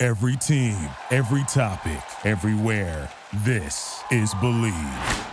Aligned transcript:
Every 0.00 0.36
team, 0.36 0.78
every 1.10 1.42
topic, 1.48 2.00
everywhere. 2.24 3.10
This 3.44 4.00
is 4.12 4.32
Believe. 4.34 5.26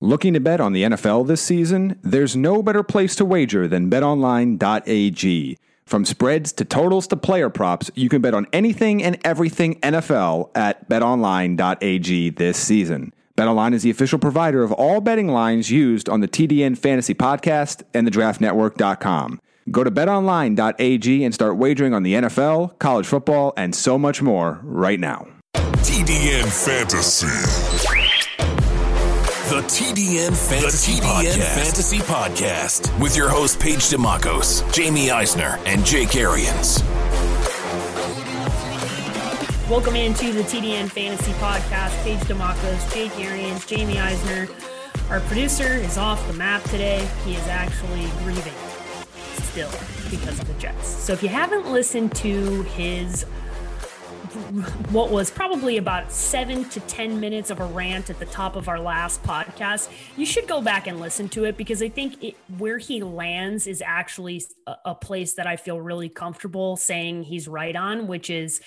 Looking 0.00 0.34
to 0.34 0.40
bet 0.40 0.60
on 0.60 0.72
the 0.72 0.82
NFL 0.82 1.28
this 1.28 1.40
season? 1.40 1.96
There's 2.02 2.34
no 2.34 2.60
better 2.60 2.82
place 2.82 3.14
to 3.14 3.24
wager 3.24 3.68
than 3.68 3.88
betonline.ag. 3.88 5.58
From 5.86 6.04
spreads 6.04 6.52
to 6.54 6.64
totals 6.64 7.06
to 7.06 7.16
player 7.16 7.48
props, 7.48 7.88
you 7.94 8.08
can 8.08 8.20
bet 8.20 8.34
on 8.34 8.48
anything 8.52 9.00
and 9.00 9.16
everything 9.24 9.78
NFL 9.80 10.50
at 10.56 10.88
betonline.ag 10.88 12.30
this 12.30 12.58
season. 12.58 13.12
BetOnline 13.36 13.74
is 13.74 13.84
the 13.84 13.90
official 13.90 14.18
provider 14.18 14.64
of 14.64 14.72
all 14.72 15.00
betting 15.00 15.28
lines 15.28 15.70
used 15.70 16.08
on 16.08 16.18
the 16.18 16.26
TDN 16.26 16.76
Fantasy 16.76 17.14
Podcast 17.14 17.84
and 17.94 18.08
the 18.08 18.10
DraftNetwork.com. 18.10 19.40
Go 19.70 19.84
to 19.84 19.90
betonline.ag 19.90 21.24
and 21.24 21.32
start 21.32 21.56
wagering 21.56 21.94
on 21.94 22.02
the 22.02 22.14
NFL, 22.14 22.78
college 22.80 23.06
football, 23.06 23.52
and 23.56 23.72
so 23.72 23.96
much 23.96 24.20
more 24.20 24.58
right 24.64 24.98
now. 24.98 25.28
TDN 25.54 26.48
Fantasy. 26.66 27.26
The 29.48 29.62
TDN 29.62 30.48
Fantasy, 30.48 30.94
the 30.94 31.00
TDN 31.00 31.22
Podcast. 31.22 31.54
Fantasy 31.54 31.98
Podcast 31.98 33.00
with 33.00 33.16
your 33.16 33.28
hosts 33.28 33.56
Paige 33.56 33.78
DeMacos, 33.78 34.72
Jamie 34.72 35.10
Eisner, 35.10 35.58
and 35.66 35.84
Jake 35.84 36.16
Arians. 36.16 36.82
Welcome 39.68 39.94
into 39.94 40.32
the 40.32 40.42
TDN 40.42 40.90
Fantasy 40.90 41.32
Podcast. 41.34 42.02
Paige 42.02 42.20
DeMacos, 42.20 42.92
Jake 42.92 43.16
Arians, 43.20 43.64
Jamie 43.66 44.00
Eisner. 44.00 44.48
Our 45.10 45.20
producer 45.20 45.74
is 45.74 45.96
off 45.96 46.24
the 46.26 46.32
map 46.32 46.62
today. 46.64 47.08
He 47.24 47.34
is 47.34 47.46
actually 47.46 48.08
grieving 48.24 48.54
still 49.40 49.70
because 50.10 50.38
of 50.40 50.46
the 50.46 50.54
Jets. 50.54 50.88
So 50.88 51.12
if 51.12 51.22
you 51.22 51.28
haven't 51.28 51.70
listened 51.70 52.14
to 52.16 52.62
his 52.62 53.24
what 54.90 55.10
was 55.10 55.30
probably 55.30 55.76
about 55.76 56.12
seven 56.12 56.68
to 56.68 56.80
10 56.80 57.18
minutes 57.18 57.50
of 57.50 57.60
a 57.60 57.64
rant 57.64 58.10
at 58.10 58.18
the 58.18 58.26
top 58.26 58.54
of 58.54 58.68
our 58.68 58.78
last 58.78 59.22
podcast. 59.24 59.90
You 60.16 60.24
should 60.24 60.46
go 60.46 60.60
back 60.60 60.86
and 60.86 61.00
listen 61.00 61.28
to 61.30 61.44
it 61.44 61.56
because 61.56 61.82
I 61.82 61.88
think 61.88 62.22
it, 62.22 62.36
where 62.58 62.78
he 62.78 63.02
lands 63.02 63.66
is 63.66 63.82
actually 63.84 64.44
a, 64.66 64.76
a 64.86 64.94
place 64.94 65.34
that 65.34 65.46
I 65.46 65.56
feel 65.56 65.80
really 65.80 66.08
comfortable 66.08 66.76
saying 66.76 67.24
he's 67.24 67.48
right 67.48 67.74
on, 67.74 68.06
which 68.06 68.30
is 68.30 68.60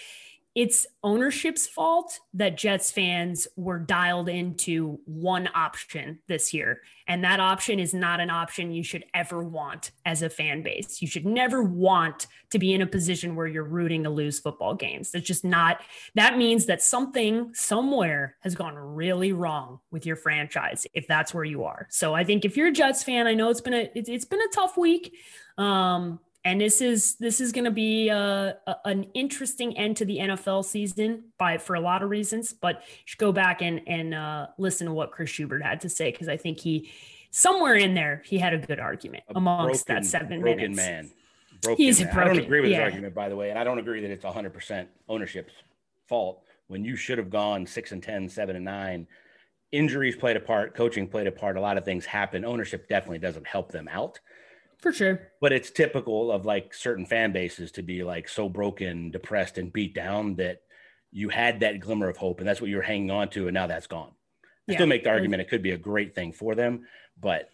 it's 0.55 0.85
ownership's 1.03 1.65
fault 1.65 2.19
that 2.35 2.57
Jets 2.57 2.91
fans 2.91 3.47
were 3.55 3.79
dialed 3.79 4.29
into 4.29 4.99
one 5.05 5.49
option 5.55 6.19
this 6.27 6.53
year. 6.53 6.81
And 7.07 7.23
that 7.23 7.39
option 7.39 7.79
is 7.79 7.93
not 7.93 8.19
an 8.19 8.29
option 8.29 8.71
you 8.71 8.83
should 8.83 9.03
ever 9.15 9.43
want 9.43 9.91
as 10.05 10.21
a 10.21 10.29
fan 10.29 10.61
base. 10.61 11.01
You 11.01 11.07
should 11.07 11.25
never 11.25 11.63
want 11.63 12.27
to 12.51 12.59
be 12.59 12.73
in 12.73 12.83
a 12.83 12.87
position 12.87 13.35
where 13.35 13.47
you're 13.47 13.63
rooting 13.63 14.03
to 14.03 14.11
lose 14.11 14.39
football 14.39 14.75
games. 14.75 15.09
That's 15.11 15.25
just 15.25 15.43
not, 15.43 15.81
that 16.13 16.37
means 16.37 16.67
that 16.67 16.83
something 16.83 17.53
somewhere 17.55 18.35
has 18.41 18.53
gone 18.53 18.75
really 18.75 19.33
wrong 19.33 19.79
with 19.89 20.05
your 20.05 20.15
franchise 20.15 20.85
if 20.93 21.07
that's 21.07 21.33
where 21.33 21.43
you 21.43 21.63
are. 21.63 21.87
So 21.89 22.13
I 22.13 22.23
think 22.23 22.45
if 22.45 22.55
you're 22.55 22.67
a 22.67 22.71
Jets 22.71 23.01
fan, 23.01 23.25
I 23.25 23.33
know 23.33 23.49
it's 23.49 23.61
been 23.61 23.73
a, 23.73 23.89
it's, 23.95 24.25
been 24.25 24.41
a 24.41 24.53
tough 24.53 24.77
week. 24.77 25.15
Um, 25.57 26.19
and 26.45 26.59
this 26.59 26.81
is 26.81 27.15
this 27.15 27.39
is 27.39 27.51
going 27.51 27.65
to 27.65 27.71
be 27.71 28.09
a, 28.09 28.57
a, 28.67 28.75
an 28.85 29.05
interesting 29.13 29.77
end 29.77 29.97
to 29.97 30.05
the 30.05 30.17
NFL 30.17 30.65
season 30.65 31.25
by 31.37 31.57
for 31.57 31.75
a 31.75 31.79
lot 31.79 32.03
of 32.03 32.09
reasons. 32.09 32.53
But 32.53 32.81
you 32.87 33.03
should 33.05 33.19
go 33.19 33.31
back 33.31 33.61
and 33.61 33.81
and 33.87 34.13
uh, 34.13 34.47
listen 34.57 34.87
to 34.87 34.93
what 34.93 35.11
Chris 35.11 35.29
Schubert 35.29 35.63
had 35.63 35.81
to 35.81 35.89
say 35.89 36.11
because 36.11 36.27
I 36.27 36.37
think 36.37 36.59
he 36.59 36.91
somewhere 37.31 37.75
in 37.75 37.93
there 37.93 38.21
he 38.25 38.37
had 38.37 38.53
a 38.53 38.57
good 38.57 38.79
argument 38.79 39.23
A 39.29 39.37
amongst 39.37 39.87
broken- 39.87 40.03
that 40.03 40.09
seven 40.09 40.41
broken 40.41 40.57
minutes. 40.57 40.77
man. 40.77 41.11
Broken 41.61 41.85
He's 41.85 42.01
man. 42.01 42.19
I 42.19 42.23
don't 42.25 42.39
agree 42.39 42.59
with 42.61 42.71
yeah. 42.71 42.77
his 42.77 42.83
argument, 42.91 43.15
by 43.15 43.29
the 43.29 43.35
way, 43.37 43.49
and 43.49 43.57
I 43.57 43.63
don't 43.63 43.79
agree 43.79 44.01
that 44.01 44.11
it's 44.11 44.25
100% 44.25 44.85
ownership's 45.07 45.53
fault 46.09 46.43
when 46.67 46.83
you 46.83 46.97
should 46.97 47.17
have 47.17 47.29
gone 47.29 47.65
six 47.65 47.93
and 47.93 48.03
10, 48.03 48.27
seven 48.27 48.57
and 48.57 48.65
nine. 48.65 49.07
Injuries 49.71 50.15
played 50.15 50.35
a 50.35 50.41
part, 50.41 50.75
coaching 50.75 51.07
played 51.07 51.25
a 51.25 51.31
part. 51.31 51.55
A 51.55 51.61
lot 51.61 51.77
of 51.77 51.85
things 51.85 52.05
happen. 52.05 52.43
Ownership 52.43 52.89
definitely 52.89 53.19
doesn't 53.19 53.47
help 53.47 53.71
them 53.71 53.87
out, 53.87 54.19
For 54.83 54.91
sure. 54.93 55.31
but 55.41 55.51
it's 55.53 55.71
typical 55.71 56.31
of 56.31 56.45
like 56.45 56.73
certain 56.73 57.05
fan 57.05 57.31
bases 57.31 57.71
to 57.73 57.81
be 57.81 58.03
like 58.03 58.27
so 58.29 58.47
broken, 58.49 59.09
depressed, 59.11 59.57
and 59.57 59.71
beat 59.73 59.95
down 59.95 60.35
that 60.35 60.61
you 61.11 61.29
had 61.29 61.61
that 61.61 61.79
glimmer 61.79 62.09
of 62.09 62.17
hope, 62.17 62.39
and 62.39 62.47
that's 62.47 62.59
what 62.61 62.69
you're 62.69 62.81
hanging 62.81 63.09
on 63.09 63.29
to, 63.29 63.47
and 63.47 63.53
now 63.53 63.65
that's 63.67 63.87
gone. 63.87 64.11
I 64.67 64.71
Yeah. 64.73 64.77
still 64.77 64.87
make 64.87 65.03
the 65.05 65.09
argument 65.09 65.41
it 65.41 65.49
could 65.49 65.63
be 65.63 65.71
a 65.71 65.77
great 65.77 66.13
thing 66.15 66.33
for 66.33 66.53
them, 66.53 66.85
but 67.19 67.49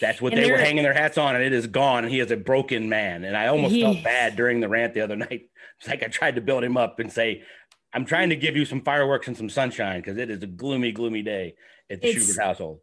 that's 0.00 0.20
what 0.22 0.32
And 0.32 0.42
they 0.42 0.50
were 0.50 0.56
hanging 0.58 0.82
their 0.82 0.94
hats 0.94 1.18
on, 1.18 1.34
and 1.36 1.44
it 1.44 1.52
is 1.52 1.66
gone. 1.66 2.04
And 2.04 2.12
he 2.12 2.20
is 2.20 2.30
a 2.30 2.36
broken 2.36 2.88
man. 2.88 3.22
And 3.24 3.36
I 3.36 3.46
almost 3.48 3.74
He- 3.74 3.82
felt 3.82 4.02
bad 4.02 4.34
during 4.34 4.60
the 4.60 4.68
rant 4.68 4.94
the 4.94 5.02
other 5.02 5.16
night. 5.28 5.48
It's 5.78 5.88
like 5.88 6.02
I 6.02 6.06
tried 6.08 6.36
to 6.36 6.40
build 6.40 6.64
him 6.64 6.76
up 6.76 6.98
and 7.00 7.12
say, 7.12 7.42
"I'm 7.92 8.04
trying 8.06 8.30
to 8.30 8.36
give 8.36 8.56
you 8.56 8.64
some 8.64 8.80
fireworks 8.80 9.28
and 9.28 9.36
some 9.36 9.50
sunshine 9.50 10.00
because 10.00 10.16
it 10.16 10.30
is 10.30 10.42
a 10.42 10.46
gloomy, 10.46 10.90
gloomy 10.92 11.22
day 11.22 11.54
at 11.90 12.00
the 12.00 12.12
Schubert 12.12 12.42
household." 12.42 12.80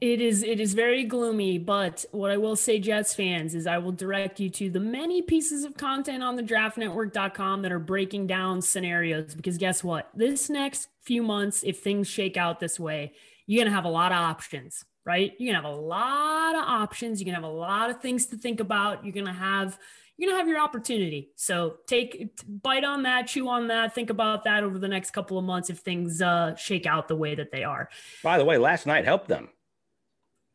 It 0.00 0.22
is 0.22 0.42
it 0.42 0.60
is 0.60 0.72
very 0.72 1.04
gloomy, 1.04 1.58
but 1.58 2.06
what 2.10 2.30
I 2.30 2.38
will 2.38 2.56
say, 2.56 2.78
Jets 2.78 3.12
fans, 3.12 3.54
is 3.54 3.66
I 3.66 3.76
will 3.76 3.92
direct 3.92 4.40
you 4.40 4.48
to 4.48 4.70
the 4.70 4.80
many 4.80 5.20
pieces 5.20 5.62
of 5.62 5.76
content 5.76 6.22
on 6.22 6.36
the 6.36 6.42
draftnetwork.com 6.42 7.60
that 7.60 7.70
are 7.70 7.78
breaking 7.78 8.26
down 8.26 8.62
scenarios. 8.62 9.34
Because 9.34 9.58
guess 9.58 9.84
what? 9.84 10.08
This 10.14 10.48
next 10.48 10.88
few 11.02 11.22
months, 11.22 11.62
if 11.62 11.80
things 11.80 12.08
shake 12.08 12.38
out 12.38 12.60
this 12.60 12.80
way, 12.80 13.12
you're 13.46 13.62
gonna 13.62 13.76
have 13.76 13.84
a 13.84 13.90
lot 13.90 14.10
of 14.10 14.18
options, 14.18 14.86
right? 15.04 15.32
You're 15.38 15.52
gonna 15.52 15.68
have 15.68 15.78
a 15.78 15.80
lot 15.80 16.54
of 16.54 16.62
options, 16.62 17.20
you're 17.20 17.26
gonna 17.26 17.44
have 17.46 17.52
a 17.52 17.54
lot 17.54 17.90
of 17.90 18.00
things 18.00 18.24
to 18.26 18.38
think 18.38 18.60
about. 18.60 19.04
You're 19.04 19.12
gonna 19.12 19.34
have 19.34 19.78
you're 20.16 20.30
gonna 20.30 20.38
have 20.38 20.48
your 20.48 20.60
opportunity. 20.60 21.30
So 21.36 21.76
take 21.86 22.30
bite 22.46 22.84
on 22.84 23.02
that, 23.02 23.26
chew 23.26 23.48
on 23.48 23.68
that, 23.68 23.94
think 23.94 24.08
about 24.08 24.44
that 24.44 24.64
over 24.64 24.78
the 24.78 24.88
next 24.88 25.10
couple 25.10 25.36
of 25.36 25.44
months 25.44 25.68
if 25.68 25.78
things 25.78 26.22
uh, 26.22 26.54
shake 26.56 26.86
out 26.86 27.08
the 27.08 27.16
way 27.16 27.34
that 27.34 27.52
they 27.52 27.64
are. 27.64 27.90
By 28.22 28.38
the 28.38 28.46
way, 28.46 28.56
last 28.56 28.86
night 28.86 29.04
helped 29.04 29.28
them. 29.28 29.50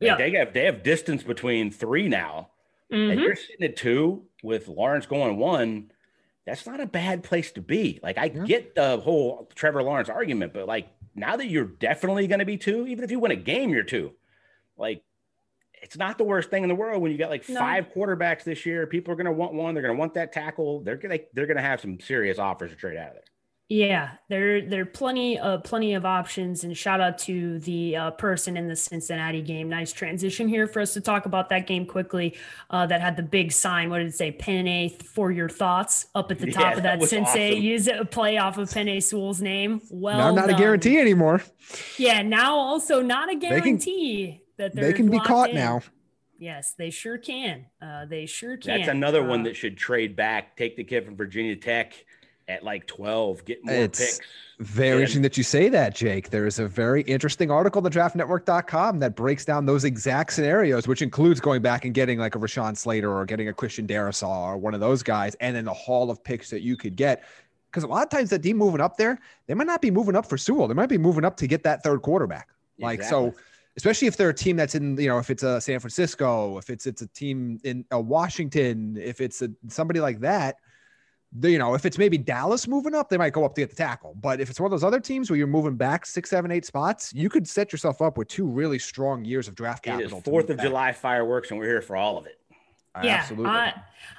Like, 0.00 0.06
Yeah. 0.08 0.16
they 0.16 0.30
have 0.32 0.52
they 0.52 0.64
have 0.66 0.82
distance 0.82 1.22
between 1.22 1.70
three 1.70 2.08
now, 2.08 2.50
and 2.90 3.18
Mhm. 3.18 3.22
you're 3.22 3.36
sitting 3.36 3.64
at 3.66 3.76
two 3.76 4.26
with 4.42 4.68
Lawrence 4.68 5.06
going 5.06 5.38
one. 5.38 5.90
That's 6.44 6.66
not 6.66 6.80
a 6.80 6.86
bad 6.86 7.24
place 7.24 7.50
to 7.52 7.60
be. 7.60 7.98
Like 8.02 8.18
I 8.18 8.28
get 8.28 8.74
the 8.74 8.98
whole 8.98 9.50
Trevor 9.54 9.82
Lawrence 9.82 10.08
argument, 10.08 10.52
but 10.52 10.66
like 10.68 10.88
now 11.14 11.36
that 11.36 11.46
you're 11.48 11.64
definitely 11.64 12.26
going 12.26 12.38
to 12.40 12.44
be 12.44 12.56
two, 12.56 12.86
even 12.86 13.02
if 13.04 13.10
you 13.10 13.18
win 13.18 13.32
a 13.32 13.36
game, 13.36 13.70
you're 13.70 13.82
two. 13.82 14.12
Like 14.76 15.02
it's 15.82 15.96
not 15.96 16.18
the 16.18 16.24
worst 16.24 16.50
thing 16.50 16.62
in 16.62 16.68
the 16.68 16.74
world 16.74 17.02
when 17.02 17.10
you 17.10 17.18
got 17.18 17.30
like 17.30 17.48
No. 17.48 17.58
five 17.58 17.88
quarterbacks 17.92 18.44
this 18.44 18.64
year. 18.66 18.86
People 18.86 19.12
are 19.12 19.16
going 19.16 19.26
to 19.26 19.32
want 19.32 19.54
one. 19.54 19.74
They're 19.74 19.82
going 19.82 19.94
to 19.94 19.98
want 19.98 20.14
that 20.14 20.32
tackle. 20.32 20.80
They're 20.80 20.96
going 20.96 21.18
to 21.18 21.24
they're 21.32 21.46
going 21.46 21.56
to 21.56 21.62
have 21.62 21.80
some 21.80 21.98
serious 22.00 22.38
offers 22.38 22.70
to 22.70 22.76
trade 22.76 22.96
out 22.98 23.08
of 23.08 23.14
there. 23.14 23.24
Yeah, 23.68 24.10
there 24.28 24.60
there 24.60 24.82
are 24.82 24.86
plenty 24.86 25.40
uh 25.40 25.58
plenty 25.58 25.94
of 25.94 26.04
options 26.06 26.62
and 26.62 26.76
shout 26.76 27.00
out 27.00 27.18
to 27.18 27.58
the 27.58 27.96
uh, 27.96 28.10
person 28.12 28.56
in 28.56 28.68
the 28.68 28.76
Cincinnati 28.76 29.42
game. 29.42 29.68
Nice 29.68 29.92
transition 29.92 30.46
here 30.46 30.68
for 30.68 30.78
us 30.80 30.92
to 30.94 31.00
talk 31.00 31.26
about 31.26 31.48
that 31.48 31.66
game 31.66 31.84
quickly. 31.84 32.36
Uh, 32.70 32.86
that 32.86 33.00
had 33.00 33.16
the 33.16 33.24
big 33.24 33.50
sign. 33.50 33.90
What 33.90 33.98
did 33.98 34.06
it 34.06 34.14
say? 34.14 34.30
Penne 34.30 34.88
for 34.90 35.32
your 35.32 35.48
thoughts 35.48 36.06
up 36.14 36.30
at 36.30 36.38
the 36.38 36.52
top 36.52 36.62
Yeah, 36.62 36.70
of 36.76 36.82
that 36.84 36.92
that. 36.92 36.98
was 37.00 37.10
Sensei 37.10 37.50
awesome. 37.54 37.62
use 37.64 37.86
it 37.88 37.98
a 37.98 38.04
play 38.04 38.38
off 38.38 38.56
of 38.56 38.68
Penei 38.70 39.02
Sewell's 39.02 39.42
name. 39.42 39.80
Well, 39.90 40.16
now, 40.16 40.42
not 40.42 40.50
a 40.50 40.54
guarantee 40.54 40.98
anymore. 41.00 41.42
Yeah, 41.98 42.22
now 42.22 42.54
also 42.54 43.02
not 43.02 43.30
a 43.30 43.32
can- 43.32 43.40
guarantee 43.40 44.42
that 44.58 44.76
They 44.76 44.80
they're 44.82 44.92
can 44.92 45.10
be 45.10 45.18
caught 45.18 45.50
in. 45.50 45.56
now. 45.56 45.80
Yes, 46.38 46.74
they 46.78 46.90
sure 46.90 47.18
can. 47.18 47.64
Uh, 47.82 48.04
they 48.04 48.26
sure 48.26 48.58
can. 48.58 48.76
That's 48.78 48.88
another 48.90 49.24
one 49.24 49.40
Uh, 49.40 49.44
that 49.44 49.56
should 49.56 49.76
trade 49.76 50.14
back. 50.14 50.54
Take 50.56 50.76
the 50.76 50.84
kid 50.84 51.04
from 51.04 51.16
Virginia 51.16 51.56
Tech 51.56 51.94
at 52.48 52.62
like 52.62 52.86
12, 52.86 53.44
get 53.44 53.64
more 53.64 53.74
It's 53.74 53.98
picks. 53.98 54.20
very 54.60 54.90
And- 54.92 55.00
interesting 55.00 55.22
that 55.22 55.36
you 55.36 55.42
say 55.42 55.68
that, 55.68 55.94
Jake. 55.94 56.30
There 56.30 56.46
is 56.46 56.58
a 56.58 56.66
very 56.68 57.02
interesting 57.02 57.50
article 57.50 57.80
on 57.80 57.82
the 57.84 57.90
draftnetwork.com 57.90 59.00
that 59.00 59.16
breaks 59.16 59.44
down 59.44 59.66
those 59.66 59.84
exact 59.84 60.32
scenarios, 60.32 60.86
which 60.86 61.02
includes 61.02 61.40
going 61.40 61.60
back 61.62 61.84
and 61.84 61.92
getting 61.92 62.18
like 62.18 62.34
a 62.36 62.38
Rashawn 62.38 62.76
Slater 62.76 63.12
or 63.12 63.24
getting 63.26 63.48
a 63.48 63.52
Christian 63.52 63.86
Darrisaw 63.86 64.48
or 64.48 64.56
one 64.56 64.74
of 64.74 64.80
those 64.80 65.02
guys, 65.02 65.34
and 65.40 65.56
then 65.56 65.64
the 65.64 65.74
haul 65.74 66.10
of 66.10 66.22
picks 66.22 66.50
that 66.50 66.62
you 66.62 66.76
could 66.76 66.94
get. 66.96 67.24
Because 67.70 67.82
a 67.82 67.88
lot 67.88 68.04
of 68.04 68.10
times 68.10 68.30
that 68.30 68.42
team 68.42 68.56
moving 68.56 68.80
up 68.80 68.96
there, 68.96 69.18
they 69.46 69.54
might 69.54 69.66
not 69.66 69.82
be 69.82 69.90
moving 69.90 70.14
up 70.16 70.26
for 70.26 70.38
Sewell. 70.38 70.68
They 70.68 70.74
might 70.74 70.88
be 70.88 70.98
moving 70.98 71.24
up 71.24 71.36
to 71.38 71.46
get 71.46 71.62
that 71.64 71.82
third 71.82 72.00
quarterback. 72.02 72.48
Like 72.78 73.02
so, 73.02 73.34
especially 73.76 74.06
if 74.08 74.16
they're 74.16 74.30
a 74.30 74.34
team 74.34 74.56
that's 74.56 74.74
in, 74.74 74.96
you 74.98 75.08
know, 75.08 75.18
if 75.18 75.30
it's 75.30 75.42
a 75.42 75.60
San 75.60 75.80
Francisco, 75.80 76.58
if 76.58 76.70
it's 76.70 76.86
it's 76.86 77.02
a 77.02 77.06
team 77.08 77.58
in 77.64 77.84
a 77.90 78.00
Washington, 78.00 78.96
if 78.96 79.20
it's 79.20 79.42
a 79.42 79.50
somebody 79.68 79.98
like 80.00 80.20
that, 80.20 80.56
the, 81.32 81.50
you 81.50 81.58
know, 81.58 81.74
if 81.74 81.84
it's 81.84 81.98
maybe 81.98 82.18
Dallas 82.18 82.66
moving 82.66 82.94
up, 82.94 83.08
they 83.08 83.16
might 83.16 83.32
go 83.32 83.44
up 83.44 83.54
to 83.54 83.60
get 83.60 83.70
the 83.70 83.76
tackle. 83.76 84.16
But 84.20 84.40
if 84.40 84.48
it's 84.50 84.60
one 84.60 84.66
of 84.66 84.70
those 84.70 84.84
other 84.84 85.00
teams 85.00 85.30
where 85.30 85.36
you're 85.36 85.46
moving 85.46 85.76
back 85.76 86.06
six, 86.06 86.30
seven, 86.30 86.50
eight 86.50 86.64
spots, 86.64 87.12
you 87.14 87.28
could 87.28 87.46
set 87.46 87.72
yourself 87.72 88.00
up 88.00 88.16
with 88.16 88.28
two 88.28 88.46
really 88.46 88.78
strong 88.78 89.24
years 89.24 89.48
of 89.48 89.54
draft 89.54 89.82
capital. 89.82 90.20
Fourth 90.22 90.50
of 90.50 90.58
back. 90.58 90.66
July 90.66 90.92
fireworks, 90.92 91.50
and 91.50 91.58
we're 91.58 91.66
here 91.66 91.82
for 91.82 91.96
all 91.96 92.16
of 92.16 92.26
it. 92.26 92.38
Yeah, 93.04 93.16
absolutely. 93.16 93.50
I, 93.50 93.74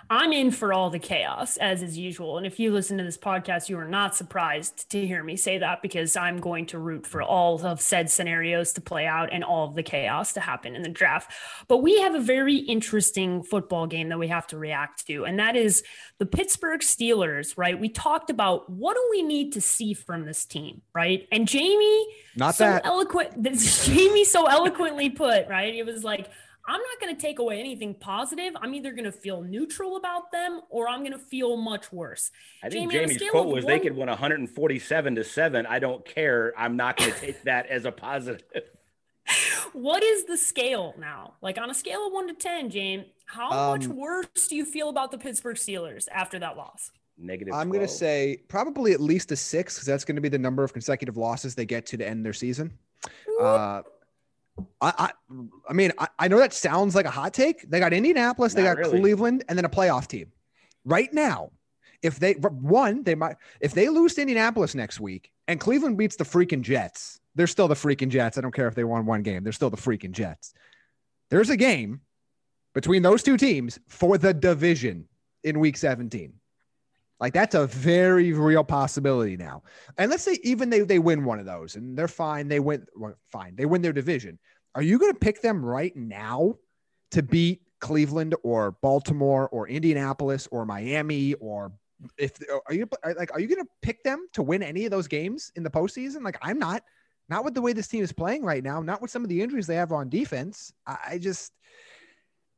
I'm 0.10 0.32
in 0.32 0.52
for 0.52 0.72
all 0.72 0.90
the 0.90 1.00
chaos 1.00 1.58
as 1.58 1.82
is 1.82 1.98
usual. 1.98 2.38
And 2.38 2.48
if 2.48 2.60
you 2.60 2.72
listen 2.72 2.98
to 2.98 3.04
this 3.04 3.18
podcast, 3.18 3.68
you 3.68 3.78
are 3.78 3.88
not 3.88 4.16
surprised 4.16 4.90
to 4.92 5.06
hear 5.06 5.22
me 5.22 5.36
say 5.36 5.58
that 5.58 5.82
because 5.82 6.16
I'm 6.16 6.38
going 6.38 6.66
to 6.68 6.80
root 6.80 7.06
for 7.06 7.22
all 7.22 7.66
of 7.66 7.82
said 7.82 8.10
scenarios 8.10 8.72
to 8.74 8.82
play 8.82 9.06
out 9.06 9.30
and 9.34 9.44
all 9.44 9.68
of 9.68 9.76
the 9.76 9.84
chaos 9.84 10.34
to 10.34 10.40
happen 10.40 10.76
in 10.76 10.82
the 10.82 10.90
draft. 10.90 11.32
But 11.68 11.78
we 11.78 12.00
have 12.00 12.16
a 12.16 12.22
very 12.22 12.56
interesting 12.56 13.44
football 13.44 13.86
game 13.86 14.08
that 14.10 14.20
we 14.20 14.30
have 14.30 14.48
to 14.48 14.58
react 14.58 15.06
to, 15.08 15.26
and 15.26 15.40
that 15.40 15.58
is 15.58 15.84
the 16.20 16.26
Pittsburgh 16.26 16.82
Steelers, 16.82 17.58
right? 17.58 17.78
We 17.78 17.90
talked 17.90 18.30
about 18.30 18.70
what 18.70 18.96
do 18.96 19.08
we 19.12 19.24
need 19.24 19.54
to 19.54 19.62
see 19.62 19.94
from 19.94 20.26
this 20.26 20.46
team, 20.46 20.82
right? 20.94 21.28
And 21.34 21.48
Jamie, 21.48 22.08
Not 22.36 22.56
so 22.56 22.64
that. 22.64 22.86
eloquent, 22.86 23.44
Jamie 23.84 24.24
so 24.24 24.46
eloquently 24.46 25.10
put, 25.10 25.48
right? 25.50 25.74
It 25.76 25.86
was 25.86 26.04
like, 26.04 26.30
I'm 26.68 26.82
not 26.82 27.00
going 27.00 27.16
to 27.16 27.22
take 27.22 27.40
away 27.40 27.60
anything 27.60 27.96
positive. 27.96 28.54
I'm 28.62 28.76
either 28.76 28.92
going 28.92 29.06
to 29.06 29.12
feel 29.12 29.42
neutral 29.42 29.96
about 29.96 30.32
them 30.32 30.62
or 30.70 30.90
I'm 30.90 31.00
going 31.00 31.14
to 31.14 31.18
feel 31.18 31.56
much 31.56 31.92
worse. 31.94 32.30
I 32.62 32.70
think 32.70 32.92
Jamie, 32.92 33.04
a 33.04 33.08
Jamie's 33.08 33.18
scale 33.18 33.32
quote 33.32 33.46
of 33.48 33.54
was 33.54 33.66
they 33.66 33.80
could 33.80 33.96
win 33.96 34.10
147 34.10 35.16
to 35.16 35.24
seven. 35.24 35.66
I 35.66 35.80
don't 35.80 36.06
care. 36.06 36.54
I'm 36.58 36.76
not 36.76 36.98
going 36.98 37.14
to 37.14 37.20
take 37.20 37.44
that 37.44 37.68
as 37.68 37.86
a 37.86 37.92
positive. 37.92 38.44
What 39.74 40.04
is 40.04 40.24
the 40.24 40.38
scale 40.38 40.96
now? 40.98 41.34
Like 41.42 41.58
on 41.58 41.70
a 41.70 41.74
scale 41.74 42.08
of 42.08 42.14
one 42.14 42.28
to 42.28 42.34
10, 42.34 42.70
James, 42.70 43.06
how 43.26 43.50
much 43.72 43.86
Um, 43.86 43.98
worse 43.98 44.48
do 44.48 44.56
you 44.56 44.66
feel 44.66 44.90
about 44.90 45.12
the 45.12 45.18
Pittsburgh 45.18 45.58
Steelers 45.58 46.08
after 46.12 46.40
that 46.40 46.56
loss? 46.56 46.92
Negative. 47.18 47.54
I'm 47.54 47.70
going 47.70 47.82
to 47.82 47.88
say 47.88 48.42
probably 48.48 48.94
at 48.94 49.02
least 49.02 49.32
a 49.32 49.36
six 49.36 49.76
because 49.76 49.86
that's 49.88 50.06
going 50.06 50.16
to 50.16 50.22
be 50.22 50.30
the 50.30 50.38
number 50.38 50.64
of 50.64 50.72
consecutive 50.72 51.18
losses 51.18 51.56
they 51.56 51.66
get 51.66 51.86
to 51.88 51.98
to 51.98 52.08
end 52.08 52.26
their 52.26 52.34
season. 52.34 52.72
Uh, 53.42 53.82
I, 54.82 54.94
I, 54.98 55.12
I 55.70 55.74
mean, 55.74 55.92
I, 55.98 56.08
I 56.20 56.28
know 56.28 56.40
that 56.40 56.54
sounds 56.54 56.96
like 56.96 57.06
a 57.06 57.12
hot 57.12 57.34
take. 57.34 57.70
They 57.70 57.80
got 57.80 57.94
Indianapolis, 57.94 58.54
they 58.54 58.64
Not 58.64 58.78
got 58.78 58.86
really. 58.86 59.00
Cleveland, 59.00 59.44
and 59.48 59.58
then 59.58 59.66
a 59.66 59.70
playoff 59.70 60.08
team. 60.08 60.32
Right 60.86 61.14
now, 61.14 61.52
if 62.02 62.20
they 62.20 62.34
one, 62.34 63.04
they 63.04 63.16
might 63.16 63.38
if 63.60 63.74
they 63.74 63.90
lose 63.90 64.14
to 64.16 64.22
Indianapolis 64.22 64.76
next 64.76 65.00
week 65.00 65.32
and 65.48 65.60
Cleveland 65.60 65.98
beats 65.98 66.16
the 66.16 66.24
freaking 66.24 66.62
Jets, 66.62 67.20
they're 67.36 67.48
still 67.48 67.68
the 67.68 67.76
freaking 67.76 68.10
Jets. 68.10 68.38
I 68.38 68.42
don't 68.42 68.54
care 68.54 68.68
if 68.68 68.76
they 68.76 68.84
won 68.84 69.06
one 69.06 69.24
game, 69.24 69.44
they're 69.44 69.54
still 69.54 69.70
the 69.70 69.78
freaking 69.78 70.12
Jets. 70.12 70.54
There's 71.30 71.50
a 71.50 71.58
game 71.58 72.02
between 72.74 73.02
those 73.02 73.24
two 73.24 73.38
teams 73.38 73.80
for 73.88 74.18
the 74.18 74.34
division 74.34 75.08
in 75.44 75.60
week 75.60 75.78
17. 75.78 76.34
Like 77.20 77.34
that's 77.34 77.56
a 77.56 77.68
very 77.68 78.34
real 78.34 78.64
possibility 78.64 79.38
now. 79.38 79.64
And 79.98 80.12
let's 80.12 80.24
say 80.24 80.38
even 80.44 80.70
they 80.70 80.82
they 80.82 81.00
win 81.00 81.26
one 81.26 81.40
of 81.40 81.46
those 81.46 81.76
and 81.76 81.98
they're 81.98 82.08
fine, 82.08 82.48
they 82.48 82.60
win 82.60 82.86
well, 82.96 83.16
fine, 83.32 83.56
they 83.56 83.66
win 83.66 83.82
their 83.82 83.94
division. 83.94 84.38
Are 84.76 84.84
you 84.84 85.00
going 85.00 85.14
to 85.14 85.20
pick 85.20 85.42
them 85.42 85.66
right 85.66 85.96
now 85.96 86.56
to 87.12 87.24
beat 87.24 87.62
Cleveland 87.80 88.36
or 88.44 88.72
Baltimore 88.84 89.50
or 89.50 89.68
Indianapolis 89.68 90.48
or 90.52 90.66
Miami 90.66 91.34
or 91.36 91.72
if 92.18 92.34
are 92.68 92.74
you 92.74 92.88
like 93.16 93.34
are 93.34 93.40
you 93.40 93.48
going 93.48 93.64
to 93.64 93.70
pick 93.82 94.04
them 94.04 94.28
to 94.34 94.44
win 94.44 94.62
any 94.62 94.86
of 94.86 94.92
those 94.92 95.08
games 95.08 95.52
in 95.56 95.64
the 95.64 95.70
postseason? 95.70 96.24
Like 96.24 96.38
I'm 96.44 96.60
not, 96.60 96.84
not 97.30 97.44
with 97.44 97.56
the 97.56 97.62
way 97.62 97.74
this 97.74 97.88
team 97.88 98.04
is 98.04 98.12
playing 98.12 98.44
right 98.44 98.64
now, 98.64 98.82
not 98.82 99.02
with 99.02 99.10
some 99.10 99.24
of 99.24 99.30
the 99.30 99.42
injuries 99.42 99.66
they 99.66 99.76
have 99.76 99.92
on 99.92 100.10
defense. 100.10 100.72
I, 100.86 100.98
I 101.12 101.18
just 101.18 101.52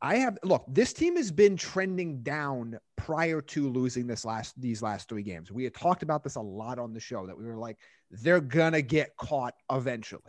I 0.01 0.15
have 0.17 0.37
look, 0.43 0.63
this 0.67 0.93
team 0.93 1.17
has 1.17 1.31
been 1.31 1.57
trending 1.57 2.21
down 2.23 2.79
prior 2.95 3.41
to 3.41 3.69
losing 3.69 4.07
this 4.07 4.23
last 4.23 4.59
these 4.59 4.81
last 4.81 5.09
three 5.09 5.23
games. 5.23 5.51
We 5.51 5.65
had 5.65 5.73
talked 5.73 6.03
about 6.03 6.23
this 6.23 6.35
a 6.35 6.41
lot 6.41 6.79
on 6.79 6.93
the 6.93 6.99
show 6.99 7.27
that 7.27 7.37
we 7.37 7.45
were 7.45 7.57
like, 7.57 7.77
they're 8.09 8.39
gonna 8.39 8.81
get 8.81 9.15
caught 9.17 9.55
eventually. 9.71 10.21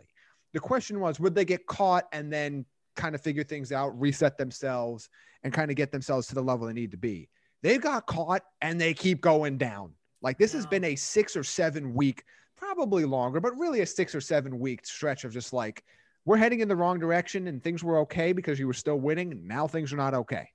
The 0.53 0.59
question 0.59 0.99
was, 0.99 1.19
would 1.19 1.35
they 1.35 1.45
get 1.45 1.65
caught 1.67 2.05
and 2.11 2.31
then 2.31 2.65
kind 2.97 3.15
of 3.15 3.21
figure 3.21 3.43
things 3.43 3.71
out, 3.71 3.97
reset 3.99 4.37
themselves, 4.37 5.07
and 5.43 5.53
kind 5.53 5.71
of 5.71 5.77
get 5.77 5.91
themselves 5.91 6.27
to 6.27 6.35
the 6.35 6.43
level 6.43 6.67
they 6.67 6.73
need 6.73 6.91
to 6.91 6.97
be? 6.97 7.29
They 7.63 7.77
got 7.77 8.07
caught 8.07 8.41
and 8.61 8.81
they 8.81 8.93
keep 8.93 9.21
going 9.21 9.57
down. 9.57 9.93
Like 10.21 10.37
this 10.37 10.51
has 10.51 10.65
been 10.65 10.83
a 10.83 10.95
six 10.95 11.37
or 11.37 11.43
seven 11.43 11.93
week, 11.93 12.23
probably 12.57 13.05
longer, 13.05 13.39
but 13.39 13.57
really 13.57 13.79
a 13.79 13.85
six 13.85 14.13
or 14.13 14.21
seven 14.21 14.59
week 14.59 14.85
stretch 14.85 15.23
of 15.23 15.31
just 15.31 15.53
like 15.53 15.83
we're 16.25 16.37
heading 16.37 16.59
in 16.59 16.67
the 16.67 16.75
wrong 16.75 16.99
direction 16.99 17.47
and 17.47 17.63
things 17.63 17.83
were 17.83 17.99
okay 17.99 18.31
because 18.33 18.59
you 18.59 18.67
were 18.67 18.73
still 18.73 18.99
winning. 18.99 19.47
Now 19.47 19.67
things 19.67 19.91
are 19.91 19.97
not 19.97 20.13
okay. 20.13 20.49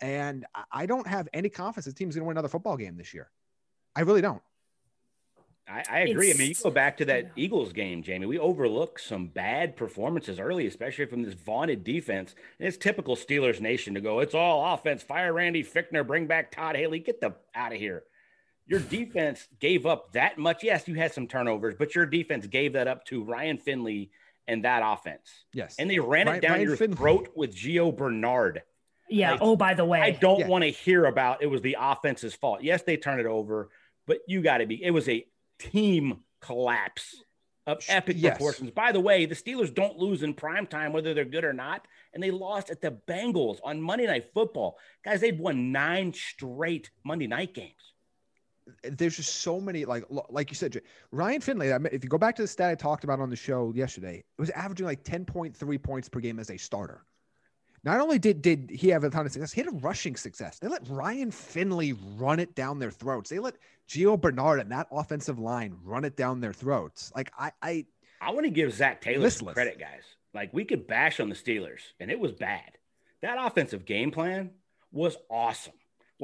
And 0.00 0.46
I- 0.54 0.64
I 0.72 0.86
don't 0.86 1.06
have 1.06 1.28
any 1.32 1.48
confidence 1.48 1.86
the 1.86 1.92
team's 1.92 2.14
going 2.14 2.24
to 2.24 2.28
win 2.28 2.34
another 2.36 2.48
football 2.48 2.76
game 2.76 2.96
this 2.96 3.14
year. 3.14 3.30
I 3.94 4.00
really 4.00 4.20
don't. 4.22 4.42
I, 5.66 5.82
I 5.88 5.98
agree. 6.00 6.30
I 6.30 6.34
mean, 6.34 6.48
you 6.50 6.54
go 6.62 6.70
back 6.70 6.98
to 6.98 7.06
that 7.06 7.30
Eagles 7.36 7.72
game, 7.72 8.02
Jamie. 8.02 8.26
We 8.26 8.38
overlooked 8.38 9.00
some 9.00 9.28
bad 9.28 9.76
performances 9.76 10.38
early, 10.38 10.66
especially 10.66 11.06
from 11.06 11.22
this 11.22 11.32
vaunted 11.32 11.84
defense. 11.84 12.34
And 12.58 12.68
it's 12.68 12.76
typical 12.76 13.16
Steelers 13.16 13.60
nation 13.60 13.94
to 13.94 14.00
go, 14.02 14.20
it's 14.20 14.34
all 14.34 14.74
offense. 14.74 15.02
Fire 15.02 15.32
Randy 15.32 15.64
Fichtner, 15.64 16.06
bring 16.06 16.26
back 16.26 16.50
Todd 16.50 16.76
Haley. 16.76 16.98
Get 16.98 17.20
the 17.20 17.34
out 17.54 17.72
of 17.72 17.78
here. 17.78 18.02
Your 18.66 18.80
defense 18.80 19.48
gave 19.58 19.86
up 19.86 20.12
that 20.12 20.38
much. 20.38 20.62
Yes, 20.62 20.86
you 20.86 20.94
had 20.96 21.14
some 21.14 21.26
turnovers, 21.26 21.74
but 21.78 21.94
your 21.94 22.06
defense 22.06 22.46
gave 22.46 22.74
that 22.74 22.88
up 22.88 23.04
to 23.06 23.22
Ryan 23.24 23.56
Finley 23.58 24.10
and 24.46 24.64
that 24.64 24.82
offense. 24.84 25.44
Yes. 25.52 25.76
And 25.78 25.90
they 25.90 25.98
ran 25.98 26.26
Ryan- 26.26 26.38
it 26.38 26.40
down 26.42 26.50
Ryan 26.52 26.62
your 26.68 26.76
Finley. 26.76 26.96
throat 26.96 27.28
with 27.34 27.54
Gio 27.54 27.94
Bernard. 27.96 28.62
Yeah. 29.08 29.32
Like, 29.32 29.40
oh, 29.42 29.56
by 29.56 29.74
the 29.74 29.84
way, 29.84 30.00
I 30.00 30.10
don't 30.10 30.40
Yeah. 30.40 30.48
want 30.48 30.64
to 30.64 30.70
hear 30.70 31.06
about 31.06 31.42
it 31.42 31.46
was 31.46 31.62
the 31.62 31.76
offense's 31.78 32.34
fault. 32.34 32.62
Yes, 32.62 32.82
they 32.82 32.96
turned 32.96 33.20
it 33.20 33.26
over, 33.26 33.70
but 34.06 34.18
you 34.26 34.42
got 34.42 34.58
to 34.58 34.66
be. 34.66 34.82
It 34.82 34.90
was 34.90 35.08
a 35.08 35.26
team 35.58 36.20
collapse 36.40 37.22
of 37.66 37.82
epic 37.88 38.16
Yes. 38.18 38.36
proportions. 38.36 38.70
By 38.72 38.92
the 38.92 39.00
way, 39.00 39.24
the 39.24 39.34
Steelers 39.34 39.72
don't 39.74 39.96
lose 39.98 40.22
in 40.22 40.34
prime 40.34 40.66
time, 40.66 40.92
whether 40.92 41.14
they're 41.14 41.24
good 41.24 41.44
or 41.44 41.54
not, 41.54 41.86
and 42.12 42.22
they 42.22 42.30
lost 42.30 42.68
at 42.68 42.82
the 42.82 42.90
Bengals 42.90 43.58
on 43.64 43.80
Monday 43.80 44.06
Night 44.06 44.30
Football. 44.34 44.78
Guys, 45.02 45.22
they'd 45.22 45.38
won 45.38 45.72
nine 45.72 46.12
straight 46.12 46.90
Monday 47.04 47.26
night 47.26 47.54
games. 47.54 47.93
There's 48.82 49.16
just 49.16 49.36
so 49.36 49.60
many 49.60 49.84
like 49.84 50.04
like 50.30 50.50
you 50.50 50.54
said 50.54 50.80
Ryan 51.12 51.40
Finley 51.40 51.68
if 51.92 52.02
you 52.02 52.10
go 52.10 52.18
back 52.18 52.34
to 52.36 52.42
the 52.42 52.48
stat 52.48 52.70
I 52.70 52.74
talked 52.74 53.04
about 53.04 53.20
on 53.20 53.28
the 53.30 53.36
show 53.36 53.72
yesterday 53.74 54.18
it 54.18 54.40
was 54.40 54.50
averaging 54.50 54.86
like 54.86 55.04
10.3 55.04 55.82
points 55.82 56.08
per 56.08 56.20
game 56.20 56.38
as 56.38 56.50
a 56.50 56.56
starter 56.56 57.04
not 57.84 58.00
only 58.00 58.18
did 58.18 58.40
did 58.40 58.70
he 58.70 58.88
have 58.88 59.04
a 59.04 59.10
ton 59.10 59.26
of 59.26 59.32
success 59.32 59.52
he 59.52 59.60
had 59.60 59.68
a 59.68 59.76
rushing 59.76 60.16
success 60.16 60.58
they 60.58 60.68
let 60.68 60.88
Ryan 60.88 61.30
Finley 61.30 61.92
run 62.16 62.40
it 62.40 62.54
down 62.54 62.78
their 62.78 62.90
throats 62.90 63.28
they 63.28 63.38
let 63.38 63.56
Gio 63.86 64.18
Bernard 64.18 64.60
and 64.60 64.72
that 64.72 64.86
offensive 64.90 65.38
line 65.38 65.76
run 65.84 66.06
it 66.06 66.16
down 66.16 66.40
their 66.40 66.54
throats 66.54 67.12
like 67.14 67.30
I 67.38 67.52
I 67.60 67.84
I 68.24 68.30
want 68.30 68.44
to 68.44 68.50
give 68.50 68.72
Zac 68.72 69.02
Taylor 69.02 69.28
some 69.28 69.48
credit, 69.48 69.78
guys. 69.78 70.02
Like 70.32 70.52
we 70.54 70.64
could 70.64 70.86
bash 70.86 71.20
on 71.20 71.28
the 71.28 71.34
Steelers, 71.34 71.80
and 72.00 72.10
it 72.10 72.18
was 72.18 72.32
bad. 72.32 72.70
That 73.20 73.36
offensive 73.38 73.84
game 73.84 74.10
plan 74.10 74.50
was 74.90 75.16
awesome. 75.30 75.74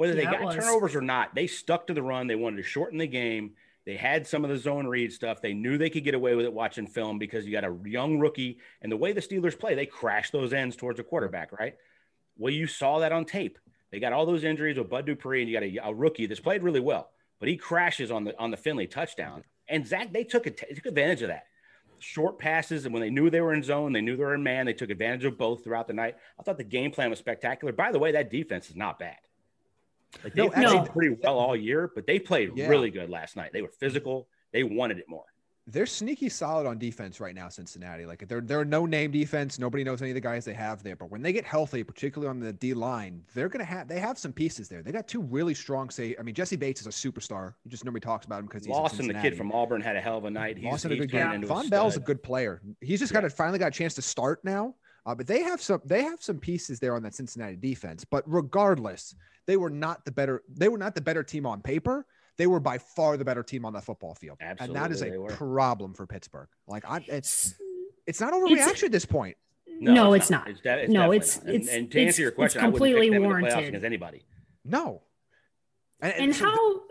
Whether 0.01 0.15
they 0.15 0.23
Yeah, 0.23 0.33
it 0.33 0.41
got 0.41 0.55
turnovers 0.55 0.95
or 0.95 1.01
not, 1.01 1.35
they 1.35 1.45
stuck 1.45 1.85
to 1.85 1.93
the 1.93 2.01
run. 2.01 2.25
They 2.25 2.33
wanted 2.33 2.57
to 2.57 2.63
shorten 2.63 2.97
the 2.97 3.05
game. 3.05 3.51
They 3.85 3.95
had 3.95 4.25
some 4.25 4.43
of 4.43 4.49
the 4.49 4.57
zone 4.57 4.87
read 4.87 5.13
stuff. 5.13 5.43
They 5.43 5.53
knew 5.53 5.77
they 5.77 5.91
could 5.91 6.03
get 6.03 6.15
away 6.15 6.33
with 6.33 6.45
it 6.45 6.53
watching 6.53 6.87
film 6.87 7.19
because 7.19 7.45
you 7.45 7.51
got 7.51 7.65
a 7.65 7.77
young 7.85 8.17
rookie. 8.17 8.57
And 8.81 8.91
the 8.91 8.97
way 8.97 9.13
the 9.13 9.21
Steelers 9.21 9.59
play, 9.59 9.75
they 9.75 9.85
crash 9.85 10.31
those 10.31 10.53
ends 10.53 10.75
towards 10.75 10.99
a 10.99 11.03
quarterback, 11.03 11.51
right? 11.51 11.75
Well, 12.35 12.51
you 12.51 12.65
saw 12.65 12.97
that 12.97 13.11
on 13.11 13.25
tape. 13.25 13.59
They 13.91 13.99
got 13.99 14.11
all 14.11 14.25
those 14.25 14.43
injuries 14.43 14.79
with 14.79 14.89
Bud 14.89 15.05
Dupree, 15.05 15.41
and 15.41 15.51
you 15.51 15.59
got 15.59 15.85
a, 15.85 15.89
a 15.91 15.93
rookie 15.93 16.25
that's 16.25 16.39
played 16.39 16.63
really 16.63 16.79
well, 16.79 17.11
but 17.39 17.47
he 17.47 17.55
crashes 17.55 18.09
on 18.09 18.23
the 18.23 18.35
on 18.39 18.49
the 18.49 18.57
Finley 18.57 18.87
touchdown. 18.87 19.43
And 19.69 19.85
Zac, 19.85 20.11
they 20.11 20.23
took, 20.23 20.47
it, 20.47 20.57
took 20.57 20.87
advantage 20.87 21.21
of 21.21 21.27
that 21.27 21.45
short 21.99 22.39
passes, 22.39 22.85
and 22.85 22.93
when 22.95 23.01
they 23.01 23.11
knew 23.11 23.29
they 23.29 23.41
were 23.41 23.53
in 23.53 23.61
zone, 23.61 23.93
they 23.93 24.01
knew 24.01 24.17
they 24.17 24.23
were 24.23 24.33
in 24.33 24.41
man. 24.41 24.65
They 24.65 24.73
took 24.73 24.89
advantage 24.89 25.25
of 25.25 25.37
both 25.37 25.63
throughout 25.63 25.85
the 25.85 25.93
night. 25.93 26.15
I 26.39 26.41
thought 26.41 26.57
the 26.57 26.63
game 26.63 26.89
plan 26.89 27.11
was 27.11 27.19
spectacular. 27.19 27.71
By 27.71 27.91
the 27.91 27.99
way, 27.99 28.11
that 28.13 28.31
defense 28.31 28.67
is 28.71 28.75
not 28.75 28.97
bad. 28.97 29.17
Like 30.23 30.33
they 30.33 30.41
No, 30.43 30.49
played 30.49 30.65
actually- 30.65 30.89
pretty 30.89 31.17
well 31.23 31.39
all 31.39 31.55
year, 31.55 31.91
but 31.93 32.05
they 32.05 32.19
played 32.19 32.51
Yeah. 32.55 32.67
really 32.67 32.89
good 32.91 33.09
last 33.09 33.35
night. 33.35 33.51
They 33.53 33.61
were 33.61 33.71
physical. 33.79 34.27
They 34.51 34.63
wanted 34.63 34.97
it 34.99 35.05
more. 35.07 35.25
they're 35.67 35.85
sneaky 35.85 36.27
solid 36.27 36.65
on 36.67 36.77
defense 36.79 37.19
right 37.21 37.35
now, 37.35 37.47
Cincinnati. 37.47 38.05
Like 38.05 38.27
they're 38.27 38.41
they're 38.41 38.65
no 38.65 38.85
name 38.87 39.11
defense. 39.11 39.59
Nobody 39.59 39.83
knows 39.83 40.01
any 40.01 40.09
of 40.11 40.15
the 40.15 40.19
guys 40.19 40.43
they 40.43 40.55
have 40.55 40.81
there. 40.83 40.95
But 40.97 41.11
when 41.11 41.21
they 41.21 41.31
get 41.31 41.45
healthy, 41.45 41.83
particularly 41.83 42.29
on 42.29 42.39
the 42.39 42.51
D 42.51 42.73
line, 42.73 43.23
they're 43.35 43.47
gonna 43.47 43.63
have 43.63 43.87
they 43.87 43.99
have 43.99 44.17
some 44.17 44.33
pieces 44.33 44.67
there. 44.67 44.81
They 44.81 44.91
got 44.91 45.07
two 45.07 45.21
really 45.21 45.53
strong 45.53 45.89
say. 45.91 46.15
I 46.19 46.23
mean, 46.23 46.33
Jessie 46.35 46.55
Bates 46.57 46.81
is 46.81 46.87
a 46.87 46.89
superstar. 46.89 47.53
He 47.63 47.69
just 47.69 47.85
nobody 47.85 48.03
talks 48.03 48.25
about 48.25 48.39
him 48.39 48.47
because 48.47 48.65
he's 48.65 48.73
Lawson, 48.75 49.07
the 49.07 49.13
kid 49.13 49.37
from 49.37 49.51
Auburn, 49.53 49.81
had 49.81 49.95
a 49.95 50.01
hell 50.01 50.17
of 50.17 50.25
a 50.25 50.31
night. 50.31 50.57
He's, 50.57 50.65
Lawson, 50.65 50.91
a 50.93 50.97
good 50.97 51.11
game. 51.11 51.43
Vonn 51.43 51.69
Bell's 51.69 51.95
a 51.95 52.01
good 52.01 52.21
player. 52.23 52.59
He's 52.81 52.99
just 52.99 53.13
got 53.13 53.21
Yeah. 53.23 53.29
to 53.29 53.35
finally 53.35 53.59
got 53.59 53.67
a 53.67 53.71
chance 53.71 53.93
to 53.93 54.01
start 54.01 54.43
now. 54.43 54.75
Uh, 55.05 55.15
but 55.15 55.25
they 55.27 55.41
have 55.43 55.61
some 55.61 55.79
they 55.85 56.01
have 56.03 56.21
some 56.21 56.39
pieces 56.39 56.79
there 56.79 56.95
on 56.95 57.03
that 57.03 57.13
Cincinnati 57.13 57.55
defense. 57.55 58.03
But 58.03 58.23
regardless, 58.27 59.15
they 59.47 59.57
were 59.57 59.69
not 59.69 60.05
the 60.05 60.11
better 60.11 60.43
they 60.49 60.69
were 60.69 60.77
not 60.77 60.95
the 60.95 61.01
better 61.01 61.23
team 61.23 61.45
on 61.45 61.61
paper. 61.61 62.05
They 62.37 62.47
were 62.47 62.59
by 62.59 62.77
far 62.77 63.17
the 63.17 63.25
better 63.25 63.43
team 63.43 63.65
on 63.65 63.73
the 63.73 63.81
football 63.81 64.15
field, 64.15 64.37
and 64.39 64.75
that 64.75 64.91
is 64.91 65.01
a 65.03 65.11
problem 65.29 65.93
for 65.93 66.07
Pittsburgh. 66.07 66.47
Like 66.67 66.83
I, 66.89 67.03
it's 67.07 67.55
it's 68.07 68.19
not 68.19 68.33
It's- 68.33 68.67
overreaction 68.67 68.83
at 68.85 68.91
this 68.91 69.05
point. 69.05 69.37
No, 69.67 70.13
it's 70.13 70.29
not. 70.29 70.47
It's 70.47 70.59
de- 70.61 70.87
No, 70.87 71.11
it's- 71.11 71.37
not. 71.37 71.45
And, 71.47 71.55
it's- 71.55 71.75
and 71.75 71.91
to 71.91 71.97
it's- 71.97 72.13
answer 72.13 72.21
your 72.21 72.29
it's 72.29 72.35
question, 72.35 72.61
I 72.61 72.65
wouldn't 72.67 72.83
pick 72.83 72.93
completely 72.95 73.09
them 73.09 73.23
in 73.23 73.29
the 73.29 73.35
playoffs 73.35 73.41
warranted. 73.51 73.67
against 73.69 73.85
anybody. 73.85 74.25
No, 74.63 75.01
And, 76.01 76.13
and, 76.13 76.23
and 76.25 76.35
so 76.35 76.45
how 76.45 76.81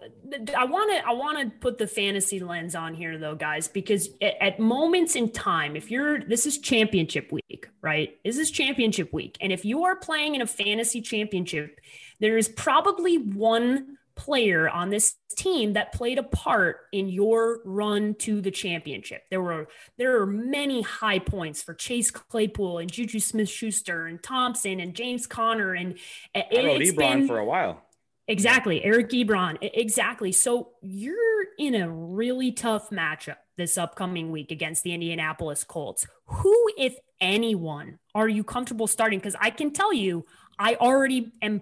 I 0.56 0.64
want 0.64 0.90
to 0.90 1.08
I 1.08 1.12
want 1.12 1.38
to 1.38 1.58
put 1.58 1.78
the 1.78 1.86
fantasy 1.86 2.40
lens 2.40 2.74
on 2.74 2.94
here 2.94 3.18
though, 3.18 3.34
guys, 3.34 3.68
because 3.68 4.08
at, 4.20 4.34
at, 4.40 4.60
moments 4.60 5.16
in 5.16 5.30
time, 5.30 5.76
if 5.76 5.90
you're 5.90 6.20
this 6.24 6.46
is 6.46 6.58
championship 6.58 7.32
week, 7.32 7.68
right? 7.80 8.18
This 8.24 8.38
is 8.38 8.50
championship 8.50 9.12
week, 9.12 9.36
and 9.40 9.52
if 9.52 9.64
you 9.64 9.84
are 9.84 9.96
playing 9.96 10.34
in 10.34 10.42
a 10.42 10.46
fantasy 10.46 11.00
championship, 11.00 11.80
there 12.20 12.36
is 12.36 12.48
probably 12.48 13.18
one 13.18 13.98
player 14.20 14.68
on 14.68 14.90
this 14.90 15.14
team 15.34 15.72
that 15.72 15.92
played 15.92 16.18
a 16.18 16.22
part 16.22 16.80
in 16.92 17.08
your 17.08 17.60
run 17.64 18.14
to 18.14 18.42
the 18.42 18.50
championship. 18.50 19.22
There 19.30 19.40
were 19.40 19.68
there 19.96 20.20
are 20.20 20.26
many 20.26 20.82
high 20.82 21.18
points 21.18 21.62
for 21.62 21.72
Chase 21.72 22.10
Claypool 22.10 22.78
and 22.78 22.92
Juju 22.92 23.20
Smith-Schuster 23.20 24.06
and 24.06 24.22
Thompson 24.22 24.80
and 24.80 24.94
James 24.94 25.26
Conner 25.26 25.74
and 25.74 25.94
I 26.34 26.44
wrote 26.52 26.82
Ebron 26.82 26.96
been, 26.96 27.26
for 27.26 27.38
a 27.38 27.44
while. 27.44 27.82
Exactly. 28.30 28.84
Eric 28.84 29.10
Ebron. 29.10 29.58
Exactly. 29.60 30.30
So 30.30 30.70
you're 30.82 31.46
in 31.58 31.74
a 31.74 31.90
really 31.90 32.52
tough 32.52 32.90
matchup 32.90 33.36
this 33.56 33.76
upcoming 33.76 34.30
week 34.30 34.52
against 34.52 34.84
the 34.84 34.94
Indianapolis 34.94 35.64
Colts. 35.64 36.06
Who, 36.26 36.70
if 36.78 36.96
anyone, 37.20 37.98
are 38.14 38.28
you 38.28 38.44
comfortable 38.44 38.86
starting? 38.86 39.18
Because 39.18 39.34
I 39.40 39.50
can 39.50 39.72
tell 39.72 39.92
you, 39.92 40.24
I 40.60 40.76
already 40.76 41.32
am 41.42 41.60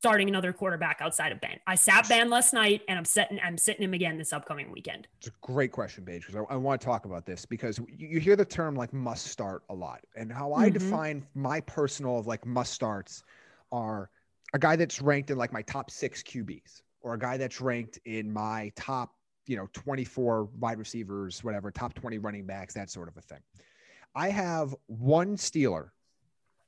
starting 0.00 0.28
another 0.28 0.52
quarterback 0.52 0.98
outside 1.00 1.32
of 1.32 1.40
Ben. 1.40 1.58
I 1.66 1.74
sat 1.74 2.06
Ben 2.08 2.28
last 2.28 2.52
night 2.52 2.82
and 2.86 2.98
I'm 2.98 3.04
setting 3.04 3.38
I'm 3.42 3.58
sitting 3.58 3.82
him 3.82 3.94
again 3.94 4.18
this 4.18 4.32
upcoming 4.32 4.70
weekend. 4.70 5.08
It's 5.18 5.28
a 5.28 5.32
great 5.40 5.72
question, 5.72 6.04
Paige, 6.04 6.26
because 6.26 6.44
I, 6.50 6.54
I, 6.54 6.56
want 6.56 6.80
to 6.80 6.84
talk 6.84 7.04
about 7.04 7.26
this 7.26 7.44
because 7.44 7.78
you, 7.78 8.08
you, 8.08 8.20
hear 8.20 8.34
the 8.34 8.44
term 8.44 8.74
like 8.74 8.92
must 8.92 9.26
start 9.26 9.62
a 9.68 9.74
lot. 9.74 10.00
And 10.16 10.32
how 10.32 10.52
I 10.52 10.68
mm-hmm. 10.68 10.78
define 10.78 11.26
my 11.34 11.60
personal 11.60 12.18
of 12.18 12.26
like 12.26 12.46
must 12.46 12.72
starts 12.72 13.22
are 13.72 14.10
a 14.52 14.58
guy 14.58 14.76
that's 14.76 15.00
ranked 15.00 15.30
in 15.30 15.38
like 15.38 15.52
my 15.52 15.62
top 15.62 15.90
six 15.90 16.22
QBs 16.22 16.82
or 17.02 17.14
a 17.14 17.18
guy 17.18 17.36
that's 17.36 17.60
ranked 17.60 17.98
in 18.04 18.32
my 18.32 18.72
top, 18.76 19.14
you 19.46 19.56
know, 19.56 19.68
24 19.72 20.48
wide 20.58 20.78
receivers, 20.78 21.42
whatever, 21.42 21.70
top 21.70 21.94
20 21.94 22.18
running 22.18 22.46
backs, 22.46 22.74
that 22.74 22.90
sort 22.90 23.08
of 23.08 23.16
a 23.16 23.22
thing. 23.22 23.40
I 24.14 24.28
have 24.28 24.74
one 24.86 25.36
Steeler. 25.36 25.88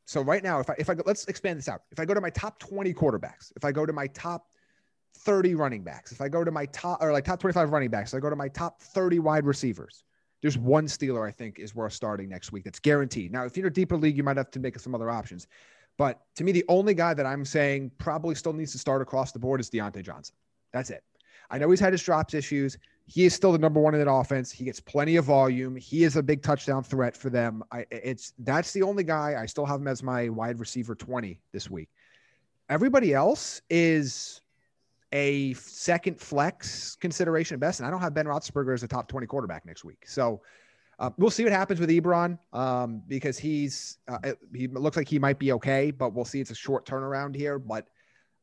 So 0.05 0.21
right 0.21 0.43
now, 0.43 0.61
if 0.61 0.69
I, 0.71 0.75
if 0.79 0.91
I 0.91 0.95
go, 0.95 1.03
let's 1.07 1.25
expand 1.27 1.59
this 1.59 1.69
out. 1.69 1.83
If 1.91 2.01
I 2.01 2.05
go 2.05 2.15
to 2.15 2.21
my 2.21 2.31
top 2.31 2.59
20 2.59 2.93
quarterbacks, 2.95 3.53
if 3.57 3.65
I 3.65 3.73
go 3.73 3.87
to 3.87 3.93
my 3.93 4.07
top 4.09 4.49
30 5.19 5.55
running 5.55 5.83
backs, 5.83 6.13
if 6.13 6.21
I 6.21 6.29
go 6.29 6.45
to 6.45 6.51
my 6.51 6.67
top 6.67 7.03
or 7.03 7.13
like 7.13 7.25
top 7.25 7.41
25 7.41 7.71
running 7.71 7.91
backs, 7.91 8.15
I 8.15 8.21
go 8.21 8.31
to 8.31 8.37
my 8.37 8.49
top 8.49 8.81
30 8.81 9.21
wide 9.21 9.45
receivers. 9.45 10.05
There's 10.41 10.59
one 10.59 10.87
Steeler 10.87 11.27
I 11.27 11.31
think 11.31 11.61
is 11.61 11.75
worth 11.75 11.93
starting 11.93 12.29
next 12.29 12.51
week. 12.51 12.65
That's 12.65 12.81
guaranteed. 12.81 13.33
Now, 13.33 13.45
if 13.45 13.57
you're 13.57 13.69
a 13.69 13.73
deeper 13.73 13.97
league, 13.97 14.17
you 14.17 14.25
might 14.25 14.37
have 14.37 14.51
to 14.53 14.61
make 14.61 14.79
some 14.79 14.95
other 14.95 15.09
options. 15.09 15.47
But 16.03 16.21
to 16.35 16.43
me, 16.43 16.51
the 16.51 16.65
only 16.67 16.95
guy 16.95 17.15
that 17.15 17.27
I'm 17.27 17.45
saying 17.45 17.93
probably 17.99 18.35
still 18.35 18.53
needs 18.53 18.73
to 18.73 18.79
start 18.79 19.03
across 19.03 19.31
the 19.31 19.39
board 19.39 19.61
is 19.61 19.71
Diontae 19.71 20.03
Johnson. 20.03 20.35
That's 20.73 20.91
it. 20.91 21.05
I 21.49 21.59
know 21.59 21.71
he's 21.71 21.79
had 21.79 21.93
his 21.93 22.03
drops 22.03 22.35
issues. 22.35 22.77
He 23.07 23.25
is 23.25 23.35
still 23.35 23.53
the 23.53 23.59
number 23.59 23.79
one 23.79 23.95
in 23.95 24.05
that 24.05 24.11
offense. 24.11 24.51
He 24.51 24.65
gets 24.65 24.81
plenty 24.81 25.15
of 25.15 25.27
volume. 25.27 25.77
He 25.77 26.03
is 26.03 26.17
a 26.17 26.23
big 26.23 26.43
touchdown 26.43 26.83
threat 26.83 27.17
for 27.17 27.31
them. 27.31 27.63
I, 27.71 27.87
it's 27.93 28.33
that's 28.41 28.73
the 28.73 28.83
only 28.83 29.05
guy 29.05 29.37
I 29.41 29.47
still 29.47 29.65
have 29.65 29.79
him 29.81 29.87
as 29.87 30.03
my 30.03 30.29
wide 30.29 30.59
receiver 30.59 30.97
20 30.97 31.39
this 31.53 31.71
week. 31.71 31.89
Everybody 32.69 33.15
else 33.15 33.63
is 33.71 34.41
a 35.13 35.55
second 35.55 36.21
flex 36.21 36.97
consideration 36.97 37.55
at 37.55 37.61
best. 37.61 37.79
And 37.79 37.87
I 37.87 37.93
don't 37.93 38.01
have 38.01 38.13
Ben 38.13 38.27
Roethlisberger 38.27 38.75
as 38.75 38.83
a 38.83 38.89
top 38.89 39.07
20 39.07 39.29
quarterback 39.29 39.65
next 39.65 39.85
week. 39.85 40.03
So 40.09 40.43
uh, 40.99 41.11
we'll 41.19 41.31
see 41.31 41.45
what 41.45 41.53
happens 41.53 41.81
with 41.81 41.91
Ebron 41.91 42.39
um, 42.53 43.03
because 43.09 43.39
he's 43.39 43.99
uh, 44.09 44.33
he 44.55 44.69
looks 44.69 44.97
like 44.97 45.09
he 45.09 45.19
might 45.19 45.39
be 45.39 45.53
okay, 45.53 45.91
but 45.91 46.13
we'll 46.13 46.25
see. 46.25 46.41
It's 46.41 46.51
a 46.51 46.55
short 46.55 46.87
turnaround 46.87 47.35
here, 47.35 47.59
but 47.59 47.89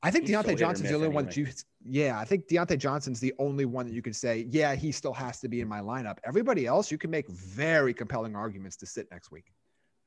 I 0.02 0.12
think 0.12 0.28
he's 0.28 0.36
Diontae 0.36 0.58
Johnson's 0.58 0.90
the 0.90 0.96
only 0.96 1.08
anyway. 1.08 1.24
one. 1.24 1.34
You, 1.34 1.48
yeah, 1.86 2.20
I 2.20 2.26
think 2.26 2.48
Diontae 2.48 2.78
Johnson's 2.78 3.20
the 3.20 3.34
only 3.38 3.66
one 3.66 3.86
that 3.88 3.94
you 3.94 4.02
can 4.02 4.14
say, 4.14 4.48
yeah, 4.50 4.76
he 4.76 4.92
still 4.92 5.14
has 5.14 5.40
to 5.42 5.50
be 5.50 5.62
in 5.62 5.68
my 5.68 5.82
lineup. 5.82 6.18
Everybody 6.24 6.66
else, 6.66 6.92
you 6.92 6.98
can 6.98 7.12
make 7.12 7.30
very 7.30 7.94
compelling 7.94 8.36
arguments 8.36 8.78
to 8.78 8.86
sit 8.86 9.08
next 9.12 9.32
week. 9.32 9.52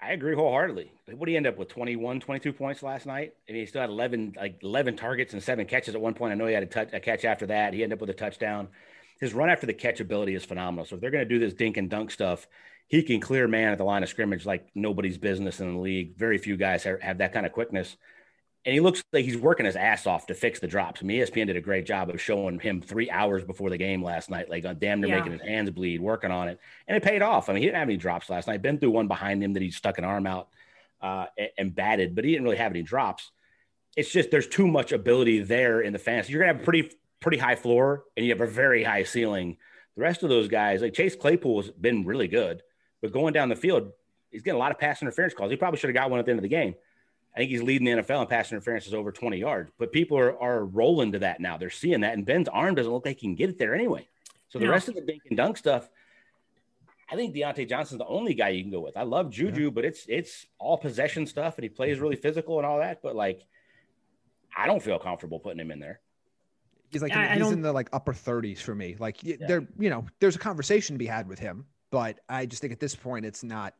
I 0.00 0.12
agree 0.12 0.34
wholeheartedly. 0.34 0.90
What 1.14 1.26
did 1.26 1.32
he 1.32 1.36
end 1.36 1.46
up 1.46 1.58
with? 1.58 1.68
21, 1.68 2.20
22 2.20 2.52
points 2.52 2.82
last 2.82 3.06
night. 3.06 3.34
I 3.48 3.52
mean, 3.52 3.60
he 3.60 3.66
still 3.66 3.82
had 3.82 3.90
11, 3.90 4.34
like 4.36 4.58
11 4.62 4.96
targets 4.96 5.32
and 5.32 5.40
seven 5.42 5.64
catches 5.64 5.94
at 5.94 6.00
one 6.00 6.14
point. 6.14 6.32
I 6.32 6.34
know 6.34 6.46
he 6.46 6.54
had 6.54 6.64
a, 6.64 6.66
touch, 6.66 6.88
a 6.92 6.98
catch 6.98 7.24
after 7.24 7.46
that. 7.46 7.72
He 7.72 7.84
ended 7.84 7.98
up 7.98 8.00
with 8.00 8.10
a 8.10 8.14
touchdown 8.14 8.68
his 9.22 9.32
run 9.32 9.48
after 9.48 9.66
the 9.66 9.72
catch 9.72 10.00
ability 10.00 10.34
is 10.34 10.44
phenomenal. 10.44 10.84
So 10.84 10.96
if 10.96 11.00
they're 11.00 11.12
going 11.12 11.26
to 11.26 11.28
do 11.32 11.38
this 11.38 11.54
dink 11.54 11.76
and 11.76 11.88
dunk 11.88 12.10
stuff, 12.10 12.48
he 12.88 13.04
can 13.04 13.20
clear 13.20 13.46
man 13.46 13.70
at 13.70 13.78
the 13.78 13.84
line 13.84 14.02
of 14.02 14.08
scrimmage 14.08 14.44
like 14.44 14.66
nobody's 14.74 15.16
business 15.16 15.60
in 15.60 15.76
the 15.76 15.80
league. 15.80 16.16
Very 16.16 16.38
few 16.38 16.56
guys 16.56 16.82
have, 16.82 17.00
have 17.00 17.18
that 17.18 17.32
kind 17.32 17.46
of 17.46 17.52
quickness. 17.52 17.96
And 18.64 18.74
he 18.74 18.80
looks 18.80 19.04
like 19.12 19.24
he's 19.24 19.36
working 19.36 19.64
his 19.64 19.76
ass 19.76 20.08
off 20.08 20.26
to 20.26 20.34
fix 20.34 20.58
the 20.58 20.66
drops. 20.66 21.02
I 21.02 21.06
mean, 21.06 21.20
ESPN 21.20 21.46
did 21.46 21.56
a 21.56 21.60
great 21.60 21.86
job 21.86 22.10
of 22.10 22.20
showing 22.20 22.58
him 22.58 22.80
three 22.80 23.08
hours 23.10 23.44
before 23.44 23.70
the 23.70 23.76
game 23.76 24.02
last 24.02 24.28
night, 24.28 24.50
like 24.50 24.64
uh, 24.64 24.72
damn 24.72 25.00
near 25.00 25.10
yeah. 25.10 25.18
making 25.18 25.38
his 25.38 25.42
hands 25.42 25.70
bleed, 25.70 26.00
working 26.00 26.32
on 26.32 26.48
it. 26.48 26.58
And 26.88 26.96
it 26.96 27.04
paid 27.04 27.22
off. 27.22 27.48
I 27.48 27.52
mean, 27.52 27.62
he 27.62 27.68
didn't 27.68 27.78
have 27.78 27.88
any 27.88 27.98
drops 27.98 28.28
last 28.28 28.48
night. 28.48 28.60
Been 28.60 28.78
through 28.78 28.90
one 28.90 29.06
behind 29.06 29.40
him 29.40 29.52
that 29.52 29.62
he 29.62 29.70
stuck 29.70 29.98
an 29.98 30.04
arm 30.04 30.26
out 30.26 30.48
uh, 31.00 31.26
and 31.56 31.72
batted, 31.72 32.16
but 32.16 32.24
he 32.24 32.32
didn't 32.32 32.42
really 32.42 32.56
have 32.56 32.72
any 32.72 32.82
drops. 32.82 33.30
It's 33.96 34.10
just 34.10 34.32
there's 34.32 34.48
too 34.48 34.66
much 34.66 34.90
ability 34.90 35.42
there 35.42 35.80
in 35.80 35.92
the 35.92 36.00
fantasy. 36.00 36.32
You're 36.32 36.40
gonna 36.42 36.54
have 36.54 36.62
a 36.62 36.64
pretty 36.64 36.90
pretty 37.22 37.38
high 37.38 37.56
floor 37.56 38.04
and 38.16 38.26
you 38.26 38.32
have 38.32 38.40
a 38.40 38.46
very 38.46 38.84
high 38.84 39.04
ceiling. 39.04 39.56
The 39.96 40.02
rest 40.02 40.22
of 40.22 40.28
those 40.28 40.48
guys, 40.48 40.82
like 40.82 40.94
Chase 40.94 41.16
Claypool, 41.16 41.62
has 41.62 41.70
been 41.70 42.04
really 42.04 42.28
good, 42.28 42.62
but 43.00 43.12
going 43.12 43.32
down 43.32 43.48
the 43.48 43.56
field, 43.56 43.92
he's 44.30 44.42
getting 44.42 44.56
a 44.56 44.60
lot 44.60 44.72
of 44.72 44.78
pass 44.78 45.02
interference 45.02 45.34
calls. 45.34 45.50
He 45.50 45.56
probably 45.56 45.78
should 45.78 45.88
have 45.88 45.94
got 45.94 46.10
one 46.10 46.18
at 46.18 46.26
the 46.26 46.32
end 46.32 46.38
of 46.38 46.42
the 46.42 46.48
game. 46.48 46.74
I 47.34 47.38
think 47.38 47.50
he's 47.50 47.62
leading 47.62 47.86
the 47.86 48.02
NFL 48.02 48.22
in 48.22 48.26
pass 48.26 48.52
interference 48.52 48.86
is 48.86 48.94
over 48.94 49.10
20 49.10 49.38
yards, 49.38 49.70
but 49.78 49.90
people 49.90 50.18
are, 50.18 50.38
are 50.42 50.64
rolling 50.64 51.12
to 51.12 51.20
that 51.20 51.40
now. 51.40 51.56
They're 51.56 51.70
seeing 51.70 52.02
that, 52.02 52.12
and 52.12 52.26
Ben's 52.26 52.48
arm 52.48 52.74
doesn't 52.74 52.92
look 52.92 53.06
like 53.06 53.18
he 53.18 53.26
can 53.26 53.34
get 53.34 53.48
it 53.48 53.58
there 53.58 53.74
anyway. 53.74 54.06
So 54.50 54.58
the 54.58 54.68
rest 54.68 54.88
of 54.88 54.94
the 54.94 55.00
dink 55.00 55.22
and 55.28 55.36
dunk 55.36 55.56
stuff, 55.56 55.88
I 57.10 57.16
think 57.16 57.34
Diontae 57.34 57.66
Johnson's 57.66 58.00
the 58.00 58.06
only 58.06 58.34
guy 58.34 58.50
you 58.50 58.62
can 58.62 58.70
go 58.70 58.80
with. 58.80 58.98
I 58.98 59.02
love 59.02 59.30
Juju, 59.30 59.64
yeah. 59.64 59.70
but 59.70 59.86
it's 59.86 60.04
it's 60.08 60.46
all 60.58 60.76
possession 60.76 61.26
stuff, 61.26 61.56
and 61.56 61.62
he 61.62 61.70
plays 61.70 61.98
really 61.98 62.16
physical 62.16 62.58
and 62.58 62.66
all 62.66 62.78
that. 62.78 63.00
But 63.02 63.16
like, 63.16 63.46
I 64.54 64.66
don't 64.66 64.82
feel 64.82 64.98
comfortable 64.98 65.40
putting 65.40 65.60
him 65.60 65.70
in 65.70 65.80
there. 65.80 66.00
He's 66.92 67.02
like 67.02 67.12
I, 67.12 67.34
he's 67.34 67.46
I 67.46 67.52
in 67.52 67.62
the 67.62 67.72
like 67.72 67.88
upper 67.92 68.12
30s 68.12 68.58
for 68.58 68.74
me. 68.74 68.96
Like 68.98 69.22
yeah. 69.22 69.36
there, 69.40 69.66
you 69.78 69.90
know, 69.90 70.04
there's 70.20 70.36
a 70.36 70.38
conversation 70.38 70.94
to 70.94 70.98
be 70.98 71.06
had 71.06 71.26
with 71.26 71.38
him, 71.38 71.64
but 71.90 72.20
I 72.28 72.46
just 72.46 72.60
think 72.60 72.72
at 72.72 72.80
this 72.80 72.94
point 72.94 73.24
it's 73.24 73.42
not 73.42 73.74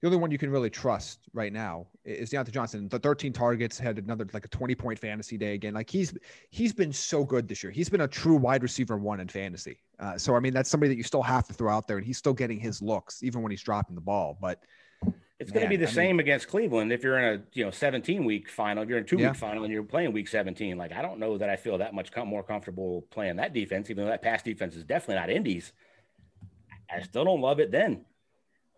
the 0.00 0.06
only 0.06 0.18
one 0.18 0.30
you 0.30 0.38
can 0.38 0.50
really 0.50 0.70
trust 0.70 1.20
right 1.34 1.52
now 1.52 1.86
is 2.04 2.30
Diontae 2.30 2.50
Johnson. 2.50 2.88
The 2.88 2.98
13 2.98 3.32
targets 3.32 3.78
had 3.78 3.98
another 3.98 4.26
like 4.32 4.46
a 4.46 4.48
20 4.48 4.74
point 4.74 4.98
fantasy 4.98 5.36
day 5.36 5.52
again. 5.52 5.74
Like 5.74 5.90
he's 5.90 6.14
he's 6.48 6.72
been 6.72 6.92
so 6.92 7.22
good 7.22 7.46
this 7.46 7.62
year. 7.62 7.70
He's 7.70 7.90
been 7.90 8.00
a 8.00 8.08
true 8.08 8.36
wide 8.36 8.62
receiver 8.62 8.96
one 8.96 9.20
in 9.20 9.28
fantasy. 9.28 9.82
Uh, 9.98 10.16
so 10.16 10.34
I 10.34 10.40
mean 10.40 10.54
that's 10.54 10.70
somebody 10.70 10.88
that 10.88 10.96
you 10.96 11.02
still 11.02 11.22
have 11.22 11.46
to 11.48 11.52
throw 11.52 11.72
out 11.72 11.86
there, 11.86 11.98
and 11.98 12.06
he's 12.06 12.16
still 12.16 12.32
getting 12.32 12.58
his 12.58 12.80
looks 12.80 13.22
even 13.22 13.42
when 13.42 13.50
he's 13.50 13.62
dropping 13.62 13.94
the 13.94 14.00
ball. 14.00 14.38
But 14.40 14.64
it's 15.40 15.50
going 15.50 15.64
to 15.64 15.70
be 15.70 15.76
the 15.76 15.88
I 15.88 15.90
same 15.90 16.16
mean, 16.16 16.20
against 16.20 16.48
Cleveland 16.48 16.92
if 16.92 17.02
you're 17.02 17.18
in 17.18 17.40
a 17.40 17.42
you 17.54 17.64
know 17.64 17.70
17 17.70 18.24
week 18.24 18.50
final. 18.50 18.82
If 18.82 18.90
you're 18.90 18.98
in 18.98 19.04
a 19.04 19.06
two 19.06 19.16
week 19.16 19.24
yeah. 19.24 19.32
final 19.32 19.64
and 19.64 19.72
you're 19.72 19.82
playing 19.82 20.12
week 20.12 20.28
17, 20.28 20.76
like 20.76 20.92
I 20.92 21.00
don't 21.00 21.18
know 21.18 21.38
that 21.38 21.48
I 21.48 21.56
feel 21.56 21.78
that 21.78 21.94
much 21.94 22.14
more 22.14 22.42
comfortable 22.42 23.06
playing 23.10 23.36
that 23.36 23.54
defense, 23.54 23.88
even 23.88 24.04
though 24.04 24.10
that 24.10 24.20
pass 24.20 24.42
defense 24.42 24.76
is 24.76 24.84
definitely 24.84 25.16
not 25.16 25.30
Indies. 25.30 25.72
I 26.90 27.00
still 27.00 27.24
don't 27.24 27.40
love 27.40 27.58
it. 27.58 27.70
Then 27.70 28.04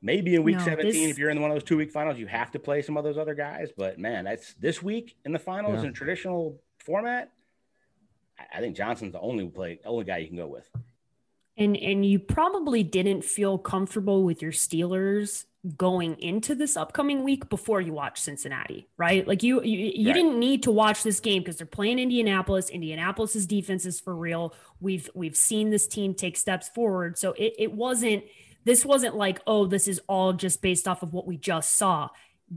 maybe 0.00 0.36
in 0.36 0.44
week 0.44 0.58
no, 0.58 0.64
17, 0.64 0.92
this... 0.92 1.10
if 1.10 1.18
you're 1.18 1.30
in 1.30 1.42
one 1.42 1.50
of 1.50 1.56
those 1.56 1.64
two 1.64 1.76
week 1.76 1.90
finals, 1.90 2.16
you 2.16 2.28
have 2.28 2.52
to 2.52 2.60
play 2.60 2.80
some 2.80 2.96
of 2.96 3.02
those 3.02 3.18
other 3.18 3.34
guys. 3.34 3.70
But 3.76 3.98
man, 3.98 4.24
that's 4.24 4.54
this 4.54 4.80
week 4.80 5.16
in 5.24 5.32
the 5.32 5.40
finals 5.40 5.82
yeah. 5.82 5.88
in 5.88 5.92
traditional 5.94 6.60
format. 6.78 7.32
I 8.54 8.60
think 8.60 8.76
Johnson's 8.76 9.12
the 9.12 9.20
only 9.20 9.48
play, 9.48 9.80
only 9.84 10.04
guy 10.04 10.18
you 10.18 10.28
can 10.28 10.36
go 10.36 10.46
with. 10.46 10.70
And 11.56 11.76
and 11.76 12.04
you 12.04 12.18
probably 12.18 12.82
didn't 12.82 13.24
feel 13.24 13.58
comfortable 13.58 14.24
with 14.24 14.40
your 14.40 14.52
Steelers 14.52 15.44
going 15.76 16.18
into 16.20 16.56
this 16.56 16.76
upcoming 16.76 17.22
week 17.22 17.48
before 17.48 17.80
you 17.80 17.92
watch 17.92 18.20
Cincinnati, 18.20 18.88
right? 18.96 19.26
Like 19.28 19.42
you 19.42 19.62
you, 19.62 19.92
you 19.94 20.06
right. 20.08 20.14
didn't 20.14 20.38
need 20.38 20.64
to 20.64 20.72
watch 20.72 21.02
this 21.02 21.20
game 21.20 21.42
because 21.42 21.56
they're 21.56 21.66
playing 21.66 21.98
Indianapolis. 21.98 22.68
Indianapolis's 22.68 23.46
defense 23.46 23.86
is 23.86 24.00
for 24.00 24.14
real. 24.14 24.54
We've 24.80 25.08
we've 25.14 25.36
seen 25.36 25.70
this 25.70 25.86
team 25.86 26.14
take 26.14 26.36
steps 26.36 26.68
forward. 26.68 27.18
So 27.18 27.32
it, 27.32 27.54
it 27.58 27.72
wasn't 27.72 28.24
this 28.64 28.84
wasn't 28.84 29.16
like, 29.16 29.40
oh, 29.46 29.66
this 29.66 29.88
is 29.88 30.00
all 30.08 30.32
just 30.32 30.62
based 30.62 30.88
off 30.88 31.02
of 31.02 31.12
what 31.12 31.26
we 31.26 31.36
just 31.36 31.76
saw. 31.76 32.08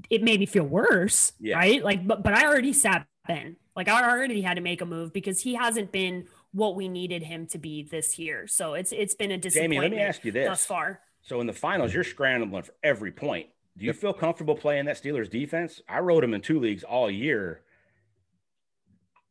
It 0.09 0.23
made 0.23 0.39
me 0.39 0.45
feel 0.45 0.65
worse, 0.65 1.31
yeah. 1.39 1.57
right? 1.57 1.83
Like, 1.83 2.05
but 2.05 2.23
but 2.23 2.33
I 2.33 2.45
already 2.47 2.73
sat 2.73 3.05
Ben. 3.27 3.55
Like 3.75 3.87
I 3.87 4.09
already 4.09 4.41
had 4.41 4.55
to 4.55 4.61
make 4.61 4.81
a 4.81 4.85
move 4.85 5.13
because 5.13 5.41
he 5.41 5.53
hasn't 5.53 5.91
been 5.91 6.27
what 6.55 6.75
we 6.77 6.87
needed 6.87 7.21
him 7.21 7.45
to 7.47 7.57
be 7.57 7.83
this 7.83 8.17
year. 8.17 8.47
So 8.47 8.73
it's 8.73 8.93
it's 8.93 9.13
been 9.13 9.31
a 9.31 9.37
disappointment. 9.37 9.83
Jamie, 9.83 9.89
let 9.89 9.91
me 9.91 10.01
ask 10.01 10.23
you 10.23 10.31
this 10.31 10.47
thus 10.47 10.65
far. 10.65 11.01
So 11.21 11.41
in 11.41 11.47
the 11.47 11.53
finals, 11.53 11.93
you're 11.93 12.03
scrambling 12.03 12.63
for 12.63 12.73
every 12.81 13.11
point. 13.11 13.47
Do 13.77 13.85
you 13.85 13.91
feel 13.91 14.13
comfortable 14.13 14.55
playing 14.55 14.85
that 14.85 14.95
Steelers 14.95 15.29
defense? 15.29 15.81
I 15.89 15.99
wrote 15.99 16.23
him 16.23 16.33
in 16.33 16.41
two 16.41 16.59
leagues 16.59 16.83
all 16.83 17.11
year. 17.11 17.61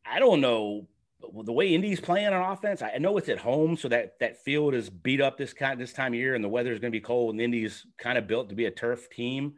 I 0.04 0.18
don't 0.18 0.42
know 0.42 0.86
the 1.44 1.52
way 1.52 1.74
Indy's 1.74 2.00
playing 2.00 2.28
on 2.28 2.52
offense. 2.52 2.82
I 2.82 2.98
know 2.98 3.16
it's 3.16 3.30
at 3.30 3.38
home, 3.38 3.78
so 3.78 3.88
that 3.88 4.18
that 4.20 4.44
field 4.44 4.74
is 4.74 4.90
beat 4.90 5.22
up 5.22 5.38
this 5.38 5.54
kind 5.54 5.80
this 5.80 5.94
time 5.94 6.12
of 6.12 6.18
year, 6.18 6.34
and 6.34 6.44
the 6.44 6.48
weather 6.48 6.72
is 6.72 6.78
going 6.78 6.92
to 6.92 6.96
be 6.96 7.00
cold, 7.00 7.32
and 7.32 7.40
Indy's 7.40 7.86
kind 7.96 8.18
of 8.18 8.26
built 8.26 8.50
to 8.50 8.54
be 8.54 8.66
a 8.66 8.70
turf 8.70 9.08
team. 9.08 9.54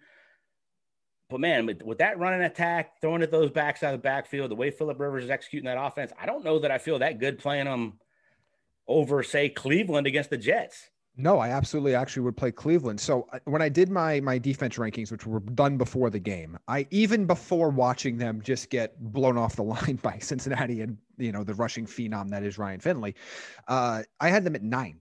But 1.28 1.40
man, 1.40 1.66
with, 1.84 1.98
that 1.98 2.18
running 2.18 2.42
attack, 2.42 3.00
throwing 3.00 3.22
at 3.22 3.30
those 3.30 3.50
backs 3.50 3.82
out 3.82 3.94
of 3.94 4.00
the 4.00 4.04
backfield, 4.04 4.50
the 4.50 4.54
way 4.54 4.70
Philip 4.70 4.98
Rivers 5.00 5.24
is 5.24 5.30
executing 5.30 5.66
that 5.66 5.82
offense, 5.82 6.12
I 6.20 6.26
don't 6.26 6.44
know 6.44 6.58
that 6.60 6.70
I 6.70 6.78
feel 6.78 6.98
that 7.00 7.18
good 7.18 7.38
playing 7.38 7.64
them 7.64 7.94
over, 8.86 9.22
say, 9.22 9.48
Cleveland 9.48 10.06
against 10.06 10.30
the 10.30 10.36
Jets. 10.36 10.90
No, 11.18 11.38
I 11.38 11.48
absolutely 11.48 11.94
actually 11.94 12.22
would 12.24 12.36
play 12.36 12.52
Cleveland. 12.52 13.00
So 13.00 13.26
uh, 13.32 13.38
when 13.44 13.62
I 13.62 13.70
did 13.70 13.88
my 13.88 14.20
my 14.20 14.36
defense 14.36 14.76
rankings, 14.76 15.10
which 15.10 15.26
were 15.26 15.40
done 15.40 15.78
before 15.78 16.10
the 16.10 16.18
game, 16.18 16.58
I 16.68 16.86
even 16.90 17.24
before 17.24 17.70
watching 17.70 18.18
them 18.18 18.42
just 18.42 18.68
get 18.68 19.00
blown 19.00 19.38
off 19.38 19.56
the 19.56 19.62
line 19.64 19.98
by 20.02 20.18
Cincinnati 20.18 20.82
and 20.82 20.98
you 21.16 21.32
know 21.32 21.42
the 21.42 21.54
rushing 21.54 21.86
phenom 21.86 22.28
that 22.28 22.42
is 22.42 22.58
Ryan 22.58 22.80
Finley, 22.80 23.14
uh, 23.66 24.02
I 24.20 24.28
had 24.28 24.44
them 24.44 24.54
at 24.54 24.62
nine 24.62 25.00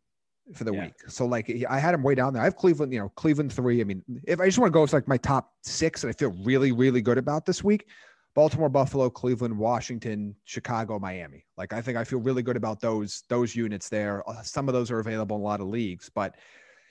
for 0.54 0.64
the 0.64 0.74
yeah. 0.74 0.86
week. 0.86 0.94
So 1.08 1.26
like 1.26 1.52
I 1.70 1.80
had 1.80 1.94
them 1.94 2.04
way 2.04 2.16
down 2.16 2.34
there. 2.34 2.42
I 2.42 2.46
have 2.46 2.56
Cleveland, 2.56 2.94
you 2.94 3.00
know, 3.00 3.10
Cleveland 3.10 3.52
three. 3.52 3.82
I 3.82 3.84
mean, 3.84 4.04
if 4.26 4.40
I 4.40 4.46
just 4.46 4.58
want 4.58 4.72
to 4.72 4.74
go, 4.74 4.84
it's 4.84 4.94
like 4.94 5.08
my 5.08 5.18
top 5.18 5.52
six, 5.64 6.04
and 6.04 6.10
I 6.10 6.14
feel 6.14 6.34
really 6.44 6.72
really 6.72 7.02
good 7.02 7.18
about 7.18 7.46
this 7.46 7.64
week. 7.64 7.88
Baltimore, 8.36 8.68
Buffalo, 8.68 9.10
Cleveland, 9.10 9.58
Washington, 9.58 10.36
Chicago, 10.44 11.00
Miami. 11.00 11.46
Like 11.58 11.74
I 11.74 11.82
think 11.82 11.98
I 11.98 12.04
feel 12.04 12.20
really 12.20 12.44
good 12.44 12.58
about 12.58 12.82
those 12.82 13.24
those 13.30 13.56
units 13.56 13.90
there. 13.90 14.28
Uh, 14.30 14.42
some 14.42 14.68
of 14.68 14.74
those 14.74 14.92
are 14.92 15.00
available 15.00 15.38
in 15.38 15.42
a 15.42 15.46
lot 15.46 15.62
of 15.62 15.68
leagues, 15.68 16.12
but 16.14 16.36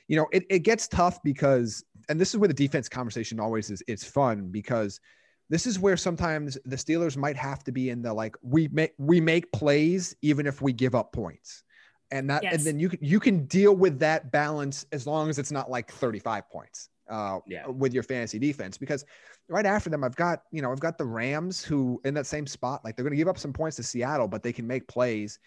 you 0.09 0.17
know, 0.17 0.27
it, 0.33 0.45
it 0.51 0.59
gets 0.61 0.89
tough 0.89 1.23
because 1.23 1.85
and 2.09 2.21
this 2.21 2.31
is 2.31 2.39
where 2.39 2.49
the 2.49 2.55
defense 2.55 2.89
conversation 2.89 3.41
always 3.41 3.71
is 3.71 3.83
it's 3.87 4.05
fun 4.05 4.49
because 4.51 5.01
this 5.51 5.67
is 5.67 5.79
where 5.79 5.97
sometimes 5.97 6.57
the 6.65 6.77
Steelers 6.77 7.17
might 7.17 7.37
have 7.37 7.63
to 7.65 7.73
be 7.73 7.91
in 7.91 8.03
the 8.03 8.13
like 8.13 8.37
we 8.43 8.69
make 8.69 8.95
we 8.99 9.21
make 9.21 9.51
plays 9.53 10.17
even 10.23 10.47
if 10.47 10.63
we 10.63 10.73
give 10.73 10.95
up 10.95 11.13
points. 11.13 11.64
And 12.15 12.31
that 12.31 12.45
yes. 12.45 12.55
and 12.55 12.63
then 12.63 12.79
you 12.79 12.89
can 12.89 13.01
you 13.03 13.19
can 13.19 13.45
deal 13.47 13.75
with 13.75 13.99
that 13.99 14.31
balance 14.31 14.87
as 14.93 15.05
long 15.05 15.29
as 15.29 15.39
it's 15.41 15.51
not 15.51 15.69
like 15.69 15.91
35 15.91 16.49
points 16.49 16.89
uh, 17.11 17.41
yeah. 17.47 17.67
with 17.67 17.93
your 17.93 18.05
fantasy 18.05 18.39
defense 18.39 18.79
because 18.79 19.05
right 19.49 19.67
after 19.67 19.91
them, 19.91 20.05
I've 20.05 20.17
got, 20.17 20.43
you 20.51 20.63
know, 20.63 20.73
I've 20.73 20.81
got 20.81 20.97
the 20.97 21.05
Rams 21.05 21.63
who 21.65 22.01
in 22.05 22.15
that 22.15 22.27
same 22.27 22.47
spot, 22.47 22.85
like 22.85 22.97
they're 22.97 23.03
going 23.03 23.13
to 23.13 23.17
give 23.17 23.29
up 23.29 23.39
some 23.39 23.53
points 23.53 23.77
to 23.77 23.83
Seattle, 23.83 24.29
but 24.29 24.43
they 24.43 24.53
can 24.53 24.67
make 24.67 24.87
plays. 24.89 25.39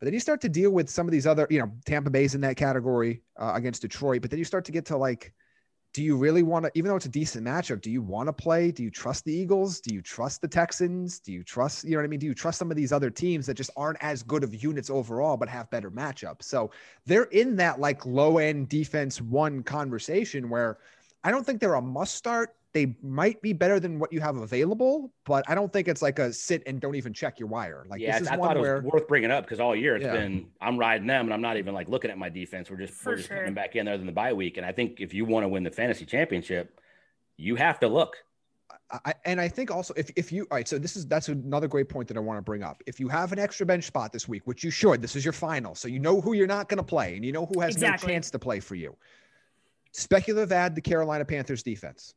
But 0.00 0.06
then 0.06 0.14
you 0.14 0.20
start 0.20 0.40
to 0.42 0.48
deal 0.48 0.70
with 0.70 0.88
some 0.88 1.06
of 1.06 1.12
these 1.12 1.26
other, 1.26 1.46
you 1.50 1.58
know, 1.58 1.72
Tampa 1.86 2.10
Bay's 2.10 2.34
in 2.34 2.40
that 2.42 2.56
category 2.56 3.22
uh, 3.38 3.52
against 3.54 3.82
Detroit. 3.82 4.22
But 4.22 4.30
then 4.30 4.38
you 4.38 4.44
start 4.44 4.64
to 4.66 4.72
get 4.72 4.86
to 4.86 4.96
like, 4.96 5.32
do 5.94 6.02
you 6.02 6.16
really 6.16 6.42
want 6.42 6.66
to, 6.66 6.70
even 6.74 6.90
though 6.90 6.96
it's 6.96 7.06
a 7.06 7.10
decent 7.10 7.46
matchup, 7.46 7.80
do 7.80 7.90
you 7.90 8.02
want 8.02 8.28
to 8.28 8.32
play? 8.32 8.70
Do 8.70 8.82
you 8.82 8.90
trust 8.90 9.24
the 9.24 9.32
Eagles? 9.32 9.80
Do 9.80 9.94
you 9.94 10.02
trust 10.02 10.40
the 10.40 10.48
Texans? 10.48 11.18
Do 11.18 11.32
you 11.32 11.42
trust, 11.42 11.84
you 11.84 11.92
know 11.92 11.96
what 11.98 12.04
I 12.04 12.08
mean? 12.08 12.20
Do 12.20 12.26
you 12.26 12.34
trust 12.34 12.58
some 12.58 12.70
of 12.70 12.76
these 12.76 12.92
other 12.92 13.10
teams 13.10 13.46
that 13.46 13.54
just 13.54 13.70
aren't 13.76 13.98
as 14.02 14.22
good 14.22 14.44
of 14.44 14.62
units 14.62 14.90
overall, 14.90 15.36
but 15.36 15.48
have 15.48 15.70
better 15.70 15.90
matchups? 15.90 16.44
So 16.44 16.70
they're 17.06 17.24
in 17.24 17.56
that 17.56 17.80
like 17.80 18.04
low 18.04 18.38
end 18.38 18.68
defense 18.68 19.20
one 19.20 19.62
conversation 19.62 20.50
where 20.50 20.78
I 21.24 21.30
don't 21.30 21.44
think 21.44 21.60
they're 21.60 21.74
a 21.74 21.82
must 21.82 22.14
start 22.14 22.54
they 22.74 22.94
might 23.02 23.40
be 23.40 23.52
better 23.52 23.80
than 23.80 23.98
what 23.98 24.12
you 24.12 24.20
have 24.20 24.36
available, 24.36 25.10
but 25.24 25.44
I 25.48 25.54
don't 25.54 25.72
think 25.72 25.88
it's 25.88 26.02
like 26.02 26.18
a 26.18 26.32
sit 26.32 26.62
and 26.66 26.80
don't 26.80 26.96
even 26.96 27.12
check 27.14 27.38
your 27.38 27.48
wire. 27.48 27.86
Like 27.88 28.00
yeah, 28.00 28.16
I 28.16 28.36
thought 28.36 28.56
it 28.56 28.60
was 28.60 28.82
worth 28.82 29.08
bringing 29.08 29.30
up 29.30 29.44
because 29.44 29.58
all 29.58 29.74
year 29.74 29.96
it's 29.96 30.04
yeah. 30.04 30.12
been 30.12 30.48
I'm 30.60 30.78
riding 30.78 31.06
them 31.06 31.26
and 31.26 31.34
I'm 31.34 31.40
not 31.40 31.56
even 31.56 31.74
like 31.74 31.88
looking 31.88 32.10
at 32.10 32.18
my 32.18 32.28
defense. 32.28 32.70
We're 32.70 32.76
just 32.76 32.92
For 32.92 33.10
we're 33.10 33.16
just 33.16 33.28
sure. 33.28 33.38
coming 33.38 33.54
back 33.54 33.74
in 33.76 33.86
there 33.86 33.96
than 33.96 34.06
the 34.06 34.12
bye 34.12 34.32
week, 34.32 34.58
and 34.58 34.66
I 34.66 34.72
think 34.72 35.00
if 35.00 35.14
you 35.14 35.24
want 35.24 35.44
to 35.44 35.48
win 35.48 35.62
the 35.62 35.70
fantasy 35.70 36.04
championship, 36.04 36.78
you 37.36 37.56
have 37.56 37.80
to 37.80 37.88
look. 37.88 38.16
I, 38.90 39.14
and 39.26 39.38
I 39.40 39.48
think 39.48 39.70
also 39.70 39.94
if, 39.96 40.10
if 40.16 40.30
you 40.30 40.42
all 40.50 40.56
right, 40.56 40.68
so 40.68 40.78
this 40.78 40.96
is 40.96 41.06
that's 41.06 41.28
another 41.28 41.68
great 41.68 41.88
point 41.88 42.06
that 42.08 42.16
I 42.18 42.20
want 42.20 42.38
to 42.38 42.42
bring 42.42 42.62
up. 42.62 42.82
If 42.86 43.00
you 43.00 43.08
have 43.08 43.32
an 43.32 43.38
extra 43.38 43.64
bench 43.64 43.84
spot 43.84 44.12
this 44.12 44.28
week, 44.28 44.42
which 44.44 44.62
you 44.62 44.70
should, 44.70 45.00
this 45.00 45.16
is 45.16 45.24
your 45.24 45.32
final, 45.32 45.74
so 45.74 45.88
you 45.88 45.98
know 45.98 46.20
who 46.20 46.34
you're 46.34 46.46
not 46.46 46.68
going 46.68 46.78
to 46.78 46.84
play, 46.84 47.16
and 47.16 47.24
you 47.24 47.32
know 47.32 47.46
who 47.46 47.60
has 47.60 47.74
exactly. 47.74 48.08
no 48.08 48.12
chance 48.12 48.30
to 48.30 48.38
play 48.38 48.60
for 48.60 48.74
you. 48.74 48.94
Speculative 49.92 50.52
add 50.52 50.74
the 50.74 50.80
Carolina 50.82 51.24
Panthers 51.24 51.62
defense 51.62 52.14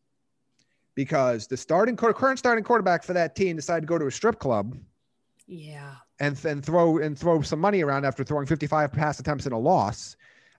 because 0.96 1.48
the 1.48 1.58
starting 1.58 1.96
current 1.96 2.40
starting 2.40 2.64
quarterback 2.64 3.04
for 3.04 3.14
that 3.14 3.36
team 3.36 3.56
decided 3.56 3.82
to 3.82 3.88
go 3.88 3.98
to 3.98 4.08
a 4.08 4.12
strip 4.12 4.40
club. 4.40 4.78
Yeah. 5.48 5.96
And 6.20 6.36
then 6.38 6.62
throw 6.62 7.00
and 7.00 7.18
throw 7.18 7.42
some 7.42 7.60
money 7.60 7.84
around 7.84 8.06
after 8.06 8.24
throwing 8.24 8.46
55 8.46 8.92
pass 8.92 9.20
attempts 9.20 9.46
in 9.46 9.54
a 9.54 9.60
loss. 9.60 10.16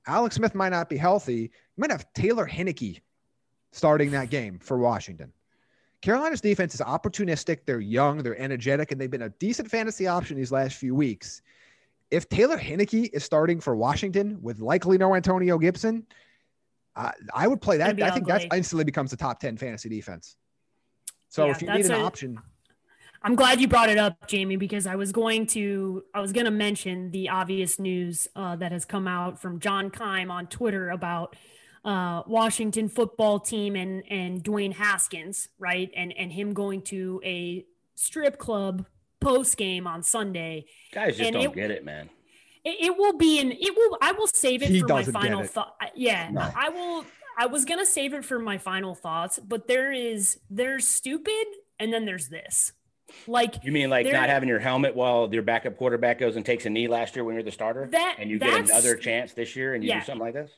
Alex 0.06 0.36
Smith 0.36 0.54
might 0.54 0.70
not 0.70 0.88
be 0.88 0.96
healthy. 0.96 1.42
You 1.42 1.50
might 1.78 1.90
have 1.90 2.12
Taylor 2.14 2.46
Heinicke 2.46 3.00
starting 3.70 4.10
that 4.10 4.30
game 4.30 4.58
for 4.58 4.78
Washington. 4.78 5.32
Carolina's 6.02 6.40
defense 6.40 6.74
is 6.74 6.80
opportunistic. 6.80 7.60
They're 7.64 7.80
young, 7.80 8.18
they're 8.18 8.38
energetic, 8.38 8.90
and 8.90 9.00
they've 9.00 9.10
been 9.10 9.22
a 9.22 9.28
decent 9.30 9.70
fantasy 9.70 10.08
option 10.08 10.36
these 10.36 10.50
last 10.50 10.76
few 10.76 10.94
weeks. 10.96 11.42
If 12.10 12.28
Taylor 12.28 12.58
Heinicke 12.58 13.08
is 13.12 13.24
starting 13.24 13.60
for 13.60 13.76
Washington 13.76 14.38
with 14.42 14.58
likely 14.58 14.98
no 14.98 15.14
Antonio 15.14 15.58
Gibson, 15.58 16.04
I, 16.94 17.12
I 17.34 17.46
would 17.46 17.60
play 17.60 17.78
that. 17.78 18.00
I 18.02 18.10
think 18.10 18.26
that 18.26 18.54
instantly 18.54 18.84
becomes 18.84 19.12
a 19.12 19.16
top 19.16 19.40
10 19.40 19.56
fantasy 19.56 19.88
defense. 19.88 20.36
So 21.28 21.46
yeah, 21.46 21.52
if 21.52 21.62
you 21.62 21.72
need 21.72 21.86
an 21.86 21.92
a, 21.92 22.04
option. 22.04 22.38
I'm 23.22 23.36
glad 23.36 23.60
you 23.60 23.68
brought 23.68 23.88
it 23.88 23.98
up, 23.98 24.26
Jamie, 24.26 24.56
because 24.56 24.86
I 24.86 24.96
was 24.96 25.12
going 25.12 25.46
to 25.48 26.04
I 26.12 26.20
was 26.20 26.32
going 26.32 26.44
to 26.44 26.50
mention 26.50 27.10
the 27.10 27.28
obvious 27.28 27.78
news 27.78 28.28
uh, 28.34 28.56
that 28.56 28.72
has 28.72 28.84
come 28.84 29.06
out 29.06 29.40
from 29.40 29.60
John 29.60 29.90
Keim 29.90 30.30
on 30.30 30.46
Twitter 30.48 30.90
about 30.90 31.36
uh, 31.84 32.22
Washington 32.26 32.88
football 32.88 33.40
team 33.40 33.76
and 33.76 34.02
and 34.10 34.42
Dwayne 34.42 34.74
Haskins, 34.74 35.48
right, 35.58 35.90
and 35.96 36.12
and 36.12 36.32
him 36.32 36.52
going 36.52 36.82
to 36.82 37.20
a 37.24 37.64
strip 37.94 38.38
club 38.38 38.86
post 39.20 39.56
game 39.56 39.86
on 39.86 40.02
Sunday. 40.02 40.66
Guys 40.92 41.16
just 41.16 41.28
and 41.28 41.34
don't 41.34 41.44
it, 41.44 41.54
get 41.54 41.70
it, 41.70 41.84
man. 41.84 42.10
It, 42.64 42.84
it, 42.86 42.96
will 42.96 43.16
be 43.16 43.40
an. 43.40 43.52
It 43.52 43.76
will. 43.76 43.98
I 44.00 44.12
will 44.12 44.28
save 44.28 44.62
it 44.62 44.68
he 44.68 44.80
for 44.80 44.88
my 44.88 45.02
final 45.02 45.44
thought. 45.44 45.74
Yeah, 45.94 46.30
no. 46.30 46.40
I 46.40 46.68
will. 46.68 47.04
I 47.36 47.46
was 47.46 47.64
gonna 47.64 47.86
save 47.86 48.14
it 48.14 48.24
for 48.24 48.38
my 48.38 48.58
final 48.58 48.94
thoughts, 48.94 49.38
but 49.38 49.66
there 49.66 49.90
is 49.90 50.38
there's 50.50 50.86
stupid, 50.86 51.44
and 51.78 51.92
then 51.92 52.04
there's 52.04 52.28
this. 52.28 52.72
Like 53.26 53.64
you 53.64 53.72
mean 53.72 53.90
like 53.90 54.06
not 54.06 54.28
having 54.28 54.48
your 54.48 54.58
helmet 54.58 54.94
while 54.94 55.28
your 55.32 55.42
backup 55.42 55.76
quarterback 55.76 56.18
goes 56.18 56.36
and 56.36 56.46
takes 56.46 56.66
a 56.66 56.70
knee 56.70 56.88
last 56.88 57.16
year 57.16 57.24
when 57.24 57.34
you're 57.34 57.42
the 57.42 57.52
starter, 57.52 57.88
that 57.90 58.16
and 58.18 58.30
you 58.30 58.38
get 58.38 58.70
another 58.70 58.96
chance 58.96 59.32
this 59.32 59.56
year 59.56 59.74
and 59.74 59.82
you 59.82 59.90
yeah, 59.90 60.00
do 60.00 60.06
something 60.06 60.24
like 60.24 60.34
this. 60.34 60.50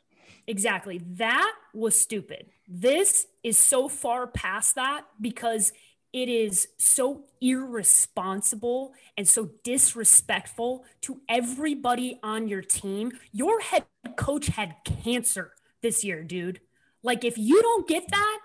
Exactly. 0.46 1.00
That 1.14 1.52
was 1.72 1.98
stupid. 1.98 2.46
This 2.68 3.26
is 3.42 3.58
so 3.58 3.88
far 3.88 4.26
past 4.26 4.74
that 4.74 5.04
because 5.20 5.72
it 6.14 6.28
is 6.28 6.68
so 6.78 7.24
irresponsible 7.40 8.94
and 9.18 9.28
so 9.28 9.50
disrespectful 9.64 10.84
to 11.00 11.20
everybody 11.28 12.20
on 12.22 12.46
your 12.46 12.62
team. 12.62 13.10
Your 13.32 13.58
head 13.58 13.84
coach 14.16 14.46
had 14.46 14.76
cancer 15.02 15.52
this 15.82 16.04
year, 16.04 16.22
dude. 16.22 16.60
Like, 17.02 17.24
if 17.24 17.36
you 17.36 17.60
don't 17.60 17.88
get 17.88 18.04
that, 18.10 18.40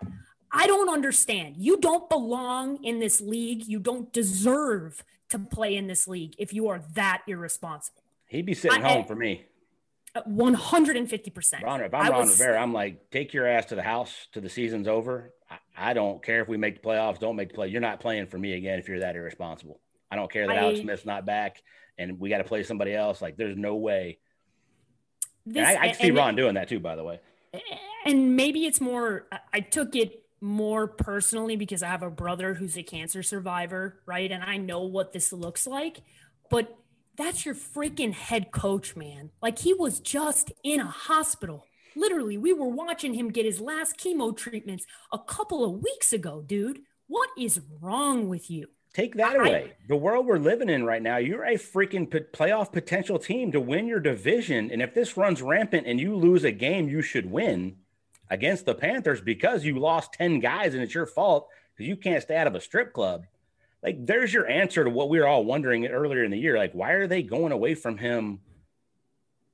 I 0.51 0.65
don't 0.65 0.89
understand. 0.89 1.57
You 1.57 1.77
don't 1.77 2.09
belong 2.09 2.83
in 2.83 2.99
this 2.99 3.21
league. 3.21 3.67
You 3.67 3.79
don't 3.79 4.11
deserve 4.11 5.03
to 5.29 5.37
play 5.37 5.75
in 5.75 5.85
this 5.85 6.07
league 6.07 6.33
if 6.39 6.51
you 6.51 6.69
are 6.69 6.81
that 6.95 7.21
irresponsible. 7.27 8.01
He'd 8.25 8.47
be 8.47 8.55
sitting 8.55 8.83
I, 8.83 8.93
home 8.93 9.05
for 9.05 9.15
me. 9.15 9.45
Uh, 10.15 10.23
150%. 10.27 11.61
Ron, 11.61 11.81
if 11.81 11.93
I'm 11.93 12.01
I 12.01 12.09
Ron 12.09 12.21
was, 12.21 12.39
Rivera, 12.39 12.59
I'm 12.59 12.73
like, 12.73 13.11
take 13.11 13.31
your 13.31 13.45
ass 13.45 13.67
to 13.67 13.75
the 13.75 13.83
house 13.83 14.27
till 14.33 14.41
the 14.41 14.49
season's 14.49 14.87
over. 14.87 15.33
I, 15.79 15.93
don't 15.93 16.23
care 16.23 16.41
if 16.41 16.47
we 16.47 16.57
make 16.57 16.81
the 16.81 16.87
playoffs, 16.87 17.19
don't 17.19 17.35
make 17.35 17.49
the 17.49 17.55
play. 17.55 17.67
You're 17.67 17.81
not 17.81 17.99
playing 17.99 18.27
for 18.27 18.37
me 18.37 18.53
again 18.53 18.79
if 18.79 18.87
you're 18.87 18.99
that 18.99 19.15
irresponsible. 19.15 19.79
I 20.11 20.15
don't 20.15 20.31
care 20.31 20.47
that 20.47 20.57
I, 20.57 20.61
Alex 20.61 20.81
Smith's 20.81 21.05
not 21.05 21.25
back 21.25 21.61
and 21.97 22.19
we 22.19 22.29
got 22.29 22.39
to 22.39 22.43
play 22.43 22.63
somebody 22.63 22.93
else. 22.93 23.21
Like, 23.21 23.37
there's 23.37 23.57
no 23.57 23.75
way. 23.75 24.19
This, 25.45 25.67
I, 25.67 25.75
I 25.75 25.87
can 25.89 25.95
see 25.95 26.11
Ron 26.11 26.35
doing 26.35 26.55
that 26.55 26.69
too, 26.69 26.79
by 26.79 26.95
the 26.95 27.03
way. 27.03 27.19
And 28.05 28.35
maybe 28.35 28.65
it's 28.65 28.79
more, 28.79 29.27
I 29.53 29.59
took 29.59 29.95
it 29.95 30.23
more 30.41 30.87
personally 30.87 31.55
because 31.55 31.83
I 31.83 31.87
have 31.87 32.03
a 32.03 32.09
brother 32.09 32.53
who's 32.53 32.77
a 32.77 32.83
cancer 32.83 33.23
survivor, 33.23 33.99
right? 34.05 34.31
And 34.31 34.43
I 34.43 34.57
know 34.57 34.81
what 34.81 35.11
this 35.11 35.33
looks 35.33 35.67
like. 35.67 36.01
But 36.49 36.77
that's 37.17 37.45
your 37.45 37.55
freaking 37.55 38.13
head 38.13 38.51
coach, 38.51 38.95
man. 38.95 39.31
Like 39.41 39.59
he 39.59 39.73
was 39.73 39.99
just 39.99 40.51
in 40.63 40.79
a 40.79 40.85
hospital. 40.85 41.65
Literally, 41.95 42.37
we 42.37 42.53
were 42.53 42.69
watching 42.69 43.13
him 43.13 43.31
get 43.31 43.45
his 43.45 43.59
last 43.59 43.97
chemo 43.97 44.35
treatments 44.35 44.85
a 45.11 45.19
couple 45.19 45.63
of 45.63 45.81
weeks 45.81 46.13
ago, 46.13 46.43
dude. 46.45 46.79
What 47.07 47.29
is 47.37 47.61
wrong 47.81 48.29
with 48.29 48.51
you? 48.51 48.67
Take 48.93 49.15
that 49.15 49.39
I, 49.39 49.47
away. 49.47 49.73
the 49.87 49.95
world 49.95 50.25
we're 50.25 50.39
living 50.39 50.69
in 50.69 50.83
right 50.83 51.01
now, 51.01 51.17
you're 51.17 51.45
a 51.45 51.55
freaking 51.55 52.09
p- 52.09 52.19
playoff 52.33 52.71
potential 52.71 53.19
team 53.19 53.51
to 53.51 53.59
win 53.59 53.87
your 53.87 53.99
division. 53.99 54.71
And 54.71 54.81
if 54.81 54.93
this 54.93 55.15
runs 55.15 55.41
rampant 55.41 55.85
and 55.85 55.99
you 55.99 56.15
lose 56.15 56.43
a 56.43 56.51
game 56.51 56.89
you 56.89 57.01
should 57.01 57.29
win 57.29 57.77
against 58.29 58.65
the 58.65 58.75
Panthers 58.75 59.21
because 59.21 59.63
you 59.63 59.77
lost 59.79 60.13
10 60.13 60.39
guys 60.39 60.73
and 60.73 60.81
it's 60.81 60.93
your 60.93 61.05
fault 61.05 61.49
because 61.75 61.87
you 61.87 61.95
can't 61.97 62.23
stay 62.23 62.35
out 62.35 62.47
of 62.47 62.55
a 62.55 62.61
strip 62.61 62.93
club, 62.93 63.25
like 63.83 64.05
there's 64.05 64.33
your 64.33 64.47
answer 64.47 64.83
to 64.83 64.89
what 64.89 65.09
we 65.09 65.19
were 65.19 65.27
all 65.27 65.45
wondering 65.45 65.85
earlier 65.87 66.23
in 66.23 66.31
the 66.31 66.37
year. 66.37 66.57
Like, 66.57 66.73
why 66.73 66.91
are 66.91 67.07
they 67.07 67.21
going 67.21 67.51
away 67.51 67.75
from 67.75 67.97
him? 67.97 68.39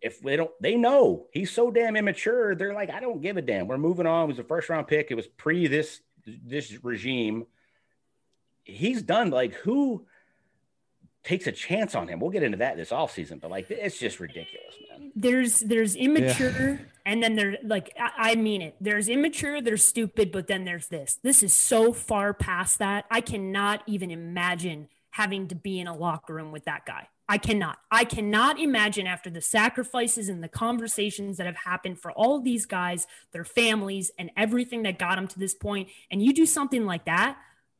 If 0.02 0.22
they 0.22 0.36
don't, 0.36 0.52
they 0.62 0.76
know 0.76 1.28
he's 1.32 1.52
so 1.52 1.72
damn 1.72 1.96
immature. 1.96 2.56
They're 2.56 2.74
like, 2.74 2.90
I 2.90 3.00
don't 3.00 3.22
give 3.22 3.38
a 3.38 3.42
damn. 3.42 3.68
We're 3.68 3.78
moving 3.78 4.06
on. 4.06 4.26
It 4.26 4.28
was 4.28 4.40
a 4.40 4.44
first 4.44 4.70
round 4.70 4.88
pick. 4.88 5.08
It 5.10 5.16
was 5.16 5.28
pre 5.28 5.68
this 5.68 6.02
this 6.26 6.84
regime. 6.84 7.46
He's 8.64 9.02
done. 9.02 9.30
Like, 9.30 9.54
who 9.54 10.06
takes 11.26 11.48
a 11.48 11.52
chance 11.52 11.96
on 11.96 12.08
him. 12.08 12.20
We'll 12.20 12.30
get 12.30 12.44
into 12.44 12.60
that 12.60 12.78
this 12.78 12.92
off 12.92 13.12
season, 13.12 13.40
but 13.40 13.50
like 13.52 13.70
it's 13.70 14.00
just 14.00 14.20
ridiculous, 14.20 14.76
man. 14.90 15.12
There's 15.16 15.60
there's 15.60 15.96
immature 15.96 16.80
yeah. 16.80 16.86
and 17.06 17.22
then 17.22 17.36
there 17.36 17.58
like 17.64 17.92
I, 18.00 18.32
I 18.32 18.36
mean 18.36 18.62
it. 18.62 18.76
There's 18.80 19.10
immature, 19.10 19.60
there's 19.60 19.84
stupid, 19.84 20.32
but 20.32 20.48
then 20.48 20.64
there's 20.64 20.88
this. 20.88 21.20
This 21.24 21.44
is 21.44 21.54
so 21.54 21.92
far 21.92 22.34
past 22.34 22.80
that. 22.80 23.06
I 23.10 23.22
cannot 23.22 23.82
even 23.88 24.12
imagine 24.12 24.88
having 25.10 25.48
to 25.48 25.56
be 25.56 25.80
in 25.80 25.88
a 25.88 25.96
locker 25.96 26.36
room 26.36 26.52
with 26.52 26.66
that 26.66 26.86
guy. 26.86 27.08
I 27.28 27.38
cannot. 27.38 27.80
I 27.90 28.06
cannot 28.06 28.60
imagine 28.60 29.08
after 29.08 29.30
the 29.30 29.42
sacrifices 29.42 30.30
and 30.30 30.44
the 30.44 30.48
conversations 30.48 31.38
that 31.38 31.48
have 31.48 31.56
happened 31.56 32.00
for 32.00 32.12
all 32.12 32.38
of 32.38 32.44
these 32.44 32.66
guys, 32.66 33.08
their 33.32 33.46
families, 33.46 34.12
and 34.20 34.30
everything 34.38 34.84
that 34.84 35.00
got 35.00 35.16
them 35.16 35.28
to 35.30 35.40
this 35.40 35.56
point, 35.56 35.90
and 36.12 36.22
you 36.22 36.34
do 36.34 36.46
something 36.46 36.86
like 36.86 37.06
that. 37.06 37.38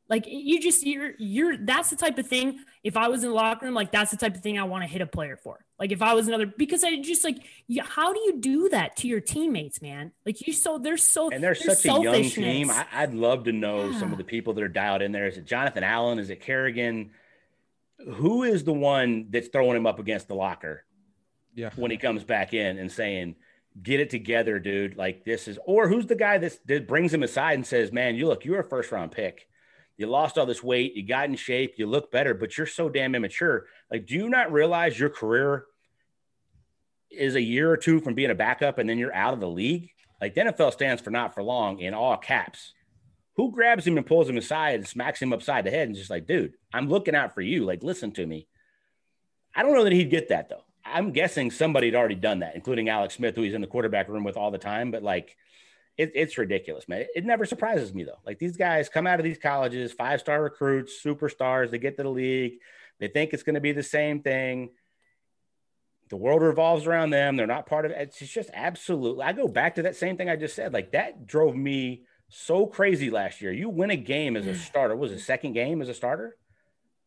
Like 0.08 0.24
you 0.28 0.60
just 0.60 0.86
you're 0.86 1.12
you're 1.18 1.56
that's 1.56 1.90
the 1.90 1.96
type 1.96 2.18
of 2.18 2.26
thing. 2.28 2.60
If 2.84 2.96
I 2.96 3.08
was 3.08 3.24
in 3.24 3.30
the 3.30 3.34
locker 3.34 3.66
room, 3.66 3.74
like 3.74 3.90
that's 3.90 4.12
the 4.12 4.16
type 4.16 4.36
of 4.36 4.40
thing 4.40 4.58
I 4.58 4.62
want 4.62 4.84
to 4.84 4.88
hit 4.88 5.00
a 5.00 5.06
player 5.06 5.36
for. 5.36 5.64
Like 5.80 5.90
if 5.90 6.00
I 6.00 6.14
was 6.14 6.28
another, 6.28 6.46
because 6.46 6.84
I 6.84 7.00
just 7.00 7.24
like, 7.24 7.38
how 7.80 8.12
do 8.12 8.20
you 8.20 8.40
do 8.40 8.68
that 8.68 8.96
to 8.98 9.08
your 9.08 9.20
teammates, 9.20 9.82
man? 9.82 10.12
Like 10.24 10.46
you 10.46 10.52
so 10.52 10.78
they're 10.78 10.96
so 10.96 11.30
and 11.30 11.42
they're, 11.42 11.54
they're 11.54 11.74
such 11.74 11.84
a 11.84 12.02
young 12.02 12.22
team. 12.22 12.70
I, 12.70 13.06
would 13.06 13.16
love 13.16 13.44
to 13.44 13.52
know 13.52 13.90
yeah. 13.90 13.98
some 13.98 14.12
of 14.12 14.18
the 14.18 14.24
people 14.24 14.54
that 14.54 14.62
are 14.62 14.68
dialed 14.68 15.02
in 15.02 15.10
there. 15.10 15.26
Is 15.26 15.38
it 15.38 15.44
Jonathan 15.44 15.82
Allen? 15.82 16.20
Is 16.20 16.30
it 16.30 16.40
Kerrigan? 16.40 17.10
Who 17.98 18.42
is 18.42 18.64
the 18.64 18.72
one 18.72 19.26
that's 19.30 19.48
throwing 19.48 19.76
him 19.76 19.86
up 19.86 19.98
against 19.98 20.28
the 20.28 20.34
locker? 20.34 20.84
Yeah. 21.54 21.70
When 21.76 21.90
he 21.90 21.96
comes 21.96 22.24
back 22.24 22.52
in 22.52 22.78
and 22.78 22.92
saying, 22.92 23.36
"Get 23.82 24.00
it 24.00 24.10
together, 24.10 24.58
dude." 24.58 24.96
Like 24.96 25.24
this 25.24 25.48
is, 25.48 25.58
or 25.64 25.88
who's 25.88 26.06
the 26.06 26.14
guy 26.14 26.38
that's, 26.38 26.58
that 26.66 26.86
brings 26.86 27.12
him 27.12 27.22
aside 27.22 27.54
and 27.54 27.66
says, 27.66 27.92
"Man, 27.92 28.14
you 28.14 28.26
look, 28.26 28.44
you're 28.44 28.60
a 28.60 28.64
first 28.64 28.92
round 28.92 29.12
pick. 29.12 29.48
You 29.96 30.06
lost 30.06 30.36
all 30.36 30.46
this 30.46 30.62
weight. 30.62 30.94
You 30.94 31.06
got 31.06 31.28
in 31.28 31.36
shape. 31.36 31.74
You 31.76 31.86
look 31.86 32.10
better, 32.10 32.34
but 32.34 32.56
you're 32.56 32.66
so 32.66 32.88
damn 32.88 33.14
immature. 33.14 33.66
Like, 33.90 34.06
do 34.06 34.14
you 34.14 34.28
not 34.28 34.52
realize 34.52 34.98
your 34.98 35.08
career 35.08 35.64
is 37.10 37.34
a 37.34 37.40
year 37.40 37.70
or 37.70 37.76
two 37.76 38.00
from 38.00 38.14
being 38.14 38.30
a 38.30 38.34
backup 38.34 38.78
and 38.78 38.88
then 38.88 38.98
you're 38.98 39.14
out 39.14 39.32
of 39.32 39.40
the 39.40 39.48
league? 39.48 39.90
Like, 40.20 40.34
the 40.34 40.42
NFL 40.42 40.72
stands 40.72 41.00
for 41.00 41.10
not 41.10 41.34
for 41.34 41.42
long 41.42 41.78
in 41.78 41.94
all 41.94 42.16
caps. 42.16 42.74
Who 43.36 43.52
grabs 43.52 43.86
him 43.86 43.98
and 43.98 44.06
pulls 44.06 44.28
him 44.28 44.38
aside 44.38 44.76
and 44.76 44.88
smacks 44.88 45.20
him 45.20 45.32
upside 45.32 45.64
the 45.64 45.70
head 45.70 45.88
and 45.88 45.96
just 45.96 46.10
like, 46.10 46.26
dude, 46.26 46.54
I'm 46.72 46.88
looking 46.88 47.14
out 47.14 47.34
for 47.34 47.42
you. 47.42 47.64
Like, 47.64 47.82
listen 47.82 48.12
to 48.12 48.26
me. 48.26 48.48
I 49.54 49.62
don't 49.62 49.74
know 49.74 49.84
that 49.84 49.92
he'd 49.92 50.10
get 50.10 50.30
that 50.30 50.48
though. 50.48 50.64
I'm 50.84 51.12
guessing 51.12 51.50
somebody 51.50 51.88
had 51.88 51.96
already 51.96 52.14
done 52.14 52.40
that, 52.40 52.54
including 52.54 52.88
Alex 52.88 53.14
Smith, 53.14 53.34
who 53.34 53.42
he's 53.42 53.54
in 53.54 53.60
the 53.60 53.66
quarterback 53.66 54.08
room 54.08 54.24
with 54.24 54.36
all 54.36 54.50
the 54.50 54.58
time. 54.58 54.90
But 54.90 55.02
like, 55.02 55.36
it, 55.98 56.12
it's 56.14 56.38
ridiculous, 56.38 56.88
man. 56.88 57.02
It, 57.02 57.08
it 57.16 57.24
never 57.24 57.44
surprises 57.44 57.92
me 57.92 58.04
though. 58.04 58.18
Like 58.24 58.38
these 58.38 58.56
guys 58.56 58.88
come 58.88 59.06
out 59.06 59.18
of 59.18 59.24
these 59.24 59.38
colleges, 59.38 59.92
five 59.92 60.20
star 60.20 60.42
recruits, 60.42 61.02
superstars. 61.02 61.70
They 61.70 61.78
get 61.78 61.96
to 61.96 62.04
the 62.04 62.10
league. 62.10 62.60
They 62.98 63.08
think 63.08 63.32
it's 63.32 63.42
going 63.42 63.54
to 63.54 63.60
be 63.60 63.72
the 63.72 63.82
same 63.82 64.20
thing. 64.20 64.70
The 66.08 66.16
world 66.16 66.42
revolves 66.42 66.86
around 66.86 67.10
them. 67.10 67.36
They're 67.36 67.46
not 67.46 67.66
part 67.66 67.84
of 67.84 67.90
it. 67.90 67.98
It's 67.98 68.32
just 68.32 68.50
absolutely. 68.54 69.24
I 69.24 69.32
go 69.32 69.48
back 69.48 69.74
to 69.74 69.82
that 69.82 69.96
same 69.96 70.16
thing 70.16 70.30
I 70.30 70.36
just 70.36 70.54
said. 70.54 70.72
Like 70.72 70.92
that 70.92 71.26
drove 71.26 71.56
me 71.56 72.04
so 72.28 72.66
crazy 72.66 73.10
last 73.10 73.40
year. 73.40 73.52
You 73.52 73.68
win 73.68 73.90
a 73.90 73.96
game 73.96 74.36
as 74.36 74.46
a 74.46 74.54
starter. 74.54 74.94
What 74.94 75.10
was 75.10 75.12
it 75.12 75.20
second 75.20 75.52
game 75.52 75.80
as 75.80 75.88
a 75.88 75.94
starter? 75.94 76.36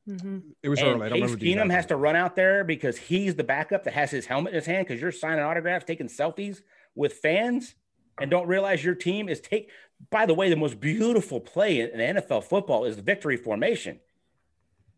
Mm-hmm. 0.08 0.40
It 0.64 0.70
was 0.70 0.80
and 0.80 0.88
early. 0.88 1.06
I 1.06 1.10
don't 1.10 1.20
Case 1.20 1.36
Keenum 1.36 1.70
has 1.72 1.86
to 1.88 1.96
run 1.96 2.16
out 2.16 2.36
there 2.36 2.64
because 2.64 2.98
he's 2.98 3.36
the 3.36 3.44
backup 3.44 3.84
that 3.84 3.94
has 3.94 4.10
his 4.10 4.26
helmet 4.26 4.54
in 4.54 4.56
his 4.56 4.66
hand 4.66 4.88
because 4.88 5.02
you're 5.02 5.12
signing 5.12 5.44
autographs, 5.44 5.86
taking 5.86 6.08
selfies 6.08 6.62
with 6.96 7.14
fans, 7.14 7.76
and 8.20 8.32
don't 8.32 8.48
realize 8.48 8.84
your 8.84 8.96
team 8.96 9.30
is 9.30 9.40
take. 9.40 9.70
By 10.10 10.26
the 10.26 10.34
way, 10.34 10.50
the 10.50 10.56
most 10.56 10.80
beautiful 10.80 11.40
play 11.40 11.82
in 11.82 11.90
NFL 11.92 12.46
football 12.46 12.86
is 12.86 12.96
the 12.96 13.02
victory 13.02 13.38
formation 13.38 14.00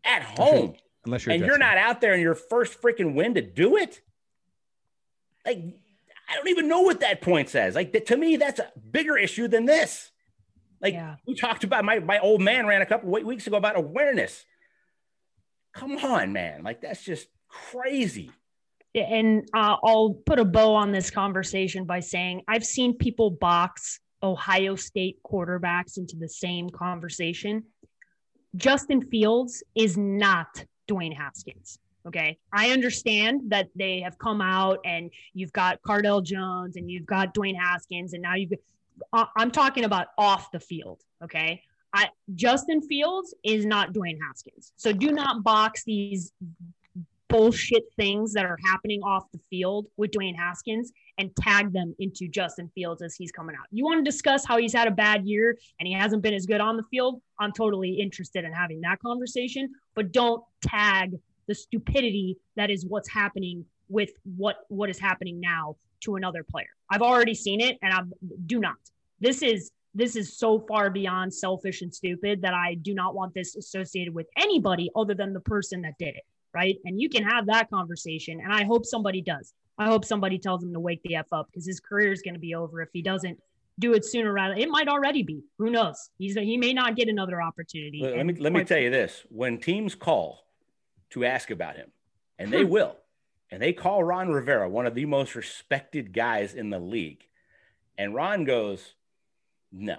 at 0.04 0.22
home. 0.22 0.74
Unless 1.04 1.26
you're, 1.26 1.34
and 1.34 1.44
you're 1.44 1.58
not 1.58 1.76
out 1.76 2.00
there 2.00 2.14
in 2.14 2.20
your 2.20 2.36
first 2.36 2.80
freaking 2.80 3.14
win 3.14 3.34
to 3.34 3.42
do 3.42 3.76
it. 3.76 4.00
Like 5.44 5.58
I 6.28 6.36
don't 6.36 6.48
even 6.48 6.68
know 6.68 6.82
what 6.82 7.00
that 7.00 7.20
point 7.20 7.48
says. 7.48 7.74
Like 7.74 7.92
to 8.06 8.16
me, 8.16 8.36
that's 8.36 8.60
a 8.60 8.72
bigger 8.90 9.18
issue 9.18 9.48
than 9.48 9.66
this. 9.66 10.11
Like 10.82 10.94
yeah. 10.94 11.14
we 11.26 11.34
talked 11.34 11.64
about, 11.64 11.84
my 11.84 12.00
my 12.00 12.18
old 12.18 12.42
man 12.42 12.66
ran 12.66 12.82
a 12.82 12.86
couple 12.86 13.08
weeks 13.10 13.46
ago 13.46 13.56
about 13.56 13.78
awareness. 13.78 14.44
Come 15.74 15.96
on, 15.98 16.32
man! 16.32 16.64
Like 16.64 16.82
that's 16.82 17.02
just 17.02 17.28
crazy. 17.48 18.30
And 18.94 19.48
uh, 19.54 19.76
I'll 19.82 20.18
put 20.26 20.38
a 20.38 20.44
bow 20.44 20.74
on 20.74 20.92
this 20.92 21.10
conversation 21.10 21.86
by 21.86 22.00
saying 22.00 22.42
I've 22.46 22.64
seen 22.64 22.98
people 22.98 23.30
box 23.30 24.00
Ohio 24.22 24.76
State 24.76 25.18
quarterbacks 25.24 25.96
into 25.96 26.16
the 26.16 26.28
same 26.28 26.68
conversation. 26.68 27.64
Justin 28.56 29.00
Fields 29.00 29.62
is 29.74 29.96
not 29.96 30.64
Dwayne 30.90 31.16
Haskins. 31.16 31.78
Okay. 32.06 32.38
I 32.52 32.70
understand 32.70 33.42
that 33.48 33.68
they 33.76 34.00
have 34.00 34.18
come 34.18 34.40
out 34.40 34.80
and 34.84 35.10
you've 35.32 35.52
got 35.52 35.80
Cardale 35.82 36.22
Jones 36.22 36.76
and 36.76 36.90
you've 36.90 37.06
got 37.06 37.34
Dwayne 37.34 37.58
Haskins 37.58 38.12
and 38.12 38.22
now 38.22 38.34
you've 38.34 38.52
I'm 39.12 39.50
talking 39.50 39.84
about 39.84 40.08
off 40.18 40.50
the 40.50 40.60
field. 40.60 41.00
Okay. 41.22 41.62
I 41.94 42.08
Justin 42.34 42.80
Fields 42.80 43.34
is 43.44 43.66
not 43.66 43.92
Dwayne 43.92 44.18
Haskins. 44.26 44.72
So 44.76 44.92
do 44.92 45.12
not 45.12 45.42
box 45.42 45.84
these 45.84 46.32
bullshit 47.28 47.84
things 47.96 48.34
that 48.34 48.44
are 48.44 48.58
happening 48.62 49.02
off 49.02 49.24
the 49.32 49.40
field 49.48 49.86
with 49.96 50.10
Dwayne 50.10 50.36
Haskins 50.36 50.92
and 51.16 51.34
tag 51.36 51.72
them 51.72 51.94
into 51.98 52.28
Justin 52.28 52.70
Fields 52.74 53.00
as 53.00 53.14
he's 53.14 53.32
coming 53.32 53.56
out. 53.58 53.66
You 53.70 53.84
want 53.84 54.04
to 54.04 54.08
discuss 54.08 54.44
how 54.44 54.58
he's 54.58 54.74
had 54.74 54.86
a 54.86 54.90
bad 54.90 55.26
year 55.26 55.56
and 55.80 55.86
he 55.86 55.94
hasn't 55.94 56.22
been 56.22 56.34
as 56.34 56.44
good 56.44 56.60
on 56.60 56.76
the 56.76 56.82
field? 56.90 57.22
I'm 57.38 57.52
totally 57.52 57.92
interested 57.92 58.44
in 58.44 58.52
having 58.52 58.82
that 58.82 59.00
conversation, 59.00 59.70
but 59.94 60.12
don't 60.12 60.44
tag 60.62 61.18
the 61.48 61.54
stupidity 61.54 62.36
that 62.56 62.70
is 62.70 62.84
what's 62.86 63.08
happening 63.08 63.64
with 63.88 64.10
what 64.36 64.64
what 64.68 64.88
is 64.88 64.98
happening 64.98 65.40
now 65.40 65.76
to 66.02 66.16
another 66.16 66.44
player. 66.44 66.68
I've 66.90 67.02
already 67.02 67.34
seen 67.34 67.60
it 67.60 67.78
and 67.82 67.92
I 67.92 68.00
do 68.46 68.60
not. 68.60 68.76
This 69.20 69.42
is 69.42 69.70
this 69.94 70.16
is 70.16 70.38
so 70.38 70.58
far 70.58 70.88
beyond 70.88 71.34
selfish 71.34 71.82
and 71.82 71.94
stupid 71.94 72.40
that 72.42 72.54
I 72.54 72.74
do 72.74 72.94
not 72.94 73.14
want 73.14 73.34
this 73.34 73.56
associated 73.56 74.14
with 74.14 74.26
anybody 74.38 74.90
other 74.96 75.14
than 75.14 75.34
the 75.34 75.40
person 75.40 75.82
that 75.82 75.94
did 75.98 76.14
it, 76.14 76.22
right? 76.54 76.78
And 76.86 76.98
you 76.98 77.10
can 77.10 77.22
have 77.24 77.46
that 77.46 77.68
conversation 77.70 78.40
and 78.40 78.52
I 78.52 78.64
hope 78.64 78.86
somebody 78.86 79.20
does. 79.20 79.52
I 79.78 79.86
hope 79.86 80.04
somebody 80.04 80.38
tells 80.38 80.62
him 80.62 80.72
to 80.72 80.80
wake 80.80 81.02
the 81.04 81.16
f 81.16 81.26
up 81.32 81.48
because 81.50 81.66
his 81.66 81.80
career 81.80 82.12
is 82.12 82.22
going 82.22 82.34
to 82.34 82.40
be 82.40 82.54
over 82.54 82.80
if 82.82 82.88
he 82.92 83.02
doesn't 83.02 83.38
do 83.78 83.94
it 83.94 84.04
sooner 84.04 84.32
rather. 84.32 84.54
It 84.54 84.68
might 84.68 84.88
already 84.88 85.22
be. 85.22 85.42
Who 85.58 85.70
knows? 85.70 86.10
He's 86.18 86.34
he 86.34 86.56
may 86.56 86.72
not 86.72 86.94
get 86.94 87.08
another 87.08 87.40
opportunity. 87.40 88.00
Let, 88.02 88.26
me 88.26 88.34
let 88.34 88.52
me 88.52 88.64
tell 88.64 88.78
you 88.78 88.90
this: 88.90 89.24
when 89.28 89.58
teams 89.58 89.94
call 89.94 90.46
to 91.10 91.24
ask 91.24 91.50
about 91.50 91.76
him, 91.76 91.90
and 92.38 92.52
they 92.52 92.62
hmm. 92.62 92.70
will. 92.70 92.96
And 93.52 93.60
they 93.60 93.74
call 93.74 94.02
Ron 94.02 94.30
Rivera 94.30 94.66
one 94.66 94.86
of 94.86 94.94
the 94.94 95.04
most 95.04 95.34
respected 95.34 96.14
guys 96.14 96.54
in 96.54 96.70
the 96.70 96.78
league. 96.78 97.26
And 97.98 98.14
Ron 98.14 98.44
goes, 98.44 98.94
No. 99.70 99.98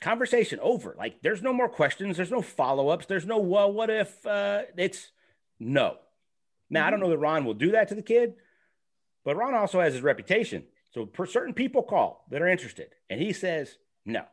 Conversation 0.00 0.58
over. 0.62 0.94
Like, 0.96 1.20
there's 1.20 1.42
no 1.42 1.52
more 1.52 1.68
questions. 1.68 2.16
There's 2.16 2.30
no 2.30 2.40
follow 2.40 2.88
ups. 2.88 3.04
There's 3.04 3.26
no, 3.26 3.36
well, 3.36 3.70
what 3.70 3.90
if 3.90 4.26
uh, 4.26 4.62
it's 4.78 5.12
no. 5.58 5.98
Now, 6.70 6.86
I 6.86 6.90
don't 6.90 7.00
know 7.00 7.10
that 7.10 7.18
Ron 7.18 7.44
will 7.44 7.52
do 7.52 7.72
that 7.72 7.88
to 7.88 7.94
the 7.94 8.00
kid, 8.00 8.36
but 9.22 9.36
Ron 9.36 9.54
also 9.54 9.80
has 9.82 9.92
his 9.92 10.02
reputation. 10.02 10.64
So, 10.92 11.04
per 11.04 11.26
certain 11.26 11.52
people 11.52 11.82
call 11.82 12.24
that 12.30 12.40
are 12.40 12.48
interested, 12.48 12.88
and 13.10 13.20
he 13.20 13.34
says, 13.34 13.76
No, 14.06 14.24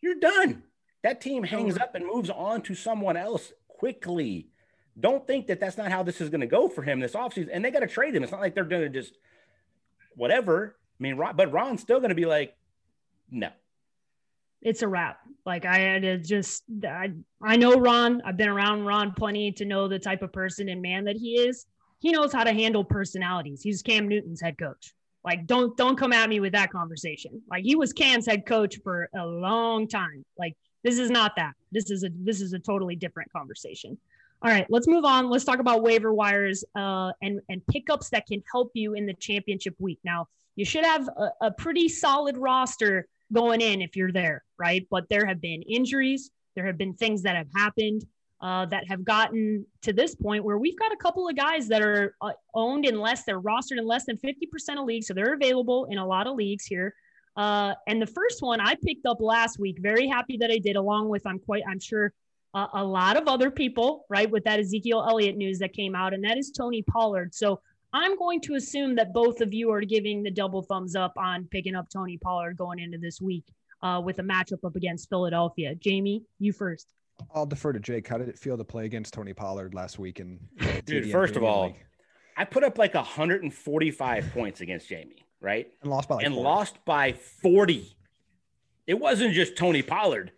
you're 0.00 0.18
done. 0.18 0.64
That 1.04 1.20
team 1.20 1.44
hangs 1.44 1.78
up 1.78 1.94
and 1.94 2.04
moves 2.04 2.28
on 2.28 2.62
to 2.62 2.74
someone 2.74 3.16
else 3.16 3.52
quickly. 3.68 4.48
Don't 4.98 5.26
think 5.26 5.48
that 5.48 5.60
that's 5.60 5.76
not 5.76 5.90
how 5.90 6.02
this 6.02 6.20
is 6.20 6.28
going 6.30 6.40
to 6.40 6.46
go 6.46 6.68
for 6.68 6.82
him 6.82 7.00
this 7.00 7.12
offseason. 7.12 7.48
And 7.52 7.64
they 7.64 7.70
got 7.70 7.80
to 7.80 7.86
trade 7.86 8.14
him. 8.14 8.22
It's 8.22 8.32
not 8.32 8.40
like 8.40 8.54
they're 8.54 8.64
going 8.64 8.82
to 8.82 8.88
just 8.88 9.16
whatever. 10.14 10.76
I 10.98 11.02
mean, 11.02 11.16
Ron, 11.16 11.36
but 11.36 11.52
Ron's 11.52 11.80
still 11.80 11.98
going 11.98 12.10
to 12.10 12.14
be 12.14 12.26
like, 12.26 12.56
no. 13.30 13.50
It's 14.62 14.82
a 14.82 14.88
wrap. 14.88 15.18
Like 15.44 15.66
I 15.66 15.78
had 15.78 16.02
to 16.02 16.18
just, 16.18 16.62
I, 16.84 17.12
I 17.42 17.56
know 17.56 17.74
Ron. 17.74 18.22
I've 18.24 18.36
been 18.36 18.48
around 18.48 18.84
Ron 18.84 19.12
plenty 19.12 19.52
to 19.52 19.64
know 19.64 19.88
the 19.88 19.98
type 19.98 20.22
of 20.22 20.32
person 20.32 20.68
and 20.68 20.80
man 20.80 21.04
that 21.04 21.16
he 21.16 21.34
is. 21.34 21.66
He 21.98 22.12
knows 22.12 22.32
how 22.32 22.44
to 22.44 22.52
handle 22.52 22.84
personalities. 22.84 23.62
He's 23.62 23.82
Cam 23.82 24.08
Newton's 24.08 24.40
head 24.40 24.56
coach. 24.58 24.94
Like, 25.24 25.46
don't 25.46 25.76
don't 25.76 25.96
come 25.98 26.12
at 26.12 26.28
me 26.28 26.38
with 26.40 26.52
that 26.52 26.70
conversation. 26.70 27.42
Like 27.50 27.64
he 27.64 27.76
was 27.76 27.92
Cam's 27.92 28.26
head 28.26 28.44
coach 28.46 28.78
for 28.82 29.08
a 29.16 29.26
long 29.26 29.88
time. 29.88 30.24
Like 30.38 30.54
this 30.82 30.98
is 30.98 31.10
not 31.10 31.32
that. 31.36 31.54
This 31.72 31.90
is 31.90 32.04
a 32.04 32.10
this 32.12 32.40
is 32.40 32.52
a 32.52 32.58
totally 32.58 32.94
different 32.94 33.32
conversation. 33.32 33.98
All 34.44 34.50
right, 34.50 34.66
let's 34.68 34.86
move 34.86 35.06
on. 35.06 35.30
Let's 35.30 35.44
talk 35.44 35.58
about 35.58 35.82
waiver 35.82 36.12
wires 36.12 36.64
uh, 36.76 37.12
and 37.22 37.40
and 37.48 37.66
pickups 37.66 38.10
that 38.10 38.26
can 38.26 38.42
help 38.52 38.72
you 38.74 38.92
in 38.92 39.06
the 39.06 39.14
championship 39.14 39.74
week. 39.78 40.00
Now, 40.04 40.28
you 40.54 40.66
should 40.66 40.84
have 40.84 41.08
a, 41.08 41.30
a 41.46 41.50
pretty 41.50 41.88
solid 41.88 42.36
roster 42.36 43.08
going 43.32 43.62
in 43.62 43.80
if 43.80 43.96
you're 43.96 44.12
there, 44.12 44.44
right? 44.58 44.86
But 44.90 45.08
there 45.08 45.24
have 45.24 45.40
been 45.40 45.62
injuries. 45.62 46.30
There 46.56 46.66
have 46.66 46.76
been 46.76 46.92
things 46.92 47.22
that 47.22 47.36
have 47.36 47.48
happened 47.56 48.04
uh, 48.42 48.66
that 48.66 48.86
have 48.86 49.02
gotten 49.02 49.64
to 49.80 49.94
this 49.94 50.14
point 50.14 50.44
where 50.44 50.58
we've 50.58 50.78
got 50.78 50.92
a 50.92 50.96
couple 50.96 51.26
of 51.26 51.34
guys 51.36 51.66
that 51.68 51.80
are 51.80 52.14
uh, 52.20 52.32
owned 52.54 52.84
in 52.84 53.00
less, 53.00 53.24
they're 53.24 53.40
rostered 53.40 53.78
in 53.78 53.86
less 53.86 54.04
than 54.04 54.18
50% 54.18 54.78
of 54.78 54.84
leagues. 54.84 55.06
So 55.06 55.14
they're 55.14 55.32
available 55.32 55.86
in 55.86 55.96
a 55.96 56.06
lot 56.06 56.26
of 56.26 56.36
leagues 56.36 56.66
here. 56.66 56.94
Uh, 57.34 57.72
and 57.88 58.00
the 58.00 58.06
first 58.06 58.42
one 58.42 58.60
I 58.60 58.74
picked 58.74 59.06
up 59.06 59.20
last 59.20 59.58
week. 59.58 59.78
Very 59.80 60.06
happy 60.06 60.36
that 60.36 60.50
I 60.50 60.58
did, 60.58 60.76
along 60.76 61.08
with 61.08 61.26
I'm 61.26 61.38
quite 61.38 61.62
I'm 61.66 61.80
sure 61.80 62.12
uh, 62.54 62.68
a 62.74 62.84
lot 62.84 63.16
of 63.16 63.26
other 63.26 63.50
people, 63.50 64.06
right, 64.08 64.30
with 64.30 64.44
that 64.44 64.60
Ezekiel 64.60 65.04
Elliott 65.08 65.36
news 65.36 65.58
that 65.58 65.72
came 65.72 65.94
out, 65.94 66.14
and 66.14 66.22
that 66.24 66.38
is 66.38 66.50
Tony 66.50 66.82
Pollard. 66.82 67.34
So 67.34 67.60
I'm 67.92 68.16
going 68.16 68.40
to 68.42 68.54
assume 68.54 68.94
that 68.96 69.12
both 69.12 69.40
of 69.40 69.52
you 69.52 69.70
are 69.70 69.80
giving 69.80 70.22
the 70.22 70.30
double 70.30 70.62
thumbs 70.62 70.94
up 70.94 71.12
on 71.16 71.46
picking 71.50 71.74
up 71.74 71.88
Tony 71.88 72.16
Pollard 72.16 72.56
going 72.56 72.78
into 72.78 72.98
this 72.98 73.20
week 73.20 73.44
uh, 73.82 74.00
with 74.04 74.18
a 74.20 74.22
matchup 74.22 74.64
up 74.64 74.76
against 74.76 75.08
Philadelphia. 75.08 75.74
Jamie, 75.74 76.22
you 76.38 76.52
first. 76.52 76.88
I'll 77.34 77.46
defer 77.46 77.72
to 77.72 77.80
Jake. 77.80 78.08
How 78.08 78.18
did 78.18 78.28
it 78.28 78.38
feel 78.38 78.56
to 78.56 78.64
play 78.64 78.86
against 78.86 79.14
Tony 79.14 79.32
Pollard 79.32 79.74
last 79.74 79.98
week? 79.98 80.20
And 80.20 80.40
dude, 80.84 81.10
first 81.10 81.36
of 81.36 81.42
all, 81.42 81.66
League? 81.66 81.84
I 82.36 82.44
put 82.44 82.64
up 82.64 82.78
like 82.78 82.94
145 82.94 84.32
points 84.32 84.60
against 84.60 84.88
Jamie, 84.88 85.24
right? 85.40 85.68
And 85.82 85.90
lost 85.90 86.08
by 86.08 86.16
like 86.16 86.26
and 86.26 86.34
40. 86.34 86.44
lost 86.44 86.84
by 86.84 87.12
40. 87.12 87.96
It 88.86 88.94
wasn't 88.94 89.34
just 89.34 89.56
Tony 89.56 89.82
Pollard. 89.82 90.32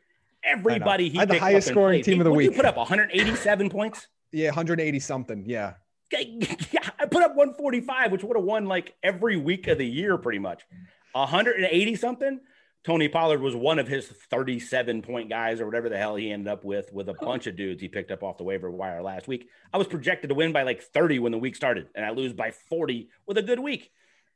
Everybody 0.47 1.09
he 1.09 1.19
I 1.19 1.23
had 1.23 1.29
the 1.29 1.39
highest 1.39 1.69
scoring 1.69 2.03
team 2.03 2.21
of 2.21 2.25
the 2.25 2.33
week. 2.33 2.51
You 2.51 2.57
put 2.57 2.65
up 2.65 2.77
187 2.77 3.69
points. 3.71 4.07
Yeah, 4.33 4.49
180 4.49 5.01
something. 5.01 5.45
Yeah. 5.47 5.75
Yeah, 6.13 6.89
I 7.01 7.07
put 7.07 7.25
up 7.25 7.35
145, 7.35 8.13
which 8.13 8.23
would 8.23 8.37
have 8.37 8.45
won 8.45 8.67
like 8.67 8.95
every 9.03 9.37
week 9.37 9.67
of 9.67 9.79
the 9.79 9.87
year, 9.87 10.17
pretty 10.17 10.39
much. 10.39 10.65
180 11.13 11.97
something. 11.97 12.41
Tony 12.85 13.09
Pollard 13.09 13.41
was 13.41 13.57
one 13.57 13.81
of 13.81 13.89
his 13.89 14.07
37 14.07 15.03
point 15.03 15.29
guys 15.29 15.61
or 15.61 15.67
whatever 15.67 15.89
the 15.89 15.99
hell 15.99 16.15
he 16.15 16.31
ended 16.31 16.47
up 16.47 16.65
with, 16.65 16.93
with 16.93 17.09
a 17.09 17.15
bunch 17.15 17.49
of 17.49 17.57
dudes 17.57 17.81
he 17.81 17.89
picked 17.89 18.13
up 18.13 18.23
off 18.23 18.39
the 18.39 18.45
waiver 18.45 18.71
wire 18.71 19.03
last 19.03 19.27
week. 19.27 19.49
I 19.73 19.79
was 19.79 19.89
projected 19.89 20.29
to 20.29 20.37
win 20.37 20.53
by 20.53 20.63
like 20.63 20.81
30 20.81 21.19
when 21.19 21.33
the 21.33 21.39
week 21.39 21.57
started, 21.57 21.89
and 21.97 22.05
I 22.05 22.11
lose 22.11 22.33
by 22.33 22.53
40 22.53 23.09
with 23.27 23.39
a 23.39 23.43
good 23.43 23.59
week. 23.59 23.91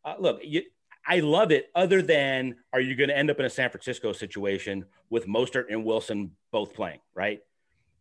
Uh, 0.05 0.16
look, 0.18 0.40
you, 0.42 0.62
I 1.06 1.20
love 1.20 1.50
it. 1.50 1.70
Other 1.74 2.02
than, 2.02 2.56
are 2.72 2.80
you 2.80 2.94
going 2.94 3.08
to 3.08 3.16
end 3.16 3.30
up 3.30 3.40
in 3.40 3.46
a 3.46 3.50
San 3.50 3.70
Francisco 3.70 4.12
situation 4.12 4.84
with 5.08 5.26
Mostert 5.26 5.66
and 5.70 5.84
Wilson 5.84 6.32
both 6.50 6.74
playing, 6.74 7.00
right? 7.14 7.40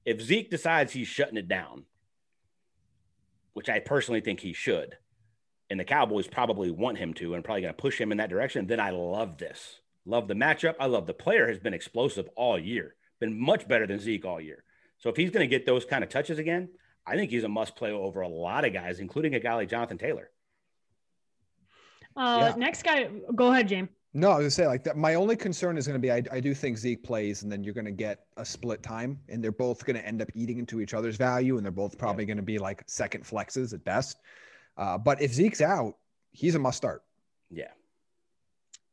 If 0.06 0.22
Zeke 0.22 0.50
decides 0.50 0.92
he's 0.92 1.08
shutting 1.08 1.38
it 1.38 1.48
down, 1.48 1.86
which 3.54 3.70
I 3.70 3.80
personally 3.80 4.22
think 4.22 4.40
he 4.40 4.54
should, 4.54 4.98
and 5.70 5.80
the 5.80 5.86
Cowboys 5.86 6.28
probably 6.28 6.72
want 6.72 6.98
him 6.98 7.14
to 7.16 7.36
and 7.36 7.44
probably 7.44 7.62
going 7.62 7.74
to 7.74 7.82
push 7.82 8.00
him 8.00 8.12
in 8.12 8.18
that 8.18 8.30
direction, 8.30 8.68
then 8.68 8.80
I 8.80 8.90
love 8.90 9.38
this. 9.38 9.80
Love 10.06 10.28
the 10.28 10.34
matchup. 10.34 10.76
I 10.80 10.88
love 10.88 11.06
the 11.06 11.14
player 11.14 11.48
has 11.48 11.60
been 11.60 11.74
explosive 11.74 12.28
all 12.36 12.58
year, 12.58 12.96
been 13.20 13.40
much 13.40 13.68
better 13.68 13.86
than 13.86 14.00
Zeke 14.00 14.26
all 14.26 14.42
year. 14.42 14.64
So 14.98 15.10
if 15.10 15.16
he's 15.16 15.30
going 15.30 15.48
to 15.48 15.56
get 15.56 15.66
those 15.66 15.86
kind 15.86 16.04
of 16.04 16.10
touches 16.10 16.40
again, 16.40 16.70
I 17.06 17.16
think 17.16 17.32
he's 17.32 17.44
a 17.44 17.50
must 17.50 17.76
play 17.76 17.92
over 17.92 18.22
a 18.22 18.28
lot 18.28 18.66
of 18.66 18.74
guys, 18.74 19.00
including 19.00 19.36
a 19.36 19.40
guy 19.40 19.54
like 19.54 19.70
Jonathan 19.70 19.98
Taylor. 19.98 20.32
Uh, 22.20 22.52
yeah. 22.52 22.56
Next 22.58 22.84
guy, 22.84 23.10
go 23.34 23.52
ahead, 23.52 23.70
James. 23.70 23.88
No, 24.14 24.32
I 24.32 24.36
was 24.36 24.42
gonna 24.42 24.52
say 24.52 24.68
like 24.68 24.84
that. 24.84 24.98
My 24.98 25.14
only 25.14 25.38
concern 25.38 25.78
is 25.78 25.88
going 25.88 25.94
to 25.94 26.02
be 26.02 26.12
I, 26.12 26.22
I 26.32 26.40
do 26.42 26.54
think 26.54 26.78
Zeke 26.78 27.02
plays, 27.02 27.44
and 27.44 27.52
then 27.52 27.64
you're 27.64 27.74
going 27.74 27.86
to 27.86 27.92
get 27.92 28.26
a 28.36 28.44
split 28.44 28.84
time, 28.84 29.20
and 29.30 29.42
they're 29.42 29.54
both 29.54 29.86
going 29.86 29.96
to 29.96 30.06
end 30.06 30.22
up 30.22 30.28
eating 30.34 30.58
into 30.58 30.82
each 30.82 30.94
other's 30.94 31.16
value, 31.16 31.56
and 31.56 31.66
they're 31.66 31.72
both 31.72 31.98
probably 31.98 32.24
yeah. 32.24 32.30
going 32.30 32.38
to 32.38 32.44
be 32.44 32.58
like 32.58 32.84
second 32.88 33.24
flexes 33.24 33.74
at 33.74 33.86
best. 33.86 34.18
Uh, 34.76 34.98
but 34.98 35.22
if 35.22 35.32
Zeke's 35.32 35.62
out, 35.62 35.94
he's 36.32 36.56
a 36.56 36.60
must 36.60 36.78
start. 36.78 37.04
Yeah, 37.50 37.72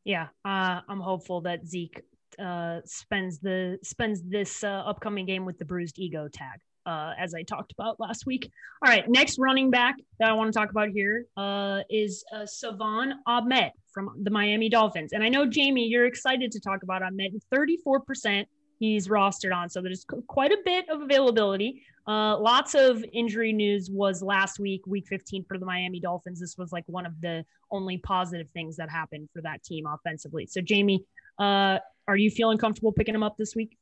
yeah. 0.04 0.28
Uh, 0.44 0.82
I'm 0.88 1.00
hopeful 1.00 1.40
that 1.40 1.66
Zeke 1.66 2.02
uh, 2.38 2.80
spends 2.84 3.40
the 3.40 3.78
spends 3.82 4.22
this 4.22 4.62
uh, 4.62 4.68
upcoming 4.86 5.26
game 5.26 5.44
with 5.44 5.58
the 5.58 5.64
bruised 5.64 5.98
ego 5.98 6.28
tag 6.28 6.60
uh, 6.86 7.12
as 7.18 7.34
I 7.34 7.42
talked 7.42 7.72
about 7.72 8.00
last 8.00 8.26
week. 8.26 8.50
All 8.84 8.90
right, 8.90 9.08
next 9.08 9.38
running 9.38 9.70
back 9.70 9.96
that 10.18 10.30
I 10.30 10.32
want 10.32 10.52
to 10.52 10.58
talk 10.58 10.70
about 10.70 10.88
here 10.88 11.26
uh, 11.36 11.80
is 11.90 12.24
uh, 12.34 12.46
Salvon 12.46 13.14
Ahmed 13.26 13.72
from 13.92 14.10
the 14.22 14.30
Miami 14.30 14.68
Dolphins. 14.68 15.12
And 15.12 15.22
I 15.22 15.28
know, 15.28 15.46
Jamie, 15.46 15.86
you're 15.86 16.06
excited 16.06 16.52
to 16.52 16.60
talk 16.60 16.82
about 16.82 17.02
Ahmed. 17.02 17.32
34% 17.52 18.46
he's 18.78 19.08
rostered 19.08 19.54
on. 19.54 19.68
So 19.68 19.80
there's 19.80 20.04
quite 20.26 20.52
a 20.52 20.58
bit 20.64 20.88
of 20.88 21.00
availability. 21.00 21.82
Uh, 22.06 22.38
lots 22.38 22.74
of 22.74 23.04
injury 23.12 23.52
news 23.52 23.90
was 23.90 24.22
last 24.22 24.60
week, 24.60 24.86
week 24.86 25.06
15 25.08 25.44
for 25.48 25.58
the 25.58 25.66
Miami 25.66 25.98
Dolphins. 25.98 26.40
This 26.40 26.56
was 26.56 26.72
like 26.72 26.84
one 26.86 27.06
of 27.06 27.20
the 27.20 27.44
only 27.70 27.98
positive 27.98 28.48
things 28.50 28.76
that 28.76 28.90
happened 28.90 29.28
for 29.34 29.42
that 29.42 29.64
team 29.64 29.86
offensively. 29.86 30.46
So, 30.46 30.60
Jamie, 30.60 31.04
uh, 31.38 31.78
are 32.06 32.16
you 32.16 32.30
feeling 32.30 32.58
comfortable 32.58 32.92
picking 32.92 33.14
him 33.14 33.22
up 33.22 33.36
this 33.36 33.56
week? 33.56 33.76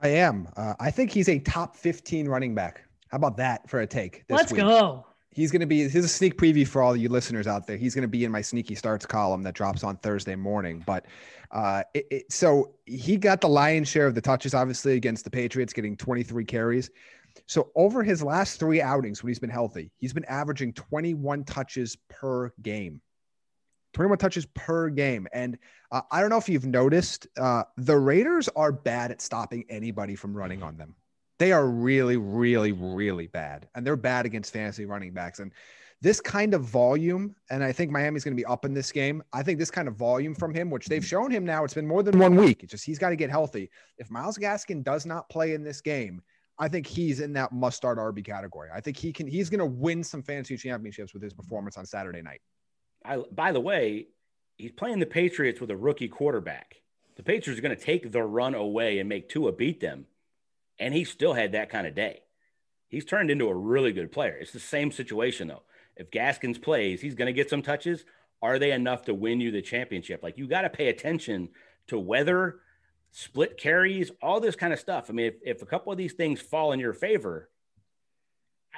I 0.00 0.08
am. 0.08 0.48
Uh, 0.56 0.74
I 0.78 0.90
think 0.90 1.10
he's 1.10 1.28
a 1.28 1.38
top 1.38 1.76
15 1.76 2.28
running 2.28 2.54
back. 2.54 2.84
How 3.08 3.16
about 3.16 3.36
that 3.38 3.68
for 3.68 3.80
a 3.80 3.86
take? 3.86 4.24
Let's 4.28 4.52
week? 4.52 4.60
go. 4.60 5.04
He's 5.30 5.50
going 5.52 5.60
to 5.60 5.66
be, 5.66 5.88
here's 5.88 6.04
a 6.04 6.08
sneak 6.08 6.36
preview 6.36 6.66
for 6.66 6.82
all 6.82 6.96
you 6.96 7.08
listeners 7.08 7.46
out 7.46 7.66
there. 7.66 7.76
He's 7.76 7.94
going 7.94 8.02
to 8.02 8.08
be 8.08 8.24
in 8.24 8.32
my 8.32 8.40
sneaky 8.40 8.74
starts 8.74 9.06
column 9.06 9.42
that 9.44 9.54
drops 9.54 9.84
on 9.84 9.96
Thursday 9.98 10.34
morning. 10.34 10.82
But 10.86 11.06
uh, 11.52 11.84
it, 11.94 12.06
it, 12.10 12.32
so 12.32 12.74
he 12.86 13.16
got 13.16 13.40
the 13.40 13.48
lion's 13.48 13.88
share 13.88 14.06
of 14.06 14.14
the 14.14 14.20
touches, 14.20 14.54
obviously, 14.54 14.94
against 14.94 15.24
the 15.24 15.30
Patriots, 15.30 15.72
getting 15.72 15.96
23 15.96 16.44
carries. 16.44 16.90
So 17.46 17.70
over 17.76 18.02
his 18.02 18.22
last 18.22 18.58
three 18.58 18.82
outings 18.82 19.22
when 19.22 19.28
he's 19.28 19.38
been 19.38 19.50
healthy, 19.50 19.90
he's 19.98 20.12
been 20.12 20.24
averaging 20.24 20.72
21 20.72 21.44
touches 21.44 21.96
per 22.08 22.52
game. 22.62 23.00
21 23.98 24.16
touches 24.18 24.46
per 24.54 24.90
game. 24.90 25.26
And 25.32 25.58
uh, 25.90 26.02
I 26.12 26.20
don't 26.20 26.30
know 26.30 26.36
if 26.36 26.48
you've 26.48 26.64
noticed, 26.64 27.26
uh, 27.36 27.64
the 27.76 27.98
Raiders 27.98 28.48
are 28.54 28.70
bad 28.70 29.10
at 29.10 29.20
stopping 29.20 29.64
anybody 29.68 30.14
from 30.14 30.36
running 30.36 30.62
on 30.62 30.76
them. 30.76 30.94
They 31.40 31.50
are 31.50 31.66
really, 31.66 32.16
really, 32.16 32.70
really 32.70 33.26
bad. 33.26 33.66
And 33.74 33.84
they're 33.84 33.96
bad 33.96 34.24
against 34.24 34.52
fantasy 34.52 34.86
running 34.86 35.12
backs. 35.14 35.40
And 35.40 35.50
this 36.00 36.20
kind 36.20 36.54
of 36.54 36.62
volume, 36.62 37.34
and 37.50 37.64
I 37.64 37.72
think 37.72 37.90
Miami's 37.90 38.22
going 38.22 38.36
to 38.36 38.40
be 38.40 38.46
up 38.46 38.64
in 38.64 38.72
this 38.72 38.92
game. 38.92 39.20
I 39.32 39.42
think 39.42 39.58
this 39.58 39.68
kind 39.68 39.88
of 39.88 39.96
volume 39.96 40.32
from 40.32 40.54
him, 40.54 40.70
which 40.70 40.86
they've 40.86 41.04
shown 41.04 41.32
him 41.32 41.44
now, 41.44 41.64
it's 41.64 41.74
been 41.74 41.88
more 41.88 42.04
than 42.04 42.20
one 42.20 42.36
week. 42.36 42.62
It's 42.62 42.70
just 42.70 42.84
he's 42.84 43.00
got 43.00 43.10
to 43.10 43.16
get 43.16 43.30
healthy. 43.30 43.68
If 43.96 44.12
Myles 44.12 44.38
Gaskin 44.38 44.84
does 44.84 45.06
not 45.06 45.28
play 45.28 45.54
in 45.54 45.64
this 45.64 45.80
game, 45.80 46.22
I 46.56 46.68
think 46.68 46.86
he's 46.86 47.18
in 47.18 47.32
that 47.32 47.50
must 47.50 47.76
start 47.76 47.98
RB 47.98 48.24
category. 48.24 48.68
I 48.72 48.80
think 48.80 48.96
he 48.96 49.12
can, 49.12 49.26
he's 49.26 49.50
going 49.50 49.58
to 49.58 49.66
win 49.66 50.04
some 50.04 50.22
fantasy 50.22 50.56
championships 50.56 51.14
with 51.14 51.22
his 51.24 51.34
performance 51.34 51.76
on 51.76 51.84
Saturday 51.84 52.22
night. 52.22 52.42
I, 53.04 53.22
by 53.30 53.52
the 53.52 53.60
way, 53.60 54.08
he's 54.56 54.72
playing 54.72 54.98
the 54.98 55.06
Patriots 55.06 55.60
with 55.60 55.70
a 55.70 55.76
rookie 55.76 56.08
quarterback. 56.08 56.76
The 57.16 57.22
Patriots 57.22 57.58
are 57.58 57.62
going 57.62 57.76
to 57.76 57.82
take 57.82 58.12
the 58.12 58.22
run 58.22 58.54
away 58.54 58.98
and 58.98 59.08
make 59.08 59.28
Tua 59.28 59.52
beat 59.52 59.80
them. 59.80 60.06
And 60.78 60.94
he 60.94 61.04
still 61.04 61.34
had 61.34 61.52
that 61.52 61.70
kind 61.70 61.86
of 61.86 61.94
day. 61.94 62.22
He's 62.88 63.04
turned 63.04 63.30
into 63.30 63.48
a 63.48 63.54
really 63.54 63.92
good 63.92 64.12
player. 64.12 64.36
It's 64.40 64.52
the 64.52 64.60
same 64.60 64.92
situation, 64.92 65.48
though. 65.48 65.62
If 65.96 66.10
Gaskins 66.10 66.58
plays, 66.58 67.00
he's 67.00 67.16
going 67.16 67.26
to 67.26 67.32
get 67.32 67.50
some 67.50 67.62
touches. 67.62 68.04
Are 68.40 68.58
they 68.58 68.72
enough 68.72 69.04
to 69.06 69.14
win 69.14 69.40
you 69.40 69.50
the 69.50 69.62
championship? 69.62 70.22
Like, 70.22 70.38
you 70.38 70.46
got 70.46 70.62
to 70.62 70.70
pay 70.70 70.88
attention 70.88 71.48
to 71.88 71.98
weather, 71.98 72.60
split 73.10 73.58
carries, 73.58 74.12
all 74.22 74.38
this 74.40 74.54
kind 74.54 74.72
of 74.72 74.78
stuff. 74.78 75.10
I 75.10 75.12
mean, 75.12 75.26
if, 75.26 75.34
if 75.42 75.62
a 75.62 75.66
couple 75.66 75.90
of 75.90 75.98
these 75.98 76.12
things 76.12 76.40
fall 76.40 76.72
in 76.72 76.78
your 76.78 76.92
favor, 76.92 77.50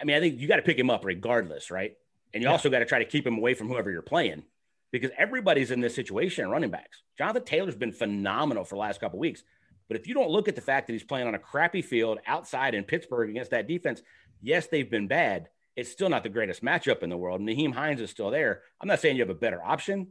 I 0.01 0.05
mean, 0.05 0.17
I 0.17 0.21
think 0.21 0.41
you 0.41 0.49
got 0.49 0.57
to 0.57 0.63
pick 0.63 0.79
him 0.79 0.89
up 0.89 1.05
regardless, 1.05 1.71
right? 1.71 1.97
And 2.33 2.43
you 2.43 2.49
yeah. 2.49 2.53
also 2.53 2.71
got 2.71 2.81
to 2.81 2.85
try 2.85 2.99
to 2.99 3.05
keep 3.05 3.27
him 3.27 3.37
away 3.37 3.55
from 3.55 3.69
whoever 3.69 3.91
you're 3.91 4.03
playing 4.03 4.45
because 4.93 5.11
everybody's 5.17 5.71
in 5.71 5.81
this 5.81 5.95
situation 5.95 6.49
running 6.49 6.71
backs. 6.71 7.03
Jonathan 7.19 7.45
Taylor's 7.45 7.77
been 7.77 7.93
phenomenal 7.93 8.65
for 8.65 8.75
the 8.75 8.81
last 8.81 9.01
couple 9.01 9.19
weeks. 9.19 9.43
But 9.89 9.99
if 9.99 10.07
you 10.07 10.15
don't 10.15 10.31
look 10.31 10.49
at 10.49 10.55
the 10.55 10.61
fact 10.61 10.87
that 10.87 10.93
he's 10.93 11.03
playing 11.03 11.27
on 11.27 11.35
a 11.35 11.39
crappy 11.39 11.83
field 11.83 12.19
outside 12.27 12.75
in 12.75 12.85
Pittsburgh 12.85 13.31
against 13.31 13.51
that 13.51 13.67
defense, 13.67 14.03
yes, 14.41 14.69
they've 14.69 14.91
been 14.91 15.09
bad. 15.09 15.49
It's 15.77 15.91
still 15.91 16.09
not 16.09 16.23
the 16.23 16.29
greatest 16.29 16.63
matchup 16.63 17.03
in 17.03 17.11
the 17.11 17.17
world. 17.17 17.41
Nyheim 17.41 17.75
Hines 17.75 18.01
is 18.01 18.11
still 18.11 18.31
there. 18.31 18.63
I'm 18.81 18.89
not 18.89 19.01
saying 19.01 19.17
you 19.17 19.23
have 19.23 19.31
a 19.31 19.35
better 19.35 19.63
option, 19.63 20.09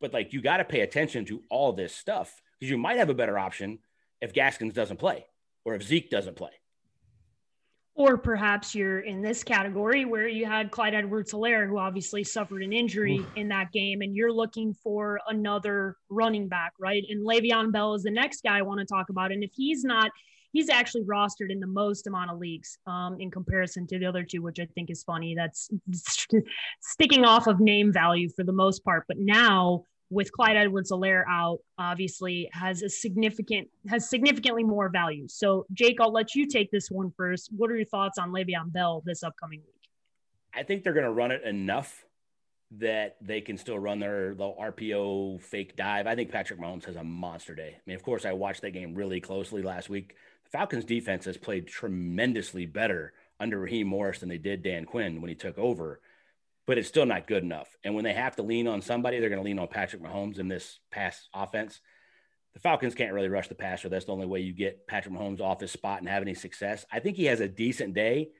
but 0.00 0.12
like 0.12 0.32
you 0.32 0.42
got 0.42 0.58
to 0.58 0.64
pay 0.64 0.80
attention 0.80 1.24
to 1.26 1.42
all 1.50 1.72
this 1.72 1.94
stuff 1.94 2.42
because 2.58 2.70
you 2.70 2.78
might 2.78 2.98
have 2.98 3.08
a 3.10 3.14
better 3.14 3.38
option 3.38 3.78
if 4.20 4.34
Gaskins 4.34 4.74
doesn't 4.74 4.98
play 4.98 5.26
or 5.64 5.74
if 5.74 5.82
Zeke 5.82 6.10
doesn't 6.10 6.36
play. 6.36 6.50
Or 7.96 8.16
perhaps 8.16 8.74
you're 8.74 9.00
in 9.00 9.20
this 9.20 9.42
category 9.42 10.04
where 10.04 10.28
you 10.28 10.46
had 10.46 10.70
Clyde 10.70 10.94
Edwards 10.94 11.32
Helaire, 11.32 11.68
who 11.68 11.78
obviously 11.78 12.24
suffered 12.24 12.62
an 12.62 12.72
injury 12.72 13.18
Oof. 13.18 13.26
in 13.36 13.48
that 13.48 13.72
game, 13.72 14.00
and 14.00 14.14
you're 14.16 14.32
looking 14.32 14.72
for 14.72 15.20
another 15.28 15.96
running 16.08 16.48
back, 16.48 16.72
right? 16.78 17.04
And 17.10 17.26
Le'Veon 17.26 17.72
Bell 17.72 17.94
is 17.94 18.04
the 18.04 18.10
next 18.10 18.42
guy 18.42 18.58
I 18.58 18.62
want 18.62 18.80
to 18.80 18.86
talk 18.86 19.10
about. 19.10 19.32
And 19.32 19.42
if 19.42 19.50
he's 19.52 19.84
not, 19.84 20.10
he's 20.52 20.70
actually 20.70 21.02
rostered 21.02 21.50
in 21.50 21.60
the 21.60 21.66
most 21.66 22.06
amount 22.06 22.30
of 22.30 22.38
leagues 22.38 22.78
um, 22.86 23.16
in 23.18 23.30
comparison 23.30 23.86
to 23.88 23.98
the 23.98 24.06
other 24.06 24.22
two, 24.22 24.40
which 24.40 24.60
I 24.60 24.66
think 24.66 24.90
is 24.90 25.02
funny. 25.02 25.34
That's 25.34 25.68
sticking 26.80 27.24
off 27.24 27.46
of 27.46 27.60
name 27.60 27.92
value 27.92 28.28
for 28.34 28.44
the 28.44 28.52
most 28.52 28.84
part. 28.84 29.04
But 29.08 29.18
now 29.18 29.84
with 30.10 30.32
Clyde 30.32 30.56
Edwards-Helaire 30.56 31.24
out, 31.28 31.60
obviously 31.78 32.50
has 32.52 32.82
a 32.82 32.88
significant 32.88 33.68
has 33.88 34.10
significantly 34.10 34.64
more 34.64 34.88
value. 34.88 35.26
So, 35.28 35.66
Jake, 35.72 35.98
I'll 36.00 36.12
let 36.12 36.34
you 36.34 36.46
take 36.46 36.70
this 36.70 36.90
one 36.90 37.12
first. 37.16 37.50
What 37.56 37.70
are 37.70 37.76
your 37.76 37.86
thoughts 37.86 38.18
on 38.18 38.30
Le'Veon 38.32 38.72
Bell 38.72 39.02
this 39.06 39.22
upcoming 39.22 39.60
week? 39.60 39.88
I 40.52 40.64
think 40.64 40.82
they're 40.82 40.92
going 40.92 41.06
to 41.06 41.12
run 41.12 41.30
it 41.30 41.44
enough 41.44 42.04
that 42.72 43.16
they 43.20 43.40
can 43.40 43.56
still 43.56 43.78
run 43.78 43.98
their 44.00 44.30
little 44.30 44.56
RPO 44.60 45.40
fake 45.42 45.76
dive. 45.76 46.06
I 46.06 46.14
think 46.14 46.30
Patrick 46.30 46.60
Mahomes 46.60 46.84
has 46.84 46.96
a 46.96 47.04
monster 47.04 47.54
day. 47.54 47.74
I 47.76 47.80
mean, 47.86 47.96
of 47.96 48.02
course, 48.02 48.24
I 48.24 48.32
watched 48.32 48.62
that 48.62 48.72
game 48.72 48.94
really 48.94 49.20
closely 49.20 49.62
last 49.62 49.88
week. 49.88 50.16
The 50.44 50.50
Falcons 50.50 50.84
defense 50.84 51.24
has 51.24 51.36
played 51.36 51.66
tremendously 51.66 52.66
better 52.66 53.12
under 53.38 53.58
Raheem 53.58 53.86
Morris 53.86 54.20
than 54.20 54.28
they 54.28 54.38
did 54.38 54.62
Dan 54.62 54.84
Quinn 54.84 55.20
when 55.20 55.28
he 55.28 55.34
took 55.34 55.58
over 55.58 56.00
but 56.66 56.78
it's 56.78 56.88
still 56.88 57.06
not 57.06 57.26
good 57.26 57.42
enough. 57.42 57.68
And 57.84 57.94
when 57.94 58.04
they 58.04 58.12
have 58.12 58.36
to 58.36 58.42
lean 58.42 58.68
on 58.68 58.82
somebody, 58.82 59.18
they're 59.18 59.28
going 59.28 59.40
to 59.40 59.44
lean 59.44 59.58
on 59.58 59.68
Patrick 59.68 60.02
Mahomes 60.02 60.38
in 60.38 60.48
this 60.48 60.78
pass 60.90 61.28
offense. 61.34 61.80
the 62.54 62.60
Falcons 62.60 62.94
can't 62.94 63.12
really 63.12 63.28
rush 63.28 63.48
the 63.48 63.54
passer. 63.54 63.88
That's 63.88 64.04
the 64.04 64.12
only 64.12 64.26
way 64.26 64.40
you 64.40 64.52
get 64.52 64.86
Patrick 64.86 65.14
Mahomes 65.14 65.40
off 65.40 65.60
his 65.60 65.70
spot 65.70 66.00
and 66.00 66.08
have 66.08 66.22
any 66.22 66.34
success. 66.34 66.84
I 66.92 67.00
think 67.00 67.16
he 67.16 67.26
has 67.26 67.40
a 67.40 67.48
decent 67.48 67.94
day. 67.94 68.30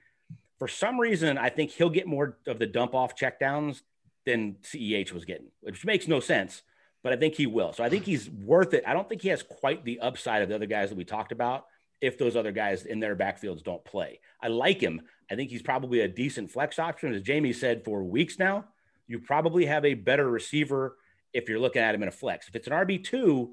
For 0.59 0.69
some 0.69 1.01
reason, 1.01 1.39
I 1.39 1.49
think 1.49 1.71
he'll 1.71 1.91
get 1.91 2.07
more 2.07 2.39
of 2.47 2.59
the 2.59 2.67
dump 2.67 2.95
off 2.95 3.17
checkdowns 3.17 3.81
than 4.27 4.57
CEH 4.63 5.13
was 5.13 5.25
getting, 5.25 5.49
which 5.61 5.85
makes 5.85 6.07
no 6.07 6.21
sense, 6.21 6.63
but 7.03 7.13
I 7.13 7.17
think 7.17 7.35
he 7.35 7.47
will. 7.47 7.73
So 7.73 7.83
I 7.83 7.89
think 7.89 8.05
he's 8.05 8.29
worth 8.29 8.75
it. 8.75 8.85
I 8.87 8.93
don't 8.93 9.09
think 9.09 9.23
he 9.23 9.29
has 9.29 9.43
quite 9.43 9.85
the 9.85 10.01
upside 10.01 10.43
of 10.43 10.49
the 10.49 10.55
other 10.55 10.67
guys 10.67 10.91
that 10.91 10.99
we 10.99 11.05
talked 11.05 11.33
about 11.33 11.67
if 12.01 12.19
those 12.19 12.37
other 12.37 12.53
guys 12.53 12.85
in 12.85 13.01
their 13.01 13.17
backfields 13.17 13.63
don't 13.63 13.85
play. 13.85 14.21
I 14.43 14.49
like 14.49 14.81
him. 14.81 15.03
I 15.31 15.37
think 15.37 15.51
he's 15.51 15.63
probably 15.63 16.01
a 16.01 16.09
decent 16.09 16.51
flex 16.51 16.79
option. 16.79 17.15
As 17.15 17.23
Jamie 17.23 17.53
said 17.53 17.85
for 17.85 18.03
weeks 18.03 18.39
now, 18.39 18.65
you 19.07 19.21
probably 19.21 19.67
have 19.67 19.85
a 19.85 19.95
better 19.95 20.29
receiver 20.29 20.97
if 21.33 21.49
you're 21.49 21.61
looking 21.61 21.83
at 21.83 21.95
him 21.95 22.03
in 22.03 22.09
a 22.09 22.13
flex. 22.13 22.49
If 22.49 22.57
it's 22.57 22.67
an 22.67 22.73
RB2, 22.73 23.51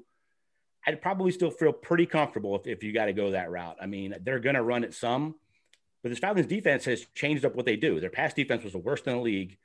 I'd 0.86 1.02
probably 1.02 1.32
still 1.32 1.50
feel 1.50 1.72
pretty 1.72 2.06
comfortable 2.06 2.56
if, 2.56 2.66
if 2.66 2.82
you 2.82 2.92
got 2.92 3.06
to 3.06 3.12
go 3.12 3.32
that 3.32 3.50
route. 3.50 3.76
I 3.80 3.86
mean, 3.86 4.14
they're 4.22 4.40
going 4.40 4.54
to 4.54 4.62
run 4.62 4.84
it 4.84 4.94
some, 4.94 5.34
but 6.02 6.08
this 6.10 6.18
Falcons 6.18 6.46
defense 6.46 6.84
has 6.86 7.06
changed 7.14 7.44
up 7.44 7.54
what 7.54 7.66
they 7.66 7.76
do. 7.76 8.00
Their 8.00 8.10
pass 8.10 8.34
defense 8.34 8.64
was 8.64 8.72
the 8.72 8.78
worst 8.78 9.06
in 9.06 9.14
the 9.14 9.20
league, 9.20 9.58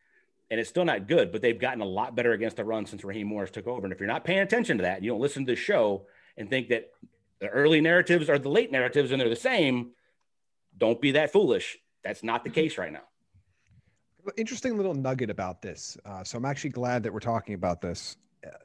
and 0.51 0.59
it's 0.59 0.69
still 0.69 0.85
not 0.85 1.07
good, 1.07 1.31
but 1.31 1.41
they've 1.41 1.59
gotten 1.59 1.81
a 1.81 1.85
lot 1.85 2.15
better 2.15 2.33
against 2.33 2.57
the 2.57 2.65
run 2.65 2.85
since 2.85 3.03
Raheem 3.03 3.27
Morris 3.27 3.51
took 3.51 3.67
over. 3.67 3.85
And 3.85 3.93
if 3.93 3.99
you're 3.99 4.07
not 4.07 4.25
paying 4.25 4.39
attention 4.39 4.77
to 4.77 4.83
that, 4.83 5.03
you 5.03 5.11
don't 5.11 5.21
listen 5.21 5.45
to 5.45 5.51
the 5.51 5.55
show 5.55 6.07
and 6.37 6.49
think 6.49 6.69
that 6.69 6.91
the 7.39 7.47
early 7.47 7.81
narratives 7.81 8.29
are 8.29 8.39
the 8.39 8.49
late 8.49 8.71
narratives 8.71 9.11
and 9.11 9.21
they're 9.21 9.29
the 9.29 9.35
same, 9.35 9.91
don't 10.77 11.01
be 11.01 11.11
that 11.11 11.31
foolish. 11.31 11.77
That's 12.03 12.23
not 12.23 12.43
the 12.43 12.49
case 12.49 12.77
right 12.77 12.91
now. 12.91 13.03
Interesting 14.37 14.77
little 14.77 14.93
nugget 14.93 15.29
about 15.29 15.61
this. 15.61 15.97
Uh, 16.05 16.23
so 16.23 16.37
I'm 16.37 16.45
actually 16.45 16.69
glad 16.69 17.03
that 17.03 17.13
we're 17.13 17.19
talking 17.19 17.55
about 17.55 17.81
this. 17.81 18.17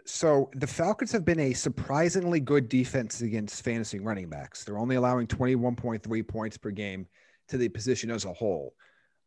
So 0.05 0.51
the 0.55 0.67
Falcons 0.67 1.13
have 1.13 1.25
been 1.25 1.39
a 1.39 1.53
surprisingly 1.53 2.41
good 2.41 2.69
defense 2.69 3.21
against 3.21 3.63
fantasy 3.63 4.01
running 4.01 4.29
backs. 4.29 4.65
They're 4.65 4.79
only 4.79 4.97
allowing 4.97 5.29
21.3 5.29 6.27
points 6.27 6.57
per 6.57 6.71
game 6.71 7.07
to 7.49 7.57
the 7.57 7.69
position 7.69 8.11
as 8.11 8.25
a 8.25 8.33
whole. 8.33 8.75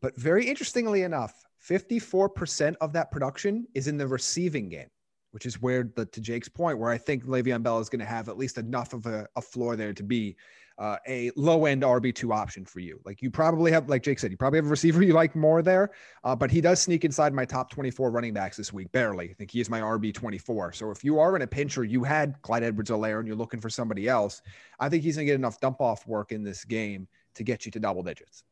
But 0.02 0.18
very 0.18 0.46
interestingly 0.46 1.04
enough, 1.04 1.34
54% 1.66 2.76
of 2.82 2.92
that 2.94 3.12
production 3.12 3.66
is 3.74 3.88
in 3.88 3.98
the 3.98 4.08
receiving 4.08 4.68
game 4.68 4.90
which 5.32 5.46
is 5.46 5.62
where 5.62 5.90
the 5.96 6.06
to 6.06 6.22
Jake's 6.22 6.50
point, 6.50 6.78
where 6.78 6.92
I 6.92 6.98
think 6.98 7.26
Le'Veon 7.26 7.64
Bell 7.64 7.80
is 7.80 7.90
going 7.90 8.00
to 8.00 8.06
have 8.06 8.30
at 8.30 8.38
least 8.38 8.58
enough 8.58 8.94
of 8.94 9.06
a, 9.06 9.28
a 9.36 9.42
floor 9.42 9.76
there 9.76 9.94
to 9.94 10.04
be 10.04 10.36
uh, 10.82 10.98
a 11.08 11.30
low 11.36 11.66
end 11.66 11.84
RB 11.84 12.14
two 12.14 12.34
option 12.34 12.66
for 12.66 12.80
you. 12.80 13.00
Like 13.06 13.22
you 13.22 13.30
probably 13.30 13.72
have, 13.72 13.88
like 13.88 14.02
Jake 14.02 14.18
said, 14.18 14.32
you 14.32 14.38
probably 14.38 14.58
have 14.58 14.66
a 14.66 14.70
receiver 14.70 15.04
you 15.04 15.14
like 15.14 15.36
more 15.36 15.62
there, 15.62 15.92
uh, 16.24 16.36
but 16.36 16.50
he 16.50 16.60
does 16.60 16.82
sneak 16.82 17.06
inside 17.06 17.36
my 17.36 17.46
top 17.46 17.70
twenty 17.70 17.92
four 17.92 18.10
running 18.10 18.34
backs 18.34 18.58
this 18.58 18.74
week, 18.74 18.92
barely. 18.92 19.30
I 19.30 19.34
think 19.34 19.52
he 19.52 19.62
is 19.62 19.70
my 19.70 19.80
RB 19.80 20.12
twenty 20.12 20.40
four. 20.40 20.72
So 20.72 20.90
if 20.90 21.04
you 21.04 21.20
are 21.20 21.36
in 21.36 21.44
a 21.44 21.48
pinch 21.48 21.78
or 21.78 21.84
you 21.84 22.04
had 22.04 22.42
Clyde 22.42 22.64
Edwards-Helaire 22.64 23.20
and 23.20 23.28
you're 23.28 23.38
looking 23.38 23.60
for 23.60 23.70
somebody 23.70 24.08
else, 24.08 24.42
I 24.80 24.90
think 24.90 25.04
he's 25.04 25.18
going 25.18 25.28
to 25.28 25.32
get 25.32 25.36
enough 25.36 25.60
dump 25.60 25.82
off 25.82 26.08
work 26.08 26.32
in 26.32 26.44
this 26.44 26.66
game 26.66 27.08
to 27.36 27.44
get 27.44 27.64
you 27.64 27.72
to 27.74 27.80
double 27.80 28.02
digits. 28.02 28.44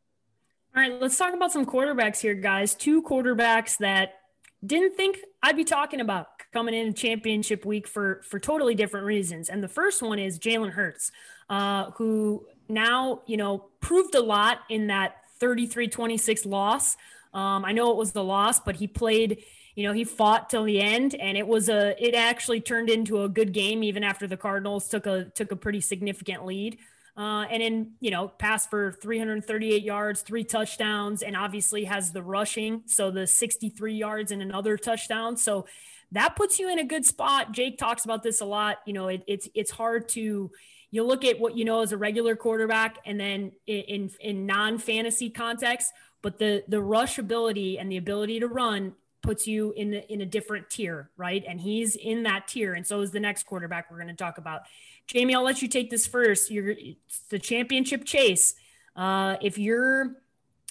All 0.75 0.83
right, 0.83 1.01
let's 1.01 1.17
talk 1.17 1.33
about 1.33 1.51
some 1.51 1.65
quarterbacks 1.65 2.19
here, 2.19 2.35
guys. 2.35 2.75
Two 2.75 3.01
quarterbacks 3.01 3.77
that 3.79 4.19
didn't 4.63 4.95
think 4.95 5.17
I'd 5.41 5.55
be 5.55 5.63
talking 5.63 5.99
about 5.99 6.27
coming 6.53 6.75
in 6.75 6.93
championship 6.93 7.65
week 7.65 7.87
for 7.87 8.21
for 8.23 8.39
totally 8.39 8.75
different 8.75 9.07
reasons. 9.07 9.49
And 9.49 9.63
the 9.63 9.67
first 9.67 10.03
one 10.03 10.19
is 10.19 10.37
Jalen 10.37 10.71
Hurts, 10.71 11.11
uh, 11.49 11.91
who 11.91 12.45
now 12.67 13.21
you 13.25 13.37
know 13.37 13.65
proved 13.79 14.15
a 14.15 14.21
lot 14.21 14.59
in 14.69 14.87
that 14.87 15.15
33-26 15.41 16.45
loss. 16.45 16.97
Um, 17.33 17.63
I 17.63 17.71
know 17.71 17.91
it 17.91 17.97
was 17.97 18.11
the 18.11 18.23
loss, 18.23 18.59
but 18.59 18.75
he 18.75 18.87
played. 18.87 19.43
You 19.75 19.87
know, 19.87 19.93
he 19.93 20.03
fought 20.03 20.49
till 20.49 20.63
the 20.63 20.81
end, 20.81 21.15
and 21.15 21.37
it 21.37 21.47
was 21.47 21.69
a. 21.69 21.95
It 22.03 22.13
actually 22.13 22.59
turned 22.59 22.89
into 22.89 23.23
a 23.23 23.29
good 23.29 23.53
game, 23.53 23.83
even 23.83 24.03
after 24.03 24.27
the 24.27 24.35
Cardinals 24.35 24.89
took 24.89 25.05
a 25.05 25.25
took 25.25 25.51
a 25.51 25.55
pretty 25.55 25.79
significant 25.79 26.45
lead. 26.45 26.79
Uh, 27.19 27.43
and 27.51 27.61
then, 27.61 27.91
you 27.99 28.11
know, 28.11 28.29
passed 28.29 28.69
for 28.69 28.93
338 28.93 29.83
yards, 29.83 30.21
three 30.21 30.45
touchdowns, 30.45 31.21
and 31.21 31.35
obviously 31.35 31.83
has 31.83 32.13
the 32.13 32.23
rushing. 32.23 32.81
So 32.85 33.11
the 33.11 33.27
63 33.27 33.93
yards 33.93 34.31
and 34.31 34.41
another 34.41 34.77
touchdown. 34.77 35.35
So 35.35 35.65
that 36.13 36.37
puts 36.37 36.59
you 36.59 36.69
in 36.69 36.79
a 36.79 36.85
good 36.85 37.05
spot. 37.05 37.51
Jake 37.51 37.77
talks 37.77 38.05
about 38.05 38.23
this 38.23 38.39
a 38.39 38.45
lot. 38.45 38.77
You 38.85 38.93
know, 38.93 39.09
it, 39.09 39.23
it's 39.27 39.49
it's 39.53 39.71
hard 39.71 40.07
to 40.09 40.49
you 40.91 41.03
look 41.03 41.23
at 41.23 41.39
what 41.39 41.57
you 41.57 41.65
know 41.65 41.81
as 41.81 41.91
a 41.91 41.97
regular 41.97 42.35
quarterback, 42.35 42.97
and 43.05 43.19
then 43.19 43.51
in 43.67 43.81
in, 43.81 44.11
in 44.19 44.45
non 44.45 44.77
fantasy 44.77 45.29
context, 45.29 45.91
but 46.21 46.37
the 46.37 46.63
the 46.67 46.81
rush 46.81 47.17
ability 47.17 47.77
and 47.77 47.91
the 47.91 47.97
ability 47.97 48.39
to 48.39 48.47
run 48.47 48.93
puts 49.21 49.47
you 49.47 49.73
in 49.73 49.91
the, 49.91 50.11
in 50.11 50.21
a 50.21 50.25
different 50.25 50.69
tier, 50.69 51.09
right? 51.17 51.43
And 51.47 51.59
he's 51.59 51.95
in 51.95 52.23
that 52.23 52.47
tier, 52.47 52.73
and 52.73 52.85
so 52.85 53.01
is 53.01 53.11
the 53.11 53.19
next 53.19 53.43
quarterback 53.43 53.91
we're 53.91 53.97
going 53.97 54.07
to 54.07 54.13
talk 54.13 54.37
about. 54.37 54.61
Jamie, 55.07 55.35
I'll 55.35 55.43
let 55.43 55.61
you 55.61 55.67
take 55.67 55.89
this 55.89 56.07
first. 56.07 56.51
You're 56.51 56.69
it's 56.69 57.19
the 57.29 57.39
championship 57.39 58.05
chase. 58.05 58.55
Uh, 58.95 59.37
if 59.41 59.57
you're, 59.57 60.15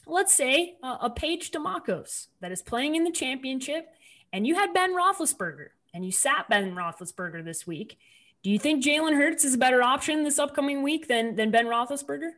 let's 0.06 0.34
say, 0.34 0.76
uh, 0.82 0.98
a 1.02 1.10
Paige 1.10 1.50
Demacos 1.50 2.28
that 2.40 2.52
is 2.52 2.62
playing 2.62 2.94
in 2.94 3.04
the 3.04 3.10
championship, 3.10 3.88
and 4.32 4.46
you 4.46 4.54
had 4.54 4.72
Ben 4.72 4.94
Roethlisberger, 4.94 5.68
and 5.94 6.04
you 6.04 6.12
sat 6.12 6.48
Ben 6.48 6.74
Roethlisberger 6.74 7.44
this 7.44 7.66
week, 7.66 7.98
do 8.42 8.50
you 8.50 8.58
think 8.58 8.84
Jalen 8.84 9.16
Hurts 9.16 9.44
is 9.44 9.54
a 9.54 9.58
better 9.58 9.82
option 9.82 10.24
this 10.24 10.38
upcoming 10.38 10.82
week 10.82 11.08
than 11.08 11.34
than 11.34 11.50
Ben 11.50 11.66
Roethlisberger? 11.66 12.30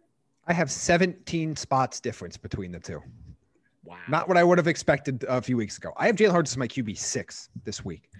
I 0.46 0.52
have 0.52 0.70
17 0.70 1.54
spots 1.56 2.00
difference 2.00 2.36
between 2.36 2.72
the 2.72 2.80
two. 2.80 3.02
Wow. 3.84 3.96
Not 4.08 4.28
what 4.28 4.36
I 4.36 4.44
would 4.44 4.58
have 4.58 4.66
expected 4.66 5.24
a 5.28 5.40
few 5.40 5.56
weeks 5.56 5.78
ago. 5.78 5.92
I 5.96 6.06
have 6.06 6.16
Jalen 6.16 6.32
Hurts 6.32 6.52
as 6.52 6.56
my 6.56 6.68
QB 6.68 6.96
six 6.96 7.48
this 7.64 7.84
week 7.84 8.10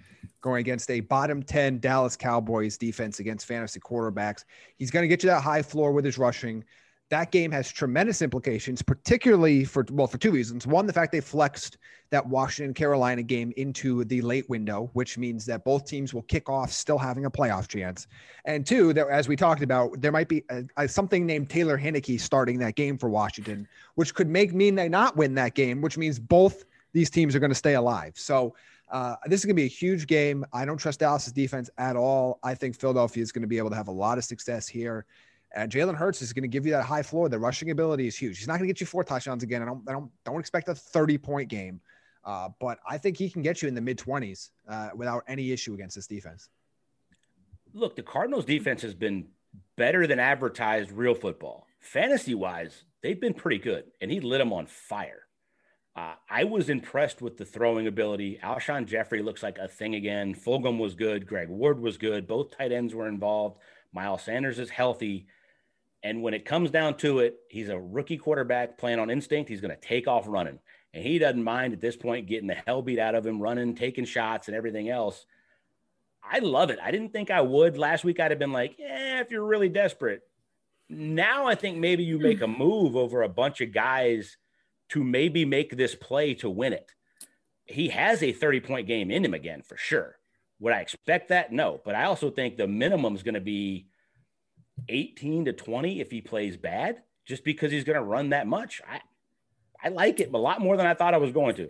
going 0.41 0.59
against 0.59 0.89
a 0.89 0.99
bottom 0.99 1.41
10 1.41 1.79
Dallas 1.79 2.15
Cowboys 2.17 2.77
defense 2.77 3.19
against 3.19 3.45
fantasy 3.45 3.79
quarterbacks. 3.79 4.43
He's 4.77 4.91
going 4.91 5.03
to 5.03 5.07
get 5.07 5.23
you 5.23 5.29
that 5.29 5.41
high 5.41 5.61
floor 5.61 5.91
with 5.91 6.03
his 6.03 6.17
rushing. 6.17 6.63
That 7.11 7.29
game 7.29 7.51
has 7.51 7.69
tremendous 7.69 8.21
implications, 8.21 8.81
particularly 8.81 9.65
for, 9.65 9.85
well, 9.91 10.07
for 10.07 10.17
two 10.17 10.31
reasons. 10.31 10.65
One, 10.65 10.87
the 10.87 10.93
fact 10.93 11.11
they 11.11 11.19
flexed 11.19 11.77
that 12.09 12.25
Washington 12.25 12.73
Carolina 12.73 13.21
game 13.21 13.51
into 13.57 14.05
the 14.05 14.21
late 14.21 14.49
window, 14.49 14.89
which 14.93 15.17
means 15.17 15.45
that 15.45 15.65
both 15.65 15.85
teams 15.85 16.13
will 16.13 16.21
kick 16.23 16.49
off 16.49 16.71
still 16.71 16.97
having 16.97 17.25
a 17.25 17.29
playoff 17.29 17.67
chance. 17.67 18.07
And 18.45 18.65
two, 18.65 18.93
that 18.93 19.09
as 19.09 19.27
we 19.27 19.35
talked 19.35 19.61
about, 19.61 19.99
there 19.99 20.13
might 20.13 20.29
be 20.29 20.45
a, 20.49 20.63
a, 20.77 20.87
something 20.87 21.25
named 21.25 21.49
Taylor 21.49 21.77
Heinicke 21.77 22.19
starting 22.19 22.57
that 22.59 22.75
game 22.75 22.97
for 22.97 23.09
Washington, 23.09 23.67
which 23.95 24.15
could 24.15 24.29
make 24.29 24.53
mean 24.53 24.75
they 24.75 24.87
not 24.87 25.17
win 25.17 25.35
that 25.35 25.53
game, 25.53 25.81
which 25.81 25.97
means 25.97 26.17
both 26.17 26.63
these 26.93 27.09
teams 27.09 27.35
are 27.35 27.39
going 27.39 27.51
to 27.51 27.55
stay 27.55 27.75
alive. 27.75 28.13
So 28.15 28.55
uh, 28.89 29.15
this 29.25 29.41
is 29.41 29.45
going 29.45 29.55
to 29.55 29.61
be 29.61 29.65
a 29.65 29.69
huge 29.69 30.07
game. 30.07 30.45
I 30.53 30.63
don't 30.63 30.77
trust 30.77 31.01
Dallas's 31.01 31.33
defense 31.33 31.69
at 31.77 31.97
all. 31.97 32.39
I 32.41 32.55
think 32.55 32.79
Philadelphia 32.79 33.21
is 33.21 33.33
going 33.33 33.43
to 33.43 33.47
be 33.47 33.57
able 33.57 33.69
to 33.69 33.75
have 33.75 33.89
a 33.89 33.91
lot 33.91 34.17
of 34.17 34.23
success 34.23 34.67
here. 34.67 35.05
And 35.53 35.71
Jalen 35.71 35.95
Hurts 35.95 36.21
is 36.21 36.31
going 36.31 36.43
to 36.43 36.47
give 36.47 36.65
you 36.65 36.71
that 36.71 36.85
high 36.85 37.03
floor. 37.03 37.27
The 37.27 37.39
rushing 37.39 37.71
ability 37.71 38.07
is 38.07 38.17
huge. 38.17 38.37
He's 38.37 38.47
not 38.47 38.53
going 38.53 38.67
to 38.67 38.73
get 38.73 38.79
you 38.79 38.87
four 38.87 39.03
touchdowns 39.03 39.43
again. 39.43 39.61
I 39.61 39.65
don't, 39.65 39.83
I 39.87 39.91
don't, 39.91 40.09
don't 40.23 40.39
expect 40.39 40.69
a 40.69 40.75
30 40.75 41.17
point 41.17 41.49
game, 41.49 41.81
uh, 42.23 42.49
but 42.59 42.79
I 42.87 42.97
think 42.97 43.17
he 43.17 43.29
can 43.29 43.41
get 43.41 43.61
you 43.61 43.67
in 43.67 43.75
the 43.75 43.81
mid 43.81 43.97
20s 43.97 44.49
uh, 44.69 44.89
without 44.95 45.23
any 45.27 45.51
issue 45.51 45.73
against 45.73 45.95
this 45.95 46.07
defense. 46.07 46.47
Look, 47.73 47.95
the 47.95 48.03
Cardinals 48.03 48.45
defense 48.45 48.81
has 48.81 48.93
been 48.93 49.27
better 49.77 50.07
than 50.07 50.19
advertised 50.19 50.91
real 50.91 51.15
football. 51.15 51.67
Fantasy 51.79 52.35
wise, 52.35 52.83
they've 53.01 53.19
been 53.19 53.33
pretty 53.33 53.57
good, 53.57 53.85
and 53.99 54.11
he 54.11 54.19
lit 54.19 54.39
them 54.39 54.53
on 54.53 54.67
fire. 54.67 55.27
Uh, 55.95 56.13
I 56.29 56.45
was 56.45 56.69
impressed 56.69 57.21
with 57.21 57.37
the 57.37 57.43
throwing 57.43 57.87
ability. 57.87 58.39
Alshon 58.41 58.85
Jeffery 58.85 59.21
looks 59.21 59.43
like 59.43 59.57
a 59.57 59.67
thing 59.67 59.95
again. 59.95 60.33
Fulgham 60.33 60.77
was 60.77 60.95
good. 60.95 61.27
Greg 61.27 61.49
Ward 61.49 61.81
was 61.81 61.97
good. 61.97 62.27
Both 62.27 62.57
tight 62.57 62.71
ends 62.71 62.95
were 62.95 63.09
involved. 63.09 63.57
Miles 63.91 64.23
Sanders 64.23 64.57
is 64.57 64.69
healthy. 64.69 65.27
And 66.03 66.23
when 66.23 66.33
it 66.33 66.45
comes 66.45 66.71
down 66.71 66.97
to 66.97 67.19
it, 67.19 67.37
he's 67.49 67.69
a 67.69 67.79
rookie 67.79 68.17
quarterback 68.17 68.77
playing 68.77 68.99
on 68.99 69.09
instinct. 69.09 69.49
He's 69.49 69.61
going 69.61 69.75
to 69.75 69.87
take 69.87 70.07
off 70.07 70.25
running. 70.27 70.59
And 70.93 71.03
he 71.03 71.19
doesn't 71.19 71.43
mind 71.43 71.73
at 71.73 71.81
this 71.81 71.95
point 71.95 72.27
getting 72.27 72.47
the 72.47 72.55
hell 72.55 72.81
beat 72.81 72.99
out 72.99 73.15
of 73.15 73.25
him, 73.25 73.41
running, 73.41 73.75
taking 73.75 74.05
shots, 74.05 74.47
and 74.47 74.57
everything 74.57 74.89
else. 74.89 75.25
I 76.23 76.39
love 76.39 76.69
it. 76.69 76.79
I 76.81 76.91
didn't 76.91 77.13
think 77.13 77.31
I 77.31 77.41
would. 77.41 77.77
Last 77.77 78.03
week, 78.03 78.19
I'd 78.19 78.31
have 78.31 78.39
been 78.39 78.51
like, 78.51 78.75
yeah, 78.77 79.21
if 79.21 79.31
you're 79.31 79.45
really 79.45 79.69
desperate. 79.69 80.21
Now 80.89 81.45
I 81.45 81.55
think 81.55 81.77
maybe 81.77 82.03
you 82.03 82.19
make 82.19 82.41
a 82.41 82.47
hmm. 82.47 82.57
move 82.57 82.95
over 82.95 83.21
a 83.21 83.29
bunch 83.29 83.61
of 83.61 83.71
guys 83.71 84.37
to 84.89 85.03
maybe 85.03 85.45
make 85.45 85.77
this 85.77 85.95
play 85.95 86.33
to 86.35 86.49
win 86.49 86.73
it. 86.73 86.91
He 87.65 87.89
has 87.89 88.21
a 88.21 88.33
30 88.33 88.59
point 88.59 88.87
game 88.87 89.09
in 89.09 89.23
him 89.23 89.33
again 89.33 89.61
for 89.61 89.77
sure. 89.77 90.17
Would 90.59 90.73
I 90.73 90.81
expect 90.81 91.29
that? 91.29 91.51
No. 91.51 91.79
But 91.83 91.95
I 91.95 92.03
also 92.03 92.29
think 92.29 92.57
the 92.57 92.67
minimum 92.67 93.15
is 93.15 93.23
going 93.23 93.35
to 93.35 93.41
be 93.41 93.87
18 94.89 95.45
to 95.45 95.53
20 95.53 95.99
if 95.99 96.11
he 96.11 96.21
plays 96.21 96.57
bad, 96.57 97.01
just 97.25 97.43
because 97.43 97.71
he's 97.71 97.83
going 97.83 97.97
to 97.97 98.03
run 98.03 98.29
that 98.29 98.47
much. 98.47 98.81
I, 98.89 99.01
I 99.83 99.89
like 99.89 100.19
it 100.19 100.33
a 100.33 100.37
lot 100.37 100.61
more 100.61 100.77
than 100.77 100.85
I 100.85 100.93
thought 100.93 101.13
I 101.13 101.17
was 101.17 101.31
going 101.31 101.55
to. 101.55 101.69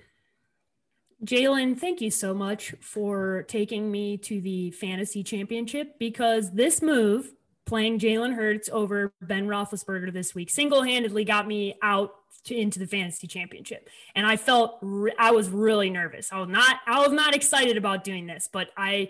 Jalen, 1.25 1.77
thank 1.79 2.01
you 2.01 2.09
so 2.09 2.33
much 2.33 2.73
for 2.79 3.43
taking 3.47 3.91
me 3.91 4.17
to 4.17 4.41
the 4.41 4.71
fantasy 4.71 5.23
championship 5.23 5.99
because 5.99 6.51
this 6.51 6.81
move, 6.81 7.31
playing 7.67 7.99
Jalen 7.99 8.33
Hurts 8.33 8.69
over 8.73 9.13
Ben 9.21 9.47
Roethlisberger 9.47 10.11
this 10.11 10.33
week, 10.33 10.49
single 10.49 10.81
handedly 10.81 11.23
got 11.23 11.47
me 11.47 11.75
out 11.83 12.15
to, 12.45 12.55
into 12.55 12.79
the 12.79 12.87
fantasy 12.87 13.27
championship. 13.27 13.87
And 14.15 14.25
I 14.25 14.35
felt 14.35 14.79
re- 14.81 15.13
I 15.17 15.31
was 15.31 15.49
really 15.49 15.91
nervous. 15.91 16.31
I 16.31 16.39
was 16.39 16.49
not 16.49 16.77
I 16.87 16.99
was 17.01 17.11
not 17.11 17.35
excited 17.35 17.77
about 17.77 18.03
doing 18.03 18.25
this, 18.25 18.49
but 18.51 18.69
I 18.75 19.09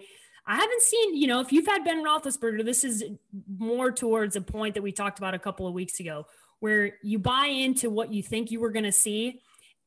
I 0.52 0.56
haven't 0.56 0.82
seen, 0.82 1.16
you 1.16 1.28
know, 1.28 1.40
if 1.40 1.54
you've 1.54 1.66
had 1.66 1.86
Ben 1.86 2.04
Roethlisberger, 2.04 2.66
this 2.66 2.84
is 2.84 3.06
more 3.58 3.90
towards 3.90 4.36
a 4.36 4.42
point 4.42 4.74
that 4.74 4.82
we 4.82 4.92
talked 4.92 5.18
about 5.18 5.34
a 5.34 5.40
couple 5.40 5.66
of 5.66 5.74
weeks 5.74 6.02
ago, 6.02 6.28
where 6.60 6.96
you 7.02 7.20
buy 7.20 7.46
into 7.46 7.90
what 7.90 8.12
you 8.12 8.22
think 8.22 8.52
you 8.52 8.60
were 8.60 8.70
going 8.70 8.84
to 8.84 8.92
see. 8.92 9.40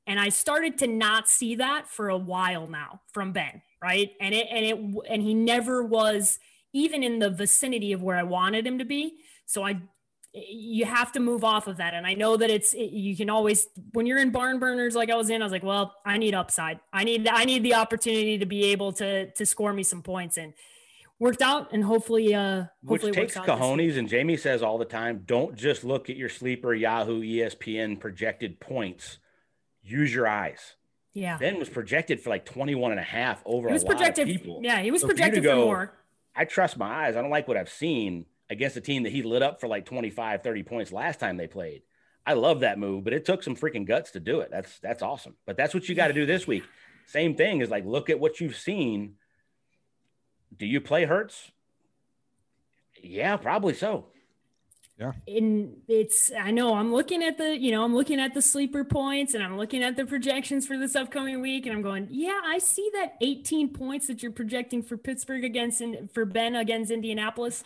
And 0.07 0.19
I 0.19 0.31
started 0.31 0.79
to 0.79 0.87
not 0.87 1.29
see 1.29 1.57
that 1.57 1.91
for 1.91 2.09
a 2.09 2.17
while 2.17 2.67
now 2.67 3.03
from 3.13 3.33
Ben, 3.33 3.61
right? 3.83 4.13
And 4.23 4.35
it, 4.35 4.47
and 4.51 4.65
it, 4.65 5.03
and 5.11 5.21
he 5.21 5.35
never 5.35 5.83
was 5.83 6.39
even 6.73 7.03
in 7.03 7.19
the 7.19 7.29
vicinity 7.29 7.93
of 7.93 8.03
where 8.03 8.17
I 8.17 8.23
wanted 8.23 8.67
him 8.67 8.79
to 8.79 8.87
be. 8.87 9.19
So 9.45 9.67
I 9.67 9.83
you 10.35 10.85
have 10.85 11.13
to 11.13 11.21
move 11.21 11.45
off 11.45 11.69
of 11.69 11.77
that. 11.77 11.95
And 11.95 12.07
I 12.07 12.15
know 12.15 12.37
that 12.37 12.51
it's 12.51 12.75
you 12.75 13.17
can 13.17 13.31
always 13.31 13.69
when 13.93 14.07
you're 14.07 14.19
in 14.19 14.31
barn 14.31 14.59
burners 14.59 14.95
like 14.95 15.11
I 15.11 15.15
was 15.15 15.31
in, 15.31 15.41
I 15.43 15.45
was 15.45 15.53
like, 15.53 15.63
well, 15.63 15.95
I 16.05 16.19
need 16.19 16.35
upside. 16.35 16.81
I 16.93 17.05
need 17.05 17.29
I 17.29 17.45
need 17.45 17.63
the 17.63 17.75
opportunity 17.75 18.39
to 18.39 18.47
be 18.47 18.73
able 18.73 18.93
to 18.95 19.31
to 19.31 19.47
score 19.47 19.73
me 19.73 19.85
some 19.85 20.03
points 20.03 20.37
and 20.37 20.53
worked 21.21 21.41
out 21.41 21.73
and 21.73 21.85
hopefully 21.85 22.35
uh 22.35 22.65
hopefully 22.87 23.13
which 23.13 23.33
takes 23.33 23.37
cojones 23.37 23.97
and 23.97 24.09
Jamie 24.09 24.37
says 24.37 24.63
all 24.63 24.79
the 24.79 24.85
time, 24.85 25.23
don't 25.25 25.55
just 25.55 25.85
look 25.85 26.11
at 26.11 26.17
your 26.17 26.29
sleeper 26.29 26.75
Yahoo 26.75 27.23
ESPN 27.23 28.01
projected 28.01 28.59
points. 28.59 29.19
Use 29.83 30.13
your 30.13 30.27
eyes. 30.27 30.75
Yeah. 31.13 31.39
Ben 31.39 31.61
was 31.61 31.69
projected 31.69 32.21
for 32.21 32.31
like 32.31 32.45
21 32.45 32.91
and 32.91 32.99
a 32.99 33.05
half 33.05 33.41
over 33.47 33.69
he 33.69 33.73
was 33.73 33.85
projected, 33.85 34.27
people. 34.27 34.61
Yeah, 34.65 34.83
he 34.83 34.91
was 34.91 35.03
so 35.03 35.07
projected 35.07 35.45
for, 35.45 35.49
go, 35.49 35.61
for 35.61 35.65
more. 35.65 35.93
I 36.35 36.45
trust 36.45 36.77
my 36.77 37.07
eyes. 37.07 37.15
I 37.15 37.21
don't 37.21 37.31
like 37.31 37.47
what 37.47 37.57
I've 37.57 37.69
seen 37.69 38.27
against 38.55 38.77
a 38.77 38.81
team 38.81 39.03
that 39.03 39.13
he 39.13 39.23
lit 39.23 39.43
up 39.43 39.61
for 39.61 39.69
like 39.69 39.85
25, 39.85 40.43
30 40.43 40.63
points 40.63 40.93
last 40.93 41.21
time 41.21 41.37
they 41.37 41.47
played. 41.47 41.83
I 42.27 42.33
love 42.33 42.61
that 42.61 42.79
move, 42.79 43.05
but 43.05 43.13
it 43.13 43.27
took 43.27 43.43
some 43.43 43.55
freaking 43.55 43.87
guts 43.87 44.13
to 44.13 44.21
do 44.21 44.41
it. 44.41 44.51
That's 44.51 44.79
that's 44.79 45.03
awesome. 45.03 45.37
But 45.45 45.59
that's 45.59 45.75
what 45.75 45.89
you 45.89 45.95
got 45.95 46.09
to 46.09 46.15
do 46.15 46.25
this 46.25 46.47
week. 46.47 46.65
Same 47.07 47.35
thing 47.35 47.61
is 47.61 47.69
like 47.69 47.85
look 47.85 48.09
at 48.09 48.19
what 48.19 48.41
you've 48.41 48.57
seen. 48.57 49.17
Do 50.57 50.67
you 50.67 50.81
play 50.81 51.05
Hurts? 51.05 51.51
Yeah, 53.03 53.37
probably 53.37 53.75
so. 53.75 54.07
Yeah. 54.99 55.13
And 55.27 55.79
it's 55.89 56.31
I 56.39 56.53
know 56.53 56.75
I'm 56.75 56.93
looking 56.93 57.23
at 57.25 57.37
the, 57.37 57.59
you 57.59 57.73
know, 57.73 57.85
I'm 57.85 57.95
looking 57.95 58.21
at 58.21 58.33
the 58.33 58.41
sleeper 58.41 58.85
points 58.85 59.35
and 59.35 59.43
I'm 59.43 59.59
looking 59.59 59.83
at 59.83 59.97
the 59.97 60.07
projections 60.07 60.67
for 60.67 60.79
this 60.79 60.95
upcoming 60.95 61.41
week 61.41 61.67
and 61.67 61.75
I'm 61.75 61.83
going, 61.83 62.07
yeah, 62.11 62.41
I 62.45 62.59
see 62.59 62.89
that 62.95 63.15
18 63.21 63.71
points 63.71 64.07
that 64.07 64.23
you're 64.23 64.33
projecting 64.33 64.83
for 64.83 64.97
Pittsburgh 64.97 65.45
against 65.45 65.83
for 66.13 66.25
Ben 66.25 66.55
against 66.55 66.93
Indianapolis. 66.93 67.65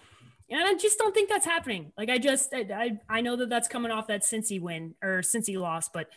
And 0.50 0.60
I 0.60 0.74
just 0.74 0.98
don't 0.98 1.14
think 1.14 1.28
that's 1.28 1.44
happening. 1.44 1.92
Like 1.96 2.08
I 2.08 2.18
just 2.18 2.54
I 2.54 2.98
I 3.08 3.20
know 3.20 3.36
that 3.36 3.48
that's 3.48 3.68
coming 3.68 3.92
off 3.92 4.06
that 4.06 4.22
Cincy 4.22 4.60
win 4.60 4.94
or 5.02 5.20
Cincy 5.20 5.58
loss, 5.60 5.88
but 5.88 6.08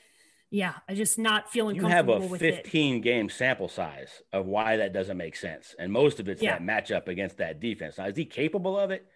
yeah, 0.50 0.76
I 0.88 0.96
just 0.96 1.18
not 1.18 1.50
feeling. 1.50 1.80
Comfortable. 1.80 2.16
You 2.16 2.22
have 2.24 2.34
a 2.34 2.38
15 2.38 3.02
game 3.02 3.30
sample 3.30 3.70
size 3.70 4.22
of 4.34 4.46
why 4.46 4.78
that 4.78 4.92
doesn't 4.92 5.18
make 5.18 5.38
sense, 5.38 5.76
and 5.80 5.92
most 5.92 6.20
of 6.20 6.28
it's 6.28 6.42
yeah. 6.42 6.58
that 6.58 6.62
matchup 6.62 7.08
against 7.08 7.38
that 7.38 7.62
defense. 7.62 7.98
Now, 7.98 8.08
is 8.08 8.18
he 8.18 8.26
capable 8.26 8.78
of 8.78 8.92
it? 8.92 9.08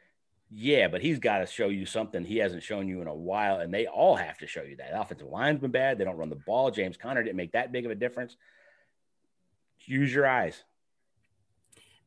Yeah, 0.49 0.87
but 0.87 1.01
he's 1.01 1.19
got 1.19 1.39
to 1.39 1.45
show 1.45 1.67
you 1.67 1.85
something 1.85 2.23
he 2.23 2.37
hasn't 2.37 2.63
shown 2.63 2.87
you 2.87 3.01
in 3.01 3.07
a 3.07 3.13
while, 3.13 3.59
and 3.59 3.73
they 3.73 3.85
all 3.85 4.15
have 4.15 4.37
to 4.37 4.47
show 4.47 4.61
you 4.61 4.77
that. 4.77 4.91
Offensive 4.93 5.27
line's 5.27 5.59
been 5.59 5.71
bad; 5.71 5.97
they 5.97 6.05
don't 6.05 6.15
run 6.15 6.29
the 6.29 6.35
ball. 6.35 6.71
James 6.71 6.95
Conner 6.95 7.21
didn't 7.21 7.35
make 7.35 7.51
that 7.51 7.73
big 7.73 7.85
of 7.85 7.91
a 7.91 7.95
difference. 7.95 8.37
Use 9.85 10.13
your 10.13 10.25
eyes. 10.25 10.63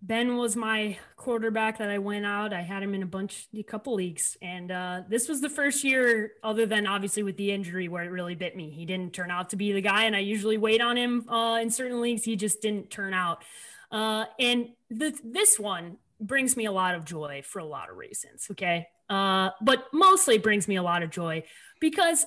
Ben 0.01 0.36
was 0.36 0.55
my 0.55 0.96
quarterback 1.16 1.78
that 1.78 1.90
I 1.90 1.99
went 1.99 2.24
out. 2.24 2.53
I 2.53 2.61
had 2.61 2.84
him 2.84 2.94
in 2.94 3.03
a 3.03 3.07
bunch, 3.07 3.49
a 3.53 3.64
couple 3.64 3.94
leagues, 3.94 4.36
and 4.40 4.70
uh, 4.70 5.03
this 5.09 5.28
was 5.28 5.40
the 5.40 5.49
first 5.49 5.82
year, 5.82 6.32
other 6.42 6.66
than 6.66 6.86
obviously 6.86 7.24
with 7.24 7.36
the 7.36 7.51
injury, 7.51 7.88
where 7.88 8.05
it 8.05 8.09
really 8.09 8.36
bit 8.36 8.57
me. 8.57 8.70
He 8.70 8.86
didn't 8.86 9.12
turn 9.12 9.32
out 9.32 9.51
to 9.51 9.57
be 9.57 9.72
the 9.72 9.80
guy, 9.80 10.05
and 10.05 10.14
I 10.14 10.20
usually 10.20 10.57
wait 10.57 10.80
on 10.80 10.96
him 10.96 11.28
uh, 11.28 11.59
in 11.61 11.70
certain 11.70 12.01
leagues. 12.01 12.22
He 12.22 12.36
just 12.36 12.62
didn't 12.62 12.90
turn 12.90 13.12
out. 13.12 13.42
Uh, 13.90 14.26
and 14.38 14.68
the, 14.88 15.18
this 15.24 15.59
one 15.59 15.96
brings 16.20 16.57
me 16.57 16.66
a 16.66 16.72
lot 16.72 16.94
of 16.94 17.05
joy 17.05 17.42
for 17.44 17.59
a 17.59 17.64
lot 17.64 17.90
of 17.90 17.96
reasons. 17.96 18.46
Okay, 18.53 18.86
uh, 19.11 19.51
but 19.61 19.86
mostly 19.92 20.38
brings 20.38 20.68
me 20.68 20.76
a 20.76 20.82
lot 20.82 21.03
of 21.03 21.11
joy 21.11 21.42
because 21.80 22.24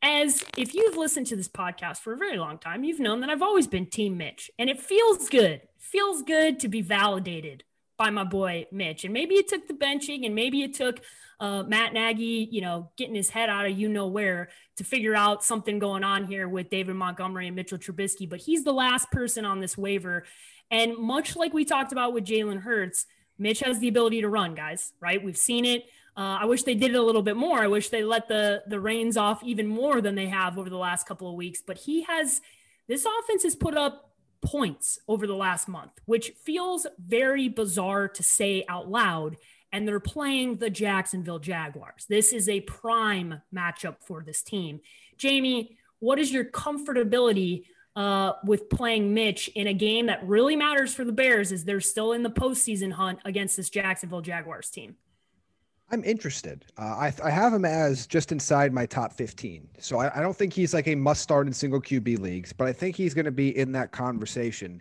as 0.00 0.44
if 0.56 0.74
you've 0.74 0.96
listened 0.96 1.26
to 1.26 1.36
this 1.36 1.48
podcast 1.48 1.98
for 1.98 2.14
a 2.14 2.16
very 2.16 2.38
long 2.38 2.58
time, 2.58 2.84
you've 2.84 3.00
known 3.00 3.20
that 3.20 3.28
I've 3.28 3.42
always 3.42 3.66
been 3.66 3.84
Team 3.84 4.16
Mitch, 4.16 4.50
and 4.58 4.70
it 4.70 4.80
feels 4.80 5.28
good 5.28 5.60
feels 5.82 6.22
good 6.22 6.60
to 6.60 6.68
be 6.68 6.80
validated 6.80 7.64
by 7.98 8.10
my 8.10 8.24
boy 8.24 8.66
Mitch. 8.72 9.04
And 9.04 9.12
maybe 9.12 9.34
it 9.34 9.48
took 9.48 9.68
the 9.68 9.74
benching 9.74 10.24
and 10.24 10.34
maybe 10.34 10.62
it 10.62 10.74
took 10.74 11.00
uh, 11.40 11.64
Matt 11.64 11.92
Nagy, 11.92 12.48
you 12.50 12.60
know, 12.60 12.90
getting 12.96 13.14
his 13.14 13.28
head 13.28 13.50
out 13.50 13.66
of 13.66 13.78
you 13.78 13.88
know 13.88 14.06
where 14.06 14.48
to 14.76 14.84
figure 14.84 15.14
out 15.14 15.44
something 15.44 15.78
going 15.78 16.04
on 16.04 16.24
here 16.24 16.48
with 16.48 16.70
David 16.70 16.94
Montgomery 16.94 17.48
and 17.48 17.56
Mitchell 17.56 17.78
Trubisky. 17.78 18.28
But 18.28 18.40
he's 18.40 18.64
the 18.64 18.72
last 18.72 19.10
person 19.10 19.44
on 19.44 19.60
this 19.60 19.76
waiver. 19.76 20.24
And 20.70 20.96
much 20.96 21.36
like 21.36 21.52
we 21.52 21.64
talked 21.64 21.92
about 21.92 22.12
with 22.14 22.24
Jalen 22.24 22.62
Hurts, 22.62 23.06
Mitch 23.38 23.60
has 23.60 23.80
the 23.80 23.88
ability 23.88 24.20
to 24.20 24.28
run, 24.28 24.54
guys, 24.54 24.92
right? 25.00 25.22
We've 25.22 25.36
seen 25.36 25.64
it. 25.64 25.84
Uh, 26.16 26.38
I 26.40 26.44
wish 26.44 26.62
they 26.62 26.74
did 26.74 26.92
it 26.92 26.96
a 26.96 27.02
little 27.02 27.22
bit 27.22 27.36
more. 27.36 27.58
I 27.58 27.66
wish 27.66 27.88
they 27.88 28.04
let 28.04 28.28
the 28.28 28.62
the 28.66 28.78
reins 28.78 29.16
off 29.16 29.42
even 29.42 29.66
more 29.66 30.00
than 30.00 30.14
they 30.14 30.26
have 30.26 30.58
over 30.58 30.70
the 30.70 30.76
last 30.76 31.06
couple 31.08 31.28
of 31.28 31.34
weeks. 31.34 31.62
But 31.66 31.78
he 31.78 32.02
has 32.02 32.40
this 32.86 33.06
offense 33.06 33.42
has 33.42 33.56
put 33.56 33.76
up 33.76 34.11
points 34.42 34.98
over 35.08 35.26
the 35.26 35.34
last 35.34 35.68
month, 35.68 35.92
which 36.04 36.32
feels 36.44 36.86
very 36.98 37.48
bizarre 37.48 38.08
to 38.08 38.22
say 38.22 38.64
out 38.68 38.90
loud. 38.90 39.36
And 39.74 39.88
they're 39.88 40.00
playing 40.00 40.56
the 40.56 40.68
Jacksonville 40.68 41.38
Jaguars. 41.38 42.04
This 42.06 42.34
is 42.34 42.46
a 42.48 42.60
prime 42.60 43.40
matchup 43.54 43.96
for 44.02 44.22
this 44.22 44.42
team. 44.42 44.80
Jamie, 45.16 45.78
what 45.98 46.18
is 46.18 46.30
your 46.30 46.44
comfortability 46.44 47.64
uh, 47.96 48.32
with 48.44 48.68
playing 48.68 49.14
Mitch 49.14 49.48
in 49.48 49.66
a 49.66 49.74
game 49.74 50.06
that 50.06 50.26
really 50.26 50.56
matters 50.56 50.94
for 50.94 51.04
the 51.04 51.12
Bears 51.12 51.52
as 51.52 51.64
they're 51.64 51.80
still 51.80 52.12
in 52.12 52.22
the 52.22 52.30
postseason 52.30 52.92
hunt 52.92 53.20
against 53.24 53.56
this 53.56 53.70
Jacksonville 53.70 54.20
Jaguars 54.20 54.68
team? 54.68 54.96
I'm 55.90 56.02
interested. 56.04 56.64
Uh, 56.78 56.82
I, 56.82 57.14
I 57.22 57.30
have 57.30 57.52
him 57.52 57.66
as 57.66 58.06
just 58.06 58.32
inside 58.32 58.72
my 58.72 58.86
top 58.86 59.12
15. 59.12 59.68
So 59.78 59.98
I, 59.98 60.18
I 60.18 60.22
don't 60.22 60.36
think 60.36 60.54
he's 60.54 60.72
like 60.72 60.88
a 60.88 60.94
must 60.94 61.20
start 61.20 61.46
in 61.46 61.52
single 61.52 61.80
QB 61.80 62.18
leagues, 62.18 62.52
but 62.52 62.66
I 62.66 62.72
think 62.72 62.96
he's 62.96 63.12
going 63.12 63.26
to 63.26 63.30
be 63.30 63.56
in 63.56 63.72
that 63.72 63.92
conversation. 63.92 64.80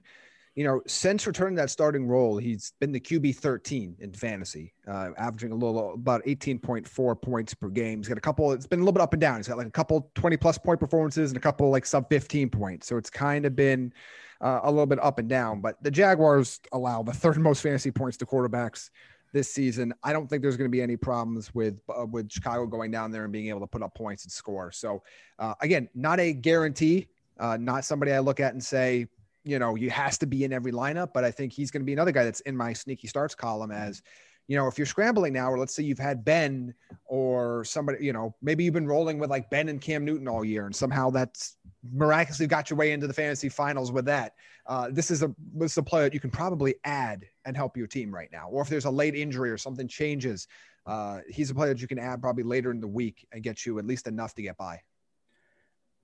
You 0.56 0.66
know, 0.66 0.82
since 0.88 1.28
returning 1.28 1.56
that 1.56 1.70
starting 1.70 2.08
role, 2.08 2.38
he's 2.38 2.74
been 2.80 2.92
the 2.92 3.00
QB 3.00 3.38
13 3.38 3.96
in 4.00 4.14
fantasy, 4.14 4.74
uh, 4.88 5.10
averaging 5.18 5.52
a 5.52 5.56
little 5.56 5.94
about 5.94 6.24
18.4 6.26 7.22
points 7.22 7.54
per 7.54 7.70
game. 7.70 8.00
He's 8.00 8.08
got 8.08 8.18
a 8.18 8.22
couple, 8.22 8.52
it's 8.54 8.68
been 8.68 8.80
a 8.80 8.84
little 8.84 8.94
bit 8.94 9.02
up 9.02 9.14
and 9.14 9.22
down. 9.22 9.38
He's 9.38 9.48
got 9.48 9.58
like 9.58 9.68
a 9.68 9.72
couple 9.72 10.12
20 10.16 10.38
plus 10.38 10.58
point 10.58 10.80
performances 10.80 11.32
and 11.32 11.38
a 11.38 11.42
couple 11.42 11.70
like 11.70 11.86
sub 11.86 12.10
15 12.10 12.50
points. 12.50 12.88
So 12.88 12.98
it's 12.98 13.10
kind 13.10 13.46
of 13.46 13.56
been 13.56 13.94
uh, 14.42 14.62
a 14.64 14.70
little 14.70 14.86
bit 14.86 15.02
up 15.02 15.20
and 15.20 15.30
down. 15.30 15.62
But 15.62 15.82
the 15.84 15.92
Jaguars 15.92 16.60
allow 16.72 17.04
the 17.04 17.14
third 17.14 17.38
most 17.38 17.62
fantasy 17.62 17.92
points 17.92 18.18
to 18.18 18.26
quarterbacks 18.26 18.90
this 19.34 19.54
season. 19.54 19.94
I 20.04 20.14
don't 20.14 20.28
think 20.30 20.42
there's 20.42 20.58
going 20.58 20.70
to 20.70 20.72
be 20.72 20.82
any 20.82 20.98
problems 20.98 21.54
with 21.54 21.80
uh, 21.90 22.06
with 22.06 22.32
Chicago 22.32 22.66
going 22.66 22.92
down 22.92 23.12
there 23.12 23.24
and 23.24 23.32
being 23.32 23.50
able 23.50 23.62
to 23.62 23.68
put 23.68 23.82
up 23.82 23.96
points 23.96 24.24
and 24.24 24.32
score. 24.32 24.72
So 24.72 25.04
uh, 25.40 25.54
again, 25.62 25.90
not 25.96 26.20
a 26.20 26.34
guarantee, 26.34 27.08
uh, 27.40 27.58
not 27.58 27.86
somebody 27.86 28.12
I 28.12 28.20
look 28.20 28.40
at 28.40 28.54
and 28.54 28.64
say, 28.64 29.08
you 29.44 29.60
know, 29.60 29.76
you 29.76 29.90
has 29.90 30.18
to 30.20 30.26
be 30.26 30.44
in 30.44 30.54
every 30.54 30.72
lineup. 30.72 31.10
But 31.14 31.24
I 31.24 31.32
think 31.32 31.54
he's 31.54 31.72
going 31.72 31.82
to 31.82 31.86
be 31.86 31.94
another 31.94 32.12
guy 32.12 32.24
that's 32.24 32.42
in 32.42 32.56
my 32.56 32.74
sneaky 32.74 33.08
starts 33.08 33.36
column 33.36 33.72
as. 33.72 34.02
You 34.48 34.58
know, 34.58 34.68
if 34.68 34.78
you're 34.78 34.88
scrambling 34.88 35.34
now, 35.34 35.50
or 35.52 35.58
let's 35.58 35.74
say 35.74 35.84
you've 35.84 36.00
had 36.00 36.26
Ben 36.26 36.74
or 37.06 37.64
somebody, 37.64 38.06
you 38.06 38.12
know, 38.12 38.36
maybe 38.42 38.64
you've 38.64 38.74
been 38.74 38.88
rolling 38.88 39.18
with 39.18 39.30
like 39.30 39.50
Ben 39.50 39.70
and 39.70 39.80
Cam 39.80 40.04
Newton 40.04 40.28
all 40.28 40.44
year, 40.44 40.66
and 40.66 40.76
somehow 40.76 41.10
that's 41.10 41.56
miraculously 41.94 42.48
got 42.48 42.70
your 42.70 42.78
way 42.78 42.92
into 42.92 43.08
the 43.08 43.14
fantasy 43.14 43.50
finals 43.50 43.92
with 43.92 44.06
that. 44.06 44.36
Uh, 44.66 44.90
this 44.92 45.10
is 45.10 45.24
a 45.24 45.34
this 45.56 45.72
is 45.74 45.78
a 45.78 45.84
player 45.84 46.04
that 46.04 46.14
you 46.14 46.20
can 46.20 46.30
probably 46.30 46.76
add 46.84 47.26
and 47.46 47.56
help 47.56 47.78
your 47.78 47.88
team 47.88 48.14
right 48.14 48.30
now. 48.32 48.50
Or 48.50 48.62
if 48.62 48.70
there's 48.70 48.86
a 48.86 48.92
late 48.92 49.16
injury 49.16 49.50
or 49.50 49.58
something 49.58 49.88
changes, 49.88 50.48
uh, 50.86 51.20
he's 51.30 51.50
a 51.50 51.56
player 51.56 51.74
that 51.74 51.82
you 51.82 51.88
can 51.88 52.00
add 52.00 52.22
probably 52.22 52.44
later 52.44 52.72
in 52.72 52.82
the 52.82 52.88
week 52.88 53.28
and 53.32 53.42
get 53.42 53.66
you 53.66 53.80
at 53.80 53.86
least 53.86 54.08
enough 54.08 54.36
to 54.36 54.42
get 54.42 54.58
by. 54.58 54.82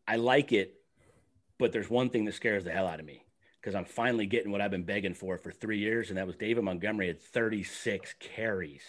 I 0.08 0.16
like 0.16 0.54
it, 0.54 0.76
but 1.60 1.74
there's 1.74 1.90
one 1.90 2.10
thing 2.10 2.24
that 2.26 2.34
scares 2.34 2.64
the 2.64 2.72
hell 2.72 2.88
out 2.88 3.00
of 3.00 3.06
me 3.06 3.27
because 3.68 3.76
I'm 3.76 3.84
finally 3.84 4.28
getting 4.28 4.50
what 4.50 4.62
I've 4.62 4.72
been 4.72 4.86
begging 4.86 5.14
for 5.14 5.38
for 5.38 5.52
three 5.52 5.80
years, 5.80 6.08
and 6.08 6.18
that 6.18 6.26
was 6.26 6.38
David 6.38 6.64
Montgomery 6.64 7.10
at 7.10 7.22
36 7.22 8.16
carries. 8.18 8.82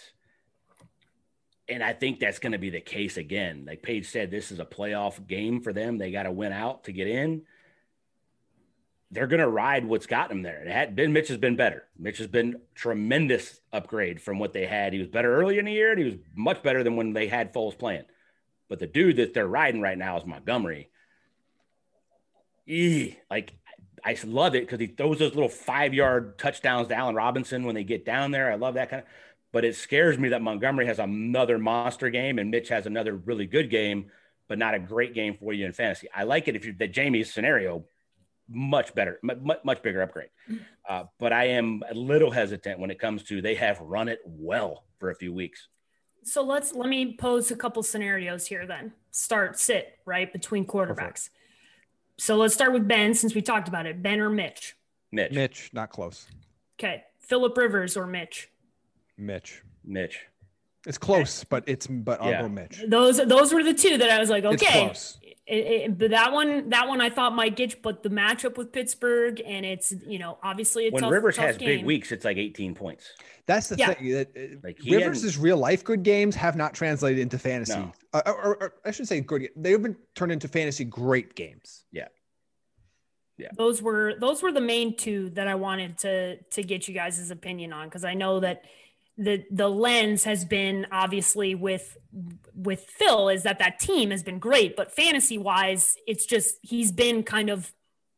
And 1.69 1.83
I 1.83 1.93
think 1.93 2.21
that's 2.21 2.39
going 2.39 2.53
to 2.53 2.59
be 2.59 2.71
the 2.71 2.81
case 2.81 3.17
again. 3.17 3.65
Like 3.67 3.83
Paige 3.83 4.07
said, 4.07 4.31
this 4.31 4.53
is 4.53 4.61
a 4.61 4.65
playoff 4.65 5.27
game 5.27 5.63
for 5.63 5.73
them. 5.73 5.99
They 5.99 6.13
got 6.13 6.23
to 6.23 6.31
win 6.31 6.53
out 6.53 6.85
to 6.85 6.93
get 6.93 7.09
in 7.09 7.43
they're 9.11 9.27
going 9.27 9.41
to 9.41 9.49
ride 9.49 9.87
what's 9.87 10.07
got 10.07 10.29
them 10.29 10.43
there. 10.43 10.61
It 10.63 10.69
had 10.69 10.95
been 10.95 11.15
Mitch 11.15 11.29
has 11.29 11.39
been 11.39 11.57
better. 11.57 11.85
Mitch 11.99 12.19
has 12.19 12.27
been 12.27 12.61
tremendous 12.75 13.59
upgrade 13.73 14.21
from 14.21 14.39
what 14.39 14.53
they 14.53 14.67
had. 14.67 14.93
He 14.93 14.99
was 14.99 15.09
better 15.09 15.35
early 15.35 15.59
in 15.59 15.65
the 15.65 15.73
year, 15.73 15.93
and 15.93 15.99
he 15.99 16.05
was 16.05 16.17
much 16.35 16.63
better 16.63 16.85
than 16.85 16.95
when 16.95 17.15
they 17.15 17.27
had 17.27 17.55
Foles 17.55 17.79
playing. 17.79 18.05
But 18.69 18.81
the 18.81 18.87
dude 18.87 19.17
that 19.17 19.33
they're 19.33 19.49
riding 19.49 19.81
right 19.81 19.97
now 19.97 20.19
is 20.19 20.27
Montgomery. 20.27 20.91
Eee, 22.67 23.17
like 23.31 23.55
I 24.05 24.17
love 24.25 24.55
it 24.55 24.67
because 24.67 24.81
he 24.81 24.87
throws 24.87 25.19
those 25.19 25.35
little 25.35 25.49
five 25.49 25.95
yard 25.95 26.39
touchdowns 26.39 26.89
to 26.89 26.95
Allen 26.95 27.15
Robinson 27.15 27.65
when 27.65 27.75
they 27.75 27.85
get 27.85 28.05
down 28.05 28.31
there. 28.31 28.51
I 28.51 28.57
love 28.57 28.75
that 28.75 28.91
kind 28.91 29.03
of. 29.03 29.09
But 29.53 29.65
it 29.65 29.77
scares 29.77 30.19
me 30.19 30.31
that 30.31 30.43
Montgomery 30.43 30.87
has 30.87 30.99
another 30.99 31.59
monster 31.59 32.11
game 32.11 32.39
and 32.39 32.51
Mitch 32.51 32.69
has 32.69 32.87
another 32.87 33.15
really 33.15 33.47
good 33.47 33.71
game, 33.71 34.11
but 34.47 34.59
not 34.59 34.75
a 34.75 34.79
great 34.79 35.15
game 35.15 35.37
for 35.39 35.53
you 35.53 35.65
in 35.65 35.73
fantasy. 35.73 36.09
I 36.15 36.25
like 36.25 36.49
it 36.49 36.57
if 36.57 36.65
you're 36.65 36.75
the 36.75 36.87
Jamie's 36.87 37.33
scenario 37.33 37.85
much 38.49 38.95
better, 38.95 39.19
much, 39.23 39.59
much 39.65 39.83
bigger 39.83 40.03
upgrade. 40.03 40.31
Uh, 40.89 41.05
but 41.19 41.35
I 41.35 41.49
am 41.49 41.83
a 41.91 41.93
little 41.93 42.31
hesitant 42.31 42.81
when 42.81 42.91
it 42.91 42.99
comes 42.99 43.23
to 43.25 43.43
they 43.43 43.57
have 43.57 43.79
run 43.79 44.09
it 44.09 44.21
well 44.25 44.85
for 44.99 45.11
a 45.11 45.15
few 45.15 45.35
weeks. 45.35 45.69
So 46.25 46.43
let's 46.43 46.73
let 46.73 46.89
me 46.89 47.15
pose 47.15 47.51
a 47.51 47.57
couple 47.57 47.83
scenarios 47.83 48.47
here 48.47 48.67
then. 48.67 48.95
Start 49.11 49.59
sit 49.59 49.99
right 50.07 50.33
between 50.33 50.65
quarterbacks. 50.65 50.97
Perfect. 50.97 51.31
So 52.19 52.37
let's 52.37 52.55
start 52.55 52.73
with 52.73 52.87
Ben 52.89 53.15
since 53.15 53.35
we 53.35 53.43
talked 53.43 53.69
about 53.69 53.87
it. 53.87 54.03
Ben 54.03 54.21
or 54.21 54.29
Mitch? 54.29 54.77
Mitch. 55.13 55.33
Mitch, 55.33 55.71
not 55.73 55.91
close. 55.91 56.27
Okay. 56.79 57.05
Philip 57.21 57.57
Rivers 57.57 57.97
or 57.97 58.07
Mitch? 58.07 58.49
Mitch. 59.17 59.63
Mitch. 59.85 60.27
It's 60.87 60.99
close, 60.99 61.45
but 61.45 61.65
it's 61.67 61.87
but 61.87 62.21
I'll 62.21 62.31
yeah. 62.31 62.43
go 62.43 62.49
Mitch. 62.49 62.83
Those 62.87 63.19
those 63.27 63.53
were 63.53 63.63
the 63.63 63.75
two 63.75 63.99
that 63.99 64.11
I 64.11 64.19
was 64.19 64.31
like, 64.31 64.45
okay. 64.45 64.93
It, 65.51 65.55
it, 65.67 65.99
but 65.99 66.11
that 66.11 66.31
one, 66.35 66.69
that 66.69 66.89
one 66.89 67.01
I 67.01 67.09
thought 67.09 67.35
might 67.35 67.57
get, 67.57 67.81
but 67.81 68.03
the 68.03 68.11
matchup 68.11 68.59
with 68.59 68.71
Pittsburgh 68.71 69.41
and 69.47 69.65
it's 69.65 69.95
you 70.07 70.19
know 70.19 70.37
obviously 70.43 70.91
when 70.91 71.03
tough, 71.03 71.11
Rivers 71.11 71.37
tough 71.37 71.47
has 71.47 71.57
game. 71.57 71.69
big 71.69 71.87
weeks, 71.87 72.13
it's 72.13 72.27
like 72.27 72.37
18 72.37 72.75
points. 72.75 73.07
That's 73.47 73.71
the 73.71 73.77
yeah. 73.77 73.95
thing. 73.95 74.13
That, 74.13 74.29
uh, 74.37 74.59
like 74.63 74.79
Rivers' 74.87 75.39
real 75.39 75.57
life 75.57 75.85
good 75.85 76.03
games 76.03 76.37
have 76.37 76.55
not 76.55 76.75
translated 76.75 77.19
into 77.19 77.39
fantasy. 77.39 77.79
No. 77.79 77.93
Uh, 78.13 78.23
or, 78.27 78.35
or, 78.35 78.63
or, 78.63 78.75
I 78.85 78.91
should 78.91 79.09
say 79.09 79.23
good. 79.23 79.49
They 79.57 79.71
have 79.71 79.83
been 79.83 79.97
turned 80.15 80.33
into 80.33 80.49
fantasy 80.49 80.85
great 80.85 81.35
games. 81.35 81.87
Yeah. 81.93 82.09
Yeah. 83.39 83.49
Those 83.57 83.81
were 83.81 84.17
those 84.21 84.43
were 84.43 84.53
the 84.53 84.61
main 84.61 84.97
two 84.97 85.31
that 85.31 85.49
I 85.49 85.55
wanted 85.55 85.97
to 85.99 86.37
to 86.37 86.63
get 86.63 86.89
you 86.89 86.95
guys' 86.95 87.31
opinion 87.31 87.73
on 87.73 87.87
because 87.87 88.05
I 88.05 88.13
know 88.13 88.41
that 88.41 88.65
the 89.19 89.45
the 89.51 89.69
lens 89.69 90.25
has 90.25 90.45
been 90.45 90.87
obviously 90.93 91.55
with 91.55 91.99
with 92.55 92.85
Phil 92.85 93.29
is 93.29 93.43
that 93.43 93.59
that 93.59 93.81
team 93.81 94.11
has 94.11 94.23
been 94.23 94.39
great, 94.39 94.77
but 94.77 94.95
fantasy 94.95 95.37
wise, 95.37 95.97
it's 96.07 96.25
just 96.25 96.57
he's 96.63 96.93
been 96.93 97.25
kind 97.25 97.51
of 97.51 97.73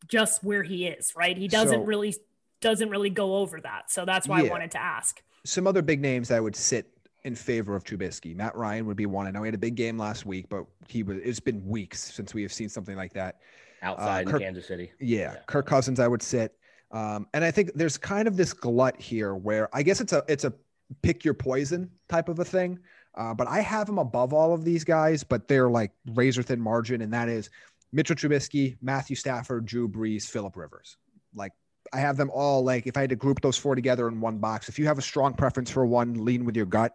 just 0.06 0.44
where 0.44 0.62
he 0.62 0.86
is, 0.86 1.14
right? 1.16 1.36
He 1.36 1.48
doesn't 1.48 1.80
so, 1.80 1.84
really 1.84 2.14
doesn't 2.60 2.90
really 2.90 3.10
go 3.10 3.36
over 3.36 3.60
that, 3.62 3.90
so 3.90 4.04
that's 4.04 4.28
why 4.28 4.42
yeah. 4.42 4.48
I 4.48 4.50
wanted 4.50 4.70
to 4.72 4.80
ask. 4.80 5.22
Some 5.44 5.66
other 5.66 5.80
big 5.80 6.02
names 6.02 6.28
that 6.28 6.42
would 6.42 6.54
sit 6.54 6.86
in 7.24 7.34
favor 7.34 7.74
of 7.74 7.82
Trubisky. 7.82 8.36
Matt 8.36 8.54
Ryan 8.54 8.84
would 8.86 8.96
be 8.96 9.06
one. 9.06 9.26
I 9.26 9.30
know 9.30 9.42
he 9.42 9.46
had 9.46 9.54
a 9.54 9.58
big 9.58 9.74
game 9.74 9.96
last 9.96 10.26
week, 10.26 10.50
but 10.50 10.66
he 10.86 11.02
was. 11.02 11.16
It's 11.24 11.40
been 11.40 11.66
weeks 11.66 12.12
since 12.12 12.34
we 12.34 12.42
have 12.42 12.52
seen 12.52 12.68
something 12.68 12.96
like 12.96 13.14
that 13.14 13.38
outside 13.82 14.28
uh, 14.28 14.32
Kirk, 14.32 14.42
Kansas 14.42 14.66
City. 14.66 14.92
Yeah, 15.00 15.32
yeah, 15.32 15.36
Kirk 15.46 15.66
Cousins, 15.66 15.98
I 15.98 16.08
would 16.08 16.22
sit. 16.22 16.54
Um, 16.92 17.26
and 17.32 17.44
I 17.44 17.50
think 17.50 17.70
there's 17.74 17.96
kind 17.96 18.28
of 18.28 18.36
this 18.36 18.52
glut 18.52 19.00
here 19.00 19.34
where 19.34 19.74
I 19.74 19.82
guess 19.82 20.02
it's 20.02 20.12
a 20.12 20.24
it's 20.28 20.44
a 20.44 20.52
pick 21.02 21.24
your 21.24 21.34
poison 21.34 21.90
type 22.08 22.28
of 22.28 22.38
a 22.38 22.44
thing. 22.44 22.78
Uh, 23.16 23.34
but 23.34 23.48
I 23.48 23.60
have 23.60 23.86
them 23.86 23.98
above 23.98 24.32
all 24.32 24.54
of 24.54 24.64
these 24.64 24.84
guys, 24.84 25.24
but 25.24 25.48
they're 25.48 25.68
like 25.68 25.90
razor 26.14 26.42
thin 26.42 26.60
margin, 26.60 27.02
and 27.02 27.12
that 27.12 27.28
is 27.28 27.50
Mitchell 27.92 28.16
Trubisky, 28.16 28.76
Matthew 28.80 29.16
Stafford, 29.16 29.66
Drew 29.66 29.88
Brees, 29.88 30.24
Philip 30.24 30.56
Rivers. 30.56 30.96
Like 31.34 31.52
I 31.92 31.98
have 31.98 32.16
them 32.16 32.30
all. 32.32 32.62
Like 32.62 32.86
if 32.86 32.96
I 32.96 33.00
had 33.00 33.10
to 33.10 33.16
group 33.16 33.40
those 33.40 33.56
four 33.56 33.74
together 33.74 34.06
in 34.08 34.20
one 34.20 34.38
box, 34.38 34.68
if 34.68 34.78
you 34.78 34.86
have 34.86 34.98
a 34.98 35.02
strong 35.02 35.34
preference 35.34 35.70
for 35.70 35.84
one, 35.84 36.24
lean 36.24 36.44
with 36.44 36.56
your 36.56 36.66
gut. 36.66 36.92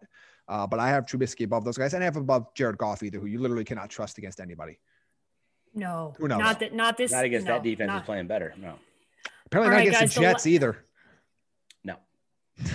Uh, 0.48 0.66
but 0.68 0.80
I 0.80 0.90
have 0.90 1.06
Trubisky 1.06 1.44
above 1.44 1.66
those 1.66 1.78
guys, 1.78 1.94
and 1.94 2.04
I 2.04 2.06
have 2.06 2.18
above 2.18 2.54
Jared 2.54 2.78
Goff 2.78 3.04
either, 3.04 3.20
who 3.20 3.26
you 3.26 3.40
literally 3.40 3.64
cannot 3.64 3.90
trust 3.90 4.18
against 4.18 4.40
anybody. 4.40 4.80
No, 5.74 6.14
who 6.18 6.28
knows? 6.28 6.40
Not 6.40 6.60
that. 6.60 6.74
Not 6.74 6.98
this. 6.98 7.12
Not 7.12 7.26
against 7.26 7.48
no, 7.48 7.54
that 7.54 7.64
defense 7.64 7.88
not. 7.88 8.04
is 8.04 8.06
playing 8.06 8.28
better. 8.28 8.54
No. 8.58 8.76
Apparently 9.48 9.68
All 9.68 9.72
not 9.72 9.78
right, 9.78 9.88
against 9.88 10.00
guys, 10.00 10.16
the 10.16 10.22
Jets 10.22 10.48
either. 10.48 10.86
No. 11.84 11.98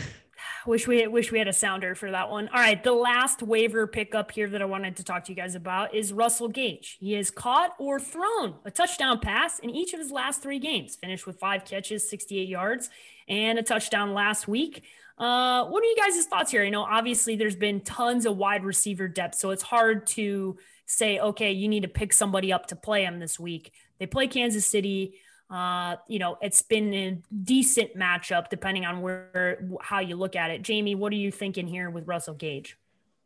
wish 0.70 0.86
we 0.86 1.04
wish 1.08 1.32
we 1.32 1.38
had 1.38 1.48
a 1.48 1.52
sounder 1.52 1.96
for 1.96 2.12
that 2.12 2.30
one. 2.30 2.48
All 2.48 2.60
right, 2.60 2.82
the 2.82 2.92
last 2.92 3.42
waiver 3.42 3.88
pickup 3.88 4.30
here 4.30 4.48
that 4.48 4.62
I 4.62 4.66
wanted 4.66 4.96
to 4.96 5.04
talk 5.04 5.24
to 5.24 5.32
you 5.32 5.36
guys 5.36 5.56
about 5.56 5.94
is 5.94 6.12
Russell 6.12 6.46
Gage. 6.46 6.96
He 7.00 7.14
has 7.14 7.28
caught 7.28 7.74
or 7.78 7.98
thrown 7.98 8.54
a 8.64 8.70
touchdown 8.70 9.18
pass 9.18 9.58
in 9.58 9.68
each 9.68 9.92
of 9.92 9.98
his 9.98 10.12
last 10.12 10.42
three 10.42 10.60
games. 10.60 10.94
Finished 10.94 11.26
with 11.26 11.40
five 11.40 11.64
catches, 11.64 12.08
68 12.08 12.48
yards, 12.48 12.88
and 13.28 13.58
a 13.58 13.64
touchdown 13.64 14.14
last 14.14 14.46
week. 14.46 14.84
Uh, 15.18 15.66
what 15.66 15.82
are 15.82 15.86
you 15.86 15.96
guys' 15.96 16.24
thoughts 16.26 16.52
here? 16.52 16.62
You 16.62 16.70
know, 16.70 16.84
obviously 16.84 17.34
there's 17.34 17.56
been 17.56 17.80
tons 17.80 18.24
of 18.24 18.36
wide 18.36 18.64
receiver 18.64 19.08
depth, 19.08 19.34
so 19.34 19.50
it's 19.50 19.64
hard 19.64 20.06
to 20.08 20.56
say, 20.86 21.18
okay, 21.18 21.50
you 21.50 21.66
need 21.66 21.82
to 21.82 21.88
pick 21.88 22.12
somebody 22.12 22.52
up 22.52 22.66
to 22.66 22.76
play 22.76 23.04
him 23.04 23.18
this 23.18 23.40
week. 23.40 23.72
They 23.98 24.06
play 24.06 24.28
Kansas 24.28 24.68
City. 24.68 25.14
Uh, 25.51 25.96
you 26.07 26.18
know, 26.18 26.38
it's 26.40 26.62
been 26.62 26.94
a 26.94 27.18
decent 27.42 27.96
matchup 27.96 28.48
depending 28.48 28.86
on 28.86 29.03
where 29.03 29.64
how 29.80 29.98
you 29.98 30.16
look 30.16 30.36
at 30.36 30.51
it. 30.51 30.62
Jamie, 30.62 30.94
what 30.94 31.12
are 31.12 31.16
you 31.16 31.32
thinking 31.32 31.66
here 31.66 31.90
with 31.90 32.07
Russell 32.07 32.34
Gage? 32.34 32.76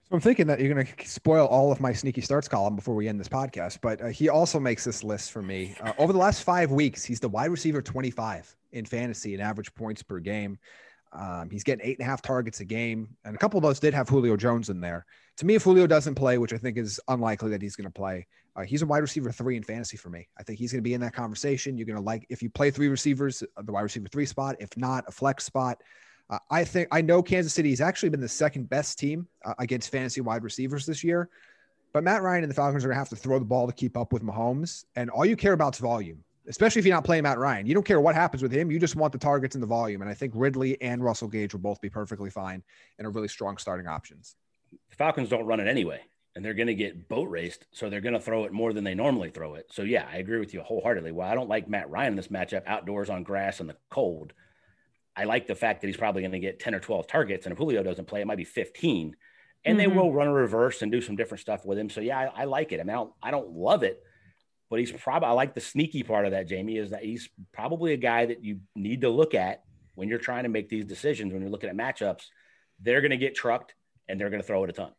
So 0.08 0.14
I'm 0.14 0.20
thinking 0.20 0.46
that 0.48 0.60
you're 0.60 0.72
going 0.72 0.86
to 0.86 1.08
spoil 1.08 1.46
all 1.46 1.72
of 1.72 1.80
my 1.80 1.92
sneaky 1.92 2.20
starts 2.20 2.46
column 2.46 2.76
before 2.76 2.94
we 2.94 3.08
end 3.08 3.18
this 3.18 3.28
podcast, 3.28 3.78
but 3.80 4.02
uh, 4.02 4.06
he 4.08 4.28
also 4.28 4.60
makes 4.60 4.84
this 4.84 5.02
list 5.02 5.32
for 5.32 5.40
me. 5.40 5.74
Uh, 5.80 5.92
over 5.96 6.12
the 6.12 6.18
last 6.18 6.42
five 6.42 6.70
weeks, 6.70 7.04
he's 7.04 7.20
the 7.20 7.28
wide 7.28 7.50
receiver 7.50 7.80
25 7.80 8.54
in 8.72 8.84
fantasy 8.84 9.32
and 9.32 9.42
average 9.42 9.74
points 9.74 10.02
per 10.02 10.18
game. 10.18 10.58
Um, 11.14 11.48
he's 11.50 11.62
getting 11.62 11.86
eight 11.86 11.98
and 11.98 12.06
a 12.06 12.10
half 12.10 12.22
targets 12.22 12.60
a 12.60 12.64
game, 12.64 13.08
and 13.24 13.34
a 13.34 13.38
couple 13.38 13.58
of 13.58 13.62
those 13.62 13.78
did 13.78 13.94
have 13.94 14.08
Julio 14.08 14.36
Jones 14.36 14.68
in 14.68 14.80
there. 14.80 15.06
To 15.38 15.46
me, 15.46 15.54
if 15.54 15.62
Julio 15.62 15.86
doesn't 15.86 16.16
play, 16.16 16.38
which 16.38 16.52
I 16.52 16.58
think 16.58 16.76
is 16.76 17.00
unlikely 17.08 17.50
that 17.50 17.62
he's 17.62 17.76
going 17.76 17.86
to 17.86 17.92
play, 17.92 18.26
uh, 18.56 18.62
he's 18.62 18.82
a 18.82 18.86
wide 18.86 18.98
receiver 18.98 19.30
three 19.30 19.56
in 19.56 19.62
fantasy 19.62 19.96
for 19.96 20.10
me. 20.10 20.28
I 20.38 20.42
think 20.42 20.58
he's 20.58 20.72
going 20.72 20.82
to 20.82 20.88
be 20.88 20.94
in 20.94 21.00
that 21.02 21.12
conversation. 21.12 21.76
You're 21.76 21.86
going 21.86 21.98
to 21.98 22.02
like 22.02 22.26
if 22.30 22.42
you 22.42 22.50
play 22.50 22.70
three 22.70 22.88
receivers, 22.88 23.42
uh, 23.56 23.62
the 23.62 23.72
wide 23.72 23.82
receiver 23.82 24.08
three 24.08 24.26
spot. 24.26 24.56
If 24.58 24.76
not, 24.76 25.04
a 25.06 25.12
flex 25.12 25.44
spot. 25.44 25.82
Uh, 26.30 26.38
I 26.50 26.64
think 26.64 26.88
I 26.90 27.00
know 27.00 27.22
Kansas 27.22 27.52
City 27.52 27.70
has 27.70 27.80
actually 27.80 28.08
been 28.08 28.20
the 28.20 28.28
second 28.28 28.68
best 28.68 28.98
team 28.98 29.28
uh, 29.44 29.54
against 29.58 29.90
fantasy 29.90 30.20
wide 30.20 30.42
receivers 30.42 30.86
this 30.86 31.04
year. 31.04 31.28
But 31.92 32.02
Matt 32.02 32.22
Ryan 32.22 32.42
and 32.42 32.50
the 32.50 32.56
Falcons 32.56 32.84
are 32.84 32.88
going 32.88 32.96
to 32.96 32.98
have 32.98 33.08
to 33.10 33.16
throw 33.16 33.38
the 33.38 33.44
ball 33.44 33.68
to 33.68 33.72
keep 33.72 33.96
up 33.96 34.12
with 34.12 34.24
Mahomes, 34.24 34.84
and 34.96 35.10
all 35.10 35.24
you 35.24 35.36
care 35.36 35.52
about 35.52 35.76
is 35.76 35.80
volume 35.80 36.23
especially 36.48 36.80
if 36.80 36.86
you're 36.86 36.94
not 36.94 37.04
playing 37.04 37.22
Matt 37.22 37.38
Ryan. 37.38 37.66
You 37.66 37.74
don't 37.74 37.86
care 37.86 38.00
what 38.00 38.14
happens 38.14 38.42
with 38.42 38.52
him. 38.52 38.70
You 38.70 38.78
just 38.78 38.96
want 38.96 39.12
the 39.12 39.18
targets 39.18 39.54
and 39.54 39.62
the 39.62 39.66
volume. 39.66 40.02
And 40.02 40.10
I 40.10 40.14
think 40.14 40.32
Ridley 40.34 40.80
and 40.80 41.02
Russell 41.02 41.28
Gage 41.28 41.54
will 41.54 41.60
both 41.60 41.80
be 41.80 41.88
perfectly 41.88 42.30
fine 42.30 42.62
and 42.98 43.06
are 43.06 43.10
really 43.10 43.28
strong 43.28 43.56
starting 43.56 43.86
options. 43.86 44.36
The 44.90 44.96
Falcons 44.96 45.28
don't 45.28 45.46
run 45.46 45.60
it 45.60 45.68
anyway, 45.68 46.00
and 46.34 46.44
they're 46.44 46.54
going 46.54 46.66
to 46.66 46.74
get 46.74 47.08
boat 47.08 47.30
raced. 47.30 47.66
So 47.72 47.88
they're 47.88 48.00
going 48.00 48.14
to 48.14 48.20
throw 48.20 48.44
it 48.44 48.52
more 48.52 48.72
than 48.72 48.84
they 48.84 48.94
normally 48.94 49.30
throw 49.30 49.54
it. 49.54 49.66
So, 49.72 49.82
yeah, 49.82 50.06
I 50.10 50.18
agree 50.18 50.38
with 50.38 50.52
you 50.52 50.60
wholeheartedly. 50.60 51.12
Well, 51.12 51.28
I 51.28 51.34
don't 51.34 51.48
like 51.48 51.68
Matt 51.68 51.90
Ryan 51.90 52.12
in 52.12 52.16
this 52.16 52.28
matchup 52.28 52.62
outdoors 52.66 53.10
on 53.10 53.22
grass 53.22 53.60
in 53.60 53.66
the 53.66 53.76
cold. 53.88 54.32
I 55.16 55.24
like 55.24 55.46
the 55.46 55.54
fact 55.54 55.80
that 55.80 55.86
he's 55.86 55.96
probably 55.96 56.22
going 56.22 56.32
to 56.32 56.40
get 56.40 56.58
10 56.58 56.74
or 56.74 56.80
12 56.80 57.06
targets. 57.06 57.46
And 57.46 57.52
if 57.52 57.58
Julio 57.58 57.82
doesn't 57.82 58.06
play, 58.06 58.20
it 58.20 58.26
might 58.26 58.36
be 58.36 58.44
15. 58.44 59.16
And 59.64 59.78
mm-hmm. 59.78 59.78
they 59.78 59.86
will 59.86 60.12
run 60.12 60.26
a 60.26 60.32
reverse 60.32 60.82
and 60.82 60.90
do 60.90 61.00
some 61.00 61.16
different 61.16 61.40
stuff 61.40 61.64
with 61.64 61.78
him. 61.78 61.88
So, 61.88 62.00
yeah, 62.00 62.18
I, 62.18 62.42
I 62.42 62.44
like 62.44 62.72
it. 62.72 62.80
I 62.80 62.82
mean, 62.82 62.90
I 62.90 62.94
don't, 62.94 63.12
I 63.22 63.30
don't 63.30 63.50
love 63.52 63.84
it 63.84 64.02
but 64.74 64.80
he's 64.80 64.90
probably 64.90 65.28
I 65.28 65.30
like 65.30 65.54
the 65.54 65.60
sneaky 65.60 66.02
part 66.02 66.24
of 66.26 66.32
that, 66.32 66.48
Jamie, 66.48 66.78
is 66.78 66.90
that 66.90 67.04
he's 67.04 67.28
probably 67.52 67.92
a 67.92 67.96
guy 67.96 68.26
that 68.26 68.42
you 68.42 68.58
need 68.74 69.02
to 69.02 69.08
look 69.08 69.32
at 69.32 69.62
when 69.94 70.08
you're 70.08 70.18
trying 70.18 70.42
to 70.42 70.48
make 70.48 70.68
these 70.68 70.84
decisions, 70.84 71.32
when 71.32 71.42
you're 71.42 71.50
looking 71.52 71.70
at 71.70 71.76
matchups. 71.76 72.24
They're 72.80 73.00
going 73.00 73.12
to 73.12 73.16
get 73.16 73.36
trucked 73.36 73.76
and 74.08 74.20
they're 74.20 74.30
going 74.30 74.42
to 74.42 74.46
throw 74.46 74.64
it 74.64 74.70
a 74.70 74.72
ton. 74.72 74.90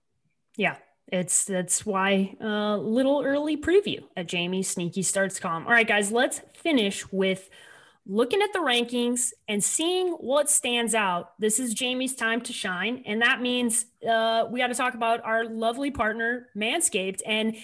Yeah. 0.56 0.78
It's 1.10 1.44
that's 1.44 1.86
why 1.86 2.38
a 2.40 2.48
uh, 2.48 2.78
little 2.78 3.22
early 3.26 3.58
preview 3.58 4.02
at 4.16 4.28
Jamie's 4.28 4.70
sneaky 4.70 5.02
starts 5.02 5.42
com. 5.42 5.66
All 5.66 5.74
right, 5.74 5.86
guys, 5.86 6.10
let's 6.10 6.40
finish 6.54 7.06
with 7.12 7.50
looking 8.08 8.42
at 8.42 8.54
the 8.54 8.60
rankings 8.60 9.34
and 9.50 9.62
seeing 9.62 10.12
what 10.14 10.50
stands 10.50 10.96
out. 10.96 11.38
This 11.38 11.60
is 11.60 11.74
Jamie's 11.74 12.16
time 12.16 12.40
to 12.44 12.54
shine. 12.54 13.04
And 13.06 13.22
that 13.24 13.42
means 13.42 13.88
uh, 14.10 14.46
we 14.50 14.62
got 14.62 14.68
to 14.68 14.74
talk 14.74 14.94
about 14.94 15.22
our 15.26 15.44
lovely 15.44 15.92
partner, 15.92 16.48
Manscaped. 16.56 17.20
And 17.26 17.58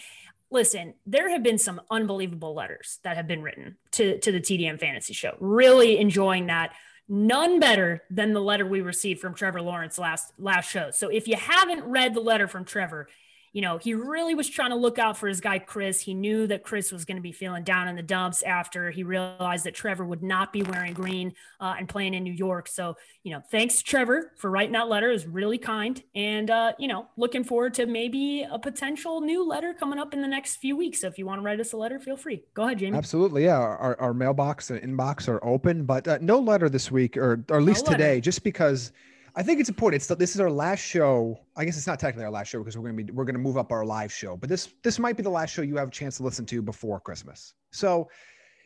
listen, 0.51 0.93
there 1.05 1.29
have 1.29 1.41
been 1.41 1.57
some 1.57 1.81
unbelievable 1.89 2.53
letters 2.53 2.99
that 3.03 3.15
have 3.15 3.27
been 3.27 3.41
written 3.41 3.77
to, 3.91 4.19
to 4.19 4.31
the 4.31 4.39
TDM 4.39 4.79
fantasy 4.79 5.13
show. 5.13 5.35
Really 5.39 5.97
enjoying 5.97 6.47
that. 6.47 6.73
None 7.07 7.59
better 7.59 8.03
than 8.09 8.33
the 8.33 8.41
letter 8.41 8.65
we 8.65 8.81
received 8.81 9.19
from 9.19 9.33
Trevor 9.33 9.61
Lawrence 9.61 9.97
last 9.97 10.31
last 10.37 10.69
show. 10.69 10.91
So 10.91 11.09
if 11.09 11.27
you 11.27 11.35
haven't 11.35 11.83
read 11.83 12.13
the 12.13 12.21
letter 12.21 12.47
from 12.47 12.63
Trevor, 12.63 13.07
you 13.53 13.61
know, 13.61 13.77
he 13.77 13.93
really 13.93 14.33
was 14.33 14.49
trying 14.49 14.69
to 14.69 14.77
look 14.77 14.97
out 14.97 15.17
for 15.17 15.27
his 15.27 15.41
guy, 15.41 15.59
Chris. 15.59 15.99
He 15.99 16.13
knew 16.13 16.47
that 16.47 16.63
Chris 16.63 16.91
was 16.91 17.03
going 17.03 17.17
to 17.17 17.21
be 17.21 17.33
feeling 17.33 17.65
down 17.65 17.89
in 17.89 17.97
the 17.97 18.01
dumps 18.01 18.43
after 18.43 18.91
he 18.91 19.03
realized 19.03 19.65
that 19.65 19.75
Trevor 19.75 20.05
would 20.05 20.23
not 20.23 20.53
be 20.53 20.63
wearing 20.63 20.93
green 20.93 21.33
uh, 21.59 21.75
and 21.77 21.89
playing 21.89 22.13
in 22.13 22.23
New 22.23 22.31
York. 22.33 22.69
So, 22.69 22.95
you 23.23 23.33
know, 23.33 23.41
thanks 23.51 23.77
to 23.77 23.83
Trevor 23.83 24.31
for 24.37 24.49
writing 24.49 24.71
that 24.73 24.87
letter. 24.87 25.09
It 25.09 25.13
was 25.13 25.27
really 25.27 25.57
kind. 25.57 26.01
And, 26.15 26.49
uh, 26.49 26.73
you 26.79 26.87
know, 26.87 27.07
looking 27.17 27.43
forward 27.43 27.73
to 27.73 27.85
maybe 27.85 28.47
a 28.49 28.57
potential 28.57 29.19
new 29.19 29.45
letter 29.45 29.73
coming 29.73 29.99
up 29.99 30.13
in 30.13 30.21
the 30.21 30.29
next 30.29 30.55
few 30.55 30.77
weeks. 30.77 31.01
So 31.01 31.07
if 31.07 31.17
you 31.17 31.25
want 31.25 31.39
to 31.39 31.43
write 31.43 31.59
us 31.59 31.73
a 31.73 31.77
letter, 31.77 31.99
feel 31.99 32.17
free. 32.17 32.43
Go 32.53 32.63
ahead, 32.63 32.79
Jamie. 32.79 32.97
Absolutely. 32.97 33.43
Yeah. 33.43 33.57
Our, 33.57 33.99
our 33.99 34.13
mailbox 34.13 34.69
and 34.69 34.81
inbox 34.81 35.27
are 35.27 35.43
open, 35.43 35.83
but 35.83 36.07
uh, 36.07 36.19
no 36.21 36.39
letter 36.39 36.69
this 36.69 36.89
week, 36.89 37.17
or, 37.17 37.43
or 37.49 37.57
at 37.57 37.63
least 37.63 37.85
no 37.87 37.91
today, 37.91 38.21
just 38.21 38.43
because– 38.43 38.93
I 39.35 39.43
think 39.43 39.59
it's 39.59 39.69
important. 39.69 40.01
It's 40.01 40.07
this 40.15 40.35
is 40.35 40.41
our 40.41 40.51
last 40.51 40.81
show. 40.81 41.39
I 41.55 41.65
guess 41.65 41.77
it's 41.77 41.87
not 41.87 41.99
technically 41.99 42.25
our 42.25 42.31
last 42.31 42.49
show 42.49 42.59
because 42.59 42.77
we're 42.77 42.89
gonna 42.89 43.03
be 43.03 43.11
we're 43.11 43.25
gonna 43.25 43.39
move 43.39 43.57
up 43.57 43.71
our 43.71 43.85
live 43.85 44.11
show. 44.11 44.35
But 44.35 44.49
this 44.49 44.73
this 44.83 44.99
might 44.99 45.15
be 45.17 45.23
the 45.23 45.29
last 45.29 45.51
show 45.53 45.61
you 45.61 45.77
have 45.77 45.87
a 45.87 45.91
chance 45.91 46.17
to 46.17 46.23
listen 46.23 46.45
to 46.47 46.61
before 46.61 46.99
Christmas. 46.99 47.53
So 47.71 48.09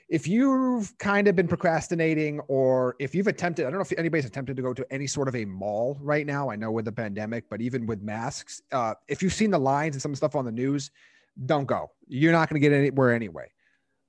if 0.08 0.28
you've 0.28 0.96
kind 1.00 1.28
of 1.28 1.36
been 1.36 1.48
procrastinating 1.48 2.40
or 2.42 2.96
if 3.00 3.16
you've 3.16 3.28
attempted, 3.28 3.66
I 3.66 3.70
don't 3.70 3.80
know 3.80 3.82
if 3.82 3.98
anybody's 3.98 4.26
attempted 4.26 4.56
to 4.56 4.62
go 4.62 4.74
to 4.74 4.86
any 4.92 5.08
sort 5.08 5.28
of 5.28 5.36
a 5.36 5.46
mall 5.46 5.98
right 6.00 6.26
now. 6.26 6.50
I 6.50 6.56
know 6.56 6.72
with 6.72 6.86
the 6.86 6.92
pandemic, 6.92 7.46
but 7.50 7.60
even 7.60 7.88
with 7.88 8.02
masks, 8.02 8.62
uh, 8.72 8.94
if 9.08 9.24
you've 9.24 9.34
seen 9.34 9.50
the 9.50 9.60
lines 9.60 9.96
and 9.96 10.02
some 10.02 10.14
stuff 10.14 10.36
on 10.36 10.46
the 10.46 10.52
news, 10.52 10.92
don't 11.48 11.66
go. 11.66 11.92
You're 12.08 12.32
not 12.32 12.50
going 12.50 12.62
to 12.62 12.70
get 12.70 12.76
anywhere 12.76 13.14
anyway. 13.14 13.50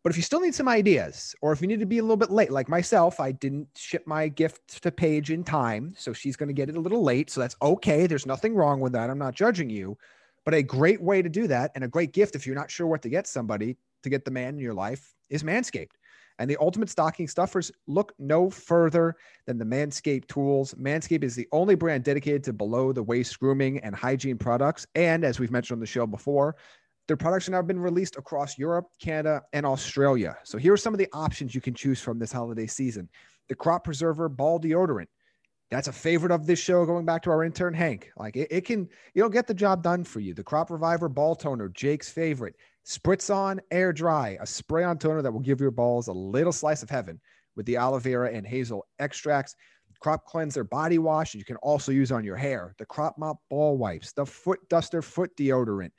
But 0.07 0.13
if 0.13 0.17
you 0.19 0.23
still 0.23 0.39
need 0.39 0.55
some 0.55 0.69
ideas, 0.69 1.35
or 1.41 1.51
if 1.51 1.61
you 1.61 1.67
need 1.67 1.81
to 1.81 1.85
be 1.85 1.99
a 1.99 2.03
little 2.03 2.17
bit 2.17 2.31
late, 2.31 2.53
like 2.53 2.69
myself, 2.69 3.19
I 3.19 3.33
didn't 3.33 3.67
ship 3.75 4.07
my 4.07 4.29
gift 4.29 4.81
to 4.85 4.93
Paige 4.93 5.33
in 5.33 5.43
time. 5.43 5.95
So 5.99 6.13
she's 6.13 6.37
going 6.37 6.47
to 6.47 6.53
get 6.53 6.69
it 6.69 6.77
a 6.77 6.81
little 6.81 7.03
late. 7.03 7.29
So 7.29 7.41
that's 7.41 7.57
okay. 7.61 8.07
There's 8.07 8.25
nothing 8.25 8.55
wrong 8.55 8.79
with 8.79 8.93
that. 8.93 9.11
I'm 9.11 9.19
not 9.19 9.35
judging 9.35 9.69
you. 9.69 9.99
But 10.45 10.55
a 10.55 10.63
great 10.63 11.03
way 11.03 11.23
to 11.23 11.29
do 11.29 11.49
that 11.49 11.73
and 11.75 11.83
a 11.83 11.89
great 11.89 12.13
gift 12.13 12.37
if 12.37 12.47
you're 12.47 12.55
not 12.55 12.71
sure 12.71 12.87
what 12.87 13.03
to 13.03 13.09
get 13.09 13.27
somebody 13.27 13.79
to 14.05 14.09
get 14.09 14.25
the 14.25 14.31
man 14.31 14.55
in 14.55 14.61
your 14.61 14.75
life 14.75 15.13
is 15.29 15.43
Manscaped. 15.43 15.97
And 16.39 16.49
the 16.49 16.57
ultimate 16.61 16.89
stocking 16.89 17.27
stuffers 17.27 17.73
look 17.89 18.13
no 18.17 18.49
further 18.49 19.17
than 19.47 19.59
the 19.59 19.65
Manscaped 19.65 20.29
tools. 20.29 20.73
Manscaped 20.75 21.25
is 21.25 21.35
the 21.35 21.49
only 21.51 21.75
brand 21.75 22.05
dedicated 22.05 22.45
to 22.45 22.53
below 22.53 22.93
the 22.93 23.03
waist 23.03 23.41
grooming 23.41 23.81
and 23.81 23.93
hygiene 23.93 24.39
products. 24.39 24.87
And 24.95 25.25
as 25.25 25.41
we've 25.41 25.51
mentioned 25.51 25.79
on 25.79 25.81
the 25.81 25.87
show 25.87 26.07
before, 26.07 26.55
their 27.09 27.17
products 27.17 27.47
have 27.47 27.53
now 27.53 27.63
been 27.63 27.79
released 27.79 28.17
across 28.17 28.59
Europe, 28.59 28.87
Canada, 29.01 29.43
and 29.53 29.65
Australia. 29.65 30.37
So 30.45 30.59
here 30.59 30.73
are 30.73 30.79
some 30.79 30.95
of 30.95 30.99
the 30.99 31.09
options 31.13 31.55
you 31.55 31.61
can 31.61 31.75
choose 31.75 32.01
from 32.01 32.19
this 32.19 32.33
holiday 32.33 32.67
season. 32.67 33.09
The 33.49 33.55
Crop 33.55 33.85
Preserver 33.85 34.29
Ball 34.29 34.59
Deodorant. 34.61 35.07
That's 35.71 35.89
a 35.89 35.93
favorite 35.93 36.33
of 36.33 36.47
this 36.47 36.61
show, 36.61 36.85
going 36.87 37.05
back 37.05 37.23
to 37.23 37.31
our 37.31 37.43
intern 37.43 37.75
Hank. 37.75 38.11
Like 38.17 38.37
it, 38.37 38.49
it 38.51 38.61
can, 38.65 38.89
you'll 39.15 39.29
get 39.29 39.47
the 39.47 39.55
job 39.55 39.83
done 39.83 40.05
for 40.05 40.21
you. 40.21 40.35
The 40.35 40.45
Crop 40.45 40.71
Reviver 40.71 41.09
Ball 41.09 41.35
Toner, 41.35 41.69
Jake's 41.69 42.09
favorite. 42.09 42.55
Spritz 42.85 43.35
on, 43.35 43.61
air 43.73 43.93
dry, 43.93 44.39
a 44.41 44.47
spray 44.47 44.85
on 44.85 44.97
toner 44.97 45.21
that 45.21 45.33
will 45.33 45.41
give 45.41 45.61
your 45.61 45.73
balls 45.73 46.07
a 46.07 46.13
little 46.13 46.53
slice 46.53 46.85
of 46.85 46.91
heaven 46.91 47.21
with 47.57 47.67
the 47.67 47.77
aloe 47.77 47.99
vera 47.99 48.31
and 48.31 48.47
hazel 48.47 48.87
extracts. 49.01 49.57
Crop 49.99 50.25
Cleanser 50.25 50.63
body 50.63 50.99
wash 50.99 51.35
you 51.35 51.45
can 51.45 51.57
also 51.57 51.91
use 51.91 52.13
on 52.13 52.23
your 52.23 52.37
hair. 52.37 52.75
The 52.79 52.87
Crop 52.87 53.19
Mop 53.19 53.39
ball 53.51 53.77
wipes, 53.77 54.13
the 54.13 54.27
Foot 54.27 54.61
Duster 54.69 55.03
foot 55.03 55.37
deodorant, 55.37 55.91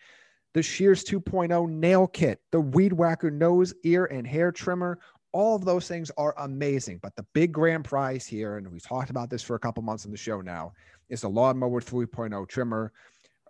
the 0.57 0.63
Shears 0.63 1.03
2.0 1.03 1.69
nail 1.69 2.07
kit, 2.07 2.41
the 2.51 2.59
Weed 2.59 2.91
Whacker 2.91 3.29
nose, 3.29 3.75
ear, 3.83 4.05
and 4.05 4.25
hair 4.25 4.51
trimmer. 4.51 4.97
All 5.31 5.55
of 5.55 5.65
those 5.65 5.87
things 5.87 6.09
are 6.17 6.33
amazing. 6.39 6.97
But 7.03 7.15
the 7.15 7.27
big 7.35 7.51
grand 7.51 7.85
prize 7.85 8.25
here, 8.25 8.57
and 8.57 8.67
we've 8.71 8.81
talked 8.81 9.11
about 9.11 9.29
this 9.29 9.43
for 9.43 9.55
a 9.55 9.59
couple 9.59 9.83
months 9.83 10.05
on 10.05 10.11
the 10.11 10.17
show 10.17 10.41
now, 10.41 10.73
is 11.09 11.21
the 11.21 11.29
Lawnmower 11.29 11.79
3.0 11.79 12.47
trimmer 12.47 12.91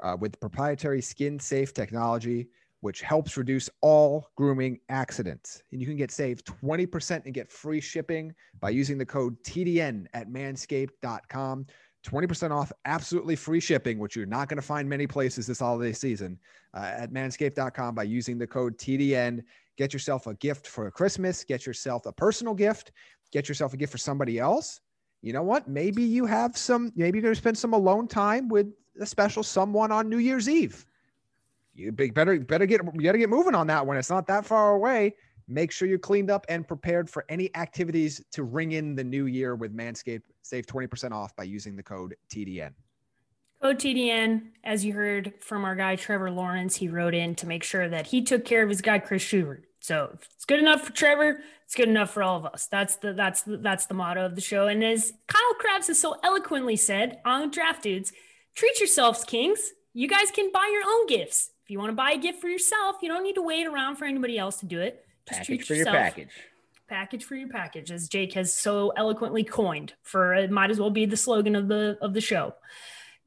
uh, 0.03 0.17
with 0.19 0.37
proprietary 0.41 1.01
skin 1.01 1.39
safe 1.39 1.73
technology 1.73 2.49
which 2.81 3.01
helps 3.01 3.37
reduce 3.37 3.69
all 3.81 4.29
grooming 4.35 4.79
accidents. 4.89 5.63
And 5.71 5.81
you 5.81 5.87
can 5.87 5.97
get 5.97 6.11
saved 6.11 6.45
20% 6.45 7.25
and 7.25 7.33
get 7.33 7.51
free 7.51 7.81
shipping 7.81 8.33
by 8.59 8.69
using 8.69 8.97
the 8.97 9.05
code 9.05 9.35
TDN 9.43 10.05
at 10.13 10.29
manscaped.com. 10.29 11.65
20% 12.07 12.51
off 12.51 12.71
absolutely 12.85 13.35
free 13.35 13.59
shipping, 13.59 13.99
which 13.99 14.15
you're 14.15 14.25
not 14.25 14.47
going 14.47 14.57
to 14.57 14.65
find 14.65 14.87
many 14.87 15.05
places 15.05 15.45
this 15.45 15.59
holiday 15.59 15.91
season 15.91 16.39
uh, 16.73 16.91
at 16.97 17.11
manscaped.com 17.11 17.93
by 17.93 18.03
using 18.03 18.37
the 18.37 18.47
code 18.47 18.77
TDN. 18.77 19.43
Get 19.77 19.93
yourself 19.93 20.25
a 20.27 20.33
gift 20.35 20.67
for 20.67 20.89
Christmas, 20.89 21.43
get 21.43 21.65
yourself 21.65 22.05
a 22.05 22.11
personal 22.11 22.53
gift, 22.53 22.91
get 23.31 23.47
yourself 23.47 23.73
a 23.73 23.77
gift 23.77 23.91
for 23.91 23.97
somebody 23.97 24.39
else. 24.39 24.81
You 25.21 25.33
know 25.33 25.43
what? 25.43 25.67
Maybe 25.67 26.03
you 26.03 26.25
have 26.25 26.57
some, 26.57 26.93
maybe 26.95 27.17
you're 27.17 27.23
going 27.23 27.35
to 27.35 27.39
spend 27.39 27.57
some 27.57 27.73
alone 27.73 28.07
time 28.07 28.47
with 28.47 28.67
a 28.99 29.05
special 29.05 29.43
someone 29.43 29.91
on 29.91 30.09
New 30.09 30.19
Year's 30.19 30.47
Eve 30.47 30.85
you 31.77 31.91
better 31.91 32.39
better 32.39 32.65
get 32.65 32.81
you 32.95 33.01
got 33.01 33.11
to 33.11 33.17
get 33.17 33.29
moving 33.29 33.55
on 33.55 33.67
that 33.67 33.85
one. 33.85 33.97
It's 33.97 34.09
not 34.09 34.27
that 34.27 34.45
far 34.45 34.73
away. 34.73 35.15
Make 35.47 35.71
sure 35.71 35.87
you're 35.87 35.97
cleaned 35.97 36.29
up 36.29 36.45
and 36.49 36.67
prepared 36.67 37.09
for 37.09 37.23
any 37.29 37.55
activities 37.55 38.21
to 38.31 38.43
ring 38.43 38.73
in 38.73 38.95
the 38.95 39.03
new 39.03 39.27
year 39.27 39.55
with 39.55 39.75
Manscaped. 39.75 40.23
Save 40.41 40.65
20% 40.65 41.11
off 41.11 41.35
by 41.35 41.43
using 41.43 41.75
the 41.75 41.83
code 41.83 42.15
TDN. 42.29 42.73
Code 43.61 43.79
TDN, 43.79 44.49
as 44.63 44.85
you 44.85 44.93
heard 44.93 45.33
from 45.39 45.65
our 45.65 45.75
guy 45.75 45.95
Trevor 45.95 46.29
Lawrence, 46.29 46.75
he 46.75 46.89
wrote 46.89 47.15
in 47.15 47.33
to 47.35 47.47
make 47.47 47.63
sure 47.63 47.89
that 47.89 48.07
he 48.07 48.21
took 48.21 48.45
care 48.45 48.61
of 48.61 48.69
his 48.69 48.81
guy 48.81 48.99
Chris 48.99 49.21
Schubert. 49.23 49.63
So 49.79 50.11
if 50.13 50.27
it's 50.35 50.45
good 50.45 50.59
enough 50.59 50.81
for 50.81 50.91
Trevor, 50.91 51.39
it's 51.63 51.73
good 51.73 51.89
enough 51.89 52.11
for 52.11 52.21
all 52.21 52.37
of 52.37 52.45
us. 52.45 52.67
That's 52.67 52.97
the 52.97 53.13
that's 53.13 53.43
the, 53.43 53.57
that's 53.57 53.85
the 53.85 53.93
motto 53.93 54.25
of 54.25 54.35
the 54.35 54.41
show. 54.41 54.67
And 54.67 54.83
as 54.83 55.13
Kyle 55.27 55.55
Krabs 55.61 55.87
has 55.87 55.99
so 55.99 56.17
eloquently 56.23 56.75
said 56.75 57.19
on 57.25 57.49
Draft 57.49 57.83
Dudes, 57.83 58.11
treat 58.53 58.79
yourselves, 58.79 59.23
Kings. 59.23 59.71
You 59.93 60.07
guys 60.07 60.29
can 60.29 60.51
buy 60.51 60.69
your 60.71 60.83
own 60.85 61.07
gifts. 61.07 61.51
If 61.63 61.71
you 61.71 61.79
want 61.79 61.89
to 61.89 61.95
buy 61.95 62.11
a 62.11 62.17
gift 62.17 62.39
for 62.39 62.49
yourself, 62.49 62.97
you 63.01 63.09
don't 63.09 63.23
need 63.23 63.35
to 63.35 63.41
wait 63.41 63.65
around 63.65 63.95
for 63.95 64.05
anybody 64.05 64.37
else 64.37 64.59
to 64.59 64.65
do 64.65 64.79
it. 64.81 65.03
Just 65.28 65.39
package 65.39 65.45
treat 65.45 65.67
for 65.67 65.73
yourself. 65.73 65.93
your 65.93 66.03
package. 66.03 66.30
Package 66.88 67.23
for 67.25 67.36
your 67.36 67.49
package, 67.49 67.91
as 67.91 68.07
Jake 68.07 68.34
has 68.34 68.53
so 68.53 68.93
eloquently 68.95 69.43
coined. 69.43 69.93
For 70.03 70.34
it 70.34 70.51
might 70.51 70.71
as 70.71 70.80
well 70.80 70.89
be 70.89 71.05
the 71.05 71.17
slogan 71.17 71.55
of 71.55 71.67
the 71.67 71.97
of 72.01 72.13
the 72.13 72.21
show. 72.21 72.55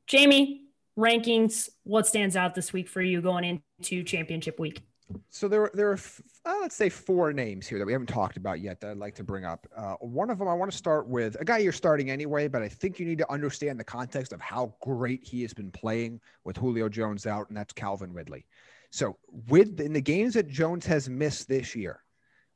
Jamie, 0.06 0.62
rankings. 0.98 1.68
What 1.84 2.06
stands 2.06 2.36
out 2.36 2.54
this 2.54 2.72
week 2.72 2.88
for 2.88 3.02
you 3.02 3.20
going 3.20 3.44
into 3.78 4.02
championship 4.02 4.58
week? 4.58 4.82
So 5.28 5.48
there, 5.48 5.70
there 5.74 5.90
are 5.90 5.98
uh, 6.46 6.56
let's 6.60 6.74
say 6.74 6.88
four 6.88 7.32
names 7.32 7.66
here 7.66 7.78
that 7.78 7.86
we 7.86 7.92
haven't 7.92 8.08
talked 8.08 8.36
about 8.36 8.60
yet 8.60 8.80
that 8.80 8.90
I'd 8.90 8.96
like 8.96 9.14
to 9.16 9.24
bring 9.24 9.44
up. 9.44 9.66
Uh, 9.76 9.94
one 10.00 10.30
of 10.30 10.38
them 10.38 10.48
I 10.48 10.54
want 10.54 10.70
to 10.70 10.76
start 10.76 11.06
with 11.06 11.36
a 11.40 11.44
guy 11.44 11.58
you're 11.58 11.72
starting 11.72 12.10
anyway, 12.10 12.48
but 12.48 12.62
I 12.62 12.68
think 12.68 12.98
you 12.98 13.06
need 13.06 13.18
to 13.18 13.30
understand 13.30 13.78
the 13.78 13.84
context 13.84 14.32
of 14.32 14.40
how 14.40 14.74
great 14.80 15.22
he 15.22 15.42
has 15.42 15.52
been 15.52 15.70
playing 15.70 16.20
with 16.44 16.56
Julio 16.56 16.88
Jones 16.88 17.26
out, 17.26 17.48
and 17.48 17.56
that's 17.56 17.72
Calvin 17.72 18.12
Ridley. 18.12 18.46
So 18.90 19.16
with 19.48 19.80
in 19.80 19.92
the 19.92 20.00
games 20.00 20.34
that 20.34 20.48
Jones 20.48 20.84
has 20.86 21.08
missed 21.08 21.48
this 21.48 21.74
year, 21.74 22.02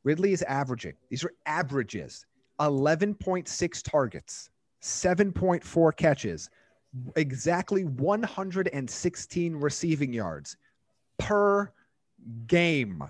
Ridley 0.02 0.32
is 0.32 0.42
averaging. 0.42 0.94
These 1.08 1.24
are 1.24 1.32
averages: 1.46 2.26
11.6 2.60 3.82
targets, 3.82 4.50
7.4 4.82 5.96
catches, 5.96 6.50
exactly 7.16 7.84
116 7.84 9.56
receiving 9.56 10.12
yards 10.12 10.56
per 11.18 11.72
game 12.46 13.02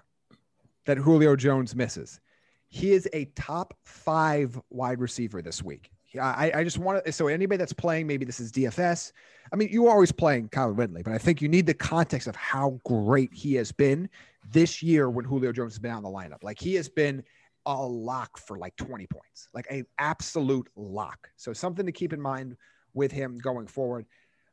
that 0.86 0.98
Julio 0.98 1.36
Jones 1.36 1.74
misses. 1.74 2.20
He 2.68 2.92
is 2.92 3.08
a 3.12 3.26
top 3.36 3.74
five 3.84 4.60
wide 4.70 5.00
receiver 5.00 5.40
this 5.40 5.62
week. 5.62 5.90
I, 6.20 6.52
I 6.54 6.64
just 6.64 6.78
want 6.78 7.04
to. 7.04 7.12
So 7.12 7.28
anybody 7.28 7.58
that's 7.58 7.72
playing, 7.72 8.06
maybe 8.06 8.24
this 8.24 8.40
is 8.40 8.52
DFS. 8.52 9.12
I 9.52 9.56
mean, 9.56 9.68
you 9.70 9.86
are 9.86 9.92
always 9.92 10.12
playing 10.12 10.48
Kyle 10.48 10.70
Ridley, 10.70 11.02
but 11.02 11.12
I 11.12 11.18
think 11.18 11.42
you 11.42 11.48
need 11.48 11.66
the 11.66 11.74
context 11.74 12.28
of 12.28 12.36
how 12.36 12.80
great 12.84 13.32
he 13.32 13.54
has 13.54 13.72
been 13.72 14.08
this 14.52 14.82
year 14.82 15.10
when 15.10 15.24
Julio 15.24 15.52
Jones 15.52 15.74
has 15.74 15.78
been 15.78 15.90
out 15.90 15.98
on 15.98 16.02
the 16.02 16.08
lineup. 16.08 16.42
Like 16.42 16.60
he 16.60 16.74
has 16.74 16.88
been 16.88 17.22
a 17.66 17.82
lock 17.82 18.38
for 18.38 18.58
like 18.58 18.76
20 18.76 19.06
points, 19.06 19.48
like 19.54 19.66
an 19.70 19.86
absolute 19.98 20.68
lock. 20.76 21.30
So 21.36 21.52
something 21.52 21.86
to 21.86 21.92
keep 21.92 22.12
in 22.12 22.20
mind 22.20 22.56
with 22.92 23.10
him 23.10 23.38
going 23.38 23.66
forward. 23.66 24.06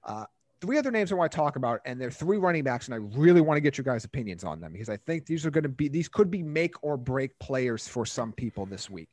Uh, 0.03 0.25
three 0.61 0.77
other 0.77 0.91
names 0.91 1.11
I 1.11 1.15
want 1.15 1.31
to 1.31 1.35
talk 1.35 1.55
about, 1.55 1.81
and 1.85 1.99
they're 1.99 2.11
three 2.11 2.37
running 2.37 2.63
backs, 2.63 2.87
and 2.87 2.95
I 2.95 2.97
really 3.17 3.41
want 3.41 3.57
to 3.57 3.61
get 3.61 3.77
your 3.77 3.83
guys' 3.83 4.05
opinions 4.05 4.43
on 4.43 4.61
them 4.61 4.71
because 4.71 4.89
I 4.89 4.97
think 4.97 5.25
these 5.25 5.45
are 5.45 5.51
going 5.51 5.63
to 5.63 5.69
be 5.69 5.87
these 5.87 6.07
could 6.07 6.31
be 6.31 6.43
make 6.43 6.75
or 6.83 6.97
break 6.97 7.37
players 7.39 7.87
for 7.87 8.05
some 8.05 8.31
people 8.31 8.65
this 8.65 8.89
week. 8.89 9.09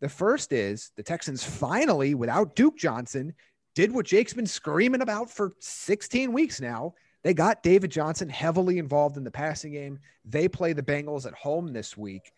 The 0.00 0.08
first 0.08 0.52
is 0.52 0.90
the 0.96 1.02
Texans 1.02 1.42
finally, 1.42 2.14
without 2.14 2.54
Duke 2.54 2.76
Johnson, 2.76 3.34
did 3.74 3.92
what 3.92 4.06
Jake's 4.06 4.34
been 4.34 4.46
screaming 4.46 5.02
about 5.02 5.30
for 5.30 5.52
16 5.60 6.32
weeks 6.32 6.60
now. 6.60 6.94
They 7.22 7.34
got 7.34 7.62
David 7.62 7.90
Johnson 7.90 8.28
heavily 8.28 8.78
involved 8.78 9.16
in 9.16 9.24
the 9.24 9.30
passing 9.30 9.72
game. 9.72 9.98
They 10.24 10.48
play 10.48 10.72
the 10.72 10.82
Bengals 10.82 11.26
at 11.26 11.34
home 11.34 11.72
this 11.72 11.96
week. 11.96 12.30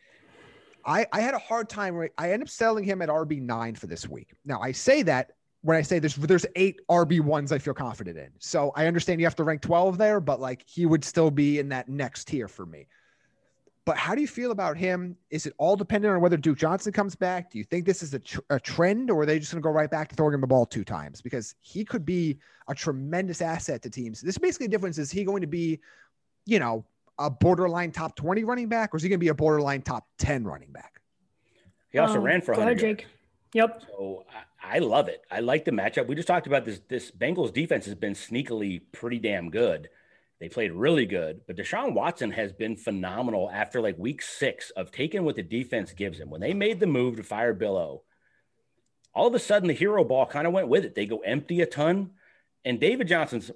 I, 0.84 1.06
I 1.12 1.20
had 1.20 1.34
a 1.34 1.38
hard 1.38 1.68
time. 1.68 2.08
I 2.16 2.32
end 2.32 2.42
up 2.42 2.48
selling 2.48 2.84
him 2.84 3.02
at 3.02 3.08
RB9 3.08 3.76
for 3.76 3.86
this 3.86 4.08
week. 4.08 4.32
Now, 4.44 4.60
I 4.60 4.72
say 4.72 5.02
that 5.02 5.32
when 5.62 5.76
I 5.76 5.82
say 5.82 5.98
there's 5.98 6.14
there's 6.14 6.46
eight 6.56 6.80
RB 6.88 7.20
ones 7.20 7.52
I 7.52 7.58
feel 7.58 7.74
confident 7.74 8.16
in. 8.16 8.30
So 8.38 8.72
I 8.76 8.86
understand 8.86 9.20
you 9.20 9.26
have 9.26 9.36
to 9.36 9.44
rank 9.44 9.60
12 9.60 9.98
there, 9.98 10.20
but 10.20 10.40
like 10.40 10.64
he 10.66 10.86
would 10.86 11.04
still 11.04 11.30
be 11.30 11.58
in 11.58 11.68
that 11.70 11.88
next 11.88 12.28
tier 12.28 12.48
for 12.48 12.64
me. 12.64 12.86
But 13.88 13.96
how 13.96 14.14
do 14.14 14.20
you 14.20 14.28
feel 14.28 14.50
about 14.50 14.76
him? 14.76 15.16
Is 15.30 15.46
it 15.46 15.54
all 15.56 15.74
dependent 15.74 16.14
on 16.14 16.20
whether 16.20 16.36
Duke 16.36 16.58
Johnson 16.58 16.92
comes 16.92 17.16
back? 17.16 17.50
Do 17.50 17.56
you 17.56 17.64
think 17.64 17.86
this 17.86 18.02
is 18.02 18.12
a, 18.12 18.18
tr- 18.18 18.40
a 18.50 18.60
trend, 18.60 19.10
or 19.10 19.22
are 19.22 19.24
they 19.24 19.38
just 19.38 19.50
going 19.50 19.62
to 19.62 19.66
go 19.66 19.70
right 19.72 19.90
back 19.90 20.08
to 20.10 20.14
throwing 20.14 20.34
him 20.34 20.42
the 20.42 20.46
ball 20.46 20.66
two 20.66 20.84
times? 20.84 21.22
Because 21.22 21.54
he 21.60 21.86
could 21.86 22.04
be 22.04 22.36
a 22.68 22.74
tremendous 22.74 23.40
asset 23.40 23.80
to 23.80 23.88
teams. 23.88 24.20
This 24.20 24.36
basically 24.36 24.66
the 24.66 24.72
difference 24.72 24.98
is 24.98 25.10
he 25.10 25.24
going 25.24 25.40
to 25.40 25.46
be, 25.46 25.80
you 26.44 26.58
know, 26.58 26.84
a 27.18 27.30
borderline 27.30 27.90
top 27.90 28.14
20 28.14 28.44
running 28.44 28.68
back, 28.68 28.92
or 28.92 28.98
is 28.98 29.02
he 29.02 29.08
going 29.08 29.20
to 29.20 29.24
be 29.24 29.28
a 29.28 29.34
borderline 29.34 29.80
top 29.80 30.06
10 30.18 30.44
running 30.44 30.70
back? 30.70 31.00
He 31.88 31.96
also 31.96 32.18
um, 32.18 32.24
ran 32.24 32.42
for 32.42 32.52
100. 32.52 32.78
Jake. 32.78 33.06
Yep. 33.54 33.84
So 33.88 34.26
I 34.62 34.80
love 34.80 35.08
it. 35.08 35.22
I 35.30 35.40
like 35.40 35.64
the 35.64 35.70
matchup. 35.70 36.08
We 36.08 36.14
just 36.14 36.28
talked 36.28 36.46
about 36.46 36.66
this. 36.66 36.82
This 36.88 37.10
Bengals 37.10 37.54
defense 37.54 37.86
has 37.86 37.94
been 37.94 38.12
sneakily 38.12 38.82
pretty 38.92 39.18
damn 39.18 39.48
good. 39.48 39.88
They 40.40 40.48
played 40.48 40.72
really 40.72 41.04
good, 41.04 41.40
but 41.46 41.56
Deshaun 41.56 41.94
Watson 41.94 42.30
has 42.30 42.52
been 42.52 42.76
phenomenal 42.76 43.50
after 43.50 43.80
like 43.80 43.98
week 43.98 44.22
six 44.22 44.70
of 44.70 44.92
taking 44.92 45.24
what 45.24 45.34
the 45.34 45.42
defense 45.42 45.92
gives 45.92 46.20
him. 46.20 46.30
When 46.30 46.40
they 46.40 46.54
made 46.54 46.78
the 46.78 46.86
move 46.86 47.16
to 47.16 47.24
fire 47.24 47.52
Bill 47.52 47.76
O, 47.76 48.02
all 49.14 49.26
of 49.26 49.34
a 49.34 49.40
sudden 49.40 49.66
the 49.66 49.74
hero 49.74 50.04
ball 50.04 50.26
kind 50.26 50.46
of 50.46 50.52
went 50.52 50.68
with 50.68 50.84
it. 50.84 50.94
They 50.94 51.06
go 51.06 51.18
empty 51.18 51.60
a 51.60 51.66
ton, 51.66 52.10
and 52.64 52.78
David 52.78 53.08
Johnson's 53.08 53.50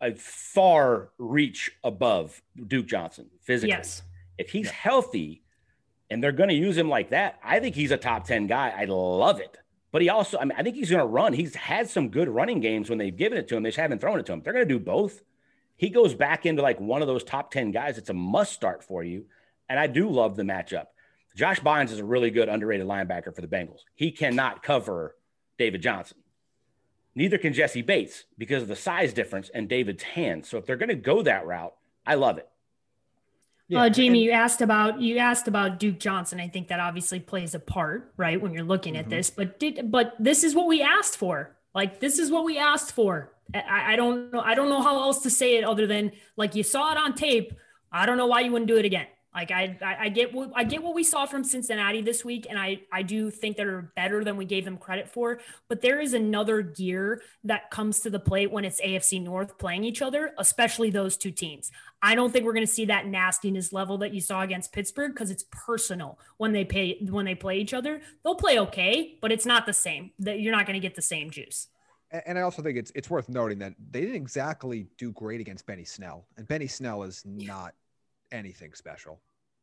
a 0.00 0.14
far 0.14 1.10
reach 1.18 1.72
above 1.82 2.40
Duke 2.68 2.86
Johnson 2.86 3.26
physically. 3.42 3.70
Yes. 3.70 4.02
If 4.38 4.50
he's 4.50 4.66
yeah. 4.66 4.72
healthy 4.72 5.42
and 6.10 6.22
they're 6.22 6.32
going 6.32 6.48
to 6.48 6.54
use 6.54 6.76
him 6.76 6.88
like 6.88 7.10
that, 7.10 7.38
I 7.44 7.60
think 7.60 7.74
he's 7.74 7.90
a 7.90 7.96
top 7.96 8.24
10 8.24 8.46
guy. 8.46 8.72
I 8.76 8.84
love 8.86 9.40
it. 9.40 9.58
But 9.92 10.02
he 10.02 10.08
also, 10.08 10.38
I 10.38 10.44
mean, 10.44 10.54
I 10.56 10.62
think 10.62 10.76
he's 10.76 10.90
going 10.90 11.00
to 11.00 11.06
run. 11.06 11.32
He's 11.32 11.54
had 11.54 11.90
some 11.90 12.08
good 12.08 12.28
running 12.28 12.60
games 12.60 12.88
when 12.88 12.98
they've 12.98 13.16
given 13.16 13.36
it 13.36 13.48
to 13.48 13.56
him. 13.56 13.62
They 13.62 13.70
just 13.70 13.78
haven't 13.80 14.00
thrown 14.00 14.20
it 14.20 14.26
to 14.26 14.32
him. 14.32 14.42
They're 14.42 14.52
going 14.52 14.66
to 14.66 14.74
do 14.74 14.78
both. 14.78 15.20
He 15.80 15.88
goes 15.88 16.14
back 16.14 16.44
into 16.44 16.60
like 16.60 16.78
one 16.78 17.00
of 17.00 17.08
those 17.08 17.24
top 17.24 17.50
10 17.50 17.70
guys. 17.70 17.96
It's 17.96 18.10
a 18.10 18.14
must 18.14 18.52
start 18.52 18.84
for 18.84 19.02
you. 19.02 19.24
and 19.66 19.80
I 19.80 19.86
do 19.86 20.10
love 20.10 20.36
the 20.36 20.42
matchup. 20.42 20.88
Josh 21.34 21.58
Bynes 21.60 21.90
is 21.90 22.00
a 22.00 22.04
really 22.04 22.30
good 22.30 22.50
underrated 22.50 22.86
linebacker 22.86 23.34
for 23.34 23.40
the 23.40 23.46
Bengals. 23.46 23.80
He 23.94 24.10
cannot 24.10 24.62
cover 24.62 25.16
David 25.56 25.80
Johnson. 25.80 26.18
Neither 27.14 27.38
can 27.38 27.54
Jessie 27.54 27.80
Bates 27.80 28.26
because 28.36 28.60
of 28.60 28.68
the 28.68 28.76
size 28.76 29.14
difference 29.14 29.48
and 29.48 29.70
David's 29.70 30.02
hands. 30.02 30.50
So 30.50 30.58
if 30.58 30.66
they're 30.66 30.76
going 30.76 30.90
to 30.90 30.94
go 30.96 31.22
that 31.22 31.46
route, 31.46 31.74
I 32.06 32.16
love 32.16 32.36
it. 32.36 32.48
Yeah. 33.68 33.84
Uh, 33.84 33.88
Jamie, 33.88 34.22
you 34.22 34.32
asked 34.32 34.60
about 34.60 35.00
you 35.00 35.16
asked 35.16 35.48
about 35.48 35.78
Duke 35.78 35.98
Johnson. 35.98 36.40
I 36.40 36.48
think 36.48 36.68
that 36.68 36.80
obviously 36.80 37.20
plays 37.20 37.54
a 37.54 37.58
part, 37.58 38.12
right, 38.18 38.38
when 38.38 38.52
you're 38.52 38.64
looking 38.64 38.94
mm-hmm. 38.94 39.04
at 39.04 39.08
this. 39.08 39.30
But 39.30 39.58
did 39.58 39.90
but 39.90 40.14
this 40.18 40.44
is 40.44 40.54
what 40.54 40.66
we 40.66 40.82
asked 40.82 41.16
for. 41.16 41.56
Like 41.74 42.00
this 42.00 42.18
is 42.18 42.30
what 42.30 42.44
we 42.44 42.58
asked 42.58 42.92
for. 42.92 43.32
I, 43.54 43.92
I 43.92 43.96
don't 43.96 44.32
know. 44.32 44.40
I 44.40 44.54
don't 44.54 44.68
know 44.68 44.82
how 44.82 45.00
else 45.00 45.22
to 45.22 45.30
say 45.30 45.56
it 45.56 45.64
other 45.64 45.86
than 45.86 46.12
like 46.36 46.54
you 46.54 46.62
saw 46.62 46.92
it 46.92 46.98
on 46.98 47.14
tape. 47.14 47.54
I 47.92 48.06
don't 48.06 48.16
know 48.16 48.26
why 48.26 48.40
you 48.40 48.52
wouldn't 48.52 48.68
do 48.68 48.76
it 48.76 48.84
again. 48.84 49.06
Like 49.34 49.52
I, 49.52 49.78
I, 49.80 49.96
I 50.00 50.08
get 50.08 50.34
what 50.34 50.50
I 50.56 50.64
get 50.64 50.82
what 50.82 50.94
we 50.94 51.04
saw 51.04 51.24
from 51.24 51.44
Cincinnati 51.44 52.02
this 52.02 52.24
week, 52.24 52.48
and 52.50 52.58
I, 52.58 52.80
I 52.92 53.02
do 53.02 53.30
think 53.30 53.56
they're 53.56 53.92
better 53.94 54.24
than 54.24 54.36
we 54.36 54.44
gave 54.44 54.64
them 54.64 54.76
credit 54.76 55.08
for. 55.08 55.38
But 55.68 55.82
there 55.82 56.00
is 56.00 56.14
another 56.14 56.62
gear 56.62 57.22
that 57.44 57.70
comes 57.70 58.00
to 58.00 58.10
the 58.10 58.18
plate 58.18 58.50
when 58.50 58.64
it's 58.64 58.80
AFC 58.80 59.22
North 59.22 59.56
playing 59.56 59.84
each 59.84 60.02
other, 60.02 60.32
especially 60.36 60.90
those 60.90 61.16
two 61.16 61.30
teams. 61.30 61.70
I 62.02 62.16
don't 62.16 62.32
think 62.32 62.44
we're 62.44 62.54
going 62.54 62.66
to 62.66 62.72
see 62.72 62.86
that 62.86 63.06
nastiness 63.06 63.72
level 63.72 63.98
that 63.98 64.12
you 64.12 64.20
saw 64.20 64.42
against 64.42 64.72
Pittsburgh 64.72 65.12
because 65.14 65.30
it's 65.30 65.44
personal 65.52 66.18
when 66.38 66.52
they 66.52 66.64
pay 66.64 66.98
when 67.08 67.24
they 67.24 67.36
play 67.36 67.58
each 67.58 67.72
other. 67.72 68.00
They'll 68.24 68.34
play 68.34 68.58
okay, 68.58 69.16
but 69.20 69.30
it's 69.30 69.46
not 69.46 69.64
the 69.64 69.72
same. 69.72 70.10
That 70.18 70.40
you're 70.40 70.56
not 70.56 70.66
going 70.66 70.74
to 70.74 70.80
get 70.80 70.96
the 70.96 71.02
same 71.02 71.30
juice. 71.30 71.68
And 72.12 72.38
I 72.38 72.42
also 72.42 72.62
think 72.62 72.76
it's 72.76 72.90
it's 72.94 73.08
worth 73.08 73.28
noting 73.28 73.58
that 73.60 73.74
they 73.90 74.00
didn't 74.00 74.16
exactly 74.16 74.86
do 74.98 75.12
great 75.12 75.40
against 75.40 75.66
Benny 75.66 75.84
Snell, 75.84 76.26
and 76.36 76.46
Benny 76.48 76.66
Snell 76.66 77.04
is 77.04 77.22
not 77.24 77.74
anything 78.32 78.74
special. 78.74 79.20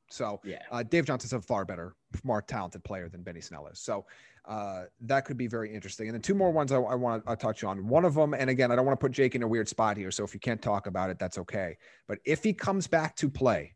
So 0.10 0.39
yeah. 0.43 0.60
uh, 0.72 0.84
Dave 0.84 1.06
Johnson's 1.06 1.34
a 1.34 1.41
far 1.41 1.66
better, 1.66 1.95
more 2.24 2.41
talented 2.41 2.84
player 2.84 3.10
than 3.10 3.24
Benny 3.24 3.41
Snell 3.41 3.68
is. 3.68 3.80
So 3.80 4.06
uh, 4.45 4.84
that 5.02 5.26
could 5.26 5.38
be 5.38 5.48
very 5.48 5.74
interesting. 5.74 6.08
And 6.08 6.16
then 6.16 6.22
two 6.22 6.34
more 6.34 6.52
ones 6.52 6.72
I, 6.72 6.78
I 6.78 6.95
want 6.95 7.26
to 7.28 7.36
touch 7.36 7.64
on. 7.64 7.88
One 7.88 8.06
of 8.06 8.14
them, 8.14 8.34
and 8.34 8.50
again, 8.50 8.72
I 8.72 8.76
don't 8.76 8.86
want 8.86 8.98
to 8.98 9.04
put 9.04 9.12
Jake 9.12 9.36
in 9.36 9.43
a 9.43 9.48
weird 9.48 9.68
spot 9.68 9.98
here. 9.98 10.12
So 10.12 10.24
if 10.24 10.34
you 10.34 10.39
can't 10.39 10.62
talk 10.62 10.88
about 10.88 11.10
it, 11.10 11.20
that's 11.20 11.38
okay. 11.39 11.78
But 12.08 12.20
if 12.24 12.43
he 12.43 12.54
comes 12.54 12.88
back 12.88 13.16
to 13.18 13.30
play, 13.30 13.76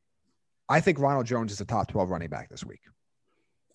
I 0.69 0.79
think 0.79 0.99
Ronald 0.99 1.25
Jones 1.25 1.51
is 1.51 1.57
the 1.57 1.65
top 1.65 1.89
12 1.89 2.09
running 2.09 2.29
back 2.29 2.49
this 2.49 2.63
week 2.63 2.81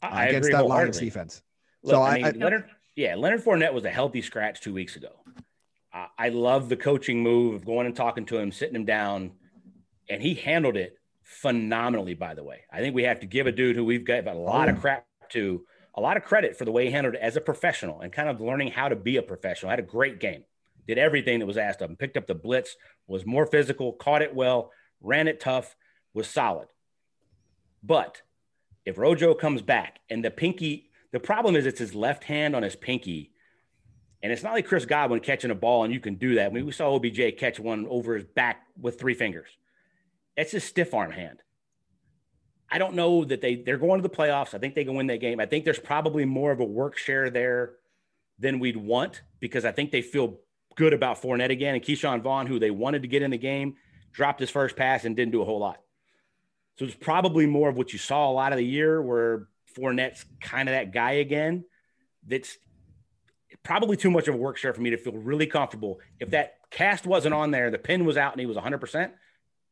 uh, 0.03 0.11
against 0.13 0.51
that 0.51 0.67
Lions 0.67 0.99
defense. 0.99 1.43
Look, 1.83 1.93
so 1.93 2.03
I, 2.03 2.15
mean, 2.15 2.25
I, 2.25 2.31
Leonard, 2.31 2.65
yeah, 2.97 3.15
Leonard 3.15 3.45
Fournette 3.45 3.75
was 3.75 3.85
a 3.85 3.91
healthy 3.91 4.23
scratch 4.23 4.61
two 4.61 4.73
weeks 4.73 4.97
ago. 4.97 5.11
Uh, 5.93 6.07
I 6.19 6.31
love 6.31 6.69
the 6.69 6.77
coaching 6.77 7.23
move 7.23 7.55
of 7.55 7.67
going 7.67 7.87
and 7.87 7.95
talking 7.95 8.25
to 8.27 8.39
him, 8.39 8.51
sitting 8.51 8.75
him 8.75 8.87
down, 8.87 9.33
and 10.09 10.23
he 10.23 10.35
handled 10.35 10.77
it 10.77 10.99
phenomenally, 11.23 12.15
by 12.15 12.35
the 12.35 12.43
way. 12.43 12.63
I 12.73 12.81
think 12.81 12.95
we 12.95 13.05
have 13.05 13.21
to 13.21 13.27
give 13.27 13.47
a 13.47 13.53
dude 13.53 13.77
who 13.77 13.85
we've 13.85 14.05
got 14.05 14.27
a 14.27 14.33
lot 14.33 14.69
of 14.69 14.81
crap 14.81 15.07
to 15.31 15.65
a 15.95 16.01
lot 16.01 16.17
of 16.17 16.25
credit 16.25 16.57
for 16.57 16.65
the 16.65 16.73
way 16.73 16.87
he 16.87 16.91
handled 16.91 17.15
it 17.15 17.21
as 17.21 17.37
a 17.37 17.41
professional 17.41 18.01
and 18.01 18.13
kind 18.13 18.29
of 18.29 18.41
learning 18.41 18.73
how 18.73 18.89
to 18.89 18.97
be 18.97 19.17
a 19.17 19.23
professional. 19.23 19.71
Had 19.71 19.79
a 19.79 19.83
great 19.83 20.19
game, 20.19 20.45
did 20.87 20.99
everything 20.99 21.41
that 21.41 21.47
was 21.47 21.57
asked 21.57 21.83
of 21.83 21.91
him, 21.91 21.97
picked 21.97 22.17
up 22.17 22.27
the 22.27 22.35
blitz, 22.35 22.77
was 23.07 23.27
more 23.27 23.47
physical, 23.47 23.93
caught 23.93 24.23
it 24.23 24.35
well, 24.35 24.71
ran 25.01 25.29
it 25.29 25.41
tough, 25.41 25.77
was 26.15 26.29
solid. 26.29 26.69
But 27.83 28.23
if 28.85 28.99
Rojo 28.99 29.35
comes 29.35 29.63
back 29.63 29.99
and 30.09 30.25
the 30.25 30.31
pinky, 30.31 30.91
the 31.13 31.21
problem 31.21 31.57
is 31.57 31.67
it's 31.67 31.79
his 31.79 31.95
left 31.95 32.25
hand 32.25 32.55
on 32.57 32.63
his 32.63 32.77
pinky. 32.77 33.33
And 34.23 34.33
it's 34.33 34.43
not 34.43 34.53
like 34.53 34.67
Chris 34.67 34.87
Godwin 34.87 35.21
catching 35.21 35.51
a 35.51 35.55
ball 35.55 35.85
and 35.85 35.93
you 35.93 36.01
can 36.01 36.17
do 36.17 36.37
that. 36.37 36.47
I 36.47 36.51
mean, 36.51 36.67
we 36.67 36.73
saw 36.73 36.95
OBJ 36.95 37.37
catch 37.39 37.61
one 37.61 37.87
over 37.89 38.15
his 38.15 38.25
back 38.25 38.63
with 38.81 38.99
three 38.99 39.15
fingers. 39.15 39.49
It's 40.37 40.55
a 40.55 40.61
stiff 40.61 40.95
arm 40.95 41.13
hand. 41.13 41.39
I 42.71 42.79
don't 42.79 42.95
know 42.95 43.25
that 43.25 43.41
they 43.41 43.57
they're 43.57 43.79
going 43.79 44.03
to 44.03 44.09
the 44.09 44.15
playoffs. 44.15 44.53
I 44.55 44.59
think 44.59 44.75
they 44.75 44.85
can 44.85 44.95
win 44.95 45.07
that 45.07 45.21
game. 45.21 45.39
I 45.39 45.47
think 45.47 45.65
there's 45.65 45.79
probably 45.79 46.25
more 46.25 46.51
of 46.51 46.61
a 46.61 46.65
work 46.65 46.97
share 46.97 47.31
there 47.31 47.75
than 48.39 48.59
we'd 48.59 48.77
want 48.77 49.23
because 49.39 49.65
I 49.65 49.73
think 49.73 49.93
they 49.93 50.03
feel 50.03 50.41
good 50.75 50.93
about 50.93 51.23
Fournette 51.23 51.51
again 51.51 51.75
and 51.75 51.83
Ke'Shawn 51.83 52.23
Vaughn, 52.23 52.47
who 52.47 52.59
they 52.59 52.71
wanted 52.71 53.03
to 53.03 53.09
get 53.09 53.23
in 53.23 53.31
the 53.31 53.39
game, 53.39 53.77
dropped 54.13 54.41
his 54.41 54.51
first 54.51 54.77
pass 54.77 55.05
and 55.05 55.17
didn't 55.17 55.33
do 55.33 55.43
a 55.43 55.45
whole 55.45 55.61
lot. 55.61 55.79
So 56.79 56.85
it's 56.85 56.95
probably 56.95 57.47
more 57.47 57.69
of 57.69 57.77
what 57.77 57.93
you 57.93 57.99
saw 57.99 58.31
a 58.31 58.33
lot 58.33 58.53
of 58.53 58.59
the 58.59 58.65
year 58.65 59.01
where 59.01 59.49
Fournette's 59.77 60.25
kind 60.41 60.69
of 60.69 60.75
that 60.75 60.93
guy 60.93 61.13
again. 61.13 61.65
That's 62.27 62.57
probably 63.63 63.97
too 63.97 64.11
much 64.11 64.29
of 64.29 64.35
a 64.35 64.39
work 64.39 64.57
share 64.57 64.73
for 64.73 64.81
me 64.81 64.91
to 64.91 64.97
feel 64.97 65.13
really 65.13 65.47
comfortable. 65.47 66.01
If 66.21 66.31
that 66.31 66.59
cast 66.71 67.07
wasn't 67.07 67.35
on 67.35 67.51
there, 67.51 67.71
the 67.71 67.79
pin 67.79 68.05
was 68.05 68.17
out 68.17 68.33
and 68.33 68.41
he 68.41 68.47
was 68.47 68.57
100%, 68.57 69.11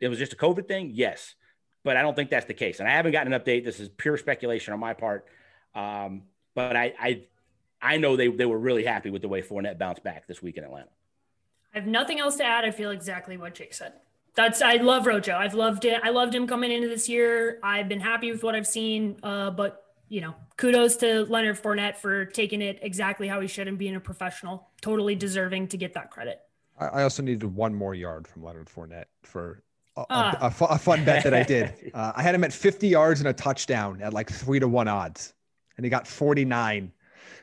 it 0.00 0.09
was 0.09 0.18
just 0.18 0.32
a 0.32 0.36
COVID 0.36 0.68
thing, 0.68 0.90
yes, 0.92 1.34
but 1.82 1.96
I 1.96 2.02
don't 2.02 2.14
think 2.14 2.30
that's 2.30 2.46
the 2.46 2.55
case. 2.55 2.80
And 2.80 2.88
I 2.88 2.92
haven't 2.92 3.12
gotten 3.12 3.32
an 3.32 3.40
update. 3.40 3.64
This 3.64 3.80
is 3.80 3.88
pure 3.88 4.16
speculation 4.16 4.74
on 4.74 4.80
my 4.80 4.94
part. 4.94 5.26
Um, 5.74 6.22
but 6.55 6.76
I, 6.76 6.94
I, 6.98 7.22
I 7.80 7.96
know 7.98 8.16
they, 8.16 8.28
they 8.28 8.46
were 8.46 8.59
really 8.59 8.84
happy 8.84 9.11
with 9.11 9.22
the 9.22 9.28
way 9.28 9.42
Fournette 9.42 9.78
bounced 9.78 10.02
back 10.02 10.26
this 10.26 10.42
week 10.42 10.57
in 10.57 10.64
Atlanta. 10.64 10.88
I 11.74 11.78
have 11.78 11.86
nothing 11.86 12.20
else 12.20 12.36
to 12.36 12.44
add. 12.44 12.64
I 12.64 12.70
feel 12.70 12.90
exactly 12.90 13.36
what 13.36 13.55
Jake 13.55 13.74
said. 13.74 13.94
That's 14.34 14.62
I 14.62 14.76
love 14.76 15.07
Rojo. 15.07 15.36
I've 15.36 15.55
loved 15.55 15.84
it. 15.84 16.00
I 16.02 16.11
loved 16.11 16.34
him 16.34 16.46
coming 16.46 16.72
into 16.72 16.88
this 16.88 17.09
year. 17.09 17.61
I've 17.62 17.88
been 17.88 18.00
happy 18.00 18.32
with 18.32 18.42
what 18.42 18.55
I've 18.55 18.66
seen. 18.66 19.16
Uh, 19.22 19.50
but 19.50 19.84
you 20.09 20.20
know, 20.20 20.34
kudos 20.57 20.96
to 20.96 21.24
Leonard 21.24 21.61
Fournette 21.61 21.96
for 21.96 22.24
taking 22.24 22.62
it 22.62 22.78
exactly 22.82 23.28
how 23.28 23.40
he 23.40 23.48
should 23.48 23.68
and 23.68 23.78
being 23.78 23.96
a 23.96 24.00
professional. 24.00 24.68
Totally 24.80 25.14
deserving 25.14 25.68
to 25.68 25.76
get 25.76 25.94
that 25.94 26.11
credit. 26.11 26.40
I 26.78 27.02
also 27.02 27.22
needed 27.22 27.44
one 27.44 27.74
more 27.74 27.94
yard 27.94 28.26
from 28.26 28.42
Leonard 28.42 28.68
Fournette 28.68 29.05
for 29.22 29.62
a, 29.96 30.00
uh. 30.11 30.50
a, 30.61 30.64
a, 30.64 30.78
fun 30.78 31.05
bet 31.05 31.22
that 31.22 31.34
I 31.34 31.42
did. 31.55 31.92
Uh, 31.94 32.12
I 32.16 32.22
had 32.22 32.34
him 32.34 32.42
at 32.42 32.52
50 32.52 32.88
yards 32.88 33.20
and 33.20 33.28
a 33.28 33.32
touchdown 33.32 34.00
at 34.02 34.12
like 34.12 34.30
three 34.30 34.59
to 34.59 34.66
one 34.66 34.88
odds, 34.88 35.34
and 35.76 35.84
he 35.84 35.90
got 35.90 36.07
49. 36.07 36.92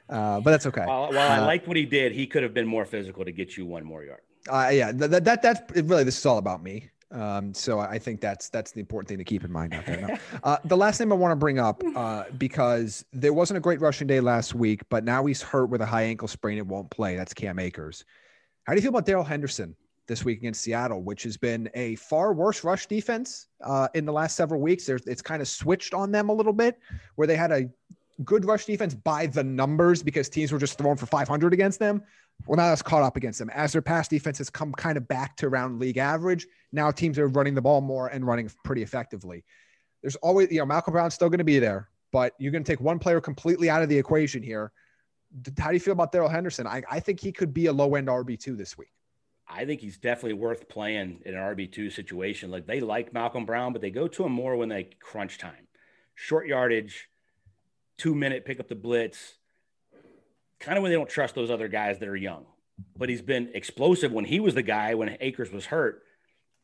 Uh, 0.09 0.41
but 0.41 0.51
that's 0.51 0.65
okay. 0.65 0.85
While, 0.85 1.13
while 1.13 1.31
I 1.31 1.37
uh, 1.37 1.45
liked 1.45 1.67
what 1.67 1.77
he 1.77 1.85
did, 1.85 2.11
he 2.11 2.27
could 2.27 2.43
have 2.43 2.53
been 2.53 2.67
more 2.67 2.83
physical 2.83 3.23
to 3.23 3.31
get 3.31 3.55
you 3.55 3.65
one 3.65 3.85
more 3.85 4.03
yard. 4.03 4.19
Uh, 4.49 4.69
yeah, 4.73 4.91
that, 4.91 5.23
that 5.23 5.41
that's 5.41 5.61
really 5.83 6.03
this 6.03 6.17
is 6.17 6.25
all 6.25 6.37
about 6.37 6.61
me. 6.61 6.89
Um, 7.11 7.53
so 7.53 7.79
I 7.79 7.99
think 7.99 8.21
that's 8.21 8.49
that's 8.49 8.71
the 8.71 8.79
important 8.79 9.09
thing 9.09 9.17
to 9.17 9.23
keep 9.23 9.43
in 9.43 9.51
mind 9.51 9.73
out 9.73 9.85
there. 9.85 10.19
uh, 10.43 10.57
the 10.65 10.77
last 10.77 10.99
name 10.99 11.11
I 11.11 11.15
want 11.15 11.31
to 11.33 11.35
bring 11.35 11.59
up 11.59 11.83
uh, 11.95 12.23
because 12.37 13.03
there 13.11 13.33
wasn't 13.33 13.57
a 13.57 13.61
great 13.61 13.81
rushing 13.81 14.07
day 14.07 14.19
last 14.19 14.55
week, 14.55 14.81
but 14.89 15.03
now 15.03 15.25
he's 15.25 15.41
hurt 15.41 15.65
with 15.65 15.81
a 15.81 15.85
high 15.85 16.03
ankle 16.03 16.27
sprain 16.27 16.57
and 16.57 16.69
won't 16.69 16.89
play. 16.89 17.15
That's 17.15 17.33
Cam 17.33 17.59
Akers. 17.59 18.05
How 18.63 18.73
do 18.73 18.77
you 18.77 18.81
feel 18.81 18.89
about 18.89 19.05
Darrell 19.05 19.23
Henderson? 19.23 19.75
this 20.07 20.25
week 20.25 20.39
against 20.39 20.61
Seattle, 20.61 21.01
which 21.01 21.23
has 21.23 21.37
been 21.37 21.69
a 21.73 21.95
far 21.95 22.33
worse 22.33 22.65
rush 22.65 22.85
defense 22.85 23.47
uh, 23.63 23.87
in 23.93 24.03
the 24.05 24.11
last 24.11 24.35
several 24.35 24.59
weeks. 24.59 24.85
There's, 24.85 25.05
it's 25.05 25.21
kind 25.21 25.41
of 25.41 25.47
switched 25.47 25.93
on 25.93 26.11
them 26.11 26.27
a 26.27 26.33
little 26.33 26.51
bit, 26.51 26.79
where 27.15 27.27
they 27.27 27.37
had 27.37 27.53
a 27.53 27.69
good 28.25 28.43
rush 28.43 28.65
defense 28.65 28.93
by 28.93 29.27
the 29.27 29.43
numbers 29.43 30.03
because 30.03 30.27
teams 30.29 30.51
were 30.51 30.59
just 30.59 30.77
throwing 30.77 30.97
for 30.97 31.05
500 31.05 31.53
against 31.53 31.79
them. 31.79 32.03
Well, 32.47 32.57
now 32.57 32.69
that's 32.69 32.81
caught 32.81 33.03
up 33.03 33.17
against 33.17 33.39
them. 33.39 33.49
As 33.51 33.71
their 33.71 33.81
pass 33.81 34.07
defense 34.07 34.37
has 34.39 34.49
come 34.49 34.71
kind 34.73 34.97
of 34.97 35.07
back 35.07 35.37
to 35.37 35.47
around 35.47 35.79
league 35.79 35.97
average, 35.97 36.47
now 36.71 36.91
teams 36.91 37.19
are 37.19 37.27
running 37.27 37.55
the 37.55 37.61
ball 37.61 37.81
more 37.81 38.07
and 38.07 38.25
running 38.25 38.49
pretty 38.63 38.81
effectively. 38.81 39.43
There's 40.01 40.15
always, 40.17 40.51
you 40.51 40.59
know, 40.59 40.65
Malcolm 40.65 40.93
Brown's 40.93 41.13
still 41.13 41.29
going 41.29 41.37
to 41.37 41.43
be 41.43 41.59
there, 41.59 41.89
but 42.11 42.33
you're 42.39 42.51
going 42.51 42.63
to 42.63 42.71
take 42.71 42.81
one 42.81 42.99
player 42.99 43.21
completely 43.21 43.69
out 43.69 43.83
of 43.83 43.89
the 43.89 43.97
equation 43.97 44.41
here. 44.41 44.71
How 45.59 45.67
do 45.67 45.73
you 45.75 45.79
feel 45.79 45.93
about 45.93 46.11
Darrell 46.11 46.29
Henderson? 46.29 46.67
I, 46.67 46.83
I 46.89 46.99
think 46.99 47.19
he 47.19 47.31
could 47.31 47.53
be 47.53 47.67
a 47.67 47.73
low 47.73 47.95
end 47.95 48.07
RB2 48.07 48.57
this 48.57 48.77
week. 48.77 48.91
I 49.47 49.65
think 49.65 49.81
he's 49.81 49.97
definitely 49.97 50.33
worth 50.33 50.69
playing 50.69 51.21
in 51.25 51.35
an 51.35 51.39
RB2 51.39 51.91
situation. 51.91 52.51
Like 52.51 52.65
they 52.65 52.79
like 52.79 53.13
Malcolm 53.13 53.45
Brown, 53.45 53.73
but 53.73 53.81
they 53.81 53.91
go 53.91 54.07
to 54.07 54.25
him 54.25 54.31
more 54.31 54.55
when 54.55 54.69
they 54.69 54.89
crunch 54.99 55.37
time. 55.37 55.67
Short 56.15 56.47
yardage, 56.47 57.07
two 57.97 58.15
minute 58.15 58.45
pick 58.45 58.59
up 58.59 58.67
the 58.67 58.75
blitz, 58.75 59.37
kind 60.61 60.77
of 60.77 60.81
when 60.81 60.91
they 60.91 60.97
don't 60.97 61.09
trust 61.09 61.35
those 61.35 61.51
other 61.51 61.67
guys 61.67 61.99
that 61.99 62.07
are 62.07 62.15
young. 62.15 62.45
But 62.95 63.09
he's 63.09 63.21
been 63.21 63.49
explosive 63.53 64.11
when 64.11 64.25
he 64.25 64.39
was 64.39 64.55
the 64.55 64.63
guy 64.63 64.93
when 64.95 65.17
Akers 65.19 65.51
was 65.51 65.65
hurt. 65.65 66.03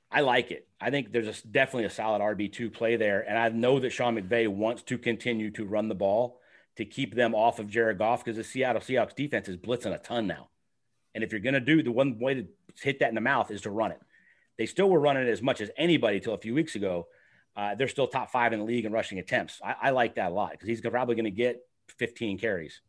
I 0.10 0.22
like 0.22 0.52
it. 0.52 0.68
I 0.80 0.90
think 0.90 1.12
there's 1.12 1.28
a, 1.28 1.48
definitely 1.48 1.86
a 1.86 1.90
solid 1.90 2.22
RB2 2.22 2.72
play 2.74 2.96
there. 2.96 3.22
And 3.28 3.38
I 3.38 3.50
know 3.50 3.80
that 3.80 3.90
Sean 3.90 4.16
McVay 4.16 4.48
wants 4.48 4.84
to 4.84 4.98
continue 4.98 5.52
to 5.52 5.66
run 5.66 5.90
the 5.90 5.96
ball 5.96 6.40
to 6.78 6.86
keep 6.86 7.14
them 7.14 7.36
off 7.36 7.60
of 7.60 7.70
Jared 7.70 7.98
Goff 7.98 8.24
because 8.24 8.38
the 8.38 8.44
Seattle 8.44 8.82
Seahawks 8.82 9.16
defense 9.16 9.50
is 9.50 9.58
blitzing 9.58 9.94
a 9.94 9.98
ton 9.98 10.28
now. 10.28 10.50
And 11.14 11.24
if 11.24 11.32
you're 11.32 11.42
going 11.42 11.56
to 11.56 11.60
do 11.60 11.84
the 11.84 11.92
one 11.92 12.20
way 12.20 12.36
to 12.36 12.48
hit 12.82 13.00
that 13.00 13.10
in 13.10 13.16
the 13.16 13.22
mouth 13.22 13.52
is 13.52 13.62
to 13.62 13.72
run 13.72 13.92
it. 13.92 14.00
They 14.58 14.66
still 14.66 14.90
were 14.90 15.00
running 15.00 15.28
it 15.28 15.32
as 15.32 15.42
much 15.42 15.62
as 15.62 15.70
anybody 15.78 16.20
till 16.20 16.34
a 16.34 16.38
few 16.38 16.54
weeks 16.54 16.76
ago. 16.76 17.08
Uh, 17.56 17.74
they're 17.76 17.88
still 17.88 18.08
top 18.08 18.32
five 18.32 18.54
in 18.54 18.60
the 18.60 18.66
league 18.66 18.86
in 18.86 18.92
rushing 18.92 19.18
attempts. 19.18 19.60
I, 19.64 19.76
I 19.82 19.90
like 19.90 20.16
that 20.16 20.32
a 20.32 20.34
lot 20.34 20.52
because 20.52 20.68
he's 20.68 20.82
probably 20.82 21.16
going 21.16 21.26
to 21.26 21.32
get 21.32 21.62
15 21.98 22.38
carries. 22.38 22.82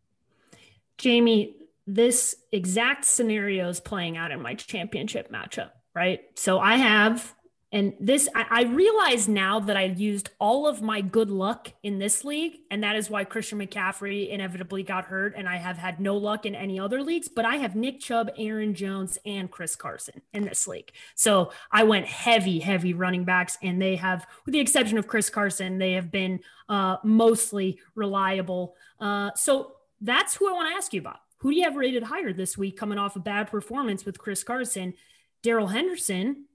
Jamie, 0.99 1.57
this 1.87 2.37
exact 2.53 3.05
scenario 3.07 3.69
is 3.69 3.81
playing 3.81 4.17
out 4.17 4.31
in 4.31 4.43
my 4.43 4.55
championship 4.55 5.33
matchup, 5.33 5.71
right? 5.95 6.21
So 6.35 6.59
I 6.59 6.77
have 6.77 7.35
And 7.71 7.93
this, 8.01 8.31
I, 8.35 8.47
I, 8.51 8.63
realize 8.63 9.29
now 9.29 9.61
that 9.61 9.77
I 9.77 9.85
used 9.85 10.31
all 10.39 10.67
of 10.67 10.81
my 10.81 11.03
good 11.03 11.31
luck 11.31 11.71
in 11.83 11.99
this 11.99 12.25
league, 12.25 12.61
and 12.71 12.83
that 12.83 12.97
is 12.97 13.11
why 13.11 13.25
Christian 13.25 13.59
McCaffrey 13.59 14.31
inevitably 14.31 14.83
got 14.83 15.05
hurt, 15.05 15.35
and 15.37 15.47
I 15.47 15.57
have 15.57 15.77
had 15.77 16.01
no 16.01 16.17
luck 16.17 16.47
in 16.47 16.55
any 16.55 16.81
other 16.81 17.03
leagues. 17.03 17.29
But 17.29 17.45
I 17.45 17.57
have 17.57 17.77
Nick 17.77 18.01
Chubb, 18.01 18.31
Aaron 18.39 18.73
Jones, 18.73 19.19
and 19.27 19.51
Chris 19.51 19.77
Carson 19.77 20.23
in 20.33 20.45
this 20.45 20.67
league. 20.67 20.93
So 21.15 21.53
I 21.71 21.85
went 21.85 22.07
heavy, 22.07 22.59
heavy 22.59 22.95
running 22.95 23.25
backs, 23.25 23.59
and 23.63 23.81
they 23.83 23.97
have, 23.97 24.27
with 24.47 24.55
the 24.55 24.61
exception 24.61 24.97
of 24.97 25.07
Chris 25.07 25.29
Carson, 25.29 25.77
they 25.77 25.93
have 25.93 26.11
been 26.11 26.41
uh, 26.71 26.97
mostly 27.05 27.81
reliable. 27.95 28.77
Uh, 28.99 29.31
so 29.37 29.75
that's 30.01 30.37
who 30.37 30.49
I 30.49 30.53
want 30.53 30.71
to 30.71 30.77
ask 30.77 30.93
you 30.93 31.01
about. 31.01 31.19
Who 31.39 31.51
do 31.51 31.57
you 31.57 31.65
have 31.65 31.77
rated 31.77 32.03
higher 32.03 32.33
this 32.33 32.59
week 32.59 32.77
coming 32.77 32.99
off 32.99 33.17
a 33.17 33.21
bad 33.21 33.49
performance 33.49 34.05
with 34.05 34.19
Chris 34.19 34.43
Carson? 34.43 34.95
Darrell 35.43 35.69
Henderson 35.69 36.47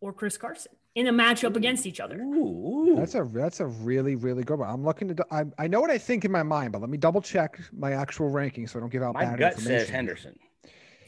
or 0.00 0.12
Chris 0.12 0.36
Carson 0.36 0.72
in 0.94 1.06
a 1.06 1.12
matchup 1.12 1.56
against 1.56 1.86
each 1.86 2.00
other. 2.00 2.16
Ooh. 2.16 2.94
That's 2.96 3.14
a 3.14 3.28
that's 3.32 3.60
a 3.60 3.66
really 3.66 4.14
really 4.14 4.42
good 4.42 4.58
one. 4.58 4.68
I'm 4.68 4.84
looking 4.84 5.14
to 5.14 5.26
I, 5.30 5.44
I 5.58 5.66
know 5.66 5.80
what 5.80 5.90
I 5.90 5.98
think 5.98 6.24
in 6.24 6.32
my 6.32 6.42
mind, 6.42 6.72
but 6.72 6.80
let 6.80 6.90
me 6.90 6.98
double 6.98 7.20
check 7.20 7.60
my 7.72 7.92
actual 7.92 8.28
ranking 8.28 8.66
so 8.66 8.78
I 8.78 8.80
don't 8.80 8.90
give 8.90 9.02
out 9.02 9.14
my 9.14 9.24
bad 9.24 9.38
gut 9.38 9.52
information. 9.54 9.80
says 9.80 9.88
Henderson. 9.88 10.38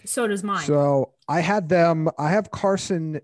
So 0.04 0.26
does 0.26 0.42
mine. 0.42 0.64
So 0.64 1.12
I 1.28 1.40
had 1.40 1.68
them. 1.68 2.08
I 2.18 2.30
have 2.30 2.50
Carson 2.50 3.20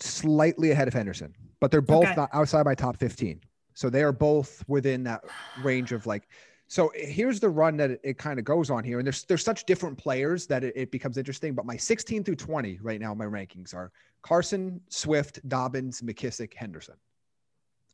slightly 0.00 0.70
ahead 0.70 0.88
of 0.88 0.94
Henderson, 0.94 1.34
but 1.60 1.70
they're 1.70 1.80
both 1.80 2.04
okay. 2.04 2.14
not 2.16 2.30
outside 2.32 2.64
my 2.64 2.74
top 2.74 2.96
15. 2.96 3.40
So 3.74 3.90
they 3.90 4.02
are 4.02 4.12
both 4.12 4.64
within 4.68 5.04
that 5.04 5.24
range 5.62 5.92
of 5.92 6.06
like 6.06 6.28
so 6.72 6.90
here's 6.94 7.38
the 7.38 7.50
run 7.50 7.76
that 7.76 7.90
it, 7.90 8.00
it 8.02 8.16
kind 8.16 8.38
of 8.38 8.46
goes 8.46 8.70
on 8.70 8.82
here. 8.82 8.96
And 8.96 9.06
there's 9.06 9.24
there's 9.24 9.44
such 9.44 9.66
different 9.66 9.98
players 9.98 10.46
that 10.46 10.64
it, 10.64 10.72
it, 10.74 10.90
becomes 10.90 11.18
interesting. 11.18 11.52
But 11.52 11.66
my 11.66 11.76
16 11.76 12.24
through 12.24 12.36
20 12.36 12.78
right 12.80 12.98
now, 12.98 13.12
my 13.12 13.26
rankings 13.26 13.74
are 13.74 13.92
Carson, 14.22 14.80
Swift, 14.88 15.46
Dobbins, 15.50 16.00
McKissic, 16.00 16.54
Henderson. 16.54 16.94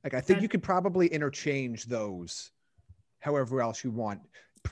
Like 0.04 0.14
I 0.14 0.20
think 0.20 0.42
you 0.42 0.48
could 0.48 0.62
probably 0.62 1.08
interchange 1.08 1.86
those 1.86 2.52
however 3.18 3.60
else 3.60 3.82
you 3.82 3.90
want, 3.90 4.20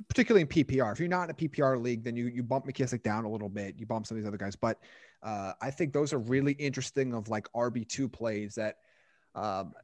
particularly 0.07 0.43
in 0.43 0.47
PPR. 0.47 0.93
If 0.93 1.01
you're 1.01 1.09
not 1.09 1.25
in 1.25 1.31
a 1.31 1.35
PPR 1.35 1.83
league, 1.83 2.05
then 2.05 2.15
you 2.15 2.27
you 2.27 2.45
bump 2.45 2.65
McKissic 2.65 3.03
down 3.03 3.25
a 3.25 3.29
little 3.29 3.49
bit, 3.49 3.75
you 3.77 3.87
bump 3.87 4.07
some 4.07 4.17
of 4.17 4.23
these 4.23 4.29
other 4.29 4.37
guys. 4.37 4.55
But 4.55 4.79
uh, 5.25 5.55
I 5.61 5.73
think 5.73 5.93
those 5.93 6.13
are 6.13 6.21
really 6.21 6.53
interesting 6.53 7.13
of 7.13 7.29
like 7.29 7.49
RB2 7.57 8.13
plays 8.13 8.55
that 8.55 8.77
um, 9.35 9.75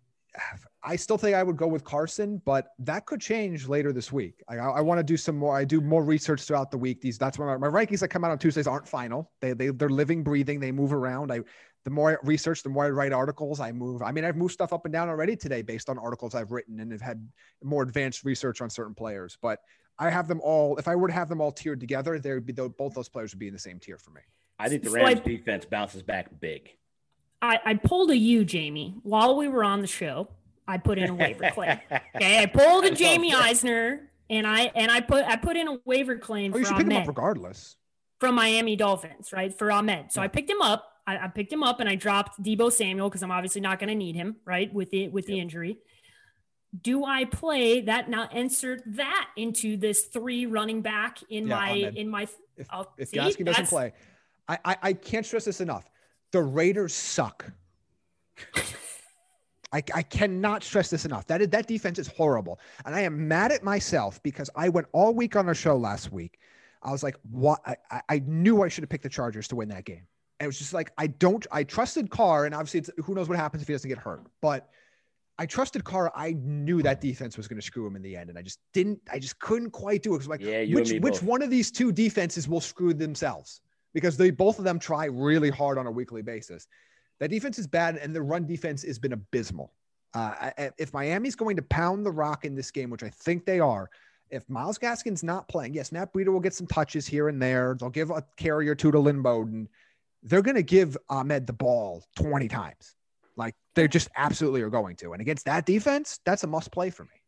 I 0.83 0.97
still 0.97 1.19
think 1.19 1.37
I 1.37 1.43
would 1.43 1.57
go 1.57 1.67
with 1.67 1.85
Carson, 1.85 2.41
but 2.45 2.69
that 2.81 3.07
could 3.07 3.21
change 3.21 3.69
later 3.69 3.93
this 3.93 4.11
week. 4.11 4.43
I, 4.49 4.57
I 4.57 4.81
want 4.81 4.99
to 4.99 5.05
do 5.05 5.17
some 5.17 5.37
more. 5.37 5.57
I 5.57 5.65
do 5.65 5.81
more 5.81 6.03
research 6.03 6.43
throughout 6.43 6.71
the 6.71 6.79
week. 6.79 7.01
These 7.01 7.19
that's 7.19 7.39
why 7.39 7.47
my, 7.47 7.57
my, 7.59 7.67
rankings 7.69 8.01
that 8.01 8.09
come 8.09 8.25
out 8.25 8.31
on 8.31 8.39
Tuesdays 8.39 8.67
aren't 8.67 8.89
final. 8.89 9.31
They 9.41 9.53
they 9.53 9.69
they're 9.69 9.91
living, 9.91 10.23
breathing. 10.23 10.59
They 10.59 10.73
move 10.73 10.93
around. 10.93 11.31
I 11.31 11.41
the 11.85 11.91
more 11.91 12.13
I 12.13 12.17
research, 12.27 12.63
the 12.63 12.71
more 12.71 12.85
I 12.87 12.91
write 12.91 13.13
articles. 13.13 13.61
I 13.61 13.73
move. 13.73 14.03
I 14.03 14.13
mean, 14.13 14.25
I've 14.25 14.37
moved 14.37 14.55
stuff 14.55 14.73
up 14.73 14.85
and 14.87 14.93
down 14.93 15.09
already 15.09 15.37
today 15.37 15.63
based 15.63 15.91
on 15.91 15.99
articles 15.99 16.35
I've 16.35 16.51
written 16.51 16.81
and 16.81 16.91
have 16.93 17.01
had 17.01 17.29
more 17.63 17.83
advanced 17.83 18.25
research 18.25 18.61
on 18.61 18.71
certain 18.71 18.95
players. 18.95 19.37
But 19.43 19.61
I 19.99 20.11
have 20.11 20.29
them 20.29 20.41
all. 20.43 20.77
If 20.79 20.89
I 20.89 20.97
were 20.97 21.09
to 21.09 21.15
have 21.15 21.29
them 21.29 21.41
all 21.41 21.53
tiered 21.53 21.81
together, 21.81 22.19
there 22.19 22.35
would 22.35 22.47
be 22.47 22.53
both 22.53 22.95
those 22.95 23.09
players 23.09 23.33
would 23.35 23.39
be 23.39 23.49
in 23.49 23.53
the 23.53 23.59
same 23.59 23.79
tier 23.79 23.99
for 23.99 24.11
me. 24.11 24.23
I 24.59 24.69
think 24.69 24.83
the 24.83 24.91
Rams 24.91 25.21
defense 25.21 25.65
bounces 25.65 26.03
back 26.03 26.29
big. 26.41 26.71
I, 27.43 27.59
I 27.65 27.75
pulled 27.75 28.11
a 28.11 28.17
you, 28.17 28.45
Jamie, 28.45 28.95
while 29.03 29.37
we 29.37 29.49
were 29.49 29.65
on 29.65 29.81
the 29.81 29.89
show 29.89 30.29
I 30.67 30.79
put 30.79 30.99
in 30.99 31.11
a 31.11 31.15
waiver 31.15 31.51
claim. 31.51 31.79
Okay, 32.15 32.43
I 32.43 32.47
pulled 32.47 32.85
a 32.85 32.95
Jamie 32.95 33.35
Eisner 33.35 34.09
and 34.31 34.47
I 34.47 34.71
and 34.75 34.91
I 34.91 35.01
put 35.01 35.25
I 35.25 35.37
put 35.37 35.57
in 35.57 35.67
a 35.67 35.79
waiver 35.85 36.17
claim. 36.17 36.55
Oh, 36.55 36.59
you 36.59 36.65
should 36.65 36.75
Ahmed 36.75 36.87
pick 36.87 36.97
him 36.97 37.03
up 37.03 37.09
regardless. 37.09 37.77
From 38.21 38.37
Miami 38.37 38.77
Dolphins, 38.77 39.33
right? 39.33 39.57
For 39.57 39.73
Ahmed. 39.73 40.13
So 40.13 40.21
yeah. 40.21 40.25
I 40.25 40.29
picked 40.29 40.49
him 40.49 40.61
up. 40.63 40.89
I, 41.05 41.25
I, 41.25 41.29
picked 41.29 41.53
him 41.53 41.65
up 41.65 41.81
and 41.81 41.89
I 41.89 41.97
dropped 41.97 42.41
Deebo 42.41 42.71
Samuel 42.71 43.09
because 43.09 43.25
I'm 43.25 43.33
obviously 43.33 43.61
not 43.61 43.81
going 43.81 43.89
to 43.89 43.97
need 43.97 44.15
him, 44.15 44.37
right? 44.45 44.73
With 44.73 44.91
the 44.91 45.09
with 45.09 45.27
the 45.27 45.41
injury. 45.41 45.79
Do 46.81 47.05
I 47.05 47.25
play 47.25 47.81
that 47.83 48.09
now? 48.09 48.29
Insert 48.31 48.83
that 48.95 49.31
into 49.37 49.77
this 49.77 50.03
three 50.05 50.47
running 50.47 50.81
back 50.81 51.19
in 51.29 51.49
yeah, 51.49 51.57
my 51.57 51.71
Ahmed. 51.71 51.97
in 51.97 52.09
my. 52.09 52.23
If, 52.57 52.69
if 52.99 53.11
Gaskin 53.11 53.47
doesn't 53.47 53.67
play, 53.67 53.93
I, 54.49 54.59
I 54.65 54.77
I 54.83 54.93
can't 54.93 55.27
stress 55.27 55.47
this 55.47 55.61
enough. 55.61 55.91
The 56.33 56.43
Raiders 56.43 56.95
suck. 56.95 57.51
I, 59.75 59.83
I 59.95 60.03
cannot 60.03 60.63
stress 60.63 60.91
this 60.91 61.05
enough. 61.07 61.27
That 61.29 61.51
that 61.51 61.67
defense 61.67 61.99
is 61.99 62.07
horrible, 62.09 62.61
and 62.85 62.95
I 62.95 63.01
am 63.01 63.27
mad 63.27 63.53
at 63.53 63.63
myself 63.63 64.23
because 64.23 64.51
I 64.55 64.69
went 64.69 64.87
all 64.93 65.15
week 65.15 65.35
on 65.35 65.47
our 65.49 65.55
show 65.55 65.77
last 65.77 66.13
week. 66.13 66.39
I 66.83 66.91
was 66.91 67.03
like, 67.03 67.17
what? 67.31 67.61
I, 67.91 68.03
I 68.09 68.19
knew 68.27 68.63
I 68.63 68.69
should 68.69 68.83
have 68.83 68.91
picked 68.91 69.05
the 69.05 69.09
Chargers 69.09 69.49
to 69.49 69.57
win 69.57 69.69
that 69.69 69.85
game. 69.85 70.07
And 70.41 70.45
it 70.45 70.47
was 70.47 70.59
just 70.59 70.75
like 70.75 70.93
I 70.99 71.07
don't. 71.07 71.47
I 71.53 71.65
trusted 71.65 72.11
Carr, 72.11 72.45
and 72.45 72.55
obviously, 72.55 72.81
it's, 72.81 72.91
who 73.03 73.15
knows 73.15 73.29
what 73.29 73.39
happens 73.39 73.63
if 73.63 73.69
he 73.69 73.73
doesn't 73.75 73.89
get 73.89 73.99
hurt. 73.99 74.25
But 74.43 74.69
I 75.39 75.47
trusted 75.47 75.85
Carr. 75.85 76.13
I 76.15 76.33
knew 76.33 76.83
that 76.83 77.01
defense 77.01 77.39
was 77.39 77.49
going 77.49 77.61
to 77.61 77.65
screw 77.65 77.87
him 77.87 77.97
in 77.97 78.03
the 78.03 78.15
end, 78.15 78.29
and 78.29 78.39
I 78.39 78.43
just 78.43 78.59
didn't. 78.75 79.01
I 79.11 79.19
just 79.19 79.39
couldn't 79.39 79.71
quite 79.71 80.03
do 80.03 80.15
it. 80.15 80.19
because, 80.19 80.29
Like, 80.29 80.43
yeah, 80.43 80.65
which 80.75 80.91
which 81.01 81.23
one 81.23 81.41
of 81.41 81.49
these 81.49 81.71
two 81.71 81.93
defenses 81.93 82.47
will 82.47 82.61
screw 82.61 82.93
themselves? 82.93 83.63
Because 83.95 84.17
they 84.17 84.31
both 84.31 84.59
of 84.59 84.65
them 84.65 84.79
try 84.79 85.07
really 85.07 85.51
hard 85.51 85.79
on 85.79 85.87
a 85.87 85.91
weekly 85.91 86.23
basis. 86.23 86.67
That 87.21 87.31
defense 87.31 87.59
is 87.59 87.67
bad, 87.67 87.97
and 87.97 88.15
the 88.15 88.23
run 88.23 88.47
defense 88.47 88.83
has 88.83 88.99
been 88.99 89.13
abysmal. 89.13 89.73
Uh, 90.15 90.51
if 90.79 90.93
Miami's 90.93 91.37
going 91.37 91.57
to 91.57 91.63
pound 91.63 92.05
the 92.05 92.11
rock 92.11 92.45
in 92.45 92.55
this 92.55 92.71
game, 92.71 92.91
which 92.91 93.03
I 93.03 93.11
think 93.11 93.45
they 93.45 93.61
are, 93.61 93.89
if 94.31 94.49
Myles 94.49 94.79
Gaskin's 94.79 95.23
not 95.23 95.47
playing, 95.49 95.75
yes, 95.75 95.93
Matt 95.93 96.13
Breida 96.13 96.29
will 96.29 96.41
get 96.41 96.55
some 96.55 96.67
touches 96.67 97.07
here 97.07 97.29
and 97.29 97.41
there. 97.41 97.77
They'll 97.79 97.91
give 97.91 98.11
a 98.11 98.25
carry 98.37 98.69
or 98.69 98.75
two 98.75 98.91
to 98.91 98.99
Lynn 98.99 99.23
Bowden. 99.23 99.69
They're 100.23 100.43
going 100.43 100.57
to 100.57 100.63
give 100.63 100.97
Ahmed 101.09 101.47
the 101.47 101.53
ball 101.53 102.05
20 102.17 102.49
times. 102.49 102.95
Like 103.37 103.55
they 103.75 103.89
just 103.89 104.09
absolutely 104.17 104.63
are 104.63 104.71
going 104.71 104.97
to. 104.97 105.13
And 105.13 105.21
against 105.21 105.45
that 105.47 105.67
defense, 105.67 106.19
that's 106.25 106.45
a 106.45 106.47
must 106.47 106.73
play 106.73 106.91
for 106.91 107.05
me. 107.05 107.22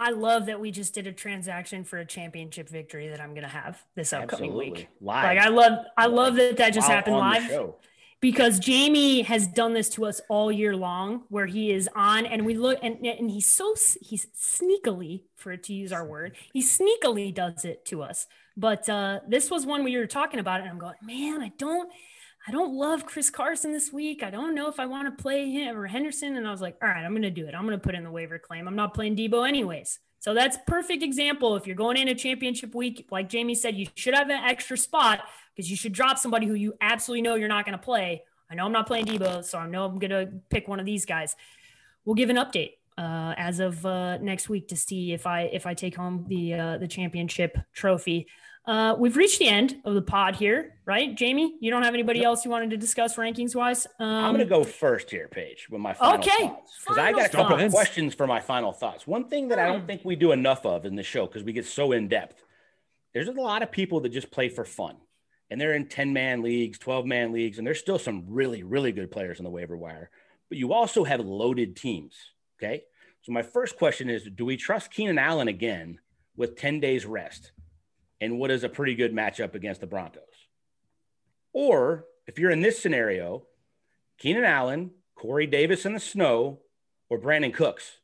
I 0.00 0.10
love 0.10 0.46
that 0.46 0.58
we 0.58 0.70
just 0.70 0.94
did 0.94 1.06
a 1.06 1.12
transaction 1.12 1.84
for 1.84 1.98
a 1.98 2.06
championship 2.06 2.70
victory 2.70 3.08
that 3.10 3.20
I'm 3.20 3.30
going 3.30 3.42
to 3.42 3.48
have 3.48 3.84
this 3.94 4.14
upcoming 4.14 4.50
Absolutely. 4.50 4.70
week. 4.70 4.88
Live. 5.02 5.24
Like 5.24 5.38
I 5.38 5.48
love, 5.50 5.84
I 5.96 6.06
love 6.06 6.36
that 6.36 6.56
that 6.56 6.72
just 6.72 6.88
happened 6.88 7.18
live 7.18 7.74
because 8.20 8.58
Jamie 8.58 9.22
has 9.22 9.46
done 9.46 9.74
this 9.74 9.90
to 9.90 10.06
us 10.06 10.20
all 10.30 10.50
year 10.50 10.74
long, 10.74 11.24
where 11.28 11.46
he 11.46 11.70
is 11.70 11.88
on 11.94 12.24
and 12.24 12.46
we 12.46 12.54
look 12.54 12.78
and, 12.82 13.04
and 13.04 13.30
he's 13.30 13.46
so 13.46 13.74
he's 14.00 14.26
sneakily, 14.38 15.22
for 15.36 15.54
to 15.56 15.74
use 15.74 15.92
our 15.92 16.04
word, 16.04 16.34
he 16.52 16.62
sneakily 16.62 17.34
does 17.34 17.64
it 17.64 17.84
to 17.86 18.02
us. 18.02 18.26
But 18.56 18.88
uh, 18.88 19.20
this 19.28 19.50
was 19.50 19.64
one 19.64 19.84
we 19.84 19.96
were 19.96 20.06
talking 20.06 20.40
about, 20.40 20.60
it, 20.60 20.62
and 20.64 20.70
I'm 20.70 20.78
going, 20.78 20.96
man, 21.02 21.40
I 21.40 21.52
don't, 21.56 21.90
I 22.46 22.52
don't 22.52 22.74
love 22.74 23.04
Chris 23.04 23.28
Carson 23.28 23.72
this 23.72 23.92
week. 23.92 24.22
I 24.22 24.30
don't 24.30 24.54
know 24.54 24.68
if 24.68 24.80
I 24.80 24.86
want 24.86 25.06
to 25.14 25.22
play 25.22 25.50
him 25.50 25.76
or 25.76 25.86
Henderson. 25.86 26.36
And 26.36 26.46
I 26.46 26.50
was 26.50 26.62
like, 26.62 26.76
all 26.82 26.88
right, 26.88 27.04
I'm 27.04 27.12
going 27.12 27.22
to 27.22 27.30
do 27.30 27.46
it. 27.46 27.54
I'm 27.54 27.66
going 27.66 27.78
to 27.78 27.82
put 27.82 27.94
in 27.94 28.04
the 28.04 28.10
waiver 28.10 28.38
claim. 28.38 28.66
I'm 28.66 28.76
not 28.76 28.94
playing 28.94 29.16
Deebo 29.16 29.46
anyways. 29.46 29.98
So 30.20 30.34
that's 30.34 30.58
perfect 30.66 31.02
example. 31.02 31.56
If 31.56 31.66
you're 31.66 31.76
going 31.76 31.96
in 31.96 32.08
a 32.08 32.14
championship 32.14 32.74
week, 32.74 33.08
like 33.10 33.28
Jamie 33.28 33.54
said, 33.54 33.76
you 33.76 33.86
should 33.94 34.14
have 34.14 34.28
an 34.28 34.42
extra 34.44 34.76
spot 34.76 35.22
because 35.54 35.70
you 35.70 35.76
should 35.76 35.92
drop 35.92 36.18
somebody 36.18 36.46
who 36.46 36.54
you 36.54 36.74
absolutely 36.80 37.22
know 37.22 37.34
you're 37.34 37.48
not 37.48 37.64
going 37.64 37.78
to 37.78 37.82
play. 37.82 38.22
I 38.50 38.54
know 38.54 38.66
I'm 38.66 38.72
not 38.72 38.86
playing 38.86 39.06
Deebo, 39.06 39.44
so 39.44 39.58
I 39.58 39.66
know 39.66 39.84
I'm 39.84 39.98
going 39.98 40.10
to 40.10 40.30
pick 40.50 40.66
one 40.66 40.80
of 40.80 40.86
these 40.86 41.06
guys. 41.06 41.36
We'll 42.04 42.16
give 42.16 42.30
an 42.30 42.36
update 42.36 42.72
uh, 42.98 43.34
as 43.36 43.60
of 43.60 43.84
uh, 43.86 44.18
next 44.18 44.48
week 44.48 44.68
to 44.68 44.76
see 44.76 45.12
if 45.12 45.26
I 45.26 45.42
if 45.42 45.66
I 45.66 45.74
take 45.74 45.96
home 45.96 46.26
the 46.28 46.54
uh, 46.54 46.78
the 46.78 46.88
championship 46.88 47.56
trophy. 47.72 48.26
Uh, 48.70 48.94
we've 48.94 49.16
reached 49.16 49.40
the 49.40 49.48
end 49.48 49.80
of 49.84 49.94
the 49.94 50.00
pod 50.00 50.36
here, 50.36 50.76
right, 50.84 51.16
Jamie? 51.16 51.56
You 51.58 51.72
don't 51.72 51.82
have 51.82 51.92
anybody 51.92 52.22
else 52.22 52.44
you 52.44 52.52
wanted 52.52 52.70
to 52.70 52.76
discuss 52.76 53.16
rankings 53.16 53.56
wise? 53.56 53.84
Um, 53.98 54.06
I'm 54.06 54.32
going 54.32 54.46
to 54.46 54.48
go 54.48 54.62
first 54.62 55.10
here, 55.10 55.26
Paige, 55.26 55.66
with 55.68 55.80
my 55.80 55.92
final 55.92 56.20
okay, 56.20 56.46
thoughts 56.46 56.78
because 56.78 56.96
I 56.96 57.10
got 57.10 57.26
a 57.26 57.28
couple 57.30 57.58
of 57.58 57.72
questions 57.72 58.14
for 58.14 58.28
my 58.28 58.38
final 58.38 58.70
thoughts. 58.70 59.08
One 59.08 59.24
thing 59.24 59.48
that 59.48 59.58
I 59.58 59.66
don't 59.66 59.80
hmm. 59.80 59.86
think 59.88 60.04
we 60.04 60.14
do 60.14 60.30
enough 60.30 60.64
of 60.64 60.84
in 60.84 60.94
the 60.94 61.02
show 61.02 61.26
because 61.26 61.42
we 61.42 61.52
get 61.52 61.66
so 61.66 61.90
in 61.90 62.06
depth. 62.06 62.44
There's 63.12 63.26
a 63.26 63.32
lot 63.32 63.64
of 63.64 63.72
people 63.72 63.98
that 64.02 64.10
just 64.10 64.30
play 64.30 64.48
for 64.48 64.64
fun 64.64 64.98
and 65.50 65.60
they're 65.60 65.74
in 65.74 65.88
10 65.88 66.12
man 66.12 66.40
leagues, 66.40 66.78
12 66.78 67.06
man 67.06 67.32
leagues, 67.32 67.58
and 67.58 67.66
there's 67.66 67.80
still 67.80 67.98
some 67.98 68.22
really, 68.28 68.62
really 68.62 68.92
good 68.92 69.10
players 69.10 69.40
on 69.40 69.44
the 69.44 69.50
waiver 69.50 69.76
wire. 69.76 70.10
But 70.48 70.58
you 70.58 70.72
also 70.72 71.02
have 71.02 71.18
loaded 71.18 71.74
teams. 71.74 72.14
Okay. 72.62 72.84
So 73.22 73.32
my 73.32 73.42
first 73.42 73.76
question 73.76 74.08
is 74.08 74.28
Do 74.32 74.44
we 74.44 74.56
trust 74.56 74.92
Keenan 74.92 75.18
Allen 75.18 75.48
again 75.48 75.98
with 76.36 76.54
10 76.54 76.78
days 76.78 77.04
rest 77.04 77.50
and 78.20 78.38
what 78.38 78.50
is 78.50 78.64
a 78.64 78.68
pretty 78.68 78.94
good 78.94 79.12
matchup 79.14 79.54
against 79.54 79.80
the 79.80 79.86
Broncos? 79.86 80.22
Or 81.52 82.04
if 82.26 82.38
you're 82.38 82.50
in 82.50 82.62
this 82.62 82.80
scenario, 82.80 83.44
Keenan 84.18 84.44
Allen, 84.44 84.90
Corey 85.14 85.46
Davis 85.46 85.84
in 85.84 85.94
the 85.94 86.00
snow, 86.00 86.60
or 87.10 87.18
Brandin 87.18 87.52
Cooks. 87.52 87.98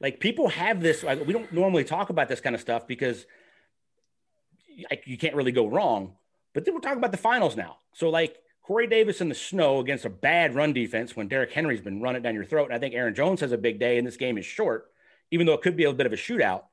Like 0.00 0.20
people 0.20 0.48
have 0.48 0.82
this, 0.82 1.02
like 1.02 1.24
we 1.26 1.32
don't 1.32 1.50
normally 1.52 1.84
talk 1.84 2.10
about 2.10 2.28
this 2.28 2.40
kind 2.40 2.54
of 2.54 2.60
stuff 2.60 2.86
because 2.86 3.24
like 4.90 5.04
you 5.06 5.16
can't 5.16 5.34
really 5.34 5.52
go 5.52 5.66
wrong. 5.66 6.14
But 6.52 6.64
then 6.64 6.74
we're 6.74 6.80
talking 6.80 6.98
about 6.98 7.12
the 7.12 7.18
finals 7.18 7.56
now. 7.56 7.78
So 7.94 8.10
like 8.10 8.36
Corey 8.62 8.86
Davis 8.86 9.20
in 9.20 9.28
the 9.28 9.34
snow 9.34 9.78
against 9.78 10.04
a 10.04 10.10
bad 10.10 10.54
run 10.54 10.72
defense 10.72 11.16
when 11.16 11.28
Derrick 11.28 11.52
Henry's 11.52 11.80
been 11.80 12.02
running 12.02 12.22
down 12.22 12.34
your 12.34 12.44
throat. 12.44 12.66
And 12.66 12.74
I 12.74 12.78
think 12.78 12.94
Aaron 12.94 13.14
Jones 13.14 13.40
has 13.40 13.52
a 13.52 13.58
big 13.58 13.78
day 13.78 13.96
and 13.96 14.06
this 14.06 14.16
game 14.16 14.36
is 14.36 14.44
short, 14.44 14.90
even 15.30 15.46
though 15.46 15.54
it 15.54 15.62
could 15.62 15.76
be 15.76 15.84
a 15.84 15.92
bit 15.92 16.06
of 16.06 16.12
a 16.12 16.16
shootout. 16.16 16.64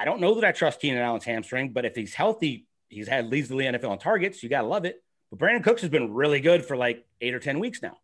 I 0.00 0.06
don't 0.06 0.18
know 0.18 0.34
that 0.34 0.44
I 0.44 0.52
trust 0.52 0.80
Keenan 0.80 1.02
Allen's 1.02 1.26
hamstring, 1.26 1.72
but 1.74 1.84
if 1.84 1.94
he's 1.94 2.14
healthy, 2.14 2.66
he's 2.88 3.06
had 3.06 3.26
leads 3.26 3.50
the 3.50 3.56
NFL 3.56 3.90
on 3.90 3.98
targets. 3.98 4.42
You 4.42 4.48
got 4.48 4.62
to 4.62 4.66
love 4.66 4.86
it. 4.86 4.96
But 5.30 5.38
Brandin 5.38 5.62
Cooks 5.62 5.82
has 5.82 5.90
been 5.90 6.14
really 6.14 6.40
good 6.40 6.64
for 6.64 6.74
like 6.74 7.04
eight 7.20 7.34
or 7.34 7.38
10 7.38 7.60
weeks 7.60 7.82
now. 7.82 7.98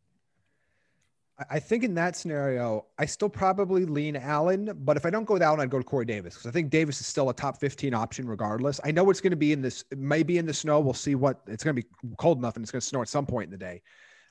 I 1.51 1.59
think 1.59 1.85
in 1.85 1.95
that 1.95 2.15
scenario, 2.15 2.85
I 2.99 3.07
still 3.07 3.31
probably 3.31 3.87
lean 3.87 4.15
Allen, 4.15 4.73
but 4.85 4.99
if 4.99 5.07
I 5.07 5.11
don't 5.11 5.25
go 5.25 5.35
with 5.35 5.43
Allen, 5.43 5.61
I'd 5.61 5.71
go 5.71 5.79
to 5.79 5.85
Corey 5.85 6.05
Davis 6.05 6.35
because 6.35 6.47
I 6.47 6.51
think 6.51 6.69
Davis 6.69 7.01
is 7.01 7.07
still 7.07 7.31
a 7.31 7.35
top 7.35 7.59
15 7.59 7.95
option 7.95 8.29
regardless. 8.29 8.79
I 8.85 8.91
know 8.91 9.09
it's 9.09 9.23
going 9.23 9.31
to 9.31 9.37
be 9.37 9.53
in 9.53 9.63
this, 9.63 9.85
it 9.91 9.99
may 9.99 10.23
be 10.23 10.37
in 10.37 10.45
the 10.45 10.55
snow. 10.55 10.81
We'll 10.81 10.95
see 10.95 11.15
what 11.15 11.41
it's 11.47 11.65
going 11.65 11.77
to 11.77 11.83
be 11.83 11.89
cold 12.19 12.39
enough 12.39 12.57
and 12.57 12.63
it's 12.63 12.73
going 12.73 12.81
to 12.81 12.87
snow 12.87 13.01
at 13.01 13.09
some 13.09 13.25
point 13.25 13.47
in 13.47 13.51
the 13.51 13.59
day. 13.59 13.83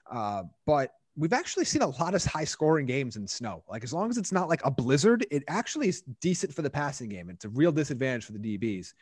Uh, 0.09 0.43
but 0.67 0.93
we've 1.15 1.33
actually 1.33 1.65
seen 1.65 1.81
a 1.81 1.87
lot 1.87 2.13
of 2.13 2.23
high 2.25 2.43
scoring 2.43 2.85
games 2.85 3.15
in 3.15 3.27
snow. 3.27 3.63
Like 3.69 3.83
as 3.83 3.93
long 3.93 4.09
as 4.09 4.17
it's 4.17 4.31
not 4.31 4.49
like 4.49 4.61
a 4.65 4.71
blizzard, 4.71 5.25
it 5.31 5.43
actually 5.47 5.87
is 5.87 6.01
decent 6.21 6.53
for 6.53 6.61
the 6.61 6.69
passing 6.69 7.09
game. 7.09 7.29
It's 7.29 7.45
a 7.45 7.49
real 7.49 7.71
disadvantage 7.71 8.25
for 8.25 8.33
the 8.33 8.57
DBs. 8.57 8.93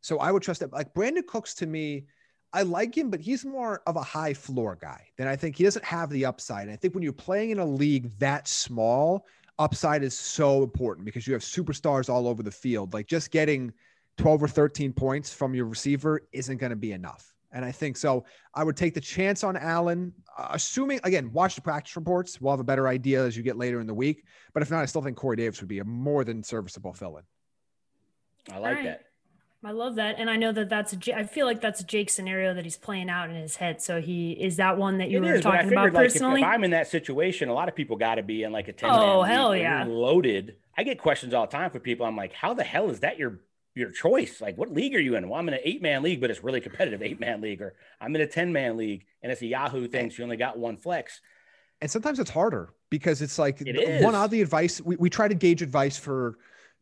So 0.00 0.18
I 0.18 0.30
would 0.30 0.42
trust 0.42 0.60
that. 0.60 0.72
Like 0.72 0.94
Brandin 0.94 1.26
Cooks 1.26 1.54
to 1.54 1.66
me, 1.66 2.06
I 2.52 2.62
like 2.62 2.96
him, 2.96 3.10
but 3.10 3.20
he's 3.20 3.44
more 3.44 3.82
of 3.86 3.96
a 3.96 4.02
high 4.02 4.32
floor 4.32 4.78
guy 4.80 5.06
than 5.18 5.26
I 5.26 5.36
think 5.36 5.56
he 5.56 5.64
doesn't 5.64 5.84
have 5.84 6.10
the 6.10 6.24
upside. 6.24 6.62
And 6.62 6.72
I 6.72 6.76
think 6.76 6.94
when 6.94 7.02
you're 7.02 7.12
playing 7.12 7.50
in 7.50 7.58
a 7.58 7.66
league 7.66 8.10
that 8.18 8.48
small, 8.48 9.26
upside 9.58 10.02
is 10.02 10.16
so 10.16 10.62
important 10.62 11.04
because 11.04 11.26
you 11.26 11.32
have 11.32 11.42
superstars 11.42 12.08
all 12.08 12.28
over 12.28 12.42
the 12.42 12.50
field. 12.50 12.94
Like 12.94 13.06
just 13.06 13.30
getting 13.30 13.72
12 14.18 14.44
or 14.44 14.48
13 14.48 14.92
points 14.92 15.32
from 15.32 15.54
your 15.54 15.66
receiver 15.66 16.22
isn't 16.32 16.58
going 16.58 16.70
to 16.70 16.76
be 16.76 16.92
enough. 16.92 17.34
And 17.52 17.64
I 17.64 17.72
think 17.72 17.96
so. 17.96 18.24
I 18.54 18.62
would 18.62 18.76
take 18.76 18.94
the 18.94 19.00
chance 19.00 19.42
on 19.42 19.56
Allen, 19.56 20.12
uh, 20.36 20.48
assuming, 20.50 21.00
again, 21.04 21.32
watch 21.32 21.54
the 21.54 21.62
practice 21.62 21.96
reports. 21.96 22.40
We'll 22.40 22.52
have 22.52 22.60
a 22.60 22.64
better 22.64 22.86
idea 22.86 23.24
as 23.24 23.36
you 23.36 23.42
get 23.42 23.56
later 23.56 23.80
in 23.80 23.86
the 23.86 23.94
week. 23.94 24.24
But 24.52 24.62
if 24.62 24.70
not, 24.70 24.82
I 24.82 24.86
still 24.86 25.02
think 25.02 25.16
Corey 25.16 25.36
Davis 25.36 25.60
would 25.60 25.68
be 25.68 25.78
a 25.78 25.84
more 25.84 26.24
than 26.24 26.42
serviceable 26.42 26.92
fill 26.92 27.16
in. 27.16 27.24
I 28.52 28.58
like 28.58 28.76
right. 28.76 28.84
that. 28.84 29.04
I 29.64 29.72
love 29.72 29.96
that, 29.96 30.16
and 30.18 30.30
I 30.30 30.36
know 30.36 30.52
that 30.52 30.68
that's 30.68 30.92
a. 30.92 31.18
I 31.18 31.24
feel 31.24 31.44
like 31.44 31.60
that's 31.60 31.80
a 31.80 31.84
Jake 31.84 32.10
scenario 32.10 32.54
that 32.54 32.62
he's 32.62 32.76
playing 32.76 33.10
out 33.10 33.28
in 33.28 33.34
his 33.34 33.56
head. 33.56 33.82
So 33.82 34.00
he 34.00 34.30
is 34.30 34.56
that 34.58 34.78
one 34.78 34.98
that 34.98 35.10
you 35.10 35.18
it 35.18 35.26
were 35.26 35.34
is, 35.34 35.40
talking 35.40 35.72
about 35.72 35.92
like 35.92 35.94
personally. 35.94 36.42
If, 36.42 36.46
if, 36.46 36.52
I'm 36.52 36.62
in 36.62 36.70
that 36.70 36.86
situation, 36.86 37.48
a 37.48 37.52
lot 37.52 37.68
of 37.68 37.74
people 37.74 37.96
got 37.96 38.16
to 38.16 38.22
be 38.22 38.44
in 38.44 38.52
like 38.52 38.68
a 38.68 38.72
ten. 38.72 38.88
Oh 38.92 39.22
hell 39.22 39.56
yeah! 39.56 39.84
Loaded. 39.84 40.56
I 40.76 40.84
get 40.84 41.00
questions 41.00 41.34
all 41.34 41.46
the 41.46 41.50
time 41.50 41.72
for 41.72 41.80
people. 41.80 42.06
I'm 42.06 42.14
like, 42.14 42.32
how 42.32 42.54
the 42.54 42.62
hell 42.62 42.88
is 42.88 43.00
that 43.00 43.18
your 43.18 43.40
your 43.74 43.90
choice? 43.90 44.40
Like, 44.40 44.56
what 44.58 44.72
league 44.72 44.94
are 44.94 45.00
you 45.00 45.16
in? 45.16 45.28
Well, 45.28 45.38
I'm 45.38 45.48
in 45.48 45.54
an 45.54 45.60
eight 45.64 45.82
man 45.82 46.02
league, 46.02 46.20
but 46.20 46.30
it's 46.30 46.42
really 46.42 46.60
competitive 46.60 47.02
eight 47.02 47.20
man 47.20 47.40
league, 47.40 47.62
or 47.62 47.74
I'm 48.00 48.14
in 48.14 48.20
a 48.22 48.26
ten 48.26 48.52
man 48.52 48.76
league, 48.76 49.04
and 49.22 49.30
it's 49.30 49.42
a 49.42 49.46
Yahoo 49.46 49.86
thing, 49.88 50.10
so 50.10 50.18
you 50.18 50.24
only 50.24 50.36
got 50.36 50.58
one 50.58 50.76
flex. 50.76 51.20
And 51.80 51.90
sometimes 51.90 52.18
it's 52.18 52.30
harder 52.30 52.70
because 52.90 53.22
it's 53.22 53.38
like 53.38 53.60
it 53.60 54.02
one 54.02 54.14
of 54.14 54.30
the 54.30 54.42
advice 54.42 54.80
we, 54.80 54.96
we 54.96 55.10
try 55.10 55.28
to 55.28 55.34
gauge 55.34 55.62
advice 55.62 55.96
for 55.96 56.38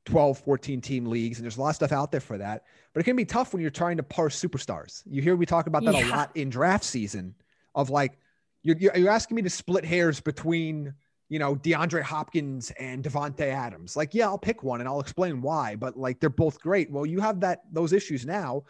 12, 0.07 0.39
14 0.39 0.80
team 0.80 1.07
leagues, 1.07 1.39
and 1.39 1.45
there's 1.45 1.59
a 1.59 1.61
lot 1.61 1.70
of 1.70 1.76
stuff 1.76 1.93
out 1.93 2.11
there 2.11 2.20
for 2.20 2.39
that. 2.39 2.64
But 2.95 3.01
it 3.01 3.05
can 3.05 3.16
be 3.16 3.24
tough 3.24 3.53
when 3.53 3.61
you're 3.61 3.70
trying 3.70 3.99
to 3.99 4.03
parse 4.03 4.41
superstars. 4.41 5.03
You 5.05 5.20
hear 5.20 5.37
we 5.37 5.45
talk 5.45 5.66
about 5.66 5.84
that 5.84 5.95
yeah. 5.95 6.09
a 6.09 6.11
lot 6.11 6.30
in 6.34 6.49
draft 6.49 6.84
season 6.84 7.34
of 7.74 7.91
like, 7.91 8.18
you're, 8.62 8.76
you're 8.78 9.11
asking 9.11 9.34
me 9.34 9.43
to 9.43 9.51
split 9.51 9.84
hairs 9.84 10.18
between, 10.20 10.95
you 11.29 11.39
know, 11.39 11.57
DeAndre 11.57 12.03
Hopkins 12.03 12.70
and 12.79 13.03
Davante 13.03 13.41
Adams. 13.41 13.97
Like, 13.97 14.14
yeah, 14.14 14.27
I'll 14.27 14.39
pick 14.39 14.62
one 14.62 14.81
and 14.81 14.89
I'll 14.89 15.01
explain 15.01 15.43
why, 15.43 15.74
but 15.74 15.97
like 15.97 16.20
they're 16.20 16.31
both 16.31 16.61
great. 16.61 16.91
Well, 16.91 17.07
you 17.07 17.20
have 17.20 17.41
that 17.41 17.62
those 17.72 17.93
issues 17.93 18.24
now, 18.24 18.62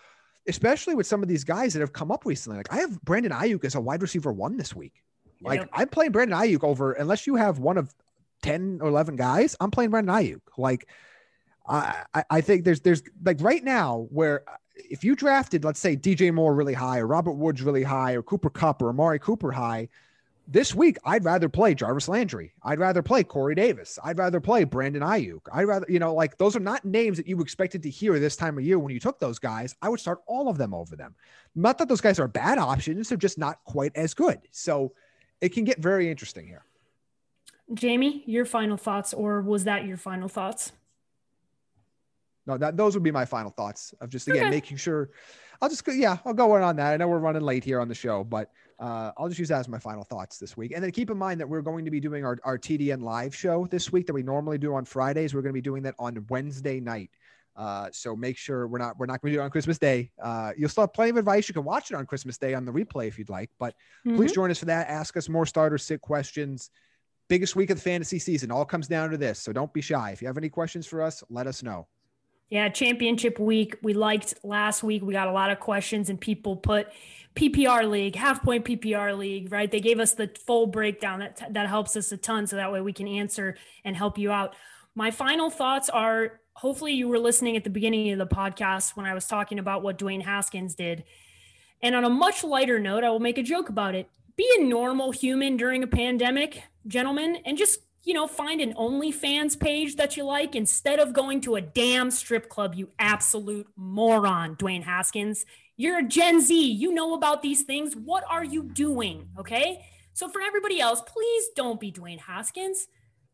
especially 0.48 0.94
with 0.94 1.06
some 1.06 1.22
of 1.22 1.28
these 1.28 1.44
guys 1.44 1.72
that 1.74 1.80
have 1.80 1.92
come 1.92 2.10
up 2.10 2.24
recently. 2.24 2.56
Like 2.58 2.72
I 2.72 2.78
have 2.78 3.00
Brandon 3.02 3.32
Aiyuk 3.32 3.64
as 3.64 3.74
a 3.74 3.80
wide 3.80 4.02
receiver 4.02 4.32
one 4.32 4.56
this 4.56 4.74
week. 4.74 5.02
Like 5.42 5.60
yep. 5.60 5.68
I'm 5.72 5.88
playing 5.88 6.12
Brandon 6.12 6.38
Aiyuk 6.38 6.64
over 6.64 6.92
unless 6.92 7.26
you 7.26 7.36
have 7.36 7.58
one 7.58 7.76
of 7.76 7.94
10 8.42 8.78
or 8.80 8.88
11 8.88 9.16
guys, 9.16 9.56
I'm 9.60 9.70
playing 9.70 9.90
Brandon 9.90 10.14
Aiyuk. 10.14 10.40
Like 10.56 10.88
I, 11.68 12.24
I 12.30 12.40
think 12.40 12.64
there's 12.64 12.80
there's 12.80 13.02
like 13.24 13.38
right 13.40 13.62
now 13.62 14.06
where 14.10 14.48
uh, 14.48 14.56
if 14.76 15.02
you 15.02 15.16
drafted, 15.16 15.64
let's 15.64 15.80
say 15.80 15.96
DJ 15.96 16.32
Moore 16.32 16.54
really 16.54 16.74
high 16.74 16.98
or 16.98 17.06
Robert 17.06 17.32
Woods 17.32 17.62
really 17.62 17.82
high 17.82 18.12
or 18.12 18.22
Cooper 18.22 18.50
Kupp 18.50 18.82
or 18.82 18.90
Amari 18.90 19.18
Cooper 19.18 19.50
high, 19.50 19.88
this 20.46 20.74
week 20.74 20.96
I'd 21.04 21.24
rather 21.24 21.48
play 21.48 21.74
Jarvis 21.74 22.08
Landry. 22.08 22.52
I'd 22.62 22.78
rather 22.78 23.02
play 23.02 23.24
Corey 23.24 23.54
Davis. 23.54 23.98
I'd 24.02 24.18
rather 24.18 24.40
play 24.40 24.64
Brandon 24.64 25.02
Aiyuk. 25.02 25.40
I'd 25.52 25.64
rather, 25.64 25.86
you 25.88 25.98
know, 25.98 26.14
like 26.14 26.38
those 26.38 26.56
are 26.56 26.60
not 26.60 26.84
names 26.84 27.16
that 27.16 27.26
you 27.26 27.40
expected 27.40 27.82
to 27.82 27.90
hear 27.90 28.18
this 28.18 28.36
time 28.36 28.56
of 28.58 28.64
year 28.64 28.78
when 28.78 28.92
you 28.92 29.00
took 29.00 29.18
those 29.18 29.38
guys. 29.38 29.74
I 29.82 29.88
would 29.88 30.00
start 30.00 30.20
all 30.26 30.48
of 30.48 30.58
them 30.58 30.74
over 30.74 30.96
them. 30.96 31.14
Not 31.54 31.78
that 31.78 31.88
those 31.88 32.00
guys 32.00 32.18
are 32.18 32.28
bad 32.28 32.58
options, 32.58 33.08
they're 33.08 33.18
just 33.18 33.38
not 33.38 33.62
quite 33.64 33.92
as 33.96 34.14
good. 34.14 34.40
So 34.50 34.92
it 35.40 35.50
can 35.50 35.64
get 35.64 35.78
very 35.78 36.10
interesting 36.10 36.46
here. 36.46 36.64
Jamie, 37.74 38.22
your 38.26 38.44
final 38.44 38.76
thoughts, 38.76 39.12
or 39.12 39.42
was 39.42 39.64
that 39.64 39.86
your 39.86 39.96
final 39.96 40.28
thoughts? 40.28 40.72
no, 42.46 42.56
that 42.56 42.76
those 42.76 42.94
would 42.94 43.02
be 43.02 43.10
my 43.10 43.24
final 43.24 43.50
thoughts 43.50 43.92
of 44.00 44.08
just 44.08 44.28
again 44.28 44.44
okay. 44.44 44.50
making 44.50 44.76
sure. 44.76 45.10
I'll 45.60 45.68
just 45.68 45.82
yeah, 45.88 46.18
I'll 46.24 46.34
go 46.34 46.56
in 46.56 46.62
on 46.62 46.76
that. 46.76 46.92
I 46.92 46.96
know 46.96 47.08
we're 47.08 47.18
running 47.18 47.42
late 47.42 47.64
here 47.64 47.80
on 47.80 47.88
the 47.88 47.94
show, 47.94 48.22
but 48.22 48.52
uh, 48.78 49.12
I'll 49.16 49.28
just 49.28 49.38
use 49.38 49.48
that 49.48 49.60
as 49.60 49.68
my 49.68 49.78
final 49.78 50.04
thoughts 50.04 50.38
this 50.38 50.56
week. 50.56 50.72
And 50.74 50.84
then 50.84 50.90
keep 50.90 51.10
in 51.10 51.16
mind 51.16 51.40
that 51.40 51.48
we're 51.48 51.62
going 51.62 51.84
to 51.84 51.90
be 51.90 52.00
doing 52.00 52.24
our, 52.24 52.38
our 52.44 52.58
TDN 52.58 53.02
live 53.02 53.34
show 53.34 53.66
this 53.66 53.90
week 53.90 54.06
that 54.06 54.12
we 54.12 54.22
normally 54.22 54.58
do 54.58 54.74
on 54.74 54.84
Fridays. 54.84 55.34
We're 55.34 55.42
going 55.42 55.52
to 55.52 55.54
be 55.54 55.62
doing 55.62 55.82
that 55.84 55.94
on 55.98 56.24
Wednesday 56.28 56.80
night. 56.80 57.10
Uh, 57.56 57.88
so 57.90 58.14
make 58.14 58.36
sure 58.36 58.68
we're 58.68 58.78
not 58.78 58.98
we're 58.98 59.06
not 59.06 59.22
going 59.22 59.32
to 59.32 59.38
do 59.38 59.40
it 59.40 59.44
on 59.44 59.50
Christmas 59.50 59.78
Day. 59.78 60.10
Uh, 60.22 60.52
you'll 60.58 60.68
still 60.68 60.82
have 60.82 60.92
plenty 60.92 61.10
of 61.10 61.16
advice. 61.16 61.48
You 61.48 61.54
can 61.54 61.64
watch 61.64 61.90
it 61.90 61.94
on 61.94 62.04
Christmas 62.04 62.36
Day 62.36 62.52
on 62.52 62.66
the 62.66 62.72
replay 62.72 63.08
if 63.08 63.18
you'd 63.18 63.30
like. 63.30 63.50
But 63.58 63.74
mm-hmm. 64.06 64.16
please 64.16 64.32
join 64.32 64.50
us 64.50 64.58
for 64.58 64.66
that. 64.66 64.88
Ask 64.88 65.16
us 65.16 65.28
more 65.28 65.46
starter 65.46 65.78
sit 65.78 66.02
questions. 66.02 66.70
Biggest 67.28 67.56
week 67.56 67.70
of 67.70 67.78
the 67.78 67.82
fantasy 67.82 68.18
season. 68.18 68.50
All 68.50 68.66
comes 68.66 68.88
down 68.88 69.10
to 69.10 69.16
this. 69.16 69.38
So 69.38 69.54
don't 69.54 69.72
be 69.72 69.80
shy. 69.80 70.10
If 70.10 70.20
you 70.20 70.28
have 70.28 70.36
any 70.36 70.50
questions 70.50 70.86
for 70.86 71.00
us, 71.00 71.24
let 71.30 71.46
us 71.46 71.62
know. 71.62 71.88
Yeah, 72.50 72.68
championship 72.68 73.40
week. 73.40 73.76
We 73.82 73.94
liked 73.94 74.34
last 74.44 74.84
week. 74.84 75.02
We 75.02 75.12
got 75.12 75.26
a 75.26 75.32
lot 75.32 75.50
of 75.50 75.58
questions, 75.58 76.10
and 76.10 76.20
people 76.20 76.54
put 76.54 76.88
PPR 77.36 77.88
league, 77.88 78.16
half 78.16 78.42
point 78.42 78.64
PPR 78.64 79.16
league, 79.16 79.52
right? 79.52 79.70
They 79.70 79.80
gave 79.80 80.00
us 80.00 80.14
the 80.14 80.30
full 80.46 80.66
breakdown. 80.66 81.20
That 81.20 81.52
that 81.52 81.68
helps 81.68 81.94
us 81.96 82.10
a 82.10 82.16
ton, 82.16 82.46
so 82.46 82.56
that 82.56 82.72
way 82.72 82.80
we 82.80 82.92
can 82.92 83.06
answer 83.06 83.56
and 83.84 83.96
help 83.96 84.18
you 84.18 84.32
out. 84.32 84.54
My 84.94 85.10
final 85.10 85.50
thoughts 85.50 85.88
are: 85.88 86.40
hopefully, 86.54 86.92
you 86.94 87.08
were 87.08 87.18
listening 87.18 87.56
at 87.56 87.64
the 87.64 87.70
beginning 87.70 88.10
of 88.10 88.18
the 88.18 88.26
podcast 88.26 88.96
when 88.96 89.06
I 89.06 89.14
was 89.14 89.26
talking 89.26 89.58
about 89.58 89.82
what 89.82 89.98
Dwayne 89.98 90.22
Haskins 90.22 90.74
did. 90.74 91.04
And 91.82 91.94
on 91.94 92.04
a 92.04 92.10
much 92.10 92.42
lighter 92.42 92.80
note, 92.80 93.04
I 93.04 93.10
will 93.10 93.20
make 93.20 93.38
a 93.38 93.42
joke 93.42 93.68
about 93.68 93.94
it. 93.94 94.08
Be 94.36 94.48
a 94.58 94.64
normal 94.64 95.12
human 95.12 95.56
during 95.56 95.82
a 95.82 95.86
pandemic, 95.86 96.62
gentlemen, 96.86 97.38
and 97.44 97.58
just 97.58 97.80
you 98.06 98.14
know, 98.14 98.28
find 98.28 98.60
an 98.60 98.72
OnlyFans 98.74 99.58
page 99.58 99.96
that 99.96 100.16
you 100.16 100.24
like 100.24 100.54
instead 100.54 101.00
of 101.00 101.12
going 101.12 101.40
to 101.40 101.56
a 101.56 101.60
damn 101.60 102.12
strip 102.12 102.48
club, 102.48 102.76
you 102.76 102.88
absolute 103.00 103.66
moron, 103.74 104.54
Dwayne 104.54 104.84
Haskins. 104.84 105.44
You're 105.76 105.98
a 105.98 106.02
Gen 106.02 106.40
Z. 106.40 106.72
You 106.72 106.94
know 106.94 107.14
about 107.14 107.42
these 107.42 107.62
things. 107.62 107.94
What 107.94 108.24
are 108.30 108.44
you 108.44 108.62
doing? 108.62 109.28
Okay. 109.38 109.84
So, 110.14 110.28
for 110.28 110.40
everybody 110.40 110.80
else, 110.80 111.02
please 111.02 111.48
don't 111.54 111.78
be 111.78 111.92
Dwayne 111.92 112.20
Haskins. 112.20 112.86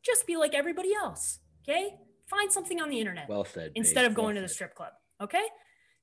Just 0.04 0.26
be 0.26 0.36
like 0.36 0.52
everybody 0.52 0.92
else. 0.94 1.38
Okay. 1.62 1.94
Find 2.28 2.50
something 2.50 2.80
on 2.80 2.88
the 2.88 2.98
internet. 2.98 3.28
Well 3.28 3.44
said. 3.44 3.72
Instead 3.76 4.06
of 4.06 4.14
going 4.14 4.34
well 4.34 4.42
to 4.42 4.48
the 4.48 4.48
strip 4.48 4.74
club. 4.74 4.92
Okay. 5.20 5.44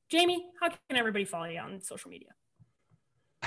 Jamie, 0.10 0.46
how 0.62 0.70
can 0.70 0.98
everybody 0.98 1.26
follow 1.26 1.46
you 1.46 1.60
on 1.60 1.82
social 1.82 2.10
media? 2.10 2.30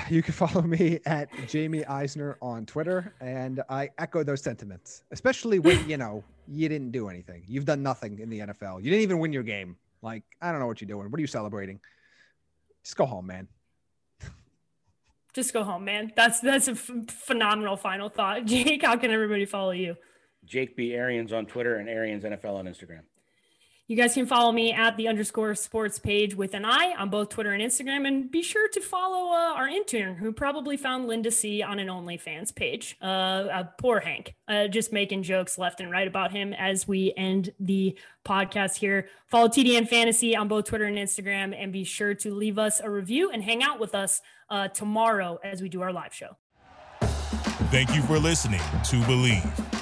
You 0.09 0.23
can 0.23 0.33
follow 0.35 0.63
me 0.63 1.01
at 1.07 1.29
Jamie 1.49 1.85
Eisner 1.85 2.39
on 2.41 2.65
Twitter, 2.67 3.15
and 3.21 3.63
I 3.69 3.91
echo 3.99 4.23
those 4.23 4.43
sentiments, 4.43 5.05
especially 5.11 5.59
when 5.59 5.89
you 5.89 5.97
know 5.97 6.25
you 6.49 6.69
didn't 6.69 6.93
do 6.93 7.09
anything. 7.09 7.45
You've 7.47 7.65
done 7.65 7.83
nothing 7.83 8.19
in 8.19 8.31
the 8.31 8.41
NFL. 8.41 8.83
You 8.83 8.91
didn't 8.91 9.03
even 9.03 9.19
win 9.19 9.33
your 9.33 9.43
game. 9.43 9.77
Like 10.03 10.23
I 10.41 10.51
don't 10.51 10.61
know 10.61 10.67
what 10.67 10.81
you're 10.81 10.89
doing. 10.89 11.11
What 11.11 11.19
are 11.19 11.21
you 11.21 11.27
celebrating? 11.27 11.81
Just 12.85 12.97
go 12.97 13.07
home, 13.07 13.27
man. 13.27 13.49
Just 15.35 15.55
go 15.55 15.65
home, 15.65 15.85
man. 15.85 16.13
That's 16.15 16.41
that's 16.41 16.69
a 16.69 16.73
f- 16.73 16.91
phenomenal 17.09 17.77
final 17.77 18.09
thought. 18.11 18.45
Jake, 18.47 18.85
how 18.85 18.97
can 18.97 19.11
everybody 19.11 19.47
follow 19.47 19.71
you? 19.71 19.97
Jake 20.45 20.77
B. 20.77 20.93
Arians 20.93 21.33
on 21.33 21.47
Twitter 21.47 21.77
and 21.77 21.89
Arians 21.89 22.25
NFL 22.25 22.55
on 22.57 22.67
Instagram. 22.67 23.03
You 23.89 23.97
guys 23.97 24.15
can 24.15 24.27
follow 24.27 24.53
me 24.53 24.73
at 24.73 24.97
the 24.97 25.09
underscore 25.09 25.55
sports 25.57 25.99
page 25.99 26.37
with 26.37 26.55
an 26.55 26.65
I 26.65 26.95
on 26.97 27.11
both 27.11 27.31
Twitter 27.31 27.51
and 27.51 27.61
Instagram. 27.61 28.07
And 28.07 28.31
be 28.31 28.43
sure 28.43 28.69
to 28.69 28.81
follow 28.81 29.33
uh, 29.33 29.55
our 29.55 29.69
intern 29.69 30.15
who 30.15 30.33
probably 30.33 30.77
found 30.77 31.09
Linda 31.09 31.33
C 31.33 31.63
on 31.63 31.81
an 31.81 31.89
OnlyFans 31.89 32.55
page. 32.55 32.97
Uh, 33.03 33.05
uh, 33.05 33.65
poor 33.79 33.99
Hank, 33.99 34.35
uh, 34.47 34.69
just 34.69 34.93
making 34.93 35.25
jokes 35.25 35.59
left 35.59 35.81
and 35.81 35.91
right 35.91 36.07
about 36.07 36.31
him 36.31 36.53
as 36.53 36.87
we 36.87 37.13
end 37.17 37.53
the 37.59 37.99
podcast 38.25 38.77
here. 38.77 39.09
Follow 39.27 39.49
TDN 39.49 39.89
Fantasy 39.89 40.37
on 40.37 40.47
both 40.47 40.65
Twitter 40.65 40.85
and 40.85 40.97
Instagram. 40.97 41.55
And 41.55 41.73
be 41.73 41.83
sure 41.83 42.15
to 42.15 42.33
leave 42.33 42.59
us 42.59 42.81
a 42.81 42.89
review 42.89 43.31
and 43.31 43.43
hang 43.43 43.65
out 43.65 43.81
with 43.81 43.97
us 43.97 44.23
uh, 44.49 44.69
tomorrow 44.69 45.41
as 45.43 45.61
we 45.61 45.69
do 45.69 45.83
our 45.83 45.93
live 45.93 46.15
show. 46.15 46.37
Thank 47.73 47.95
you 47.95 48.03
for 48.03 48.19
listening 48.19 48.61
to 48.61 49.01
Bleav. 49.03 49.82